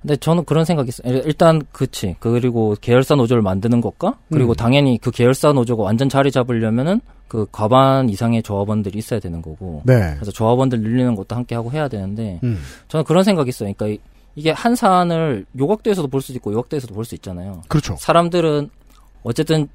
근데 0.00 0.16
저는 0.16 0.44
그런 0.44 0.64
생각이 0.64 0.88
있어요. 0.88 1.12
일- 1.14 1.22
일단 1.26 1.62
그치. 1.70 2.16
그리고 2.18 2.74
계열사 2.80 3.14
노조를 3.14 3.42
만드는 3.42 3.80
것과 3.80 4.18
그리고 4.32 4.52
음. 4.52 4.56
당연히 4.56 4.98
그 5.00 5.10
계열사 5.12 5.52
노조가 5.52 5.82
완전 5.84 6.08
자리 6.08 6.32
잡으려면은 6.32 7.00
그 7.28 7.46
과반 7.52 8.08
이상의 8.08 8.42
조합원들이 8.42 8.98
있어야 8.98 9.20
되는 9.20 9.40
거고. 9.40 9.82
네. 9.86 10.12
그래서 10.16 10.32
조합원들 10.32 10.80
늘리는 10.80 11.14
것도 11.14 11.36
함께 11.36 11.54
하고 11.54 11.70
해야 11.70 11.86
되는데 11.88 12.40
음. 12.42 12.58
저는 12.88 13.04
그런 13.04 13.22
생각이 13.24 13.50
있어요. 13.50 13.72
그러니까 13.72 14.02
이- 14.36 14.40
이게 14.40 14.50
한 14.50 14.74
사안을 14.76 15.46
요각도에서도 15.58 16.08
볼 16.08 16.20
수 16.22 16.32
있고 16.32 16.52
요각도에서도 16.52 16.94
볼 16.94 17.04
수 17.04 17.14
있잖아요. 17.16 17.62
그렇죠. 17.68 17.96
사람들은 17.98 18.70
어쨌든 19.22 19.68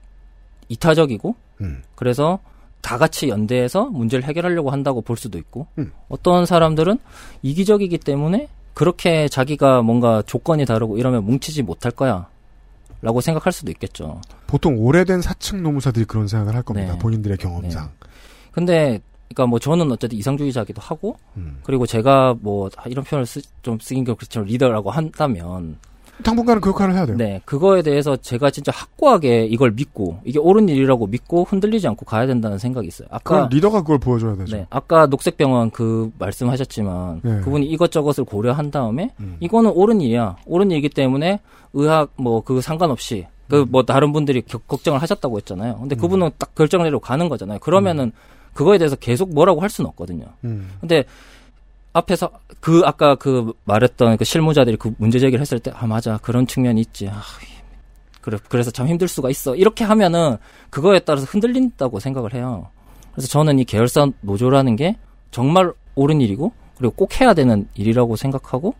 이타적이고 0.69 1.35
음. 1.61 1.84
그래서 1.95 2.39
다 2.81 2.97
같이 2.97 3.29
연대해서 3.29 3.85
문제를 3.85 4.23
해결하려고 4.25 4.69
한다고 4.69 5.01
볼 5.01 5.17
수도 5.17 5.38
있고 5.38 5.67
음. 5.77 5.91
어떤 6.09 6.45
사람들은 6.45 6.99
이기적이기 7.41 7.97
때문에 7.99 8.47
그렇게 8.73 9.27
자기가 9.27 9.81
뭔가 9.81 10.21
조건이 10.23 10.65
다르고 10.65 10.97
이러면 10.97 11.23
뭉치지 11.25 11.63
못할 11.63 11.91
거야 11.91 12.27
라고 13.01 13.21
생각할 13.21 13.51
수도 13.53 13.71
있겠죠. 13.71 14.21
보통 14.47 14.77
오래된 14.79 15.21
사측 15.21 15.61
노무사들이 15.61 16.05
그런 16.05 16.27
생각을 16.27 16.55
할 16.55 16.63
겁니다. 16.63 16.93
네. 16.93 16.99
본인들의 16.99 17.38
경험상. 17.38 17.89
근데 18.51 18.99
그러니까 19.29 19.45
뭐 19.47 19.59
저는 19.59 19.91
어쨌든 19.91 20.17
이상주의자기도 20.17 20.81
하고 20.81 21.15
음. 21.37 21.59
그리고 21.63 21.85
제가 21.85 22.35
뭐 22.41 22.69
이런 22.87 23.03
표현을 23.03 23.25
쓰, 23.25 23.41
좀 23.61 23.77
쓰긴 23.79 24.05
좀 24.05 24.15
그렇지만 24.15 24.47
리더라고 24.47 24.89
한다면 24.91 25.77
당분간은 26.23 26.61
그 26.61 26.69
역할을 26.69 26.95
해야 26.95 27.05
돼요. 27.05 27.15
네, 27.15 27.41
그거에 27.45 27.83
대해서 27.83 28.15
제가 28.15 28.49
진짜 28.49 28.71
확고하게 28.73 29.45
이걸 29.45 29.69
믿고 29.71 30.17
이게 30.25 30.39
옳은 30.39 30.67
일이라고 30.67 31.05
믿고 31.05 31.43
흔들리지 31.43 31.87
않고 31.89 32.05
가야 32.05 32.25
된다는 32.25 32.57
생각이 32.57 32.87
있어요. 32.87 33.07
아까 33.11 33.35
그럼 33.35 33.49
리더가 33.51 33.81
그걸 33.81 33.99
보여줘야 33.99 34.35
되죠. 34.35 34.55
네, 34.57 34.65
아까 34.71 35.05
녹색병원 35.05 35.69
그 35.69 36.11
말씀하셨지만 36.17 37.21
네. 37.23 37.39
그분이 37.41 37.67
이것저것을 37.67 38.23
고려한 38.23 38.71
다음에 38.71 39.11
음. 39.19 39.37
이거는 39.41 39.69
옳은 39.71 40.01
일이야. 40.01 40.37
옳은 40.47 40.71
일이기 40.71 40.89
때문에 40.89 41.39
의학 41.73 42.09
뭐 42.15 42.41
그 42.41 42.61
상관없이 42.61 43.27
그 43.47 43.61
음. 43.61 43.67
뭐 43.69 43.83
다른 43.83 44.11
분들이 44.11 44.41
겨- 44.41 44.57
걱정을 44.57 44.99
하셨다고 45.01 45.37
했잖아요. 45.37 45.77
근데 45.79 45.95
그분은 45.95 46.31
딱 46.39 46.55
결정을 46.55 46.85
내리고 46.85 46.99
가는 46.99 47.29
거잖아요. 47.29 47.59
그러면은 47.59 48.11
그거에 48.57 48.77
대해서 48.79 48.95
계속 48.95 49.34
뭐라고 49.34 49.61
할 49.61 49.69
수는 49.69 49.88
없거든요. 49.89 50.25
음. 50.43 50.71
근데 50.79 51.03
앞에서 51.93 52.29
그 52.59 52.81
아까 52.85 53.15
그 53.15 53.53
말했던 53.65 54.17
그 54.17 54.25
실무자들이 54.25 54.77
그 54.77 54.93
문제 54.97 55.19
제기를 55.19 55.39
했을 55.41 55.59
때 55.59 55.71
아 55.73 55.85
맞아 55.85 56.17
그런 56.21 56.47
측면이 56.47 56.81
있지. 56.81 57.07
아, 57.07 57.21
그래 58.21 58.38
그래서 58.49 58.71
참 58.71 58.88
힘들 58.88 59.07
수가 59.07 59.29
있어. 59.29 59.55
이렇게 59.55 59.84
하면은 59.85 60.38
그거에 60.69 60.99
따라서 60.99 61.25
흔들린다고 61.25 61.99
생각을 61.99 62.34
해요. 62.34 62.69
그래서 63.13 63.27
저는 63.29 63.59
이 63.59 63.63
계열사 63.63 64.07
노조라는 64.21 64.75
게 64.75 64.97
정말 65.31 65.71
옳은 65.95 66.19
일이고 66.21 66.51
그리고 66.77 66.93
꼭 66.95 67.19
해야 67.21 67.34
되는 67.34 67.67
일이라고 67.75 68.15
생각하고 68.15 68.73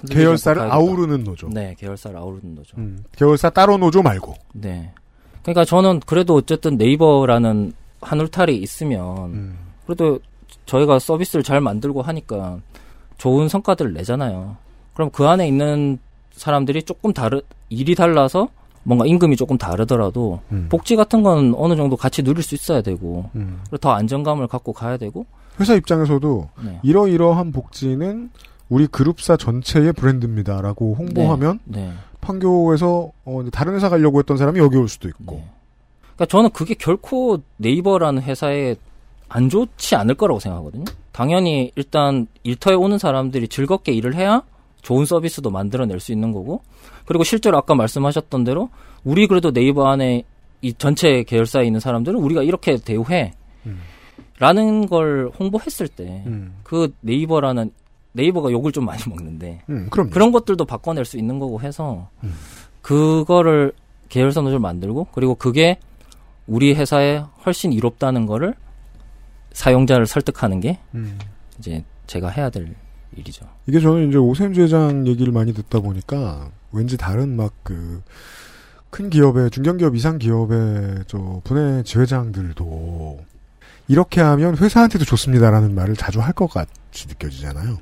흔들리지 0.00 0.14
계열사를. 0.22 0.62
아우르는 0.62 1.24
노조. 1.24 1.48
네, 1.48 1.74
계열사를 1.78 2.16
아우르는 2.16 2.54
노조. 2.54 2.76
음. 2.78 3.04
계열사 3.16 3.50
따로 3.50 3.76
노조 3.76 4.02
말고. 4.02 4.34
네. 4.54 4.92
그러니까 5.42 5.64
저는 5.64 6.00
그래도 6.06 6.34
어쨌든 6.34 6.76
네이버라는 6.76 7.72
한 8.00 8.20
울타리 8.20 8.56
있으면 8.56 9.32
음. 9.32 9.58
그래도 9.86 10.18
저희가 10.66 10.98
서비스를 10.98 11.42
잘 11.42 11.60
만들고 11.60 12.02
하니까 12.02 12.58
좋은 13.18 13.48
성과들을 13.48 13.92
내잖아요. 13.94 14.56
그럼 14.94 15.10
그 15.10 15.26
안에 15.26 15.46
있는 15.46 15.98
사람들이 16.32 16.82
조금 16.84 17.12
다르 17.12 17.42
일이 17.68 17.94
달라서 17.94 18.48
뭔가 18.82 19.04
임금이 19.06 19.36
조금 19.36 19.58
다르더라도 19.58 20.40
음. 20.52 20.66
복지 20.70 20.96
같은 20.96 21.22
건 21.22 21.54
어느 21.56 21.76
정도 21.76 21.96
같이 21.96 22.22
누릴 22.22 22.42
수 22.42 22.54
있어야 22.54 22.80
되고 22.80 23.28
음. 23.34 23.60
그리고 23.64 23.78
더 23.78 23.90
안정감을 23.90 24.46
갖고 24.46 24.72
가야 24.72 24.96
되고 24.96 25.26
회사 25.58 25.74
입장에서도 25.74 26.48
네. 26.64 26.80
이러이러한 26.82 27.52
복지는 27.52 28.30
우리 28.70 28.86
그룹사 28.86 29.36
전체의 29.36 29.92
브랜드입니다라고 29.92 30.94
홍보하면 30.94 31.58
네. 31.64 31.92
판교에서 32.20 33.10
어, 33.24 33.42
다른 33.52 33.74
회사 33.74 33.88
가려고 33.88 34.18
했던 34.18 34.36
사람이 34.36 34.58
여기 34.58 34.76
올 34.76 34.88
수도 34.88 35.08
있고. 35.08 35.42
그러니까 36.20 36.26
저는 36.26 36.50
그게 36.50 36.74
결코 36.74 37.38
네이버라는 37.56 38.22
회사에 38.22 38.76
안 39.30 39.48
좋지 39.48 39.96
않을 39.96 40.16
거라고 40.16 40.38
생각하거든요. 40.38 40.84
당연히 41.12 41.72
일단 41.76 42.26
일터에 42.42 42.74
오는 42.74 42.98
사람들이 42.98 43.48
즐겁게 43.48 43.92
일을 43.92 44.14
해야 44.14 44.42
좋은 44.82 45.06
서비스도 45.06 45.50
만들어낼 45.50 45.98
수 45.98 46.12
있는 46.12 46.32
거고 46.32 46.62
그리고 47.06 47.24
실제로 47.24 47.56
아까 47.56 47.74
말씀하셨던 47.74 48.44
대로 48.44 48.68
우리 49.02 49.26
그래도 49.26 49.50
네이버 49.50 49.88
안에 49.88 50.24
이 50.60 50.74
전체 50.74 51.22
계열사에 51.22 51.64
있는 51.64 51.80
사람들은 51.80 52.20
우리가 52.20 52.42
이렇게 52.42 52.76
대우해 52.76 53.32
라는 54.38 54.88
걸 54.88 55.30
홍보했을 55.38 55.88
때그 55.88 56.94
네이버라는 57.00 57.72
네이버가 58.12 58.50
욕을 58.50 58.72
좀 58.72 58.84
많이 58.84 59.02
먹는데 59.08 59.62
음. 59.70 59.88
그런 59.90 60.32
것들도 60.32 60.66
바꿔낼 60.66 61.06
수 61.06 61.16
있는 61.16 61.38
거고 61.38 61.62
해서 61.62 62.10
그거를 62.82 63.72
계열사 64.10 64.42
노조를 64.42 64.60
만들고 64.60 65.06
그리고 65.12 65.34
그게 65.34 65.78
우리 66.50 66.74
회사에 66.74 67.22
훨씬 67.46 67.72
이롭다는 67.72 68.26
거를 68.26 68.54
사용자를 69.52 70.06
설득하는 70.06 70.60
게 70.60 70.80
음. 70.94 71.16
이제 71.58 71.84
제가 72.06 72.28
해야 72.28 72.50
될 72.50 72.74
일이죠. 73.16 73.46
이게 73.66 73.78
저는 73.80 74.08
이제 74.08 74.18
오셈 74.18 74.52
제장 74.54 75.06
얘기를 75.06 75.32
많이 75.32 75.54
듣다 75.54 75.78
보니까 75.80 76.50
왠지 76.72 76.96
다른 76.96 77.36
막 77.36 77.52
그 77.62 78.02
큰 78.90 79.08
기업의 79.08 79.50
중견기업 79.52 79.94
이상 79.94 80.18
기업의 80.18 81.04
저 81.06 81.40
분해 81.44 81.84
지회장들도 81.84 83.20
이렇게 83.86 84.20
하면 84.20 84.56
회사한테도 84.58 85.04
좋습니다라는 85.04 85.76
말을 85.76 85.94
자주 85.94 86.20
할 86.20 86.32
것 86.32 86.48
같이 86.50 87.06
느껴지잖아요. 87.06 87.78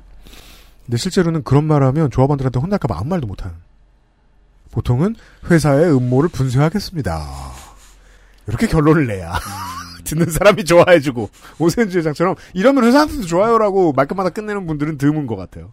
근데 0.85 0.97
실제로는 0.97 1.41
그런 1.43 1.63
말하면 1.65 2.11
조합원들한테 2.11 2.59
혼날까봐 2.59 2.95
아무 2.99 3.09
말도 3.09 3.25
못하는. 3.25 3.55
보통은 4.69 5.15
회사의 5.49 5.91
음모를 5.91 6.29
분쇄하겠습니다. 6.29 7.27
이렇게 8.49 8.67
결론을 8.67 9.07
내야 9.07 9.33
듣는 10.03 10.29
사람이 10.29 10.65
좋아해주고 10.65 11.29
오세훈 11.59 11.89
주회장처럼 11.89 12.35
이러면 12.53 12.83
회사한테도 12.83 13.23
좋아요라고 13.23 13.93
말끝마다 13.93 14.29
끝내는 14.31 14.67
분들은 14.67 14.97
드문 14.97 15.27
것 15.27 15.35
같아요. 15.35 15.71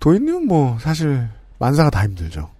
도인님은 0.00 0.46
뭐 0.46 0.78
사실 0.80 1.28
만사가 1.58 1.90
다 1.90 2.04
힘들죠. 2.04 2.50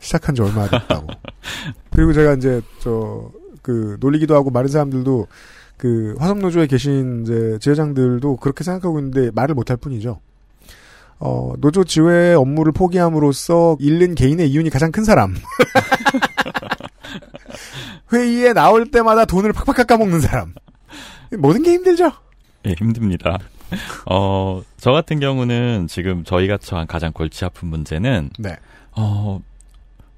시작한 0.00 0.34
지 0.34 0.42
얼마 0.42 0.68
됐다고. 0.68 1.06
그리고 1.90 2.12
제가 2.12 2.34
이제 2.34 2.60
저 2.80 3.30
그 3.68 3.98
놀리기도 4.00 4.34
하고 4.34 4.50
많은 4.50 4.68
사람들도 4.68 5.26
그 5.76 6.14
화성노조에 6.18 6.68
계신 6.68 7.22
이제 7.22 7.58
지회장들도 7.60 8.36
그렇게 8.36 8.64
생각하고 8.64 8.98
있는데 8.98 9.30
말을 9.34 9.54
못할 9.54 9.76
뿐이죠. 9.76 10.20
어, 11.18 11.52
노조 11.58 11.84
지회 11.84 12.32
업무를 12.32 12.72
포기함으로써 12.72 13.76
잃는 13.78 14.14
개인의 14.14 14.48
이윤이 14.50 14.70
가장 14.70 14.90
큰 14.90 15.04
사람. 15.04 15.34
회의에 18.12 18.52
나올 18.52 18.90
때마다 18.90 19.24
돈을 19.24 19.52
팍팍 19.52 19.76
깎아먹는 19.76 20.20
사람. 20.20 20.54
모든 21.38 21.62
게 21.62 21.72
힘들죠? 21.72 22.12
예, 22.66 22.74
힘듭니다. 22.78 23.38
어, 24.06 24.62
저 24.78 24.92
같은 24.92 25.20
경우는 25.20 25.86
지금 25.88 26.24
저희가 26.24 26.56
처한 26.56 26.86
가장 26.86 27.12
골치 27.12 27.44
아픈 27.44 27.68
문제는, 27.68 28.30
네. 28.38 28.56
어, 28.92 29.40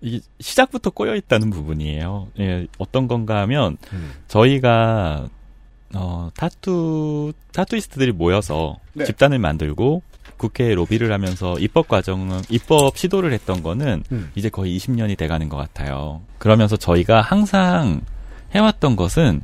이게 0.00 0.20
시작부터 0.38 0.90
꼬여 0.90 1.16
있다는 1.16 1.50
부분이에요. 1.50 2.28
예, 2.38 2.66
어떤 2.78 3.08
건가 3.08 3.40
하면, 3.40 3.76
음. 3.92 4.12
저희가, 4.28 5.28
어, 5.94 6.30
타투, 6.36 7.32
타투이스트들이 7.52 8.12
모여서 8.12 8.78
네. 8.92 9.04
집단을 9.04 9.40
만들고, 9.40 10.02
국회에 10.40 10.74
로비를 10.74 11.12
하면서 11.12 11.58
입법 11.58 11.86
과정은, 11.86 12.40
입법 12.48 12.96
시도를 12.96 13.32
했던 13.32 13.62
거는, 13.62 14.02
음. 14.10 14.30
이제 14.34 14.48
거의 14.48 14.76
20년이 14.78 15.18
돼가는 15.18 15.48
것 15.50 15.58
같아요. 15.58 16.22
그러면서 16.38 16.76
저희가 16.76 17.20
항상 17.20 18.00
해왔던 18.54 18.96
것은, 18.96 19.42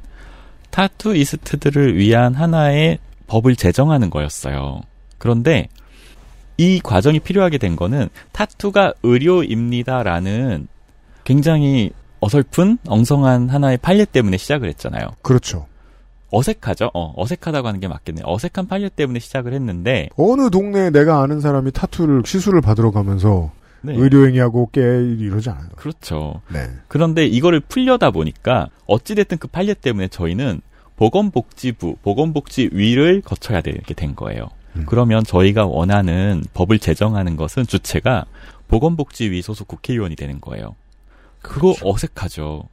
타투이스트들을 0.70 1.97
위한 1.97 2.35
하나의 2.35 2.98
법을 3.27 3.56
제정하는 3.56 4.09
거였어요. 4.10 4.81
그런데 5.18 5.68
이 6.56 6.81
과정이 6.82 7.20
필요하게 7.20 7.59
된 7.59 7.77
거는 7.77 8.09
타투가 8.32 8.94
의료입니다라는 9.02 10.68
굉장히 11.24 11.90
어설픈 12.20 12.78
엉성한 12.86 13.51
하나의 13.51 13.78
판례 13.78 14.05
때문에 14.05 14.36
시작을 14.36 14.68
했잖아요. 14.68 15.09
그렇죠. 15.23 15.66
어색하죠? 16.30 16.90
어, 16.94 17.12
어색하다고 17.16 17.68
하는 17.68 17.80
게 17.80 17.88
맞겠네요. 17.88 18.24
어색한 18.26 18.66
판례 18.68 18.88
때문에 18.88 19.18
시작을 19.18 19.52
했는데 19.52 20.08
어느 20.16 20.50
동네에 20.50 20.90
내가 20.90 21.22
아는 21.22 21.40
사람이 21.40 21.72
타투를 21.72 22.22
시술을 22.24 22.60
받으러 22.60 22.90
가면서 22.90 23.52
네. 23.82 23.94
의료행위하고 23.94 24.70
깨 24.72 24.80
이러지 24.80 25.50
않아요. 25.50 25.68
그렇죠. 25.76 26.40
네. 26.52 26.68
그런데 26.88 27.26
이거를 27.26 27.60
풀려다 27.60 28.10
보니까 28.10 28.68
어찌됐든 28.86 29.38
그 29.38 29.46
판례 29.48 29.74
때문에 29.74 30.08
저희는 30.08 30.60
보건복지부, 30.96 31.96
보건복지위를 32.02 33.20
거쳐야 33.20 33.60
되게 33.60 33.94
된 33.94 34.16
거예요. 34.16 34.48
그러면 34.86 35.24
저희가 35.24 35.64
원하는 35.64 36.44
법을 36.52 36.78
제정하는 36.78 37.36
것은 37.36 37.66
주체가 37.66 38.26
보건복지위 38.68 39.40
소속 39.40 39.68
국회의원이 39.68 40.16
되는 40.16 40.40
거예요. 40.40 40.74
그거 41.40 41.74
어색하죠. 41.82 42.64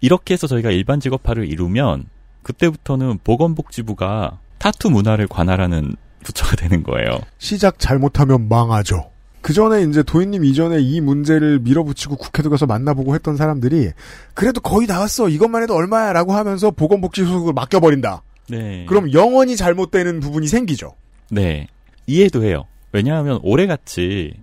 이렇게 0.00 0.34
해서 0.34 0.46
저희가 0.46 0.70
일반 0.70 1.00
직업화를 1.00 1.50
이루면 1.50 2.04
그때부터는 2.42 3.18
보건복지부가 3.24 4.38
타투 4.58 4.90
문화를 4.90 5.26
관할하는 5.26 5.94
부처가 6.22 6.56
되는 6.56 6.82
거예요. 6.82 7.20
시작 7.38 7.78
잘못하면 7.78 8.48
망하죠. 8.48 9.10
그 9.40 9.54
전에 9.54 9.82
이제 9.82 10.02
도인님 10.02 10.44
이전에 10.44 10.80
이 10.80 11.00
문제를 11.00 11.60
밀어붙이고 11.60 12.16
국회도 12.16 12.50
가서 12.50 12.66
만나보고 12.66 13.14
했던 13.14 13.36
사람들이 13.36 13.90
그래도 14.34 14.60
거의 14.60 14.86
다 14.86 15.00
왔어. 15.00 15.28
이것만 15.28 15.62
해도 15.62 15.74
얼마야라고 15.74 16.32
하면서 16.32 16.70
보건복지 16.70 17.24
소속을 17.24 17.54
맡겨버린다. 17.54 18.22
네. 18.50 18.84
그럼 18.86 19.12
영원히 19.12 19.56
잘못되는 19.56 20.20
부분이 20.20 20.46
생기죠. 20.46 20.94
네. 21.30 21.68
이해도 22.06 22.44
해요. 22.44 22.64
왜냐하면 22.92 23.38
올해같이 23.42 24.34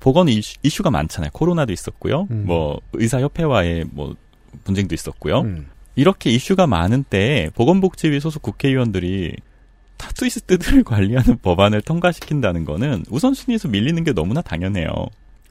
보건 0.00 0.28
이슈, 0.28 0.56
이슈가 0.62 0.90
많잖아요. 0.90 1.30
코로나도 1.32 1.72
있었고요. 1.72 2.28
음. 2.30 2.44
뭐 2.46 2.80
의사협회와의 2.92 3.86
뭐 3.90 4.14
분쟁도 4.64 4.94
있었고요. 4.94 5.40
음. 5.40 5.66
이렇게 5.98 6.30
이슈가 6.30 6.68
많은 6.68 7.02
때에 7.02 7.50
보건복지위 7.56 8.20
소속 8.20 8.40
국회의원들이 8.42 9.34
타투이스트들을 9.96 10.84
관리하는 10.84 11.38
법안을 11.42 11.82
통과시킨다는 11.82 12.64
거는 12.64 13.04
우선순위에서 13.10 13.66
밀리는 13.66 14.04
게 14.04 14.12
너무나 14.12 14.40
당연해요. 14.40 14.88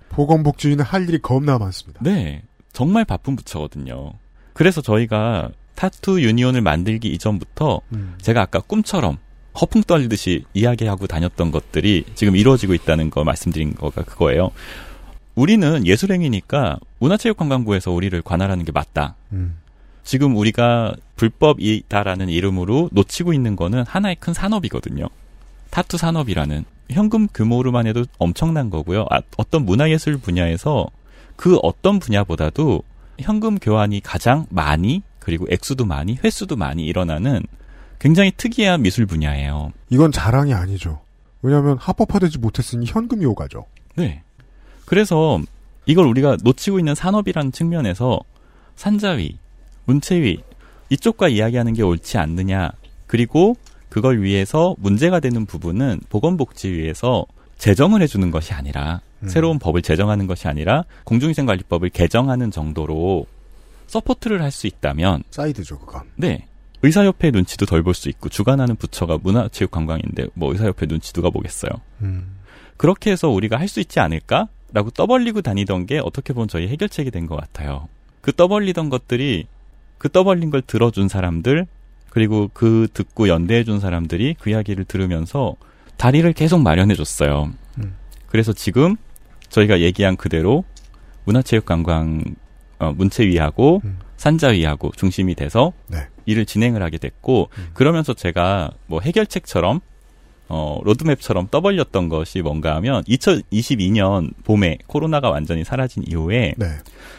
보건복지위는 0.08 0.86
할 0.86 1.10
일이 1.10 1.22
겁나 1.22 1.58
많습니다. 1.58 2.00
네. 2.02 2.44
정말 2.72 3.04
바쁜 3.04 3.36
부처거든요. 3.36 4.14
그래서 4.54 4.82
저희가 4.82 5.50
타투 5.76 6.22
유니온을 6.22 6.62
만들기 6.62 7.10
이전부터 7.10 7.82
음. 7.92 8.16
제가 8.22 8.44
아까 8.44 8.60
꿈처럼 8.62 9.18
허풍 9.60 9.84
떨리듯이 9.84 10.46
이야기하고 10.54 11.08
다녔던 11.08 11.52
것들이 11.52 12.06
지금 12.16 12.38
이루어지고 12.38 12.74
있다는 12.74 13.10
거 13.10 13.26
말씀드린 13.26 13.76
거가 13.76 14.04
그거예요. 14.04 14.52
우리는 15.36 15.86
예술행위니까 15.86 16.80
문화체육관광부에서 17.00 17.92
우리를 17.92 18.22
관할하는 18.22 18.64
게 18.64 18.72
맞다. 18.72 19.16
음. 19.34 19.58
지금 20.08 20.38
우리가 20.38 20.96
불법이다라는 21.18 22.30
이름으로 22.30 22.90
놓치고 22.94 23.34
있는 23.34 23.58
거는 23.58 23.84
하나의 23.86 24.16
큰 24.16 24.34
산업이거든요. 24.34 25.10
타투 25.70 25.98
산업이라는 25.98 26.64
현금 26.90 27.28
규모로만 27.34 27.88
해도 27.88 28.06
엄청난 28.18 28.70
거고요. 28.70 29.06
아, 29.10 29.20
어떤 29.36 29.66
문화예술 29.66 30.18
분야에서 30.20 30.88
그 31.36 31.58
어떤 31.58 32.00
분야보다도 32.00 32.84
현금 33.20 33.60
교환이 33.60 34.00
가장 34.00 34.46
많이 34.50 35.04
그리고 35.20 35.46
액수도 35.50 35.84
많이 35.84 36.18
횟수도 36.24 36.56
많이 36.56 36.86
일어나는 36.86 37.44
굉장히 38.00 38.32
특이한 38.32 38.84
미술 38.84 39.08
분야예요. 39.08 39.74
이건 39.90 40.14
자랑이 40.14 40.54
아니죠. 40.54 41.02
왜냐하면 41.42 41.78
합법화되지 41.80 42.38
못했으니 42.38 42.86
현금이 42.86 43.26
오가죠. 43.26 43.66
네. 43.98 44.24
그래서 44.86 45.42
이걸 45.86 46.06
우리가 46.06 46.38
놓치고 46.42 46.80
있는 46.80 46.96
산업이라는 46.96 47.52
측면에서 47.52 48.22
산자위, 48.78 49.38
문체위 49.88 50.38
이쪽과 50.90 51.30
이야기하는 51.30 51.74
게 51.74 51.82
옳지 51.82 52.18
않느냐. 52.18 52.72
그리고 53.08 53.56
그걸 53.90 54.22
위해서 54.22 54.76
문제가 54.78 55.20
되는 55.20 55.46
부분은 55.46 56.02
보건복지위에서 56.10 57.26
제정을 57.58 58.02
해주는 58.04 58.30
것이 58.32 58.54
아니라 58.54 59.02
음. 59.24 59.28
새로운 59.30 59.58
법을 59.60 59.82
제정하는 59.82 60.28
것이 60.28 60.48
아니라 60.48 60.84
공중위생관리법을 61.06 61.90
개정하는 61.90 62.52
정도로 62.52 63.26
support를 63.88 64.42
할 64.44 64.52
수 64.52 64.68
있다면 64.68 65.24
사이다죠, 65.32 65.80
그건. 65.80 66.04
네. 66.16 66.46
의사협회 66.84 67.32
눈치도 67.32 67.66
덜 67.66 67.82
볼 67.82 67.96
수 67.96 68.08
있고 68.10 68.30
주관하는 68.30 68.76
부처가 68.76 69.18
문화체육관광인데 69.24 70.28
뭐 70.36 70.52
의사협회 70.52 70.86
눈치 70.86 71.12
누가 71.14 71.30
보겠어요. 71.32 71.72
음. 72.02 72.36
그렇게 72.78 73.12
해서 73.12 73.30
우리가 73.30 73.58
할 73.58 73.68
수 73.68 73.80
있지 73.80 74.00
않을까라고 74.00 74.92
떠벌리고 74.94 75.42
다니던 75.42 75.88
게 75.88 76.00
어떻게 76.00 76.34
보면 76.34 76.48
저희 76.48 76.68
해결책이 76.68 77.10
된 77.10 77.26
것 77.26 77.36
같아요. 77.38 77.88
그 78.22 78.32
떠벌리던 78.34 78.90
것들이 78.90 79.48
그 79.98 80.10
떠벌린 80.10 80.50
걸 80.50 80.62
들어준 80.62 81.08
사람들 81.08 81.66
그리고 82.10 82.50
그 82.54 82.88
듣고 82.94 83.28
연대해 83.28 83.64
준 83.64 83.80
사람들이 83.80 84.36
그 84.40 84.50
이야기를 84.50 84.86
들으면서 84.86 85.56
다리를 85.98 86.32
계속 86.34 86.62
마련해 86.62 86.96
줬어요. 86.96 87.52
음. 87.80 87.96
그래서 88.28 88.54
지금 88.54 88.96
저희가 89.50 89.82
얘기한 89.82 90.16
그대로 90.16 90.64
문화체육관광 91.26 92.24
어, 92.80 92.94
문체위하고 92.96 93.82
음. 93.84 94.00
산자위하고 94.18 94.92
중심이 94.96 95.36
돼서 95.36 95.74
네. 95.88 96.08
일을 96.26 96.46
진행을 96.46 96.82
하게 96.82 96.98
됐고 96.98 97.50
음. 97.58 97.68
그러면서 97.74 98.14
제가 98.14 98.72
뭐 98.86 99.00
해결책처럼 99.02 99.80
어, 100.50 100.80
로드맵처럼 100.84 101.50
떠벌렸던 101.52 102.10
것이 102.10 102.42
뭔가 102.42 102.76
하면 102.76 103.04
2022년 103.04 104.32
봄에 104.44 104.78
코로나가 104.88 105.30
완전히 105.30 105.64
사라진 105.64 106.04
이후에 106.08 106.54
네. 106.58 106.68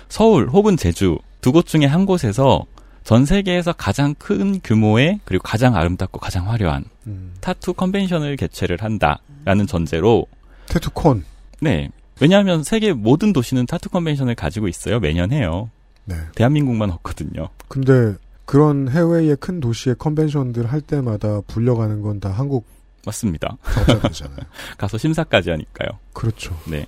서울 0.09 0.49
혹은 0.49 0.77
제주 0.77 1.19
두 1.41 1.53
곳 1.53 1.67
중에 1.67 1.85
한 1.87 2.05
곳에서 2.07 2.65
전 3.05 3.25
세계에서 3.25 3.73
가장 3.73 4.15
큰 4.19 4.61
규모의 4.63 5.21
그리고 5.25 5.43
가장 5.43 5.77
아름답고 5.77 6.21
가장 6.21 6.51
화려한 6.51 6.85
음. 7.07 7.35
타투 7.41 7.73
컨벤션을 7.75 8.37
개최를 8.37 8.79
한다라는 8.81 9.67
전제로 9.67 10.27
테투콘. 10.67 11.25
네. 11.61 11.89
왜냐하면 12.21 12.63
세계 12.65 12.93
모든 12.93 13.33
도시는 13.33 13.67
타투 13.67 13.89
컨벤션을 13.91 14.35
가지고 14.35 14.69
있어요. 14.69 15.01
매년 15.01 15.33
해요. 15.33 15.71
네. 16.05 16.17
대한민국만 16.35 16.91
없거든요. 16.91 17.49
근데 17.69 18.15
그런 18.45 18.89
해외의 18.89 19.37
큰 19.37 19.61
도시의 19.61 19.97
컨벤션들 19.99 20.67
할 20.67 20.81
때마다 20.81 21.41
불려가는 21.47 22.03
건 22.03 22.19
다 22.21 22.31
한국 22.31 22.67
맞습니다. 23.07 23.57
가서 24.77 24.99
심사까지 24.99 25.51
하니까요. 25.51 25.89
그렇죠. 26.13 26.55
네. 26.67 26.87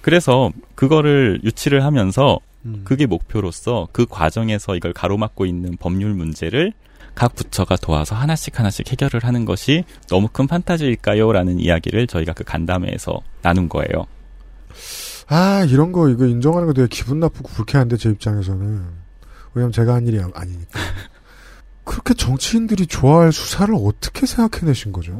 그래서 0.00 0.50
그거를 0.74 1.40
유치를 1.44 1.84
하면서 1.84 2.38
음. 2.64 2.82
그게 2.84 3.06
목표로서 3.06 3.88
그 3.92 4.06
과정에서 4.08 4.76
이걸 4.76 4.92
가로막고 4.92 5.46
있는 5.46 5.76
법률 5.78 6.14
문제를 6.14 6.72
각 7.14 7.34
부처가 7.34 7.76
도와서 7.76 8.14
하나씩 8.14 8.58
하나씩 8.58 8.90
해결을 8.90 9.24
하는 9.24 9.44
것이 9.44 9.84
너무 10.08 10.28
큰 10.32 10.46
판타지일까요? 10.46 11.32
라는 11.32 11.58
이야기를 11.60 12.06
저희가 12.06 12.32
그 12.32 12.44
간담회에서 12.44 13.20
나눈 13.42 13.68
거예요. 13.68 14.06
아 15.28 15.64
이런 15.68 15.92
거 15.92 16.08
이거 16.08 16.26
인정하는 16.26 16.66
거 16.66 16.72
되게 16.72 16.88
기분 16.88 17.20
나쁘고 17.20 17.48
불쾌한데 17.50 17.96
제 17.96 18.08
입장에서는 18.10 18.84
왜냐면 19.54 19.72
제가 19.72 19.94
한 19.94 20.06
일이 20.06 20.18
아- 20.20 20.30
아니니까 20.34 20.78
그렇게 21.84 22.14
정치인들이 22.14 22.86
좋아할 22.86 23.32
수사를 23.32 23.74
어떻게 23.74 24.24
생각해내신 24.26 24.92
거죠? 24.92 25.18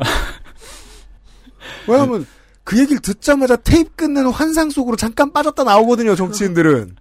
왜냐면 1.88 2.26
그 2.64 2.78
얘기를 2.78 3.00
듣자마자 3.00 3.56
테이프 3.56 3.90
끝내는 3.96 4.30
환상 4.30 4.70
속으로 4.70 4.96
잠깐 4.96 5.32
빠졌다 5.32 5.62
나오거든요 5.64 6.14
정치인들은 6.14 6.96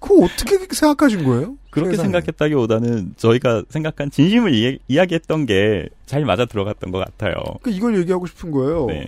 그거 0.00 0.24
어떻게 0.24 0.58
생각하신 0.74 1.24
거예요? 1.24 1.56
그렇게 1.70 1.92
세상에. 1.92 2.06
생각했다기보다는 2.06 3.14
저희가 3.16 3.62
생각한 3.68 4.10
진심을 4.10 4.54
이해, 4.54 4.78
이야기했던 4.88 5.46
게 5.46 5.88
잘 6.06 6.24
맞아 6.24 6.44
들어갔던 6.44 6.90
것 6.90 6.98
같아요. 6.98 7.34
그 7.62 7.70
이걸 7.70 7.96
얘기하고 7.98 8.26
싶은 8.26 8.50
거예요. 8.50 8.86
네. 8.86 9.06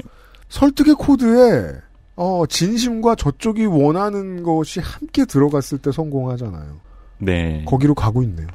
설득의 0.48 0.94
코드에 0.94 1.72
어, 2.14 2.44
진심과 2.46 3.16
저쪽이 3.16 3.64
원하는 3.66 4.42
것이 4.44 4.78
함께 4.78 5.24
들어갔을 5.24 5.78
때 5.78 5.90
성공하잖아요. 5.90 6.76
네. 7.18 7.64
거기로 7.66 7.94
가고 7.96 8.22
있네요. 8.22 8.46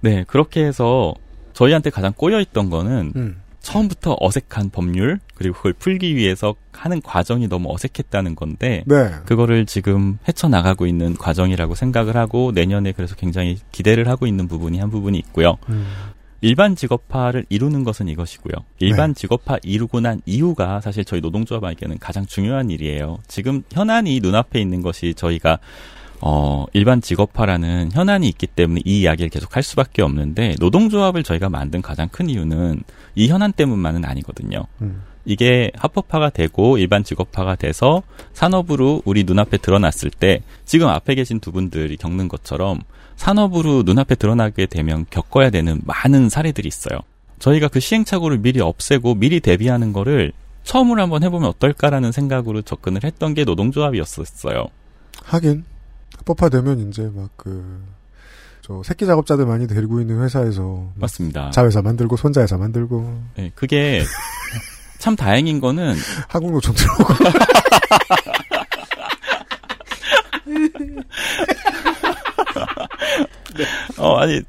네, 0.00 0.24
그렇게 0.26 0.64
해서 0.64 1.14
저희한테 1.52 1.90
가장 1.90 2.12
꼬여있던 2.16 2.68
거는 2.70 3.12
음. 3.14 3.40
처음부터 3.60 4.16
어색한 4.20 4.70
법률, 4.70 5.20
그리고 5.34 5.56
그걸 5.56 5.72
풀기 5.72 6.16
위해서 6.16 6.54
하는 6.72 7.00
과정이 7.00 7.48
너무 7.48 7.72
어색했다는 7.72 8.36
건데, 8.36 8.84
네. 8.86 9.10
그거를 9.26 9.66
지금 9.66 10.18
헤쳐나가고 10.28 10.86
있는 10.86 11.14
과정이라고 11.16 11.74
생각을 11.74 12.16
하고, 12.16 12.52
내년에 12.52 12.92
그래서 12.92 13.14
굉장히 13.14 13.58
기대를 13.72 14.08
하고 14.08 14.26
있는 14.26 14.48
부분이 14.48 14.78
한 14.78 14.90
부분이 14.90 15.18
있고요. 15.18 15.56
음. 15.68 15.86
일반 16.44 16.76
직업화를 16.76 17.46
이루는 17.48 17.84
것은 17.84 18.08
이것이고요. 18.08 18.52
일반 18.78 19.14
직업화 19.14 19.56
이루고 19.62 20.00
난 20.00 20.20
이후가 20.26 20.82
사실 20.82 21.02
저희 21.02 21.22
노동조합에게는 21.22 21.98
가장 21.98 22.26
중요한 22.26 22.68
일이에요. 22.68 23.16
지금 23.26 23.62
현안이 23.72 24.20
눈앞에 24.20 24.60
있는 24.60 24.82
것이 24.82 25.14
저희가 25.14 25.58
어, 26.20 26.66
일반 26.74 27.00
직업화라는 27.00 27.92
현안이 27.92 28.28
있기 28.28 28.46
때문에 28.46 28.82
이 28.84 29.00
이야기를 29.00 29.30
계속 29.30 29.56
할 29.56 29.62
수밖에 29.62 30.02
없는데 30.02 30.56
노동조합을 30.60 31.22
저희가 31.22 31.48
만든 31.48 31.80
가장 31.80 32.08
큰 32.10 32.28
이유는 32.28 32.82
이 33.14 33.28
현안 33.28 33.52
때문만은 33.52 34.04
아니거든요. 34.04 34.66
음. 34.82 35.02
이게 35.24 35.70
합법화가 35.76 36.30
되고 36.30 36.78
일반 36.78 37.04
직업화가 37.04 37.56
돼서 37.56 38.02
산업으로 38.32 39.02
우리 39.04 39.24
눈앞에 39.24 39.58
드러났을 39.58 40.10
때 40.10 40.42
지금 40.64 40.88
앞에 40.88 41.14
계신 41.14 41.40
두 41.40 41.52
분들이 41.52 41.96
겪는 41.96 42.28
것처럼 42.28 42.80
산업으로 43.16 43.82
눈앞에 43.84 44.14
드러나게 44.16 44.66
되면 44.66 45.06
겪어야 45.10 45.50
되는 45.50 45.80
많은 45.84 46.28
사례들이 46.28 46.66
있어요. 46.68 47.00
저희가 47.38 47.68
그 47.68 47.80
시행착오를 47.80 48.38
미리 48.38 48.60
없애고 48.60 49.14
미리 49.14 49.40
대비하는 49.40 49.92
거를 49.92 50.32
처음으로 50.62 51.02
한번 51.02 51.22
해보면 51.22 51.48
어떨까라는 51.50 52.12
생각으로 52.12 52.62
접근을 52.62 53.04
했던 53.04 53.34
게 53.34 53.44
노동조합이었었어요. 53.44 54.66
하긴 55.24 55.64
합법화되면 56.18 56.88
이제 56.88 57.10
막 57.14 57.30
그 57.36 58.04
저 58.66 58.82
새끼 58.82 59.04
작업자들 59.04 59.44
많이 59.44 59.66
데리고 59.66 60.00
있는 60.00 60.22
회사에서 60.22 60.90
맞습니다. 60.94 61.50
자회사 61.50 61.82
만들고 61.82 62.16
손자회사 62.16 62.56
만들고 62.56 63.20
네, 63.36 63.52
그게 63.54 64.02
참 65.04 65.14
다행인 65.16 65.60
거는 65.60 65.96
한국노총 66.28 66.74
들어오고 66.74 67.04
어 73.98 74.16
아니 74.16 74.40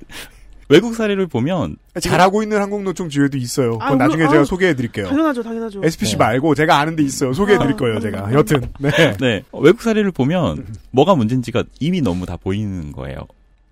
외국 0.70 0.96
사례를 0.96 1.28
보면 1.28 1.76
잘하고 2.00 2.42
있는 2.42 2.62
한국노총 2.62 3.10
지회도 3.10 3.38
있어요. 3.38 3.74
아, 3.82 3.90
그건 3.92 3.98
나중에 3.98 4.24
물론- 4.24 4.32
제가 4.32 4.42
아, 4.44 4.46
소개해 4.46 4.76
드릴게요. 4.76 5.10
당연하죠, 5.10 5.44
당연하죠. 5.44 5.82
SPC 5.84 6.14
네. 6.14 6.18
말고 6.20 6.56
제가 6.56 6.80
아는 6.80 6.96
데 6.96 7.04
있어요. 7.04 7.34
소개해 7.34 7.60
드릴 7.60 7.74
아, 7.74 7.76
거예요, 7.76 7.96
음, 7.98 8.00
제가. 8.00 8.26
음. 8.28 8.34
여튼 8.34 8.62
네. 8.80 9.18
네 9.20 9.44
어, 9.52 9.60
외국 9.60 9.82
사례를 9.82 10.14
보면 10.14 10.66
뭐가 10.92 11.16
문제인지가 11.16 11.66
이미 11.82 12.00
너무 12.00 12.26
다 12.26 12.38
보이는 12.38 12.94
거예요. 12.94 13.18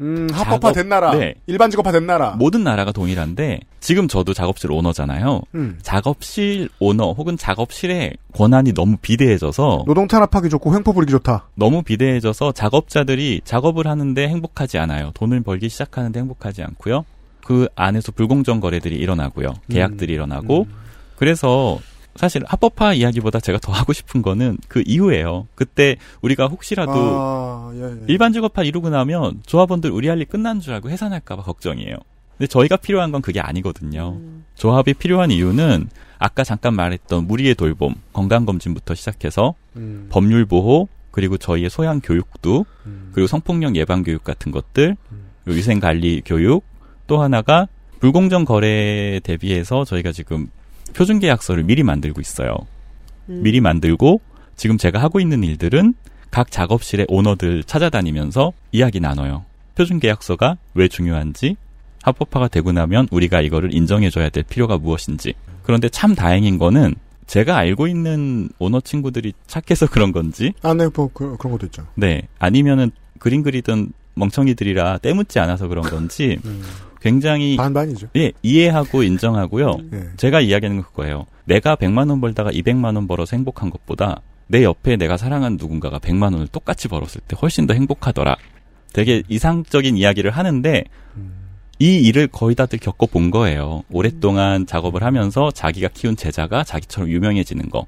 음, 0.04 0.28
합법화 0.32 0.60
작업- 0.60 0.74
된 0.74 0.90
나라, 0.90 1.12
네. 1.16 1.34
일반 1.48 1.72
직업화 1.72 1.92
된 1.92 2.06
나라. 2.06 2.32
모든 2.32 2.64
나라가 2.64 2.92
동일한데 2.92 3.62
지금 3.80 4.08
저도 4.08 4.34
작업실 4.34 4.72
오너잖아요. 4.72 5.42
음. 5.56 5.80
작업실 5.82 6.70
오너 6.80 7.14
혹은 7.14 7.38
작업실의 7.38 8.14
권한이 8.34 8.74
너무 8.74 8.98
비대해져서 9.02 9.84
노동 9.88 10.08
탄압하기 10.08 10.50
좋고 10.50 10.76
횡포 10.76 10.94
부리기 10.94 11.12
좋다. 11.12 11.48
너무 11.56 11.84
비대해져서 11.84 12.52
작업자들이 12.52 13.42
작업을 13.46 13.88
하는데 13.88 14.28
행복하지 14.28 14.78
않아요. 14.78 15.12
돈을 15.14 15.42
벌기 15.42 15.70
시작하는데 15.70 16.20
행복하지 16.20 16.64
않고요. 16.64 17.06
그 17.46 17.68
안에서 17.76 18.12
불공정 18.12 18.60
거래들이 18.60 18.96
일어나고요. 18.96 19.54
계약들이 19.70 20.14
일어나고 20.14 20.68
그래서 21.18 21.80
사실 22.16 22.44
합법화 22.48 22.94
이야기보다 22.94 23.40
제가 23.40 23.58
더 23.60 23.72
하고 23.72 23.92
싶은 23.94 24.22
거는 24.22 24.58
그 24.68 24.84
이후예요. 24.86 25.48
그때 25.56 25.98
우리가 26.22 26.48
혹시라도 26.48 26.92
아, 26.96 27.72
예, 27.76 27.82
예. 27.84 27.96
일반 28.08 28.34
직업화 28.34 28.64
이루고 28.64 28.90
나면 28.90 29.42
조합원들 29.46 29.90
우리 29.92 30.08
할 30.08 30.20
일 30.20 30.26
끝난 30.26 30.60
줄 30.60 30.74
알고 30.74 30.90
해산할까봐 30.92 31.42
걱정이에요. 31.44 31.96
근데 32.38 32.48
저희가 32.48 32.78
필요한 32.78 33.12
건 33.12 33.22
그게 33.22 33.40
아니거든요. 33.40 34.20
조합이 34.56 34.94
필요한 34.94 35.32
이유는 35.32 35.90
아까 36.20 36.44
잠깐 36.44 36.76
말했던 36.76 37.28
무리의 37.28 37.56
돌봄, 37.56 37.96
건강검진부터 38.14 38.96
시작해서 38.96 39.56
음. 39.76 40.08
법률 40.10 40.46
보호, 40.46 40.88
그리고 41.12 41.38
저희의 41.38 41.70
소양 41.70 42.00
교육도, 42.00 42.66
그리고 43.12 43.28
성폭력 43.28 43.76
예방 43.76 44.04
교육 44.04 44.24
같은 44.24 44.52
것들, 44.52 44.96
그리고 45.44 45.58
위생 45.58 45.80
관리 45.80 46.22
교육, 46.26 46.64
또 47.08 47.22
하나가 47.22 47.68
불공정 48.00 48.46
거래에 48.46 49.20
대비해서 49.20 49.84
저희가 49.86 50.12
지금 50.12 50.48
표준 50.96 51.20
계약서를 51.20 51.64
미리 51.64 51.84
만들고 51.84 52.22
있어요. 52.22 52.56
음. 53.30 53.42
미리 53.44 53.62
만들고 53.62 54.22
지금 54.56 54.78
제가 54.78 55.02
하고 55.02 55.20
있는 55.20 55.44
일들은 55.44 55.94
각 56.30 56.52
작업실의 56.52 57.08
오너들 57.10 57.64
찾아다니면서 57.64 58.54
이야기 58.72 59.00
나눠요. 59.00 59.46
표준 59.76 60.00
계약서가 60.00 60.58
왜 60.74 60.88
중요한지, 60.88 61.56
합법화가 62.02 62.48
되고 62.50 62.72
나면 62.72 63.08
우리가 63.12 63.42
이거를 63.42 63.74
인정해줘야 63.74 64.30
될 64.30 64.44
필요가 64.44 64.78
무엇인지. 64.78 65.34
그런데 65.64 65.90
참 65.90 66.16
다행인 66.16 66.58
거는 66.58 66.96
제가 67.26 67.58
알고 67.58 67.88
있는 67.88 68.50
오너 68.60 68.82
친구들이 68.82 69.34
착해서 69.48 69.88
그런 69.88 70.12
건지, 70.12 70.54
아, 70.62 70.74
네, 70.74 70.90
뭐, 70.94 71.10
그, 71.14 71.38
런 71.40 71.52
것도 71.52 71.68
있죠. 71.68 71.88
네, 71.96 72.28
아니면은 72.38 72.92
그림 73.20 73.42
그리던 73.44 73.94
멍청이들이라 74.16 75.00
때묻지 75.00 75.40
않아서 75.40 75.68
그런 75.68 75.84
건지 75.86 76.40
굉장히 77.04 77.58
반반이죠. 77.58 78.08
예, 78.16 78.32
이해하고 78.42 79.04
인정하고요. 79.04 79.78
예. 79.92 80.04
제가 80.16 80.40
이야기하는 80.40 80.82
건 80.82 80.86
그거예요. 80.90 81.26
내가 81.44 81.76
100만 81.76 82.10
원 82.10 82.22
벌다가 82.22 82.50
200만 82.50 82.96
원 82.96 83.08
벌어서 83.08 83.36
행복한 83.36 83.70
것보다 83.70 84.22
내 84.48 84.64
옆에 84.64 84.96
내가 84.96 85.18
사랑하는 85.18 85.58
누군가가 85.58 86.00
100만 86.00 86.34
원을 86.34 86.48
똑같이 86.48 86.88
벌었을 86.88 87.20
때 87.28 87.36
훨씬 87.42 87.68
더 87.68 87.74
행복하더라. 87.74 88.38
되게 88.94 89.22
이상적인 89.28 89.98
이야기를 89.98 90.32
하는데 90.32 90.86
이 91.80 91.98
일을 92.08 92.28
거의 92.28 92.56
다들 92.56 92.80
겪어본 92.80 93.32
거예요. 93.32 93.84
오랫동안 93.92 94.66
작업을 94.66 95.04
하면서 95.04 95.52
자기가 95.52 95.90
키운 95.94 96.16
제자가 96.16 96.64
자기처럼 96.64 97.10
유명해지는 97.10 97.70
거. 97.70 97.86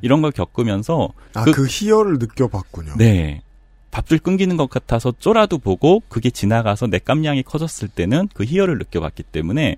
이런 0.00 0.22
걸 0.22 0.30
겪으면서 0.30 1.08
아, 1.34 1.44
그, 1.44 1.66
희열을 1.66 2.18
느껴봤군요. 2.20 2.94
네. 2.98 3.42
밥줄 3.90 4.18
끊기는 4.18 4.56
것 4.56 4.68
같아서 4.68 5.12
쫄아도 5.18 5.58
보고 5.58 6.02
그게 6.08 6.30
지나가서 6.30 6.86
내 6.86 6.98
깜냥이 6.98 7.42
커졌을 7.42 7.88
때는 7.88 8.28
그 8.34 8.44
희열을 8.44 8.78
느껴봤기 8.78 9.24
때문에 9.24 9.76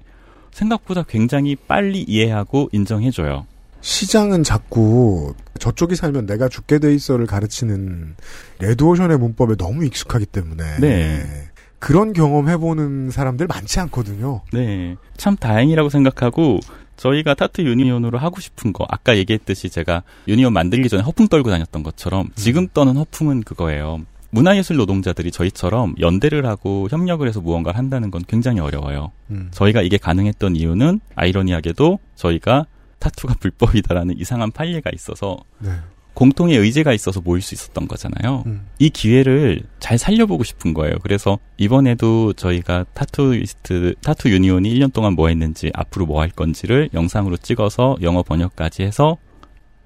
생각보다 0.53 1.05
굉장히 1.05 1.57
빨리 1.57 2.03
이해하고 2.03 2.71
인정해줘요. 2.73 3.47
시장은 3.81 4.43
자꾸 4.43 5.35
저쪽이 5.59 5.97
살면 5.97 6.27
내가 6.27 6.49
죽게 6.49 6.79
돼 6.79 6.95
있어를 6.95 7.27
가르치는 7.27 8.15
레드오션의 8.59 9.19
문법에 9.19 9.57
너무 9.57 9.85
익숙하기 9.85 10.27
때문에 10.27 10.81
네. 10.81 11.49
그런 11.79 12.13
경험 12.13 12.49
해보는 12.49 13.11
사람들 13.11 13.47
많지 13.47 13.81
않거든요. 13.81 14.43
네. 14.53 14.97
참 15.17 15.37
다행이라고 15.37 15.89
생각하고 15.89 16.61
저희가 17.01 17.33
타투 17.33 17.63
유니온으로 17.63 18.19
하고 18.19 18.41
싶은 18.41 18.75
거 18.75 18.87
아까 18.89 19.17
얘기했듯이 19.17 19.71
제가 19.71 20.03
유니온 20.29 20.53
만들기 20.53 20.89
전에 20.91 21.03
허풍 21.03 21.29
떨고 21.29 21.49
다녔던 21.49 21.83
것처럼 21.83 22.29
지금 22.35 22.69
떠는 22.69 22.97
허풍은 22.97 23.43
그거예요. 23.43 24.03
문화예술 24.33 24.77
노동자들이 24.77 25.31
저희처럼 25.31 25.95
연대를 25.99 26.47
하고 26.47 26.89
협력을 26.91 27.27
해서 27.27 27.41
무언가를 27.41 27.79
한다는 27.79 28.11
건 28.11 28.23
굉장히 28.29 28.61
어려워요. 28.61 29.13
음. 29.31 29.49
저희가 29.51 29.81
이게 29.83 29.97
가능했던 29.97 30.57
이유는 30.57 31.01
아이러니하게도 31.17 31.99
저희가 32.17 32.67
타투가 32.99 33.35
불법이다라는 33.41 34.19
이상한 34.19 34.51
판례가 34.53 34.91
있어서 34.95 35.39
네. 35.59 35.71
공통의 36.15 36.59
의제가 36.59 36.93
있어서 36.93 37.21
모일 37.21 37.41
수 37.43 37.55
있었던 37.55 37.89
거잖아요. 37.89 38.43
음. 38.47 38.67
이 38.79 38.91
기회를 38.91 39.63
잘 39.79 39.97
살려보고 39.99 40.45
싶은 40.45 40.75
거예요. 40.75 40.97
그래서 41.03 41.39
이번에도 41.57 42.33
저희가 42.35 42.85
타투이스트, 42.95 43.95
타투 44.03 44.29
유니온이 44.31 44.73
1년 44.75 44.93
동안 44.93 45.15
뭐 45.15 45.29
했는지 45.29 45.71
앞으로 45.75 46.07
뭐 46.07 46.21
할 46.21 46.29
건지를 46.31 46.91
영상으로 46.93 47.37
찍어서 47.39 47.97
영어 48.03 48.23
번역까지 48.23 48.83
해서 48.83 49.17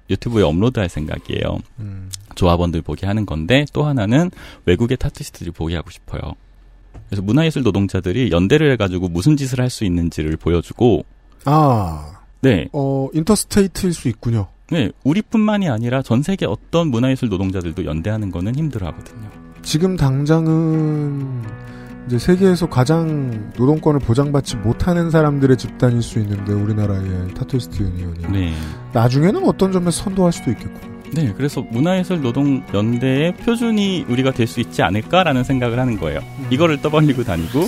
유튜브에 0.09 0.43
업로드할 0.43 0.89
생각이에요. 0.89 1.59
음. 1.79 2.09
조합원들 2.35 2.81
보게 2.81 3.07
하는 3.07 3.25
건데 3.25 3.65
또 3.73 3.85
하나는 3.85 4.29
외국의 4.65 4.97
타투이스트들이 4.97 5.51
보게 5.51 5.75
하고 5.75 5.89
싶어요. 5.89 6.19
그래서 7.07 7.21
문화예술 7.21 7.63
노동자들이 7.63 8.31
연대를 8.31 8.71
해가지고 8.73 9.07
무슨 9.09 9.37
짓을 9.37 9.61
할 9.61 9.69
수 9.69 9.85
있는지를 9.85 10.37
보여주고 10.37 11.05
아, 11.45 12.19
네. 12.41 12.67
어, 12.73 13.07
interstate일 13.13 13.93
수 13.93 14.07
있군요. 14.09 14.47
네, 14.71 14.91
우리뿐만이 15.03 15.69
아니라 15.69 16.01
전 16.01 16.23
세계 16.23 16.45
어떤 16.45 16.89
문화예술 16.89 17.29
노동자들도 17.29 17.85
연대하는 17.85 18.31
거는 18.31 18.55
힘들어하거든요. 18.55 19.29
지금 19.61 19.95
당장은 19.95 21.43
이제 22.07 22.19
세계에서 22.19 22.69
가장 22.69 23.51
노동권을 23.57 23.99
보장받지 23.99 24.57
못하는 24.57 25.09
사람들의 25.09 25.57
집단일 25.57 26.01
수 26.01 26.19
있는데 26.19 26.53
우리나라의 26.53 27.33
타투이스트 27.33 27.81
유니온이 27.81 28.27
네. 28.31 28.53
나중에는 28.93 29.47
어떤 29.47 29.71
점에서 29.71 30.03
선도할 30.03 30.31
수도 30.31 30.51
있겠고. 30.51 30.94
네, 31.15 31.33
그래서 31.35 31.61
문화예술 31.61 32.21
노동 32.21 32.61
연대의 32.73 33.35
표준이 33.37 34.05
우리가 34.09 34.31
될 34.31 34.45
수 34.47 34.59
있지 34.59 34.81
않을까라는 34.83 35.43
생각을 35.43 35.79
하는 35.79 35.97
거예요. 35.99 36.19
이거를 36.51 36.81
떠벌리고 36.81 37.23
다니고 37.23 37.67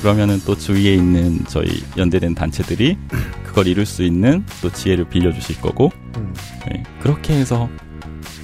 그러면은 0.00 0.40
또 0.46 0.56
주위에 0.56 0.94
있는 0.94 1.44
저희 1.48 1.68
연대된 1.96 2.34
단체들이 2.34 2.96
그걸 3.44 3.66
이룰 3.68 3.84
수 3.86 4.02
있는 4.02 4.44
또 4.62 4.70
지혜를 4.72 5.04
빌려주실 5.08 5.60
거고 5.60 5.92
음. 6.16 6.34
네, 6.66 6.82
그렇게 7.00 7.34
해서 7.34 7.68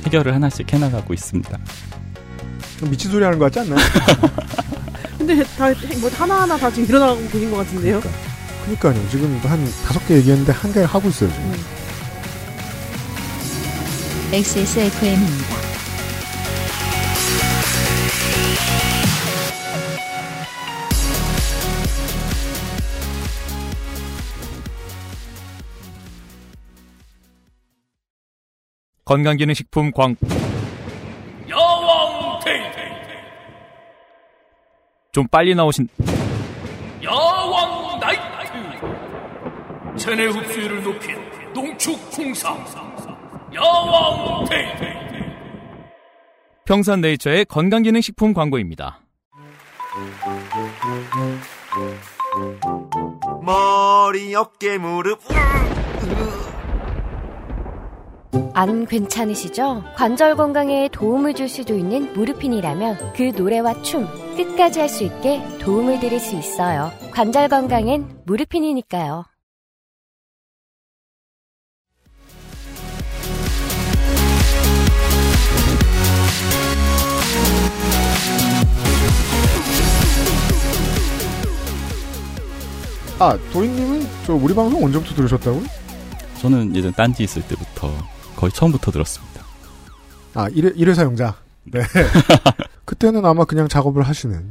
해결을 0.05 0.35
하나씩 0.35 0.71
해나가고 0.73 1.15
있습니다. 1.15 1.59
좀 2.79 2.91
미친 2.91 3.11
소리 3.11 3.25
하는 3.25 3.39
것 3.39 3.51
같지 3.53 3.61
않나요? 3.71 3.85
근데 5.19 5.43
다, 5.43 5.67
뭐 6.01 6.11
하나하나 6.11 6.57
다 6.57 6.71
지금 6.71 6.89
일어나고 6.89 7.21
계신 7.29 7.51
것 7.51 7.57
같은데요? 7.59 8.01
그러니까요. 8.65 9.09
지금 9.11 9.41
한 9.43 9.65
다섯 9.87 10.07
개 10.07 10.17
얘기했는데 10.17 10.53
한 10.53 10.73
개 10.73 10.83
하고 10.83 11.09
있어요 11.09 11.31
지금. 11.33 11.53
XSFM입니다. 14.35 15.55
건강기능식품 29.05 29.93
광 29.93 30.17
야왕 31.49 32.41
테이테 32.45 32.91
좀 35.13 35.29
빨리 35.29 35.55
나오신 35.55 35.87
야왕 37.05 38.01
나이트! 38.01 38.23
체내 39.97 40.25
흡수율을 40.25 40.83
높인 40.83 41.15
농축 41.53 42.11
풍상 42.11 42.67
야왕 43.55 44.45
테이테 44.47 44.95
평산네이처의 46.67 47.45
건강기능식품 47.47 48.33
광고입니다. 48.33 49.01
머리, 53.43 54.35
어깨, 54.35 54.79
무릎. 54.79 55.21
안 58.55 58.87
괜찮으시죠? 58.87 59.85
관절 59.97 60.37
건강에 60.37 60.89
도움을 60.89 61.35
줄 61.35 61.49
수도 61.49 61.75
있는 61.77 62.13
무르핀이라면 62.15 63.13
그 63.15 63.33
노래와 63.37 63.83
춤 63.83 64.07
끝까지 64.37 64.81
할 64.81 64.89
수 64.89 65.05
있게 65.05 65.41
도움을 65.61 66.01
드릴 66.01 66.19
수 66.21 66.37
있어요. 66.37 66.91
관절 67.13 67.49
건강엔 67.49 68.23
무르핀이니까요. 68.27 69.25
아 83.25 83.39
도인님은 83.55 84.07
저 84.27 84.35
우리 84.35 84.55
방송 84.55 84.85
언제부터 84.85 85.15
들으셨다고요? 85.15 85.63
저는 86.43 86.77
예전 86.77 86.93
딴지 86.93 87.23
있을 87.25 87.41
때부터 87.49 87.91
거의 88.37 88.53
처음부터 88.53 88.91
들었습니다. 88.91 89.43
아 90.35 90.47
일회, 90.51 90.71
일회 90.77 90.93
사용자. 90.93 91.35
네. 91.65 91.81
그때는 92.85 93.25
아마 93.25 93.47
그냥 93.47 93.67
작업을 93.67 94.03
하시는 94.03 94.45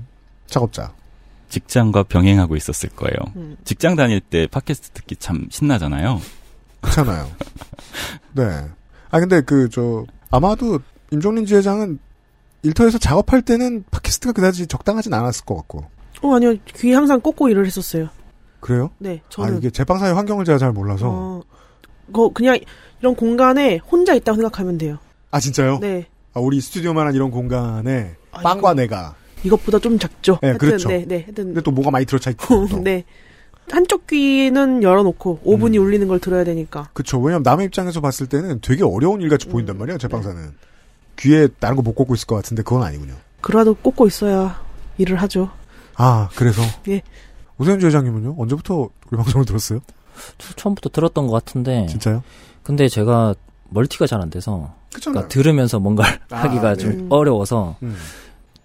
작업자. 0.47 0.91
직장과 1.49 2.01
병행하고 2.03 2.55
있었을 2.55 2.89
거예요. 2.89 3.13
음. 3.35 3.55
직장 3.63 3.95
다닐 3.95 4.19
때 4.19 4.47
팟캐스트 4.47 4.89
듣기 4.93 5.17
참 5.17 5.45
신나잖아요. 5.51 6.19
그렇잖아요. 6.81 7.29
네. 8.31 8.43
아 9.11 9.19
근데 9.19 9.41
그 9.41 9.69
저 9.71 10.03
아마도 10.31 10.79
임종린 11.11 11.45
지회장은 11.45 11.99
일터에서 12.63 12.97
작업할 12.97 13.43
때는 13.43 13.83
팟캐스트가 13.91 14.31
그다지 14.33 14.65
적당하진 14.65 15.13
않았을 15.13 15.45
것 15.45 15.53
같고. 15.57 15.85
어, 16.23 16.35
아니요. 16.35 16.55
귀 16.75 16.91
항상 16.91 17.21
꽂고 17.21 17.49
일을 17.49 17.67
했었어요. 17.67 18.09
그래요? 18.63 18.89
네, 18.97 19.21
아 19.25 19.29
저는. 19.29 19.57
이게 19.57 19.69
제빵사의 19.69 20.13
환경을 20.13 20.45
제가 20.45 20.57
잘 20.57 20.71
몰라서. 20.71 21.07
어, 21.09 21.43
거, 22.11 22.29
그냥 22.29 22.57
이런 23.01 23.15
공간에 23.15 23.77
혼자 23.77 24.13
있다고 24.13 24.37
생각하면 24.37 24.77
돼요. 24.77 24.97
아 25.31 25.39
진짜요? 25.39 25.79
네. 25.79 26.07
아, 26.33 26.39
우리 26.39 26.59
스튜디오만한 26.61 27.13
이런 27.13 27.29
공간에 27.29 28.15
빵과 28.31 28.73
내가. 28.73 29.15
이것보다 29.43 29.79
좀 29.79 29.99
작죠. 29.99 30.39
네, 30.41 30.49
하여튼, 30.49 30.57
그렇죠. 30.67 30.89
네, 30.89 31.05
네. 31.05 31.23
하여튼, 31.25 31.45
근데 31.47 31.61
또 31.61 31.71
뭐가 31.71 31.91
많이 31.91 32.05
들어차 32.05 32.29
있고. 32.31 32.65
또. 32.71 32.79
네. 32.79 33.03
한쪽 33.69 34.07
귀는 34.07 34.81
열어놓고 34.83 35.41
5분이 35.45 35.77
음. 35.77 35.83
울리는 35.83 36.07
걸 36.07 36.19
들어야 36.19 36.43
되니까. 36.43 36.89
그쵸. 36.93 37.19
왜냐면 37.19 37.43
남의 37.43 37.67
입장에서 37.67 38.01
봤을 38.01 38.27
때는 38.27 38.59
되게 38.61 38.83
어려운 38.83 39.21
일같이 39.21 39.47
보인단 39.47 39.77
말이에요, 39.77 39.97
제빵사는. 39.99 40.53
귀에 41.19 41.47
다른 41.59 41.75
거 41.75 41.81
못 41.81 41.93
꽂고 41.93 42.13
있을 42.15 42.25
것 42.27 42.35
같은데 42.35 42.63
그건 42.63 42.83
아니군요. 42.83 43.13
그래도 43.41 43.73
꽂고 43.75 44.07
있어야 44.07 44.61
일을 44.97 45.17
하죠. 45.17 45.49
아, 45.95 46.29
그래서. 46.35 46.61
예. 46.89 47.01
오세훈 47.59 47.81
회장님은요? 47.81 48.35
언제부터 48.37 48.89
우리 49.09 49.17
방송을 49.17 49.45
들었어요? 49.45 49.79
처음부터 50.55 50.89
들었던 50.89 51.27
것 51.27 51.33
같은데. 51.33 51.85
진짜요? 51.87 52.23
근데 52.63 52.87
제가 52.87 53.35
멀티가 53.69 54.07
잘 54.07 54.21
안 54.21 54.29
돼서. 54.29 54.73
그쵸. 54.93 55.11
그러니까 55.11 55.27
들으면서 55.29 55.79
뭔가를 55.79 56.19
아, 56.29 56.43
하기가 56.43 56.75
네. 56.75 56.79
좀 56.79 56.91
음. 56.91 57.07
어려워서. 57.09 57.75
음. 57.83 57.95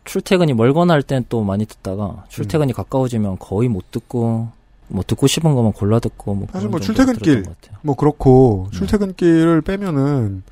출퇴근이 0.04 0.54
멀거나 0.54 0.94
할 0.94 1.02
땐 1.02 1.24
또 1.28 1.42
많이 1.44 1.66
듣다가 1.66 2.24
출퇴근이 2.28 2.72
가까워지면 2.72 3.38
거의 3.38 3.68
못 3.68 3.90
듣고 3.90 4.48
뭐 4.88 5.04
듣고 5.06 5.26
싶은 5.26 5.54
것만 5.54 5.72
골라 5.72 5.98
듣고 6.00 6.34
뭐 6.34 6.48
사실 6.50 6.68
뭐 6.70 6.80
출퇴근길. 6.80 7.44
뭐 7.82 7.94
그렇고 7.94 8.68
출퇴근길을 8.72 9.60
빼면은 9.60 10.42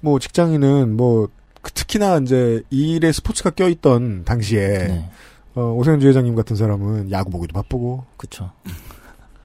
뭐 0.00 0.18
직장인은 0.18 0.96
뭐 0.96 1.28
그- 1.60 1.72
특히나 1.72 2.18
이제 2.18 2.62
이 2.70 2.94
일에 2.94 3.12
스포츠가 3.12 3.50
껴있던 3.50 4.24
당시에 4.24 4.68
네. 4.88 5.10
어, 5.54 5.72
오세훈 5.72 6.00
주회장님 6.00 6.34
같은 6.34 6.56
사람은 6.56 7.10
야구 7.10 7.30
보기도 7.30 7.52
바쁘고 7.52 8.04
그쵸. 8.16 8.50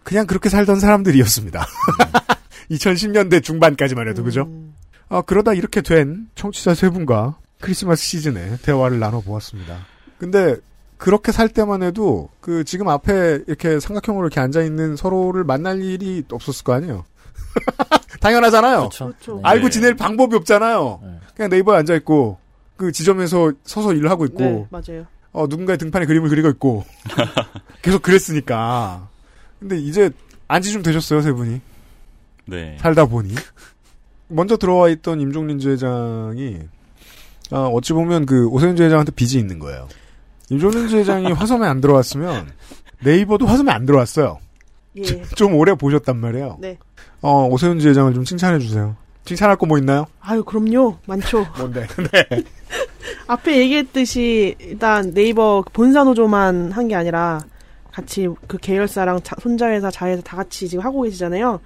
그냥 0.04 0.26
그렇게 0.26 0.50
살던 0.50 0.80
사람들이었습니다. 0.80 1.66
2010년대 2.72 3.44
중반까지만 3.44 4.08
해도 4.08 4.24
그죠? 4.24 4.50
아, 5.10 5.22
그러다 5.22 5.54
이렇게 5.54 5.82
된 5.82 6.30
청취자 6.36 6.76
세 6.76 6.90
분과 6.90 7.38
크리스마스 7.60 8.04
시즌에 8.04 8.58
대화를 8.62 9.00
나눠보았습니다. 9.00 9.78
근데 10.18 10.58
그렇게 10.98 11.32
살 11.32 11.50
때만 11.50 11.84
해도 11.84 12.30
그 12.42 12.64
지금 12.64 12.88
앞에 12.90 13.44
이렇게 13.48 13.80
삼각형으로 13.80 14.28
이렇게 14.28 14.40
앉아 14.40 14.62
있는 14.64 14.96
서로를 14.96 15.44
만날 15.44 15.82
일이 15.82 16.24
없었을 16.32 16.64
거 16.64 16.74
아니에요. 16.74 17.06
당연하잖아요. 18.20 18.90
그렇죠. 18.90 19.14
알고 19.44 19.66
네. 19.66 19.70
지낼 19.70 19.96
방법이 19.96 20.36
없잖아요. 20.38 21.02
그냥 21.36 21.50
네이버에 21.50 21.78
앉아 21.78 21.96
있고 21.96 22.38
그 22.78 22.92
지점에서 22.92 23.52
서서 23.64 23.94
일을 23.94 24.10
하고 24.10 24.26
있고 24.26 24.40
네, 24.40 24.68
맞아요. 24.70 25.06
어, 25.38 25.46
누군가의 25.48 25.78
등판에 25.78 26.08
그림을 26.08 26.30
그리고 26.30 26.50
있고 26.50 26.84
계속 27.84 28.02
그랬으니까. 28.02 29.08
근데 29.60 29.78
이제 29.78 30.10
안지 30.48 30.72
좀 30.72 30.82
되셨어요 30.82 31.22
세 31.22 31.32
분이 31.32 31.62
네. 32.46 32.78
살다 32.82 33.06
보니 33.06 33.36
먼저 34.30 34.58
들어와 34.58 34.90
있던 34.90 35.22
임종린 35.22 35.60
주회장이 35.60 36.58
아, 37.52 37.58
어찌 37.68 37.94
보면 37.94 38.26
그 38.26 38.48
오세훈 38.48 38.76
주회장한테 38.76 39.12
빚이 39.12 39.38
있는 39.38 39.60
거예요. 39.60 39.88
임종린 40.50 40.88
주회장이 40.88 41.32
화섬에 41.34 41.68
안 41.68 41.82
들어왔으면 41.82 42.50
네이버도 43.04 43.46
화섬에 43.46 43.72
안 43.72 43.86
들어왔어요. 43.86 44.40
예. 44.98 45.04
좀 45.36 45.54
오래 45.54 45.76
보셨단 45.76 46.18
말이에요. 46.18 46.58
네. 46.60 46.78
어, 47.22 47.46
오세훈 47.48 47.80
주회장을 47.80 48.12
좀 48.14 48.24
칭찬해 48.24 48.58
주세요. 48.60 48.96
칭찬할 49.26 49.58
거 49.58 49.66
뭐 49.68 49.78
있나요? 49.78 50.08
아유, 50.20 50.44
그럼요. 50.44 50.98
많죠. 51.06 51.46
뭔데? 51.58 51.86
네. 52.12 52.44
앞에 53.28 53.58
얘기했듯이 53.58 54.56
일단 54.60 55.14
네이버 55.14 55.64
본사 55.74 56.04
노조만 56.04 56.72
한 56.72 56.88
게 56.88 56.96
아니라 56.96 57.40
같이 57.92 58.28
그 58.48 58.58
계열사랑 58.58 59.22
자- 59.24 59.36
손자회사, 59.42 59.90
자회사 59.90 60.22
다 60.22 60.38
같이 60.38 60.68
지금 60.68 60.84
하고 60.86 61.02
계시잖아요. 61.02 61.60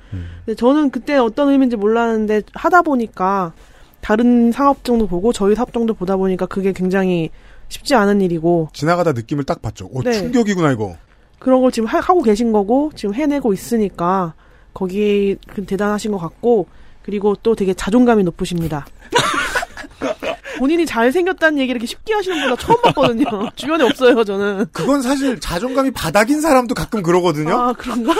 근데 0.45 0.55
저는 0.55 0.89
그때 0.89 1.17
어떤 1.17 1.49
의미인지 1.49 1.75
몰랐는데 1.75 2.43
하다 2.53 2.83
보니까 2.83 3.51
다른 3.99 4.51
사업정도 4.51 5.07
보고 5.07 5.33
저희 5.33 5.55
사업정도 5.55 5.93
보다 5.93 6.15
보니까 6.15 6.45
그게 6.45 6.71
굉장히 6.71 7.29
쉽지 7.67 7.95
않은 7.95 8.21
일이고 8.21 8.69
지나가다 8.73 9.11
느낌을 9.11 9.43
딱 9.43 9.61
봤죠. 9.61 9.89
오, 9.91 10.01
네. 10.03 10.13
충격이구나 10.13 10.71
이거. 10.71 10.95
그런 11.37 11.61
걸 11.61 11.71
지금 11.71 11.87
하, 11.87 11.99
고 12.01 12.21
계신 12.21 12.51
거고 12.53 12.91
지금 12.95 13.13
해내고 13.13 13.51
있으니까 13.53 14.33
거기 14.73 15.35
그 15.47 15.65
대단하신 15.65 16.11
것 16.11 16.17
같고 16.17 16.67
그리고 17.03 17.35
또 17.43 17.55
되게 17.55 17.73
자존감이 17.73 18.23
높으십니다. 18.23 18.85
본인이 20.61 20.85
잘생겼다는 20.85 21.57
얘기 21.57 21.71
이렇게 21.71 21.87
쉽게 21.87 22.13
하시는 22.13 22.39
분나 22.39 22.55
처음 22.55 22.79
봤거든요. 22.83 23.49
주변에 23.57 23.83
없어요, 23.83 24.23
저는. 24.23 24.67
그건 24.71 25.01
사실 25.01 25.39
자존감이 25.39 25.89
바닥인 25.89 26.39
사람도 26.39 26.75
가끔 26.75 27.01
그러거든요. 27.01 27.59
아, 27.59 27.73
그런가? 27.73 28.13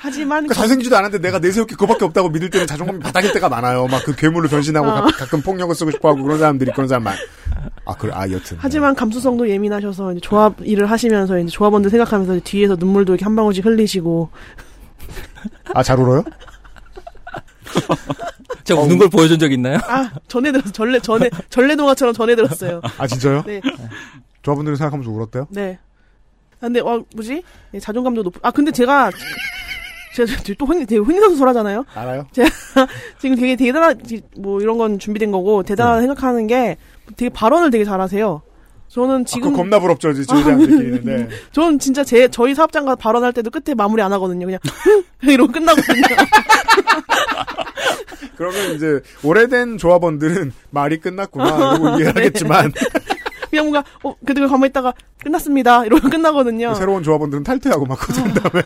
하지만 0.00 0.44
그러니까 0.44 0.54
잘생기지도 0.54 0.94
않은데 0.98 1.18
내가 1.18 1.38
내세울 1.38 1.66
게 1.66 1.74
그거밖에 1.76 2.04
없다고 2.04 2.28
믿을 2.28 2.50
때는 2.50 2.66
자존감이 2.66 2.98
바닥일 3.00 3.32
때가 3.32 3.48
많아요. 3.48 3.86
막 3.86 4.04
그 4.04 4.14
괴물로 4.14 4.50
변신하고 4.50 4.86
어. 4.86 5.06
가, 5.06 5.26
끔 5.26 5.40
폭력을 5.40 5.74
쓰고 5.74 5.90
싶어하고 5.92 6.22
그런 6.22 6.38
사람들이 6.38 6.72
그런 6.72 6.88
사람만. 6.88 7.16
아 7.86 7.94
그래 7.94 8.12
아 8.14 8.30
여튼. 8.30 8.58
하지만 8.60 8.94
감수성도 8.94 9.48
예민하셔서 9.48 10.12
이제 10.12 10.20
조합 10.20 10.56
일을 10.60 10.90
하시면서 10.90 11.38
이제 11.38 11.48
조합원들 11.48 11.90
생각하면서 11.90 12.36
이제 12.36 12.44
뒤에서 12.44 12.76
눈물도 12.78 13.14
이렇게 13.14 13.24
한 13.24 13.34
방울씩 13.34 13.64
흘리시고 13.64 14.28
아 15.72 15.82
잘 15.82 15.98
울어요? 15.98 16.22
제가 18.68 18.82
우는 18.82 18.98
걸 18.98 19.08
보여준 19.08 19.38
적 19.38 19.50
있나요? 19.50 19.78
아 19.88 20.10
전에 20.28 20.52
들었어 20.52 20.70
전래 20.70 21.00
전에 21.00 21.30
전래동화처럼 21.48 22.12
전에 22.12 22.36
들었어요. 22.36 22.82
아 22.98 23.06
진짜요? 23.06 23.42
네. 23.46 23.62
조합원들이 24.42 24.76
생각하면서 24.76 25.10
울었대요? 25.10 25.46
네. 25.48 25.78
아, 26.56 26.66
근데 26.66 26.80
와 26.80 27.00
뭐지? 27.14 27.42
네, 27.70 27.80
자존감도 27.80 28.22
높. 28.22 28.34
아 28.42 28.50
근데 28.50 28.70
제가 28.70 29.10
제가 30.14 30.30
또 30.58 30.66
횡, 30.66 30.84
되게 30.84 31.00
횡단수설하잖아요. 31.00 31.86
알아요? 31.94 32.26
제가 32.32 32.48
지금 33.18 33.36
되게 33.36 33.56
대단한 33.56 33.98
뭐 34.36 34.60
이런 34.60 34.76
건 34.76 34.98
준비된 34.98 35.32
거고 35.32 35.62
네. 35.62 35.68
대단한 35.68 36.00
생각하는 36.00 36.46
게 36.46 36.76
되게 37.16 37.30
발언을 37.30 37.70
되게 37.70 37.86
잘하세요. 37.86 38.42
저는 38.88 39.24
지금 39.26 39.48
아, 39.48 39.50
그거 39.50 39.62
겁나 39.62 39.78
부럽죠, 39.80 40.12
지지자들끼리는. 40.14 41.04
네. 41.04 41.28
저는 41.52 41.78
진짜 41.78 42.02
제 42.04 42.28
저희 42.28 42.54
사업장과 42.54 42.96
발언할 42.96 43.32
때도 43.32 43.50
끝에 43.50 43.74
마무리 43.74 44.02
안 44.02 44.12
하거든요. 44.14 44.46
그냥 44.46 44.60
이러고 45.22 45.52
끝나거든요. 45.52 46.02
그러면 48.36 48.74
이제 48.74 49.00
오래된 49.22 49.78
조합원들은 49.78 50.52
말이 50.70 50.98
끝났구나 51.00 51.74
이러고 51.76 51.88
이해를 52.00 52.16
하겠지만 52.16 52.72
그냥 53.50 53.66
뭔가 53.70 53.84
어 54.04 54.14
그래도 54.24 54.48
가만히 54.48 54.70
있다가 54.70 54.94
끝났습니다. 55.22 55.84
이러고 55.84 56.08
끝나거든요. 56.08 56.74
새로운 56.74 57.02
조합원들은 57.02 57.44
탈퇴하고 57.44 57.84
막 57.84 57.98
그런 57.98 58.32
다음에 58.32 58.62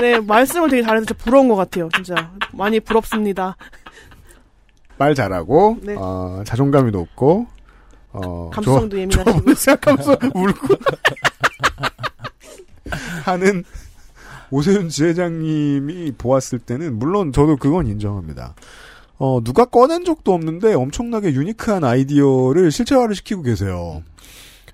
네 0.00 0.20
말씀을 0.20 0.68
되게 0.68 0.82
잘해서 0.82 1.06
진짜 1.06 1.24
부러운 1.24 1.48
것 1.48 1.56
같아요. 1.56 1.88
진짜 1.94 2.14
많이 2.52 2.78
부럽습니다. 2.80 3.56
말 4.98 5.14
잘하고 5.14 5.78
네. 5.82 5.94
어, 5.96 6.42
자존감이 6.44 6.90
높고 6.90 7.46
어, 8.12 8.50
감수성도 8.52 8.96
조합- 9.08 9.26
예민하시고. 9.28 9.54
생각하면서 9.54 10.18
울고 10.34 10.76
하는 13.24 13.64
오세훈 14.50 14.88
지회장님이 14.88 16.12
보았을 16.18 16.58
때는 16.58 16.98
물론 16.98 17.32
저도 17.32 17.56
그건 17.56 17.86
인정합니다. 17.86 18.54
어, 19.18 19.40
누가 19.42 19.64
꺼낸 19.64 20.04
적도 20.04 20.34
없는데 20.34 20.74
엄청나게 20.74 21.32
유니크한 21.32 21.84
아이디어를 21.84 22.70
실체화를 22.70 23.14
시키고 23.14 23.42
계세요. 23.42 24.02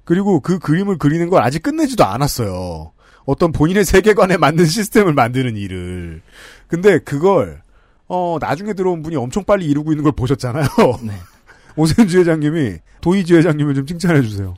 그리고 0.05 0.41
그 0.41 0.59
그림을 0.59 0.97
그리는 0.99 1.29
걸 1.29 1.43
아직 1.43 1.63
끝내지도 1.63 2.05
않았어요. 2.05 2.93
어떤 3.27 3.53
본인의 3.53 3.85
세계관에 3.85 4.39
맞는 4.39 4.65
시스템을 4.65 5.13
만드는 5.13 5.57
일을. 5.57 6.23
근데 6.67 6.99
그걸 6.99 7.63
어, 8.09 8.39
나중에 8.41 8.73
들어온 8.73 9.03
분이 9.03 9.17
엄청 9.17 9.45
빨리 9.45 9.67
이루고 9.67 9.93
있는 9.93 10.03
걸 10.03 10.13
보셨잖아요. 10.13 10.67
오세훈 11.79 12.09
지회장님이 12.09 12.75
도희 13.01 13.25
지회장님을 13.25 13.75
좀 13.75 13.87
칭찬해 13.87 14.21
주세요. 14.23 14.55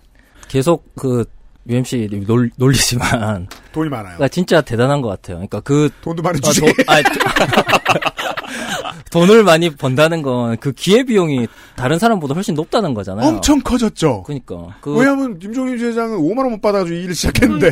계속 0.48 0.84
그 0.96 1.24
UMC 1.68 2.08
놀, 2.26 2.50
놀리지만 2.56 3.46
돈이 3.72 3.88
많아요. 3.90 4.16
그러니까 4.16 4.28
진짜 4.28 4.60
대단한 4.62 5.02
것 5.02 5.08
같아요. 5.08 5.36
그러니까 5.36 5.60
그 5.60 5.90
돈도 6.02 6.22
많이 6.22 6.38
아, 6.38 6.40
주지. 6.40 6.60
돈- 6.62 6.72
아니, 6.88 7.04
돈을 9.12 9.44
많이 9.44 9.68
번다는 9.70 10.22
건 10.22 10.56
그 10.60 10.72
기회 10.72 11.04
비용이 11.04 11.46
다른 11.76 11.98
사람보다 11.98 12.34
훨씬 12.34 12.54
높다는 12.54 12.94
거잖아요. 12.94 13.28
엄청 13.28 13.60
커졌죠. 13.60 14.22
그러니까 14.24 14.76
그 14.80 14.94
왜냐하면 14.96 15.38
임종인 15.42 15.76
지회장은 15.78 16.18
5만 16.18 16.38
원 16.38 16.50
못 16.52 16.60
받아가지고 16.62 16.96
이 16.96 17.02
일을 17.04 17.14
시작했는데. 17.14 17.70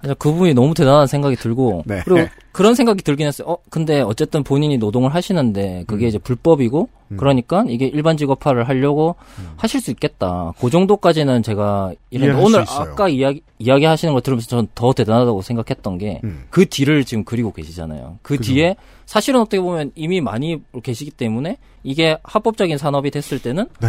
그냥 0.00 0.14
그분이 0.18 0.54
너무 0.54 0.74
대단한 0.74 1.06
생각이 1.06 1.36
들고 1.36 1.82
네. 1.86 2.02
그리고 2.04 2.28
그런 2.52 2.74
생각이 2.74 3.02
들긴 3.02 3.26
했어요. 3.26 3.48
어 3.48 3.56
근데 3.70 4.00
어쨌든 4.00 4.42
본인이 4.42 4.78
노동을 4.78 5.14
하시는데 5.14 5.84
그게 5.86 6.06
음. 6.06 6.08
이제 6.08 6.18
불법이고 6.18 6.88
그러니까 7.16 7.64
이게 7.68 7.86
일반 7.86 8.16
직업화를 8.16 8.68
하려고 8.68 9.16
하실 9.56 9.80
수 9.80 9.90
있겠다. 9.90 10.52
그 10.60 10.68
정도까지는 10.70 11.42
제가 11.42 11.92
음. 12.14 12.38
오늘 12.38 12.66
수 12.66 12.72
있어요. 12.72 12.92
아까 12.92 13.08
이야기 13.08 13.42
이야기 13.58 13.84
하시는 13.84 14.12
걸 14.12 14.22
들으면서 14.22 14.48
저는 14.48 14.68
더 14.74 14.92
대단하다고 14.92 15.42
생각했던 15.42 15.98
게그 15.98 16.20
음. 16.24 16.66
뒤를 16.70 17.04
지금 17.04 17.24
그리고 17.24 17.52
계시잖아요. 17.52 18.18
그 18.22 18.36
그죠. 18.36 18.52
뒤에 18.52 18.76
사실은 19.06 19.40
어떻게 19.40 19.60
보면 19.60 19.92
이미 19.94 20.20
많이 20.20 20.60
계시기 20.82 21.10
때문에 21.12 21.56
이게 21.82 22.18
합법적인 22.22 22.76
산업이 22.76 23.10
됐을 23.10 23.38
때는 23.40 23.68
네. 23.80 23.88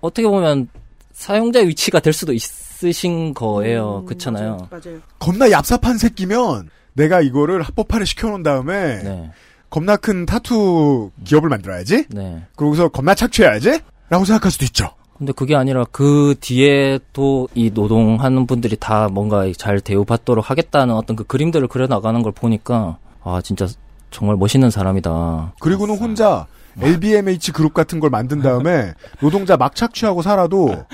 어떻게 0.00 0.28
보면 0.28 0.68
사용자 1.12 1.60
위치가 1.60 2.00
될 2.00 2.12
수도 2.12 2.32
있 2.32 2.40
으신 2.84 3.34
거예요. 3.34 4.04
그렇잖아요. 4.06 4.68
맞아요. 4.70 4.98
겁나 5.18 5.48
얍삽한 5.48 5.98
새끼면 5.98 6.70
내가 6.94 7.20
이거를 7.20 7.62
합법화를 7.62 8.06
시켜놓은 8.06 8.42
다음에 8.42 9.02
네. 9.02 9.30
겁나 9.68 9.96
큰 9.96 10.26
타투 10.26 11.10
기업을 11.24 11.48
만들어야지. 11.48 12.06
네. 12.10 12.42
그러고서 12.56 12.88
겁나 12.88 13.14
착취해야지. 13.14 13.80
라고 14.08 14.24
생각할 14.24 14.50
수도 14.50 14.64
있죠. 14.64 14.90
근데 15.16 15.32
그게 15.32 15.54
아니라 15.54 15.84
그 15.92 16.34
뒤에도 16.40 17.46
이 17.54 17.70
노동하는 17.72 18.46
분들이 18.46 18.76
다 18.76 19.08
뭔가 19.08 19.44
잘 19.56 19.78
대우받도록 19.78 20.50
하겠다는 20.50 20.94
어떤 20.94 21.14
그 21.14 21.24
그림들을 21.24 21.68
그려나가는 21.68 22.22
걸 22.22 22.32
보니까 22.32 22.96
아 23.22 23.40
진짜 23.44 23.68
정말 24.10 24.36
멋있는 24.36 24.70
사람이다. 24.70 25.52
그리고는 25.60 25.98
혼자 25.98 26.46
LBMH 26.82 27.52
그룹 27.52 27.74
같은 27.74 28.00
걸 28.00 28.10
만든 28.10 28.40
다음에 28.42 28.94
노동자 29.20 29.56
막 29.56 29.74
착취하고 29.74 30.22
살아도 30.22 30.84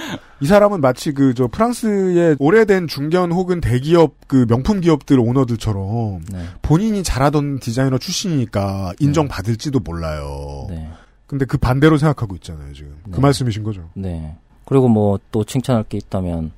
이 0.40 0.46
사람은 0.46 0.80
마치 0.80 1.12
그 1.12 1.34
저 1.34 1.48
프랑스의 1.48 2.36
오래된 2.38 2.88
중견 2.88 3.32
혹은 3.32 3.60
대기업 3.60 4.14
그 4.26 4.46
명품 4.48 4.80
기업들 4.80 5.18
오너들처럼 5.18 6.20
네. 6.32 6.44
본인이 6.62 7.02
잘하던 7.02 7.60
디자이너 7.60 7.98
출신이니까 7.98 8.92
인정받을지도 8.98 9.80
몰라요. 9.80 10.66
네. 10.70 10.88
근데 11.26 11.44
그 11.44 11.58
반대로 11.58 11.98
생각하고 11.98 12.34
있잖아요, 12.36 12.72
지금. 12.72 12.94
그 13.04 13.16
네. 13.16 13.20
말씀이신 13.20 13.62
거죠. 13.64 13.90
네. 13.94 14.36
그리고 14.64 14.88
뭐 14.88 15.18
또 15.32 15.44
칭찬할 15.44 15.84
게 15.84 15.98
있다면 15.98 16.52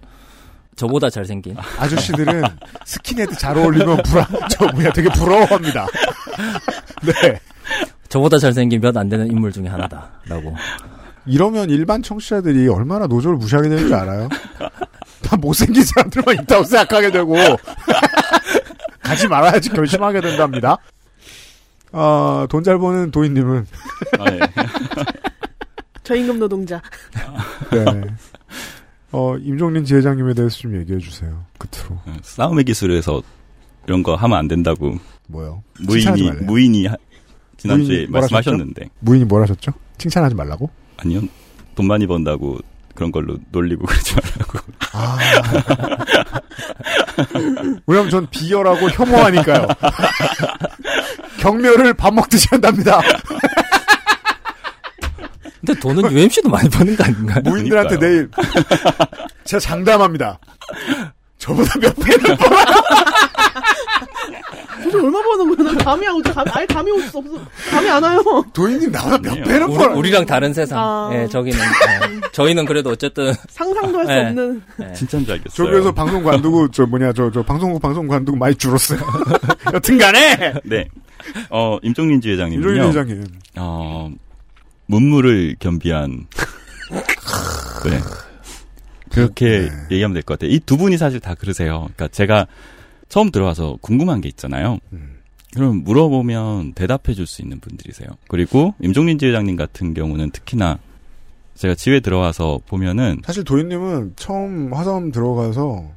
저보다 0.76 1.10
잘생긴 1.10 1.56
아저씨들은 1.78 2.42
스킨헤드 2.84 3.36
잘 3.36 3.58
어울리면 3.58 4.02
불안, 4.04 4.26
저 4.50 4.66
뭐야 4.68 4.92
되게 4.92 5.08
부러워합니다. 5.10 5.86
네. 7.04 7.40
저보다 8.08 8.38
잘생긴 8.38 8.80
몇 8.80 8.96
안 8.96 9.08
되는 9.08 9.26
인물 9.30 9.52
중에 9.52 9.66
하나다라고. 9.68 10.54
이러면 11.26 11.68
일반 11.70 12.02
청취자들이 12.02 12.68
얼마나 12.68 13.06
노조를 13.06 13.36
무시하게 13.36 13.68
되는 13.68 13.84
줄 13.86 13.94
알아요? 13.94 14.28
다 15.22 15.36
못생긴 15.36 15.82
사람들만 15.84 16.36
있다고 16.42 16.64
생각하게 16.64 17.10
되고 17.10 17.34
가지 19.02 19.28
말아야지 19.28 19.68
결심하게 19.70 20.20
된답니다. 20.22 20.78
아, 21.92 22.46
돈잘 22.50 22.78
버는 22.78 23.10
도인님은 23.10 23.66
저임금 26.04 26.38
노동자. 26.38 26.80
네. 27.70 27.84
어, 29.12 29.36
임종린 29.36 29.84
지회장님에 29.84 30.34
대해서 30.34 30.56
좀 30.58 30.78
얘기해 30.80 30.98
주세요. 30.98 31.44
끝으로. 31.58 31.98
싸움의 32.22 32.64
기술에서 32.64 33.22
이런 33.86 34.02
거 34.02 34.14
하면 34.14 34.38
안 34.38 34.48
된다고. 34.48 34.96
뭐요? 35.28 35.62
무인이. 35.80 36.30
무인이 36.42 36.86
하- 36.86 36.96
지난주에 37.58 38.06
말씀하셨는데 38.08 38.82
하셨죠? 38.82 38.94
무인이 39.00 39.24
뭘 39.26 39.42
하셨죠? 39.42 39.72
칭찬하지 39.98 40.34
말라고? 40.34 40.70
아니요 40.96 41.22
돈 41.74 41.86
많이 41.86 42.06
번다고 42.06 42.58
그런 42.94 43.12
걸로 43.12 43.36
놀리고 43.52 43.84
그러지 43.86 44.14
말라고. 44.14 44.58
왜냐면 47.86 48.10
전 48.10 48.26
비열하고 48.30 48.90
혐오하니까요. 48.90 49.66
경멸을 51.40 51.94
밥 51.94 52.12
먹듯이 52.14 52.48
한답니다. 52.50 53.00
근데 55.60 55.78
돈은 55.80 56.10
UMC도 56.10 56.48
많이 56.48 56.68
버는 56.68 56.96
거 56.96 57.04
아닌가요? 57.04 57.40
무인들한테 57.44 57.98
내일 57.98 58.30
제가 59.44 59.60
장담합니다. 59.60 60.38
저보다 61.38 61.78
몇 61.78 61.94
배를 61.96 62.36
벌어요. 62.36 62.64
도대체 64.82 64.96
얼마 64.98 65.22
버는 65.22 65.56
거야? 65.56 65.66
난 65.72 65.78
감이 65.78 66.06
안 66.06 66.14
오죠. 66.16 66.32
감, 66.34 66.44
아예 66.52 66.66
감이 66.66 66.90
올수 66.90 67.18
없어. 67.18 67.32
감이 67.70 67.88
안 67.90 68.02
와요. 68.02 68.22
도인님 68.52 68.90
나보다 68.92 69.18
몇 69.18 69.34
배를 69.44 69.66
우리. 69.68 69.84
우리랑 69.98 70.26
다른 70.26 70.52
세상. 70.54 70.78
아. 70.78 71.10
예, 71.12 71.26
저기는 71.28 71.58
예. 71.58 72.20
저희는 72.32 72.64
그래도 72.66 72.90
어쨌든 72.90 73.32
상상도 73.48 73.98
할수 73.98 74.12
네. 74.12 74.26
없는. 74.28 74.62
진짜인 74.94 75.24
줄 75.24 75.34
알겠어요. 75.34 75.66
저기에서 75.66 75.92
방송 75.92 76.22
관두고 76.22 76.70
저 76.70 76.86
뭐냐 76.86 77.12
저 77.12 77.30
저 77.32 77.42
방송국 77.42 77.80
방송 77.82 78.06
관두고 78.06 78.38
많이 78.38 78.54
줄었어요. 78.54 79.00
여튼간에 79.74 80.54
네. 80.64 80.88
어, 81.50 81.78
임종린 81.82 82.20
지회장님은요. 82.20 82.68
임종린 82.68 82.92
지회장님. 82.92 83.24
어, 83.56 84.10
문무를 84.86 85.56
겸비한. 85.58 86.26
네. 87.84 88.00
그렇게 89.10 89.68
얘기하면 89.90 90.14
될 90.14 90.22
것 90.22 90.38
같아요. 90.38 90.50
이 90.54 90.60
두 90.60 90.76
분이 90.76 90.96
사실 90.98 91.18
다 91.20 91.34
그러세요. 91.34 91.88
그러니까 91.96 92.08
제가 92.08 92.46
처음 93.08 93.30
들어와서 93.30 93.78
궁금한 93.80 94.20
게 94.20 94.28
있잖아요. 94.28 94.78
그럼 95.54 95.82
물어보면 95.84 96.74
대답해 96.74 97.14
줄 97.14 97.26
수 97.26 97.42
있는 97.42 97.58
분들이세요. 97.60 98.08
그리고 98.28 98.74
임종린 98.82 99.18
지회장님 99.18 99.56
같은 99.56 99.94
경우는 99.94 100.30
특히나 100.30 100.78
제가 101.54 101.74
지회 101.74 102.00
들어와서 102.00 102.60
보면은 102.68 103.20
사실 103.24 103.44
도인님은 103.44 104.12
처음 104.16 104.72
화성 104.72 105.10
들어가서 105.10 105.90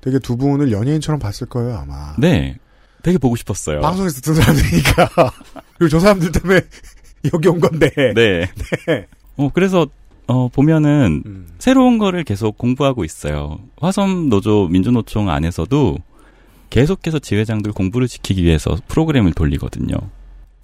되게 0.00 0.18
두 0.18 0.36
분을 0.36 0.70
연예인처럼 0.72 1.18
봤을 1.18 1.46
거예요 1.48 1.76
아마. 1.76 2.14
네. 2.18 2.56
되게 3.02 3.18
보고 3.18 3.34
싶었어요. 3.34 3.80
방송에서 3.80 4.20
듣는 4.20 4.40
사람들이니까. 4.40 5.08
그리고 5.78 5.88
저 5.88 5.98
사람들 5.98 6.30
때문에 6.32 6.60
여기 7.34 7.48
온 7.48 7.58
건데. 7.60 7.90
네. 8.14 8.46
네. 8.86 9.06
어, 9.36 9.50
그래서, 9.52 9.86
어, 10.28 10.48
보면은, 10.48 11.22
음. 11.26 11.48
새로운 11.58 11.98
거를 11.98 12.22
계속 12.22 12.58
공부하고 12.58 13.04
있어요. 13.04 13.58
화섬 13.80 14.28
노조 14.28 14.68
민주노총 14.68 15.30
안에서도 15.30 15.98
계속해서 16.72 17.18
지회장들 17.18 17.72
공부를 17.72 18.08
시키기 18.08 18.42
위해서 18.42 18.76
프로그램을 18.88 19.32
돌리거든요. 19.34 19.94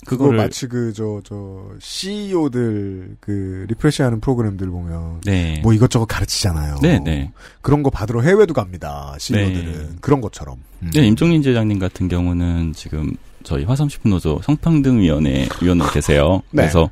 그거 0.06 0.32
마치 0.32 0.66
그 0.66 0.92
저 0.94 1.20
저 1.22 1.66
CEO들 1.80 3.16
그 3.20 3.66
리프레시하는 3.68 4.20
프로그램들 4.20 4.70
보면 4.70 5.20
네. 5.24 5.60
뭐 5.62 5.74
이것저것 5.74 6.06
가르치잖아요. 6.06 6.76
네, 6.80 6.98
네. 7.04 7.30
그런 7.60 7.82
거 7.82 7.90
받으러 7.90 8.22
해외도 8.22 8.54
갑니다. 8.54 9.14
CEO들은 9.18 9.72
네. 9.72 9.96
그런 10.00 10.22
것처럼. 10.22 10.56
음. 10.82 10.90
네, 10.94 11.06
임종린 11.06 11.42
지회장님 11.42 11.78
같은 11.78 12.08
경우는 12.08 12.72
지금 12.72 13.14
저희 13.42 13.64
화섬식품노조 13.64 14.40
성평등위원회 14.44 15.48
위원으로 15.60 15.90
계세요. 15.92 16.42
네. 16.52 16.62
그래서 16.62 16.88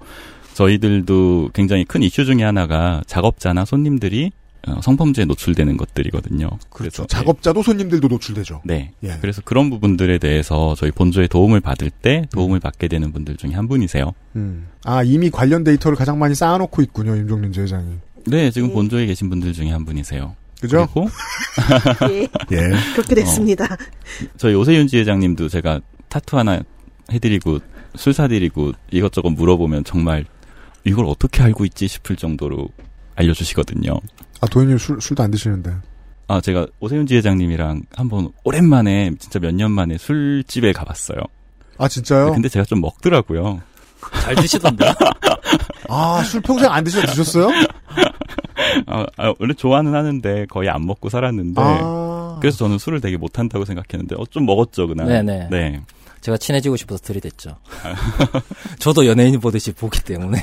저희들도 0.55 1.51
굉장히 1.55 1.84
큰 1.86 2.02
이슈 2.02 2.24
중에 2.26 2.43
하나가 2.43 3.02
작업자나 3.06 3.64
손님들이 3.64 4.26
어, 4.26 4.45
성범죄에 4.82 5.24
노출되는 5.26 5.76
것들이거든요. 5.76 6.51
그래서 6.70 7.02
네. 7.02 7.06
작업자도 7.09 7.62
손님들도 7.62 8.09
노출되죠. 8.09 8.62
네. 8.64 8.93
예. 9.02 9.16
그래서 9.20 9.43
그런 9.44 9.70
부분들에 9.70 10.18
대해서 10.18 10.74
저희 10.76 10.90
본조에 10.90 11.28
도움을 11.28 11.60
받을 11.60 11.90
때 11.90 12.26
도움을 12.32 12.60
받게 12.60 12.88
되는 12.88 13.12
분들 13.12 13.36
중에 13.36 13.52
한 13.52 13.68
분이세요. 13.68 14.12
음. 14.36 14.68
아 14.84 15.02
이미 15.02 15.30
관련 15.30 15.64
데이터를 15.64 15.97
가장 15.97 16.18
많이 16.18 16.34
쌓아놓고 16.34 16.82
있군요 16.82 17.16
임종민 17.16 17.52
지회장이. 17.52 17.94
네, 18.26 18.51
지금 18.51 18.72
본조에 18.72 19.06
계신 19.06 19.30
분들 19.30 19.52
중에 19.52 19.70
한 19.70 19.84
분이세요. 19.84 20.34
그죠? 20.60 20.88
그리고 20.93 21.09
예. 22.10 22.22
예. 22.22 22.93
그렇게 22.94 23.14
됐습니다. 23.14 23.76
저희 24.36 24.55
오세윤 24.55 24.88
지회장님도 24.88 25.48
제가 25.48 25.80
타투 26.09 26.38
하나 26.38 26.60
해드리고 27.12 27.60
술 27.94 28.12
사드리고 28.12 28.72
이것저것 28.90 29.30
물어보면 29.30 29.84
정말 29.84 30.24
이걸 30.84 31.05
어떻게 31.06 31.43
알고 31.43 31.64
있지 31.64 31.88
싶을 31.88 32.16
정도로 32.16 32.68
알려주시거든요. 33.16 34.01
아 34.40 34.46
도현님 34.46 34.78
술 34.78 35.00
술도 35.00 35.22
안 35.22 35.30
드시는데. 35.30 35.74
아 36.28 36.40
제가 36.40 36.66
오세윤 36.80 37.06
지회장님이랑 37.06 37.82
한번 37.94 38.30
오랜만에 38.44 39.12
진짜 39.18 39.38
몇 39.38 39.52
년 39.54 39.70
만에 39.72 39.96
술집에 39.98 40.72
가봤어요. 40.72 41.18
아 41.78 41.88
진짜요? 41.88 42.32
근데 42.32 42.48
제가 42.48 42.64
좀 42.64 42.80
먹더라고요. 42.80 43.60
잘 44.22 44.34
드시던데. 44.34 44.86
아 45.88 46.22
술 46.24 46.40
평생 46.40 46.70
안 46.72 46.82
드셔 46.84 47.00
드셨어요? 47.02 47.48
아, 48.86 49.06
아, 49.16 49.32
원래 49.38 49.54
좋아는 49.54 49.94
하는데 49.94 50.46
거의 50.46 50.68
안 50.68 50.84
먹고 50.86 51.08
살았는데 51.08 51.60
아. 51.64 52.38
그래서 52.40 52.58
저는 52.58 52.78
술을 52.78 53.00
되게 53.00 53.16
못한다고 53.16 53.64
생각했는데 53.64 54.16
어, 54.16 54.24
좀 54.30 54.44
먹었죠 54.46 54.88
그날. 54.88 55.06
네네. 55.06 55.48
네. 55.50 55.80
제가 56.20 56.36
친해지고 56.38 56.76
싶어서 56.76 57.02
들이댔죠. 57.02 57.56
저도 58.80 59.06
연예인 59.06 59.38
보듯이 59.40 59.72
보기 59.72 60.01
때문에. 60.02 60.38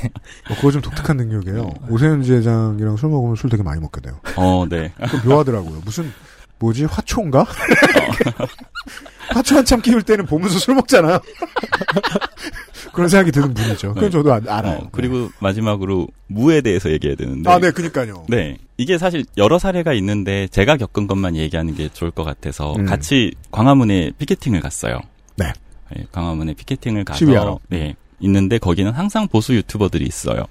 어, 0.50 0.54
그거 0.56 0.70
좀 0.70 0.80
독특한 0.80 1.16
능력이에요. 1.18 1.70
오세훈 1.90 2.22
지회장이랑 2.22 2.96
술 2.96 3.10
먹으면 3.10 3.36
술 3.36 3.50
되게 3.50 3.62
많이 3.62 3.80
먹게 3.80 4.00
돼요. 4.00 4.18
어, 4.36 4.64
네. 4.68 4.92
그 5.10 5.26
묘하더라고요. 5.28 5.82
무슨 5.84 6.10
뭐지 6.58 6.84
화초인가? 6.84 7.44
화초 9.30 9.56
한참 9.56 9.80
키울 9.82 10.02
때는 10.02 10.26
보면서 10.26 10.58
술 10.58 10.74
먹잖아요. 10.74 11.18
그런 12.92 13.08
생각이 13.08 13.32
드는 13.32 13.52
분이죠. 13.54 13.88
그건 13.88 14.04
네. 14.04 14.10
저도 14.10 14.32
아- 14.32 14.40
알아요. 14.46 14.78
어, 14.78 14.88
그리고 14.92 15.30
마지막으로 15.40 16.06
무에 16.28 16.60
대해서 16.60 16.90
얘기해야 16.90 17.16
되는데. 17.16 17.50
아, 17.50 17.58
네, 17.58 17.70
그니까요. 17.72 18.24
네. 18.28 18.56
이게 18.76 18.98
사실 18.98 19.24
여러 19.36 19.58
사례가 19.58 19.92
있는데 19.94 20.46
제가 20.48 20.76
겪은 20.76 21.06
것만 21.08 21.36
얘기하는 21.36 21.74
게 21.74 21.88
좋을 21.92 22.10
것 22.12 22.22
같아서 22.24 22.74
음. 22.76 22.86
같이 22.86 23.32
광화문에 23.50 24.12
피켓팅을 24.18 24.60
갔어요. 24.60 25.00
네. 25.36 25.52
네, 25.94 26.06
광화문에 26.12 26.54
피켓팅을 26.54 27.04
가서 27.04 27.18
시위하러. 27.18 27.60
네. 27.68 27.94
있는데 28.20 28.58
거기는 28.58 28.90
항상 28.92 29.28
보수 29.28 29.54
유튜버들이 29.54 30.04
있어요. 30.04 30.44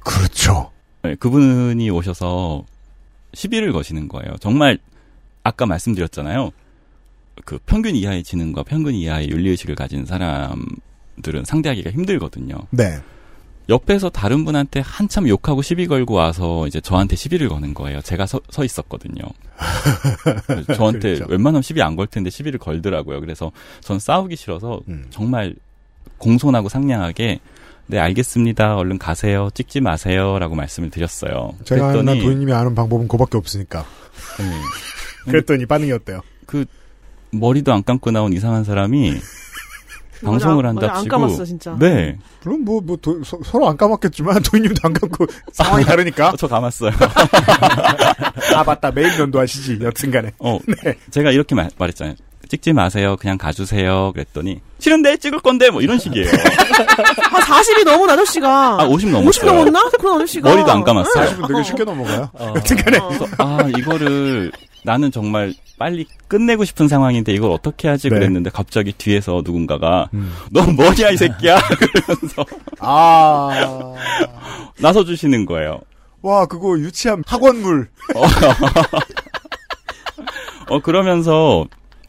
그렇죠. 0.00 0.70
네, 1.02 1.14
그분이 1.14 1.90
오셔서 1.90 2.64
시비를 3.34 3.72
거시는 3.72 4.08
거예요. 4.08 4.36
정말 4.40 4.78
아까 5.42 5.66
말씀드렸잖아요. 5.66 6.50
그 7.44 7.58
평균 7.66 7.94
이하의 7.94 8.24
지능과 8.24 8.64
평균 8.64 8.94
이하의 8.94 9.30
윤리의식을 9.30 9.74
가진 9.74 10.04
사람들은 10.04 11.44
상대하기가 11.44 11.90
힘들거든요. 11.90 12.56
네. 12.70 12.98
옆에서 13.68 14.08
다른 14.08 14.44
분한테 14.46 14.80
한참 14.80 15.28
욕하고 15.28 15.60
시비 15.62 15.86
걸고 15.86 16.14
와서 16.14 16.66
이제 16.66 16.80
저한테 16.80 17.16
시비를 17.16 17.48
거는 17.50 17.74
거예요. 17.74 18.00
제가 18.00 18.24
서, 18.26 18.40
서 18.50 18.64
있었거든요. 18.64 19.22
저한테 20.74 21.14
그렇죠. 21.16 21.26
웬만하면 21.28 21.62
시비 21.62 21.82
안 21.82 21.94
걸 21.96 22.06
텐데 22.06 22.30
시비를 22.30 22.58
걸더라고요. 22.58 23.20
그래서 23.20 23.52
전 23.80 23.98
싸우기 23.98 24.36
싫어서 24.36 24.80
음. 24.88 25.06
정말 25.10 25.54
공손하고 26.18 26.68
상냥하게 26.68 27.40
네 27.88 27.98
알겠습니다. 27.98 28.76
얼른 28.76 28.98
가세요. 28.98 29.48
찍지 29.52 29.80
마세요라고 29.80 30.54
말씀을 30.54 30.90
드렸어요. 30.90 31.54
제가 31.64 31.92
그랬더니 31.92 32.20
도현님이 32.20 32.52
아는 32.52 32.74
방법은 32.74 33.08
그밖에 33.08 33.36
없으니까. 33.36 33.84
네. 34.38 34.52
그랬더니 35.30 35.66
반응이 35.66 35.92
어때요? 35.92 36.20
그 36.46 36.64
머리도 37.32 37.72
안 37.72 37.82
감고 37.84 38.10
나온 38.12 38.32
이상한 38.32 38.64
사람이 38.64 39.14
방송을 40.24 40.66
안- 40.66 40.76
한다 40.78 40.94
안 40.96 41.02
치고 41.02 41.16
감았어, 41.16 41.44
진짜. 41.44 41.76
네. 41.78 42.16
물론 42.42 42.64
뭐, 42.64 42.80
뭐, 42.80 42.96
도- 42.96 43.22
서, 43.24 43.38
서로 43.44 43.68
안 43.68 43.76
까먹겠지만, 43.76 44.42
도현님도 44.42 44.80
안 44.84 44.92
감고, 44.92 45.26
상황이 45.52 45.84
다르니까. 45.84 46.32
저 46.38 46.46
감았어요. 46.48 46.90
아, 48.56 48.64
맞다. 48.64 48.90
매일 48.90 49.16
면도하시지, 49.18 49.78
여튼간에. 49.82 50.32
어, 50.38 50.58
네. 50.84 50.94
제가 51.10 51.30
이렇게 51.30 51.54
말, 51.54 51.70
말했잖아요. 51.76 52.14
찍지 52.48 52.72
마세요. 52.72 53.16
그냥 53.20 53.36
가주세요. 53.36 54.10
그랬더니 54.14 54.62
싫은데 54.78 55.18
찍을 55.18 55.40
건데 55.40 55.68
뭐 55.68 55.82
이런 55.82 55.98
식이에요. 55.98 56.26
아, 56.30 57.40
40이 57.40 57.84
넘은 57.84 58.08
아저씨가. 58.08 58.78
아, 58.80 58.84
50 58.86 59.08
50 59.08 59.12
넘었어요. 59.12 59.52
넘었나? 59.52 59.90
그런 60.00 60.14
아저씨가. 60.16 60.48
머리도 60.48 60.72
안 60.72 60.82
감았어요. 60.82 61.26
40분 61.26 61.48
되게 61.48 61.62
쉽게 61.62 61.84
넘어가요. 61.84 62.30
어. 62.32 62.54
여튼간에. 62.56 62.98
그래서 63.00 63.26
아 63.36 63.58
이거를 63.76 64.50
나는 64.84 65.10
정말 65.10 65.54
빨리 65.78 66.06
끝내고 66.28 66.64
싶은 66.64 66.88
상황인데 66.88 67.32
이걸 67.32 67.50
어떻게 67.50 67.88
하지 67.88 68.08
네. 68.08 68.16
그랬는데 68.16 68.50
갑자기 68.50 68.92
뒤에서 68.92 69.42
누군가가 69.44 70.08
음. 70.14 70.32
너 70.50 70.62
뭐냐 70.64 71.10
이 71.10 71.16
새끼야 71.16 71.58
그러면서 71.78 72.44
아. 72.80 73.94
나서 74.80 75.04
주시는 75.04 75.46
거예요. 75.46 75.80
와, 76.22 76.46
그거 76.46 76.78
유치한 76.78 77.22
학원물. 77.26 77.88
어 80.68 80.80
그러면서 80.80 81.66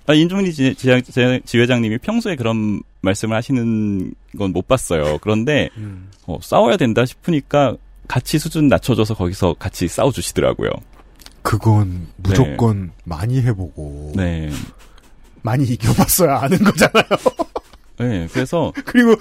아, 0.07 0.13
인종리 0.13 0.51
지, 0.51 0.73
지, 0.73 1.01
지, 1.03 1.41
지 1.45 1.57
회장님이 1.59 1.99
평소에 1.99 2.35
그런 2.35 2.81
말씀을 3.01 3.37
하시는 3.37 4.11
건 4.37 4.51
못 4.51 4.67
봤어요. 4.67 5.19
그런데 5.21 5.69
음. 5.77 6.09
어, 6.25 6.37
싸워야 6.41 6.77
된다 6.77 7.05
싶으니까 7.05 7.75
같이 8.07 8.39
수준 8.39 8.67
낮춰줘서 8.67 9.13
거기서 9.13 9.53
같이 9.59 9.87
싸워주시더라고요. 9.87 10.71
그건 11.41 12.07
무조건 12.17 12.91
많이 13.03 13.41
해보고. 13.41 14.13
네. 14.15 14.49
많이 15.41 15.63
이겨봤어야 15.65 16.39
아는 16.41 16.57
거잖아요. 16.59 17.05
네, 17.99 18.27
그래서 18.31 18.73
그리고 18.85 19.15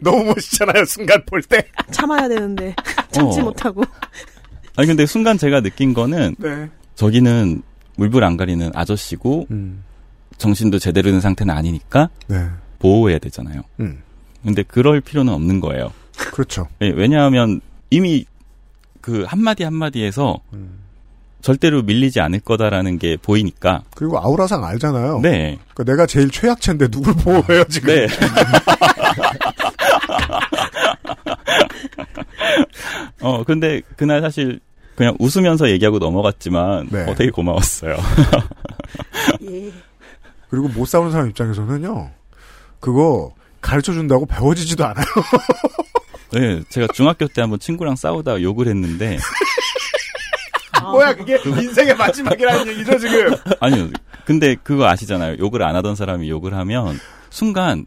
너무 0.00 0.24
멋있잖아요, 0.24 0.84
순간 0.84 1.24
볼 1.26 1.42
때. 1.42 1.66
참아야 1.90 2.28
되는데. 2.28 2.74
참지 3.10 3.40
어. 3.40 3.44
못하고. 3.44 3.84
아니 4.76 4.86
근데 4.86 5.04
순간 5.04 5.36
제가 5.36 5.60
느낀 5.60 5.92
거는 5.92 6.36
네. 6.38 6.70
저기는 6.94 7.62
물불 7.96 8.24
안 8.24 8.36
가리는 8.36 8.70
아저씨고 8.74 9.46
음. 9.50 9.84
정신도 10.38 10.78
제대로 10.78 11.10
된 11.10 11.20
상태는 11.20 11.54
아니니까 11.54 12.08
네. 12.26 12.48
보호해야 12.78 13.18
되잖아요. 13.18 13.62
음. 13.80 14.02
근데 14.42 14.62
그럴 14.62 15.00
필요는 15.00 15.32
없는 15.32 15.60
거예요. 15.60 15.92
그렇죠. 16.16 16.68
예, 16.80 16.88
왜냐하면 16.88 17.60
이미 17.90 18.24
그 19.00 19.24
한마디 19.26 19.62
한마디에서 19.62 20.40
음. 20.54 20.81
절대로 21.42 21.82
밀리지 21.82 22.20
않을 22.20 22.40
거다라는 22.40 22.98
게 22.98 23.16
보이니까. 23.20 23.82
그리고 23.94 24.18
아우라상 24.18 24.64
알잖아요. 24.64 25.20
네. 25.20 25.58
그러니까 25.74 25.92
내가 25.92 26.06
제일 26.06 26.30
최약체인데 26.30 26.88
누굴 26.88 27.14
보호해요, 27.14 27.64
지금. 27.64 27.94
네. 27.94 28.06
어, 33.20 33.44
근데 33.44 33.82
그날 33.96 34.20
사실 34.20 34.60
그냥 34.96 35.16
웃으면서 35.18 35.68
얘기하고 35.70 35.98
넘어갔지만 35.98 36.88
네. 36.90 37.04
어, 37.10 37.14
되게 37.14 37.30
고마웠어요. 37.30 37.96
예. 39.50 39.72
그리고 40.48 40.68
못 40.68 40.84
싸우는 40.86 41.10
사람 41.10 41.28
입장에서는요, 41.30 42.10
그거 42.78 43.34
가르쳐 43.60 43.92
준다고 43.92 44.26
배워지지도 44.26 44.84
않아요. 44.84 45.04
네, 46.32 46.62
제가 46.68 46.88
중학교 46.94 47.26
때 47.26 47.40
한번 47.40 47.58
친구랑 47.58 47.96
싸우다가 47.96 48.42
욕을 48.42 48.68
했는데 48.68 49.18
뭐야, 50.80 51.14
그게 51.14 51.38
인생의 51.44 51.96
마지막이라는 51.96 52.66
얘기죠, 52.68 52.98
지금. 52.98 53.34
아니요. 53.60 53.88
근데 54.24 54.56
그거 54.62 54.86
아시잖아요. 54.88 55.36
욕을 55.38 55.62
안 55.62 55.76
하던 55.76 55.96
사람이 55.96 56.28
욕을 56.30 56.54
하면 56.54 56.98
순간 57.30 57.86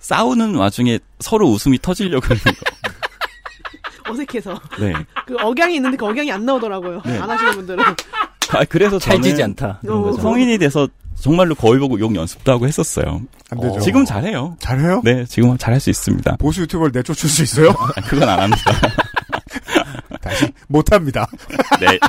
싸우는 0.00 0.54
와중에 0.54 0.98
서로 1.20 1.48
웃음이 1.48 1.78
터지려고 1.80 2.26
하는 2.26 2.42
거. 2.42 4.10
어색해서. 4.12 4.58
네. 4.80 4.92
그 5.26 5.36
억양이 5.38 5.76
있는데 5.76 5.96
그 5.96 6.06
억양이 6.06 6.32
안 6.32 6.44
나오더라고요. 6.46 7.02
네. 7.04 7.18
안 7.18 7.28
하시는 7.28 7.52
분들은. 7.52 7.84
아, 8.52 8.64
그래서 8.64 8.98
저는 8.98 9.22
찰지지 9.22 9.42
않다. 9.42 9.80
거죠. 9.86 10.22
성인이 10.22 10.56
돼서 10.58 10.88
정말로 11.20 11.54
거울 11.54 11.78
보고 11.80 11.98
욕 12.00 12.14
연습도 12.14 12.50
하고 12.52 12.66
했었어요. 12.66 13.20
안 13.50 13.60
되죠. 13.60 13.80
지금 13.80 14.04
잘해요. 14.06 14.56
잘해요? 14.60 15.02
네, 15.04 15.24
지금 15.26 15.58
잘할 15.58 15.80
수 15.80 15.90
있습니다. 15.90 16.36
보수 16.36 16.62
유튜버를 16.62 16.92
내쫓을 16.94 17.28
수 17.28 17.42
있어요? 17.42 17.70
아, 17.70 18.00
그건 18.02 18.28
안 18.28 18.40
합니다. 18.40 18.62
다시 20.28 20.52
못합니다. 20.68 21.26
네. 21.80 21.98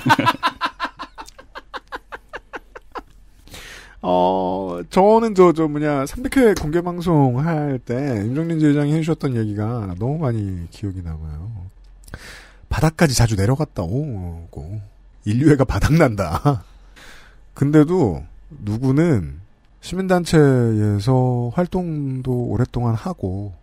어, 4.02 4.80
저는 4.90 5.36
저, 5.36 5.52
저 5.54 5.68
뭐냐, 5.68 6.06
300회 6.06 6.62
공개방송 6.62 7.40
할 7.40 7.80
때, 7.80 8.24
임정린 8.26 8.60
지회장이 8.60 8.94
해주셨던 8.94 9.36
얘기가 9.36 9.96
너무 10.00 10.18
많이 10.18 10.70
기억이 10.70 11.02
남아요. 11.02 11.52
바닥까지 12.70 13.14
자주 13.14 13.36
내려갔다 13.36 13.84
오고, 13.84 14.80
인류애가 15.26 15.66
바닥난다. 15.66 16.64
근데도, 17.54 18.24
누구는 18.64 19.42
시민단체에서 19.82 21.52
활동도 21.54 22.32
오랫동안 22.32 22.96
하고, 22.96 23.54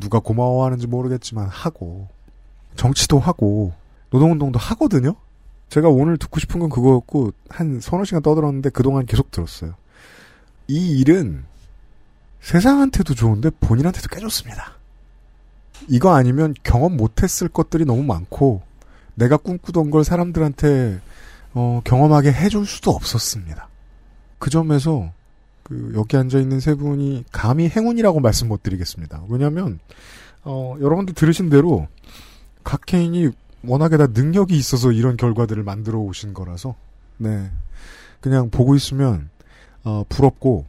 누가 0.00 0.18
고마워하는지 0.18 0.86
모르겠지만 0.86 1.46
하고, 1.46 2.08
정치도 2.78 3.18
하고, 3.18 3.74
노동운동도 4.10 4.58
하거든요? 4.58 5.14
제가 5.68 5.88
오늘 5.88 6.16
듣고 6.16 6.40
싶은 6.40 6.60
건 6.60 6.70
그거였고 6.70 7.32
한 7.50 7.80
서너 7.80 8.04
시간 8.04 8.22
떠들었는데 8.22 8.70
그동안 8.70 9.04
계속 9.04 9.30
들었어요. 9.30 9.74
이 10.66 10.98
일은 10.98 11.44
세상한테도 12.40 13.14
좋은데 13.14 13.50
본인한테도 13.60 14.08
꽤 14.10 14.20
좋습니다. 14.20 14.76
이거 15.88 16.14
아니면 16.14 16.54
경험 16.62 16.96
못했을 16.96 17.48
것들이 17.48 17.84
너무 17.84 18.02
많고 18.02 18.62
내가 19.14 19.36
꿈꾸던 19.36 19.90
걸 19.90 20.04
사람들한테 20.04 21.00
어, 21.54 21.80
경험하게 21.84 22.32
해줄 22.32 22.66
수도 22.66 22.92
없었습니다. 22.92 23.68
그 24.38 24.50
점에서 24.50 25.10
그 25.62 25.92
여기 25.96 26.16
앉아 26.16 26.38
있는 26.38 26.60
세 26.60 26.74
분이 26.74 27.24
감히 27.30 27.68
행운이라고 27.68 28.20
말씀 28.20 28.48
못 28.48 28.62
드리겠습니다. 28.62 29.24
왜냐하면 29.28 29.80
어, 30.44 30.76
여러분들 30.80 31.14
들으신 31.14 31.50
대로 31.50 31.88
각 32.68 32.84
개인이 32.84 33.30
워낙에 33.62 33.96
다 33.96 34.08
능력이 34.08 34.54
있어서 34.54 34.92
이런 34.92 35.16
결과들을 35.16 35.62
만들어 35.62 36.00
오신 36.00 36.34
거라서 36.34 36.74
네 37.16 37.50
그냥 38.20 38.50
보고 38.50 38.74
있으면 38.74 39.30
어, 39.84 40.04
부럽고 40.06 40.66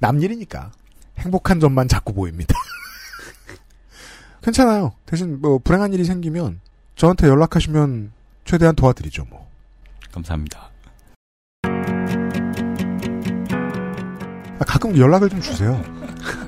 남 0.00 0.20
일이니까 0.20 0.72
행복한 1.18 1.60
점만 1.60 1.86
자꾸 1.86 2.12
보입니다. 2.12 2.52
괜찮아요. 4.42 4.90
대신 5.06 5.40
뭐 5.40 5.58
불행한 5.58 5.92
일이 5.92 6.02
생기면 6.02 6.58
저한테 6.96 7.28
연락하시면 7.28 8.10
최대한 8.44 8.74
도와드리죠. 8.74 9.26
뭐 9.30 9.48
감사합니다. 10.10 10.68
아, 14.58 14.64
가끔 14.66 14.98
연락을 14.98 15.30
좀 15.30 15.40
주세요. 15.40 15.80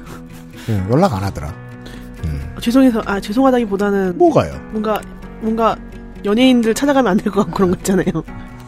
네, 0.66 0.84
연락 0.90 1.12
안 1.12 1.22
하더라. 1.22 1.63
죄송해서 2.60 3.02
아 3.06 3.20
죄송하다기보다는 3.20 4.18
뭐가요? 4.18 4.58
뭔가 4.72 5.00
뭔가 5.40 5.76
연예인들 6.24 6.74
찾아가면 6.74 7.10
안 7.12 7.16
될 7.18 7.30
것 7.32 7.40
같고 7.40 7.52
그런 7.56 7.70
거 7.70 7.76
있잖아요. 7.78 8.06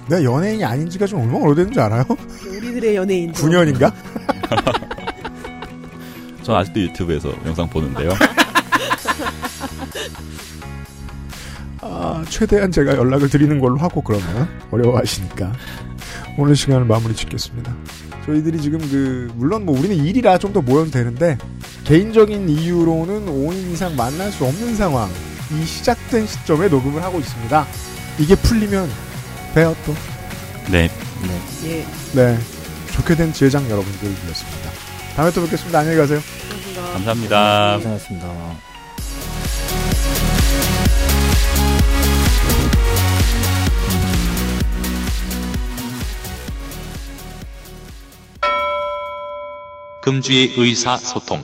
내가 0.09 0.23
연예인이 0.23 0.65
아닌 0.65 0.89
지가 0.89 1.07
좀 1.07 1.21
얼마나 1.21 1.39
오래된 1.47 1.73
줄 1.73 1.83
알아요? 1.83 2.05
우리들의 2.49 2.95
연예인. 2.97 3.33
9년인가? 3.33 3.93
저 6.43 6.55
아직도 6.55 6.81
유튜브에서 6.81 7.33
영상 7.45 7.69
보는데요. 7.69 8.11
아, 11.81 12.25
최대한 12.29 12.71
제가 12.71 12.97
연락을 12.97 13.29
드리는 13.29 13.59
걸로 13.61 13.77
하고 13.79 14.01
그러면 14.03 14.49
어려워하시니까 14.71 15.53
오늘 16.39 16.55
시간을 16.57 16.85
마무리 16.85 17.15
짓겠습니다. 17.15 17.75
저희들이 18.27 18.61
지금 18.61 18.79
그 18.91 19.31
물론 19.37 19.65
뭐 19.65 19.79
우리는 19.79 19.97
일이라 19.97 20.39
좀 20.39 20.53
더 20.53 20.61
모여도 20.63 20.91
되는데 20.91 21.37
개인적인 21.85 22.49
이유로는 22.49 23.27
5인 23.27 23.73
이상 23.73 23.95
만날 23.97 24.31
수 24.33 24.45
없는 24.45 24.75
상황 24.77 25.09
이 25.53 25.65
시작된 25.65 26.27
시점에 26.27 26.69
녹음을 26.69 27.03
하고 27.03 27.19
있습니다. 27.21 27.67
이게 28.19 28.35
풀리면 28.35 28.89
돼요 29.55 29.77
또. 29.85 29.95
네. 30.73 30.91
예. 31.65 31.87
네. 32.15 32.39
좋게 32.93 33.15
된 33.17 33.33
지회장 33.33 33.65
여러분들이었습니다. 33.71 34.71
다음에 35.15 35.31
또 35.33 35.43
뵙겠습니다. 35.43 35.79
안녕히 35.81 35.97
가세요. 35.99 36.21
감사합니다. 36.95 37.77
고생하셨습니다. 37.77 38.76
금주의 50.07 50.55
의사소통. 50.57 51.43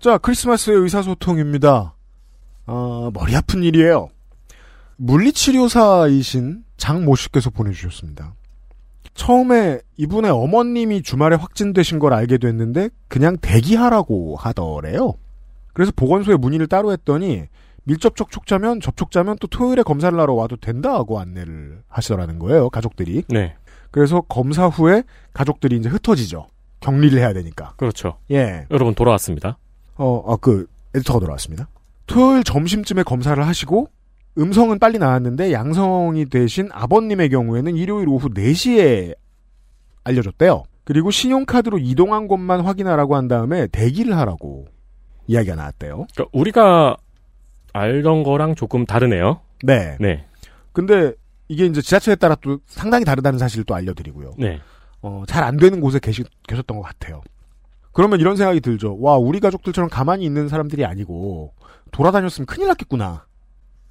자, 0.00 0.16
크리스마스의 0.16 0.78
의사소통입니다. 0.78 1.94
아, 2.64 3.10
머리 3.12 3.36
아픈 3.36 3.62
일이에요. 3.62 4.08
물리치료사이신 4.96 6.64
장모 6.78 7.14
씨께서 7.16 7.50
보내주셨습니다. 7.50 8.34
처음에 9.12 9.80
이분의 9.98 10.30
어머님이 10.30 11.02
주말에 11.02 11.36
확진되신 11.36 11.98
걸 11.98 12.14
알게 12.14 12.38
됐는데 12.38 12.88
그냥 13.08 13.36
대기하라고 13.36 14.36
하더래요. 14.36 15.12
그래서 15.74 15.92
보건소에 15.94 16.36
문의를 16.36 16.68
따로 16.68 16.90
했더니 16.92 17.48
밀접촉 17.84 18.30
촉자면 18.30 18.80
접촉자면 18.80 19.36
또 19.42 19.46
토요일에 19.46 19.82
검사를 19.82 20.18
하러 20.18 20.32
와도 20.32 20.56
된다고 20.56 21.20
안내를 21.20 21.82
하시더라는 21.86 22.38
거예요. 22.38 22.70
가족들이. 22.70 23.24
네. 23.28 23.56
그래서 23.90 24.22
검사 24.22 24.68
후에 24.68 25.02
가족들이 25.34 25.76
이제 25.76 25.90
흩어지죠. 25.90 26.46
격리를 26.80 27.18
해야 27.18 27.32
되니까. 27.32 27.74
그렇죠. 27.76 28.18
예. 28.30 28.66
여러분 28.70 28.94
돌아왔습니다. 28.94 29.58
어, 29.96 30.32
아, 30.32 30.36
그, 30.40 30.66
에디터가 30.94 31.20
돌아왔습니다. 31.20 31.68
토요일 32.06 32.44
점심쯤에 32.44 33.02
검사를 33.02 33.44
하시고, 33.44 33.88
음성은 34.38 34.78
빨리 34.78 34.98
나왔는데, 34.98 35.52
양성이 35.52 36.26
되신 36.26 36.68
아버님의 36.72 37.30
경우에는 37.30 37.76
일요일 37.76 38.08
오후 38.08 38.28
4시에 38.28 39.14
알려줬대요. 40.04 40.64
그리고 40.84 41.10
신용카드로 41.10 41.78
이동한 41.78 42.28
곳만 42.28 42.60
확인하라고 42.62 43.14
한 43.14 43.28
다음에 43.28 43.66
대기를 43.66 44.16
하라고 44.16 44.66
이야기가 45.26 45.54
나왔대요. 45.54 46.06
그러니까 46.14 46.24
우리가 46.32 46.96
알던 47.74 48.22
거랑 48.22 48.54
조금 48.54 48.86
다르네요. 48.86 49.40
네. 49.62 49.98
네. 50.00 50.24
근데 50.72 51.12
이게 51.48 51.66
이제 51.66 51.82
지자체에 51.82 52.14
따라 52.14 52.36
또 52.40 52.60
상당히 52.66 53.04
다르다는 53.04 53.38
사실을 53.38 53.64
또 53.64 53.74
알려드리고요. 53.74 54.32
네. 54.38 54.60
어, 55.02 55.24
잘 55.26 55.44
안 55.44 55.56
되는 55.56 55.80
곳에 55.80 55.98
계시, 55.98 56.24
계셨던 56.46 56.76
것 56.76 56.82
같아요. 56.82 57.20
그러면 57.92 58.20
이런 58.20 58.36
생각이 58.36 58.60
들죠. 58.60 58.96
와, 59.00 59.16
우리 59.16 59.40
가족들처럼 59.40 59.90
가만히 59.90 60.24
있는 60.24 60.48
사람들이 60.48 60.84
아니고, 60.84 61.52
돌아다녔으면 61.90 62.46
큰일 62.46 62.68
났겠구나. 62.68 63.26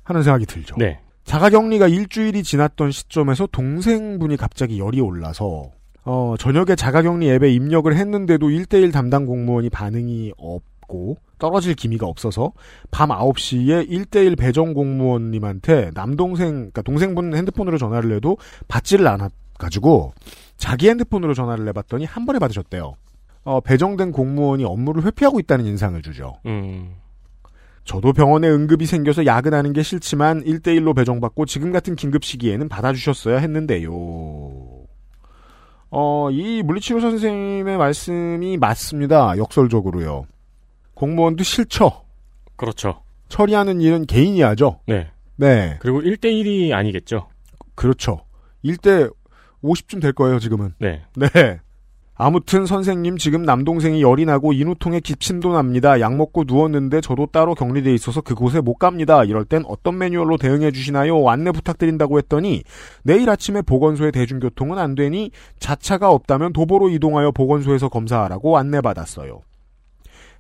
하는 0.03 0.23
생각이 0.23 0.45
들죠. 0.45 0.75
네. 0.77 0.99
자가격리가 1.25 1.89
일주일이 1.89 2.41
지났던 2.43 2.91
시점에서 2.91 3.47
동생분이 3.51 4.37
갑자기 4.37 4.79
열이 4.79 5.01
올라서, 5.01 5.71
어, 6.05 6.35
저녁에 6.39 6.75
자가격리 6.75 7.29
앱에 7.31 7.51
입력을 7.51 7.93
했는데도 7.93 8.47
1대1 8.47 8.93
담당 8.93 9.25
공무원이 9.25 9.69
반응이 9.69 10.31
없고, 10.37 11.17
떨어질 11.37 11.73
기미가 11.75 12.07
없어서, 12.07 12.53
밤 12.91 13.09
9시에 13.09 13.89
1대1 13.89 14.37
배정 14.37 14.73
공무원님한테 14.73 15.91
남동생, 15.93 16.53
그러니까 16.53 16.81
동생분 16.83 17.35
핸드폰으로 17.35 17.77
전화를 17.77 18.15
해도 18.15 18.37
받지를 18.69 19.05
않아가지고, 19.07 20.13
자기 20.57 20.89
핸드폰으로 20.89 21.33
전화를 21.33 21.67
해봤더니 21.69 22.05
한 22.05 22.25
번에 22.25 22.39
받으셨대요. 22.39 22.95
어, 23.43 23.61
배정된 23.61 24.11
공무원이 24.11 24.65
업무를 24.65 25.03
회피하고 25.05 25.39
있다는 25.39 25.65
인상을 25.65 26.01
주죠. 26.01 26.37
음. 26.45 26.95
저도 27.85 28.11
병원에 28.11 28.49
응급이 28.49 28.85
생겨서 28.85 29.25
야근하는 29.25 29.71
게 29.71 29.81
싫지만 29.81 30.43
1대1로 30.43 30.93
배정받고 30.93 31.45
지금 31.45 31.71
같은 31.71 31.95
긴급 31.95 32.25
시기에는 32.25 32.67
받아주셨어야 32.67 33.37
했는데요. 33.37 33.89
어, 35.89 36.29
이 36.31 36.61
물리치료사 36.63 37.09
선생님의 37.11 37.77
말씀이 37.77 38.57
맞습니다. 38.57 39.37
역설적으로요. 39.37 40.27
공무원도 40.95 41.45
싫죠. 41.45 42.03
그렇죠. 42.57 43.03
처리하는 43.29 43.79
일은 43.79 44.05
개인이 44.05 44.41
하죠. 44.41 44.81
네. 44.85 45.09
네. 45.37 45.77
그리고 45.79 46.01
1대1이 46.01 46.73
아니겠죠. 46.73 47.29
그렇죠. 47.75 48.25
1대 48.65 49.09
50쯤 49.63 50.01
될 50.01 50.13
거예요, 50.13 50.39
지금은. 50.39 50.73
네. 50.79 51.03
네. 51.15 51.59
아무튼 52.19 52.65
선생님 52.65 53.17
지금 53.17 53.43
남동생이 53.43 54.01
열이 54.01 54.25
나고 54.25 54.51
인후통에 54.51 55.01
기침도 55.01 55.53
납니다. 55.53 55.99
약 55.99 56.15
먹고 56.15 56.45
누웠는데 56.47 56.99
저도 57.01 57.27
따로 57.27 57.53
격리돼 57.53 57.93
있어서 57.93 58.21
그곳에 58.21 58.59
못 58.59 58.75
갑니다. 58.75 59.23
이럴 59.23 59.45
땐 59.45 59.63
어떤 59.67 59.99
매뉴얼로 59.99 60.37
대응해 60.37 60.71
주시나요? 60.71 61.29
안내 61.29 61.51
부탁드린다고 61.51 62.17
했더니 62.17 62.63
내일 63.03 63.29
아침에 63.29 63.61
보건소에 63.61 64.09
대중교통은 64.09 64.79
안 64.79 64.95
되니 64.95 65.29
자차가 65.59 66.09
없다면 66.09 66.53
도보로 66.53 66.89
이동하여 66.89 67.31
보건소에서 67.31 67.89
검사하라고 67.89 68.57
안내받았어요. 68.57 69.41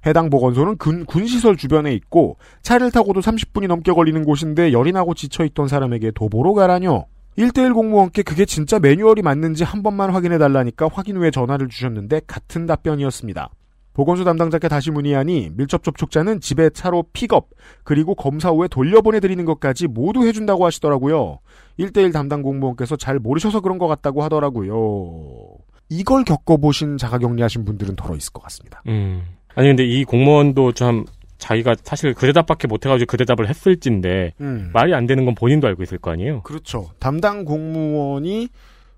해당 0.07 0.29
보건소는 0.31 0.77
군, 0.77 1.05
군시설 1.05 1.57
주변에 1.57 1.93
있고 1.93 2.37
차를 2.63 2.91
타고도 2.91 3.19
30분이 3.19 3.67
넘게 3.67 3.91
걸리는 3.91 4.23
곳인데 4.23 4.71
열이 4.71 4.93
나고 4.93 5.13
지쳐있던 5.13 5.67
사람에게 5.67 6.11
도보로 6.11 6.55
가라뇨. 6.55 7.05
1대1 7.37 7.73
공무원께 7.73 8.23
그게 8.23 8.45
진짜 8.45 8.79
매뉴얼이 8.79 9.21
맞는지 9.21 9.63
한 9.63 9.83
번만 9.83 10.09
확인해 10.09 10.37
달라니까 10.37 10.89
확인 10.91 11.17
후에 11.17 11.29
전화를 11.29 11.69
주셨는데 11.69 12.21
같은 12.25 12.65
답변이었습니다. 12.65 13.51
보건소 13.93 14.23
담당자께 14.23 14.67
다시 14.67 14.91
문의하니 14.91 15.51
밀접 15.55 15.83
접촉자는 15.83 16.39
집에 16.39 16.69
차로 16.69 17.05
픽업 17.13 17.49
그리고 17.83 18.13
검사 18.15 18.49
후에 18.49 18.67
돌려보내 18.67 19.19
드리는 19.19 19.43
것까지 19.43 19.87
모두 19.87 20.25
해 20.25 20.31
준다고 20.31 20.65
하시더라고요. 20.65 21.39
1대1 21.79 22.13
담당 22.13 22.41
공무원께서 22.41 22.95
잘 22.95 23.19
모르셔서 23.19 23.61
그런 23.61 23.77
것 23.77 23.87
같다고 23.87 24.23
하더라고요. 24.23 25.57
이걸 25.89 26.23
겪어보신 26.23 26.97
자가격리하신 26.97 27.65
분들은 27.65 27.95
덜어 27.95 28.15
있을 28.15 28.33
것 28.33 28.43
같습니다. 28.43 28.81
음. 28.87 29.23
아니 29.55 29.69
근데 29.69 29.83
이 29.83 30.03
공무원도 30.03 30.73
참 30.73 31.05
자기가 31.37 31.75
사실 31.83 32.13
그 32.13 32.25
대답밖에 32.25 32.67
못해가지고 32.67 33.09
그 33.09 33.17
대답을 33.17 33.47
했을진데 33.49 34.33
음. 34.41 34.69
말이 34.73 34.93
안 34.93 35.05
되는 35.05 35.25
건 35.25 35.35
본인도 35.35 35.67
알고 35.67 35.83
있을 35.83 35.97
거 35.97 36.11
아니에요. 36.11 36.41
그렇죠. 36.41 36.89
담당 36.99 37.45
공무원이 37.45 38.49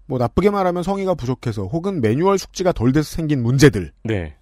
뭐 0.06 0.18
나쁘게 0.18 0.50
말하면 0.50 0.84
성의가 0.84 1.14
부족해서 1.14 1.66
혹은 1.66 2.02
매뉴얼 2.02 2.38
숙지가 2.38 2.72
덜 2.72 2.92
돼서 2.92 3.16
생긴 3.16 3.44
문제들. 3.44 3.92
네. 4.04 4.36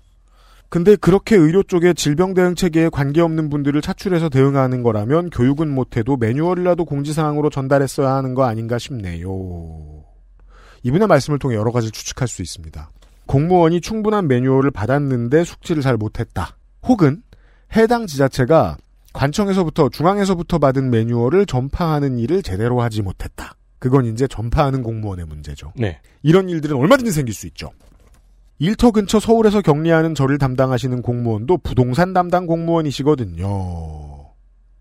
근데 0.69 0.95
그렇게 0.95 1.35
의료 1.35 1.63
쪽에 1.63 1.93
질병 1.93 2.33
대응 2.33 2.53
체계에 2.55 2.89
관계없는 2.89 3.49
분들을 3.49 3.81
차출해서 3.81 4.29
대응하는 4.29 4.83
거라면 4.83 5.29
교육은 5.29 5.69
못해도 5.69 6.17
매뉴얼이라도 6.17 6.83
공지사항으로 6.85 7.49
전달했어야 7.49 8.13
하는 8.13 8.33
거 8.33 8.43
아닌가 8.43 8.77
싶네요. 8.77 9.27
이분의 10.83 11.07
말씀을 11.07 11.39
통해 11.39 11.55
여러 11.55 11.71
가지 11.71 11.89
추측할 11.91 12.27
수 12.27 12.41
있습니다. 12.41 12.91
공무원이 13.27 13.81
충분한 13.81 14.27
매뉴얼을 14.27 14.71
받았는데 14.71 15.43
숙지를 15.43 15.81
잘 15.81 15.97
못했다. 15.97 16.57
혹은 16.83 17.21
해당 17.75 18.07
지자체가 18.07 18.77
관청에서부터 19.13 19.89
중앙에서부터 19.89 20.59
받은 20.59 20.89
매뉴얼을 20.89 21.45
전파하는 21.45 22.19
일을 22.19 22.43
제대로 22.43 22.81
하지 22.81 23.01
못했다. 23.01 23.55
그건 23.79 24.05
이제 24.05 24.27
전파하는 24.27 24.83
공무원의 24.83 25.25
문제죠. 25.25 25.73
네. 25.75 25.99
이런 26.23 26.49
일들은 26.49 26.75
얼마든지 26.77 27.11
생길 27.11 27.33
수 27.33 27.47
있죠. 27.47 27.71
일터 28.59 28.91
근처 28.91 29.19
서울에서 29.19 29.61
격리하는 29.61 30.15
저를 30.15 30.39
담당하시는 30.39 31.01
공무원도 31.03 31.59
부동산 31.59 32.13
담당 32.13 32.47
공무원이시거든요. 32.47 33.47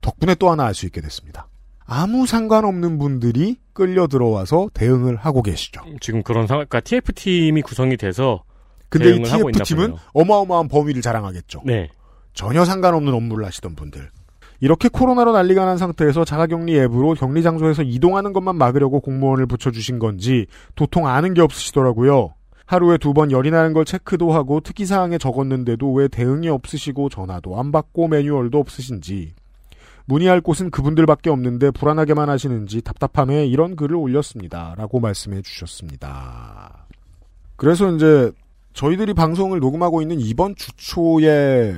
덕분에 0.00 0.34
또 0.36 0.50
하나 0.50 0.64
알 0.66 0.74
수 0.74 0.86
있게 0.86 1.00
됐습니다. 1.00 1.48
아무 1.84 2.26
상관없는 2.26 2.98
분들이 2.98 3.56
끌려 3.72 4.06
들어와서 4.06 4.68
대응을 4.74 5.16
하고 5.16 5.42
계시죠. 5.42 5.82
지금 6.00 6.22
그런 6.22 6.46
상황, 6.46 6.66
그러니까 6.66 6.80
TF 6.80 7.12
팀이 7.12 7.62
구성이 7.62 7.96
돼서 7.96 8.42
근데 8.88 9.14
이 9.16 9.22
TF팀은. 9.22 9.94
어마어마한 10.14 10.68
범위를 10.68 11.02
자랑하겠죠. 11.02 11.62
네. 11.64 11.88
전혀 12.36 12.64
상관없는 12.64 13.12
업무를 13.12 13.44
하시던 13.46 13.74
분들. 13.74 14.10
이렇게 14.60 14.88
코로나로 14.88 15.32
난리가 15.32 15.64
난 15.64 15.78
상태에서 15.78 16.24
자가격리 16.24 16.78
앱으로 16.78 17.14
격리 17.14 17.42
장소에서 17.42 17.82
이동하는 17.82 18.32
것만 18.32 18.56
막으려고 18.56 19.00
공무원을 19.00 19.46
붙여주신 19.46 19.98
건지 19.98 20.46
도통 20.76 21.08
아는 21.08 21.34
게 21.34 21.40
없으시더라고요. 21.42 22.34
하루에 22.66 22.98
두 22.98 23.12
번 23.14 23.30
열이 23.30 23.50
나는 23.50 23.72
걸 23.72 23.84
체크도 23.84 24.32
하고 24.32 24.60
특이사항에 24.60 25.18
적었는데도 25.18 25.92
왜 25.92 26.08
대응이 26.08 26.48
없으시고 26.48 27.08
전화도 27.08 27.58
안 27.58 27.72
받고 27.72 28.08
매뉴얼도 28.08 28.58
없으신지 28.58 29.34
문의할 30.06 30.40
곳은 30.40 30.70
그분들밖에 30.70 31.30
없는데 31.30 31.70
불안하게만 31.70 32.28
하시는지 32.28 32.82
답답함에 32.82 33.46
이런 33.46 33.76
글을 33.76 33.96
올렸습니다. 33.96 34.74
라고 34.76 35.00
말씀해 35.00 35.42
주셨습니다. 35.42 36.86
그래서 37.56 37.90
이제 37.92 38.30
저희들이 38.76 39.14
방송을 39.14 39.58
녹음하고 39.58 40.02
있는 40.02 40.20
이번 40.20 40.54
주 40.54 40.70
초에 40.76 41.76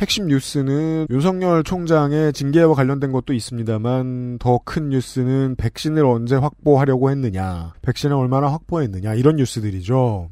핵심 0.00 0.28
뉴스는 0.28 1.06
윤석열 1.10 1.62
총장의 1.62 2.32
징계와 2.32 2.74
관련된 2.74 3.12
것도 3.12 3.34
있습니다만 3.34 4.38
더 4.38 4.58
큰 4.64 4.88
뉴스는 4.88 5.56
백신을 5.56 6.06
언제 6.06 6.36
확보하려고 6.36 7.10
했느냐, 7.10 7.74
백신을 7.82 8.16
얼마나 8.16 8.50
확보했느냐 8.50 9.12
이런 9.12 9.36
뉴스들이죠. 9.36 10.30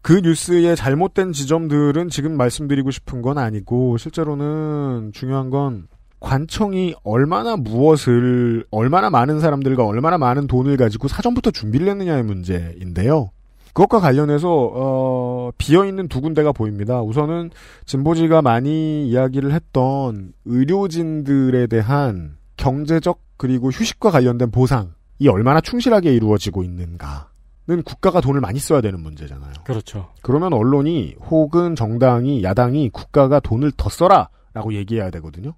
그 0.00 0.20
뉴스의 0.24 0.76
잘못된 0.76 1.32
지점들은 1.32 2.08
지금 2.08 2.38
말씀드리고 2.38 2.90
싶은 2.90 3.20
건 3.20 3.36
아니고 3.36 3.98
실제로는 3.98 5.10
중요한 5.12 5.50
건 5.50 5.88
관청이 6.20 6.94
얼마나 7.04 7.56
무엇을 7.56 8.64
얼마나 8.70 9.10
많은 9.10 9.40
사람들과 9.40 9.84
얼마나 9.84 10.16
많은 10.16 10.46
돈을 10.46 10.78
가지고 10.78 11.08
사전부터 11.08 11.50
준비를 11.50 11.86
했느냐의 11.88 12.22
문제인데요. 12.22 13.30
그것과 13.72 14.00
관련해서 14.00 14.48
어, 14.50 15.50
비어 15.58 15.84
있는 15.84 16.08
두 16.08 16.20
군데가 16.20 16.52
보입니다. 16.52 17.02
우선은 17.02 17.50
진보지가 17.86 18.42
많이 18.42 19.08
이야기를 19.08 19.52
했던 19.52 20.32
의료진들에 20.44 21.66
대한 21.66 22.36
경제적 22.56 23.20
그리고 23.36 23.70
휴식과 23.70 24.10
관련된 24.10 24.50
보상이 24.50 24.90
얼마나 25.28 25.60
충실하게 25.60 26.14
이루어지고 26.14 26.62
있는가는 26.62 27.82
국가가 27.84 28.20
돈을 28.20 28.40
많이 28.40 28.58
써야 28.58 28.80
되는 28.80 29.00
문제잖아요. 29.00 29.52
그렇죠. 29.64 30.10
그러면 30.22 30.52
언론이 30.52 31.16
혹은 31.30 31.74
정당이 31.74 32.42
야당이 32.42 32.90
국가가 32.90 33.40
돈을 33.40 33.72
더 33.76 33.88
써라라고 33.88 34.74
얘기해야 34.74 35.10
되거든요. 35.10 35.54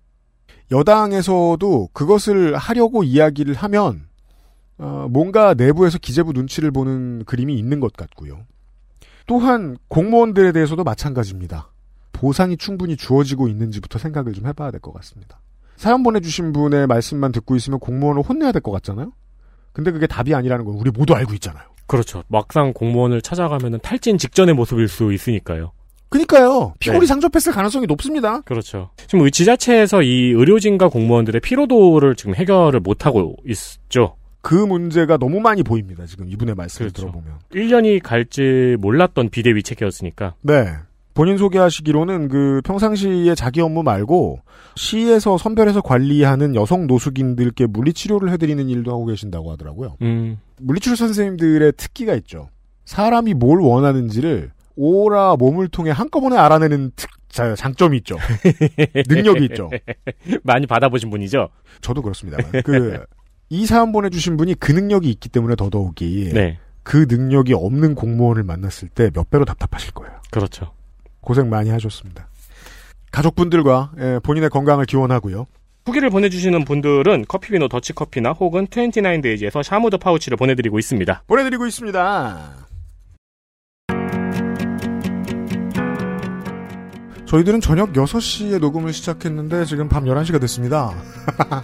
여당에서도 0.71 1.89
그것을 1.93 2.57
하려고 2.57 3.03
이야기를 3.03 3.55
하면 3.55 4.07
어, 4.79 5.07
뭔가 5.11 5.55
내부에서 5.55 5.99
기재부 5.99 6.33
눈치를 6.33 6.71
보는 6.71 7.25
그림이 7.25 7.57
있는 7.59 7.81
것 7.81 7.93
같고요. 7.93 8.41
또한 9.27 9.77
공무원들에 9.89 10.53
대해서도 10.53 10.83
마찬가지입니다. 10.85 11.71
보상이 12.13 12.57
충분히 12.57 12.97
주어지고 12.97 13.49
있는지부터 13.49 13.99
생각을 13.99 14.33
좀 14.33 14.47
해봐야 14.47 14.71
될 14.71 14.81
것 14.81 14.93
같습니다. 14.95 15.41
사연 15.77 16.03
보내주신 16.03 16.53
분의 16.53 16.87
말씀만 16.87 17.33
듣고 17.33 17.57
있으면 17.57 17.79
공무원을 17.81 18.23
혼내야 18.23 18.53
될 18.53 18.61
것 18.63 18.71
같잖아요? 18.73 19.13
근데 19.73 19.91
그게 19.91 20.07
답이 20.07 20.35
아니라는 20.35 20.65
건 20.65 20.75
우리 20.75 20.91
모두 20.91 21.15
알고 21.15 21.33
있잖아요. 21.35 21.65
그렇죠. 21.87 22.23
막상 22.29 22.73
공무원을 22.73 23.23
찾아가면은 23.23 23.79
탈진 23.83 24.19
직전의 24.19 24.55
모습일 24.55 24.89
수 24.89 25.13
있으니까요. 25.13 25.73
그니까요. 26.09 26.75
피골이 26.79 27.01
네. 27.01 27.07
상접했을 27.07 27.53
가능성이 27.53 27.87
높습니다. 27.87 28.43
그렇죠. 28.43 28.91
지금 29.07 29.25
의 29.25 29.31
지자체에서 29.31 30.03
이 30.03 30.33
의료진과 30.37 30.89
공무원들의 30.89 31.41
피로도를 31.41 32.17
지금 32.17 32.35
해결을 32.35 32.81
못하고 32.81 33.37
있죠. 33.47 34.17
그 34.43 34.55
문제가 34.55 35.17
너무 35.17 35.41
많이 35.41 35.63
보입니다. 35.63 36.05
지금 36.05 36.29
이분의 36.29 36.55
말씀을 36.55 36.91
그렇죠. 36.91 37.11
들어보면. 37.11 37.39
1년이 37.53 38.03
갈지 38.03 38.77
몰랐던 38.81 39.31
비대위 39.31 39.63
체계였으니까. 39.63 40.35
네. 40.43 40.75
본인 41.15 41.39
소개하시기로는 41.39 42.29
그 42.29 42.61
평상시에 42.65 43.35
자기 43.35 43.61
업무 43.61 43.83
말고 43.83 44.41
시에서 44.77 45.37
선별해서 45.39 45.83
관리하는 45.83 46.55
여성 46.55 46.87
노숙인들께 46.87 47.67
물리치료를 47.67 48.31
해드리는 48.33 48.69
일도 48.69 48.91
하고 48.91 49.07
계신다고 49.07 49.53
하더라고요. 49.53 49.97
음. 50.03 50.39
물리치료 50.61 50.97
선생님들의 50.97 51.73
특기가 51.77 52.15
있죠. 52.15 52.49
사람이 52.85 53.35
뭘 53.35 53.61
원하는지를 53.61 54.53
오라 54.75 55.37
몸을 55.37 55.69
통해 55.69 55.91
한꺼번에 55.91 56.37
알아내는 56.37 56.93
특, 56.97 57.11
자, 57.29 57.55
장점이 57.55 57.99
있죠. 57.99 58.17
능력이 59.09 59.45
있죠. 59.47 59.71
많이 60.43 60.67
받아보신 60.67 61.11
분이죠? 61.11 61.49
저도 61.83 62.03
그렇습니다만. 62.03 62.63
그, 62.63 63.05
이 63.53 63.67
사연 63.67 63.93
보내주신 63.93 64.39
분이 64.39 64.55
그 64.55 64.73
능력이 64.73 65.11
있기 65.11 65.29
때문에 65.29 65.57
더더욱이 65.57 66.31
네. 66.33 66.59
그 66.83 67.05
능력이 67.07 67.53
없는 67.53 67.95
공무원을 67.95 68.45
만났을 68.45 68.89
때 68.89 69.11
몇 69.13 69.29
배로 69.29 69.45
답답하실 69.45 69.93
거예요. 69.93 70.15
그렇죠. 70.31 70.73
고생 71.21 71.51
많이 71.51 71.69
하셨습니다. 71.69 72.29
가족분들과 73.11 73.93
예, 73.99 74.21
본인의 74.23 74.49
건강을 74.49 74.87
기원하고요. 74.87 75.47
후기를 75.85 76.09
보내주시는 76.09 76.65
분들은 76.65 77.27
커피비노 77.29 77.69
더치커피나 77.69 78.33
혹은 78.33 78.67
29데이지에서 78.69 79.63
샤무드 79.63 79.99
파우치를 79.99 80.39
보내드리고 80.39 80.79
있습니다. 80.79 81.25
보내드리고 81.27 81.67
있습니다. 81.67 82.53
저희들은 87.33 87.63
저녁 87.63 87.95
6시에 87.95 88.59
녹음을 88.59 88.93
시작했는데 88.93 89.65
지금 89.65 89.89
밤 89.89 90.05
11시가 90.05 90.39
됐습니다. 90.39 90.93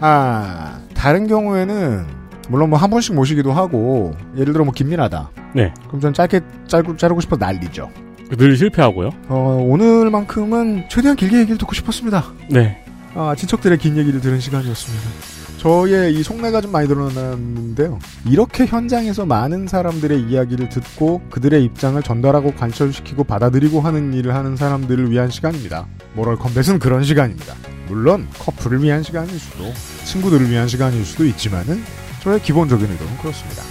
다른 0.95 1.27
경우에는 1.27 2.07
물론 2.49 2.71
뭐 2.71 2.79
한 2.79 2.89
번씩 2.89 3.15
모시기도 3.15 3.53
하고 3.53 4.15
예를 4.35 4.55
들어 4.55 4.65
뭐 4.65 4.73
김민하다. 4.73 5.31
네. 5.55 5.75
그럼 5.89 6.01
전 6.01 6.15
짧게 6.15 6.41
짧고 6.69 6.97
자르고 6.97 7.21
싶어 7.21 7.37
난리죠. 7.37 7.91
늘 8.31 8.57
실패하고요. 8.57 9.11
어, 9.29 9.59
오늘만큼은 9.69 10.87
최대한 10.89 11.17
길게 11.19 11.37
얘기를 11.41 11.59
듣고 11.59 11.75
싶었습니다. 11.75 12.25
네. 12.51 12.83
아, 13.15 13.35
친척들의 13.37 13.77
긴 13.77 13.99
얘기를 13.99 14.23
들은 14.23 14.41
시간이었습니다. 14.41 15.38
저의 15.59 16.15
이 16.15 16.23
속내가 16.23 16.61
좀 16.61 16.71
많이 16.71 16.87
드러났는데요. 16.87 17.99
이렇게 18.27 18.65
현장에서 18.65 19.27
많은 19.27 19.67
사람들의 19.67 20.21
이야기를 20.23 20.69
듣고 20.69 21.21
그들의 21.31 21.65
입장을 21.65 22.01
전달하고 22.01 22.53
관철시키고 22.55 23.25
받아들이고 23.25 23.81
하는 23.81 24.15
일을 24.15 24.35
하는 24.35 24.57
사람들을 24.57 25.11
위한 25.11 25.31
시간입니다. 25.31 25.87
모럴 26.15 26.37
컴뱃은 26.37 26.79
그런 26.79 27.03
시간입니다. 27.03 27.55
물론 27.89 28.29
커플을 28.39 28.83
위한 28.85 29.03
시간일 29.03 29.37
수도 29.39 29.73
친구들을 30.05 30.49
위한 30.49 30.69
시간일 30.69 31.05
수도 31.05 31.25
있지만은 31.25 31.83
저의 32.23 32.41
기본적인 32.41 32.89
의도는 32.89 33.19
그렇습니다. 33.19 33.63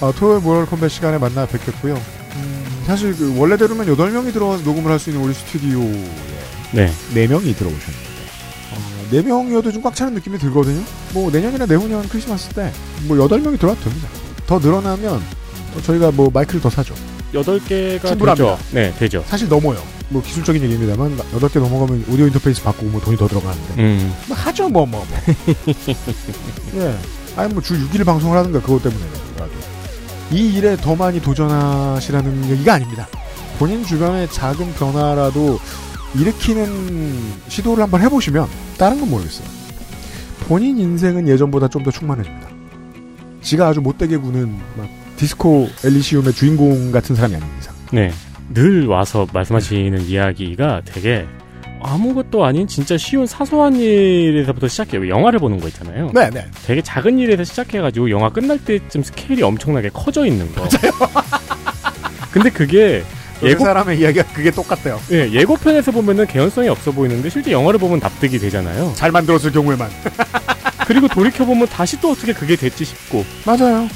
아, 0.00 0.12
토요일 0.16 0.42
모럴 0.42 0.66
컴뱃 0.66 0.90
시간에 0.90 1.16
만나 1.18 1.46
뵙겠고요. 1.46 1.94
음, 1.94 2.82
사실 2.86 3.16
그 3.16 3.38
원래대로면 3.38 3.86
8명이 3.86 4.32
들어와서 4.32 4.64
녹음을 4.64 4.90
할 4.90 4.98
수 4.98 5.10
있는 5.10 5.24
우리 5.24 5.32
스튜디오에 5.32 6.10
네. 6.72 6.86
4명이 7.14 7.56
들어오셨는데 7.56 8.15
어, 9.06 9.10
4명이어도 9.12 9.72
좀 9.72 9.82
꽉 9.82 9.94
차는 9.94 10.14
느낌이 10.14 10.38
들거든요. 10.38 10.82
뭐 11.12 11.30
내년이나 11.30 11.66
내후년 11.66 12.08
크리스마스 12.08 12.48
때뭐 12.50 13.16
8명이 13.28 13.58
들어와도 13.58 13.80
됩니다. 13.82 14.08
더 14.46 14.58
늘어나면 14.58 15.22
저희가 15.82 16.10
뭐 16.12 16.30
마이크를 16.32 16.60
더 16.60 16.70
사죠. 16.70 16.94
8개가 17.34 18.06
충분합니다. 18.06 18.34
되죠. 18.34 18.58
네, 18.72 18.92
되죠. 18.98 19.24
사실 19.28 19.48
넘어요. 19.48 19.80
뭐 20.08 20.22
기술적인 20.22 20.62
얘기입니다만 20.62 21.16
8개 21.34 21.58
넘어가면 21.60 22.04
오디오 22.10 22.26
인터페이스 22.26 22.62
바꾸고 22.62 22.86
뭐 22.90 23.00
돈이 23.00 23.16
더 23.16 23.26
들어가는데. 23.28 23.74
음. 23.82 24.14
뭐 24.28 24.36
하죠 24.36 24.68
뭐 24.68 24.86
뭐 24.86 25.04
뭐. 25.08 25.18
예. 26.76 26.94
아니 27.36 27.52
뭐 27.52 27.62
주 27.62 27.74
6일 27.88 28.04
방송을 28.04 28.36
하든가 28.38 28.60
그것 28.60 28.82
때문에라도. 28.82 29.26
이 30.32 30.54
일에 30.54 30.76
더 30.76 30.94
많이 30.96 31.20
도전하시라는 31.20 32.50
얘기가 32.50 32.74
아닙니다. 32.74 33.06
본인 33.58 33.84
주변의 33.84 34.30
작은 34.30 34.74
변화라도 34.74 35.58
일으키는 36.20 37.20
시도를 37.48 37.82
한번 37.82 38.00
해보시면 38.02 38.46
다른 38.78 39.00
건 39.00 39.10
모르겠어요. 39.10 39.46
본인 40.48 40.78
인생은 40.78 41.28
예전보다 41.28 41.68
좀 41.68 41.82
더 41.84 41.90
충만해집니다. 41.90 42.48
지가 43.42 43.68
아주 43.68 43.80
못되게 43.80 44.16
구는 44.16 44.48
막 44.76 44.88
디스코 45.16 45.68
엘리시움의 45.84 46.32
주인공 46.34 46.90
같은 46.92 47.14
사람이 47.14 47.36
아닌 47.36 47.46
이상. 47.60 47.74
네. 47.92 48.10
늘 48.52 48.86
와서 48.86 49.26
말씀하시는 49.32 50.02
이야기가 50.02 50.82
되게 50.84 51.26
아무것도 51.82 52.44
아닌 52.44 52.66
진짜 52.66 52.96
쉬운 52.96 53.26
사소한 53.26 53.76
일에서부터 53.76 54.66
시작해요. 54.68 55.08
영화를 55.08 55.38
보는 55.38 55.60
거 55.60 55.68
있잖아요. 55.68 56.10
네, 56.14 56.30
네. 56.30 56.44
되게 56.64 56.82
작은 56.82 57.18
일에서 57.18 57.44
시작해가지고 57.44 58.10
영화 58.10 58.30
끝날 58.30 58.58
때쯤 58.58 59.02
스케일이 59.02 59.42
엄청나게 59.42 59.90
커져 59.92 60.26
있는 60.26 60.50
거. 60.52 60.60
맞아요. 60.62 60.92
근데 62.32 62.50
그게 62.50 63.02
그 63.40 63.58
사람의 63.58 63.98
이야기가 64.00 64.24
그게 64.32 64.50
똑같대요. 64.50 65.00
예, 65.12 65.30
예고편에서 65.30 65.90
보면은 65.92 66.26
개연성이 66.26 66.68
없어 66.68 66.90
보이는데 66.90 67.28
실제 67.30 67.52
영화를 67.52 67.78
보면 67.78 67.98
납득이 68.00 68.38
되잖아요. 68.38 68.92
잘 68.96 69.10
만들었을 69.10 69.52
경우에만. 69.52 69.90
그리고 70.86 71.08
돌이켜 71.08 71.44
보면 71.44 71.66
다시 71.68 72.00
또 72.00 72.12
어떻게 72.12 72.32
그게 72.32 72.56
됐지 72.56 72.84
싶고. 72.84 73.24
맞아요. 73.44 73.88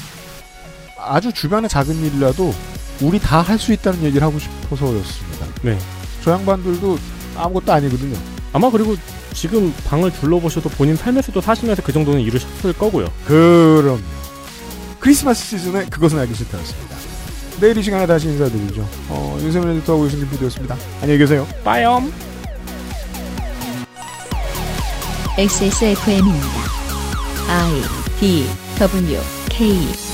아주 0.98 1.32
주변의 1.32 1.70
작은 1.70 1.94
일이라도 2.04 2.54
우리 3.00 3.18
다 3.18 3.40
할 3.40 3.58
수 3.58 3.72
있다는 3.72 4.02
얘기를 4.02 4.26
하고 4.26 4.38
싶어서였습니다. 4.38 5.46
네. 5.62 5.78
저 6.22 6.32
양반들도 6.32 6.98
아무것도 7.36 7.72
아니거든요. 7.72 8.16
아마 8.52 8.68
그리고 8.70 8.94
지금 9.32 9.72
방을 9.86 10.10
둘러보셔도 10.12 10.68
본인 10.70 10.96
삶에서도 10.96 11.40
사시면서 11.40 11.82
그 11.82 11.92
정도는 11.92 12.20
이루셨을 12.20 12.72
거고요. 12.74 13.08
그럼 13.26 14.02
크리스마스 14.98 15.44
시즌에 15.46 15.86
그것은 15.86 16.18
알기 16.18 16.34
싫다였습니다. 16.34 16.96
내일 17.60 17.76
이 17.76 17.82
시간에 17.82 18.06
다시 18.06 18.28
인사드리죠. 18.28 18.88
어, 19.10 19.38
윤세민 19.42 19.68
에디터하고 19.76 20.06
유승균 20.06 20.30
PD였습니다. 20.30 20.76
안녕히 21.02 21.18
계세요. 21.18 21.46
빠염. 21.62 22.10
XSFM입니다. 25.38 26.46
I 27.48 27.82
D 28.18 28.46
W 28.78 29.20
K 29.48 30.09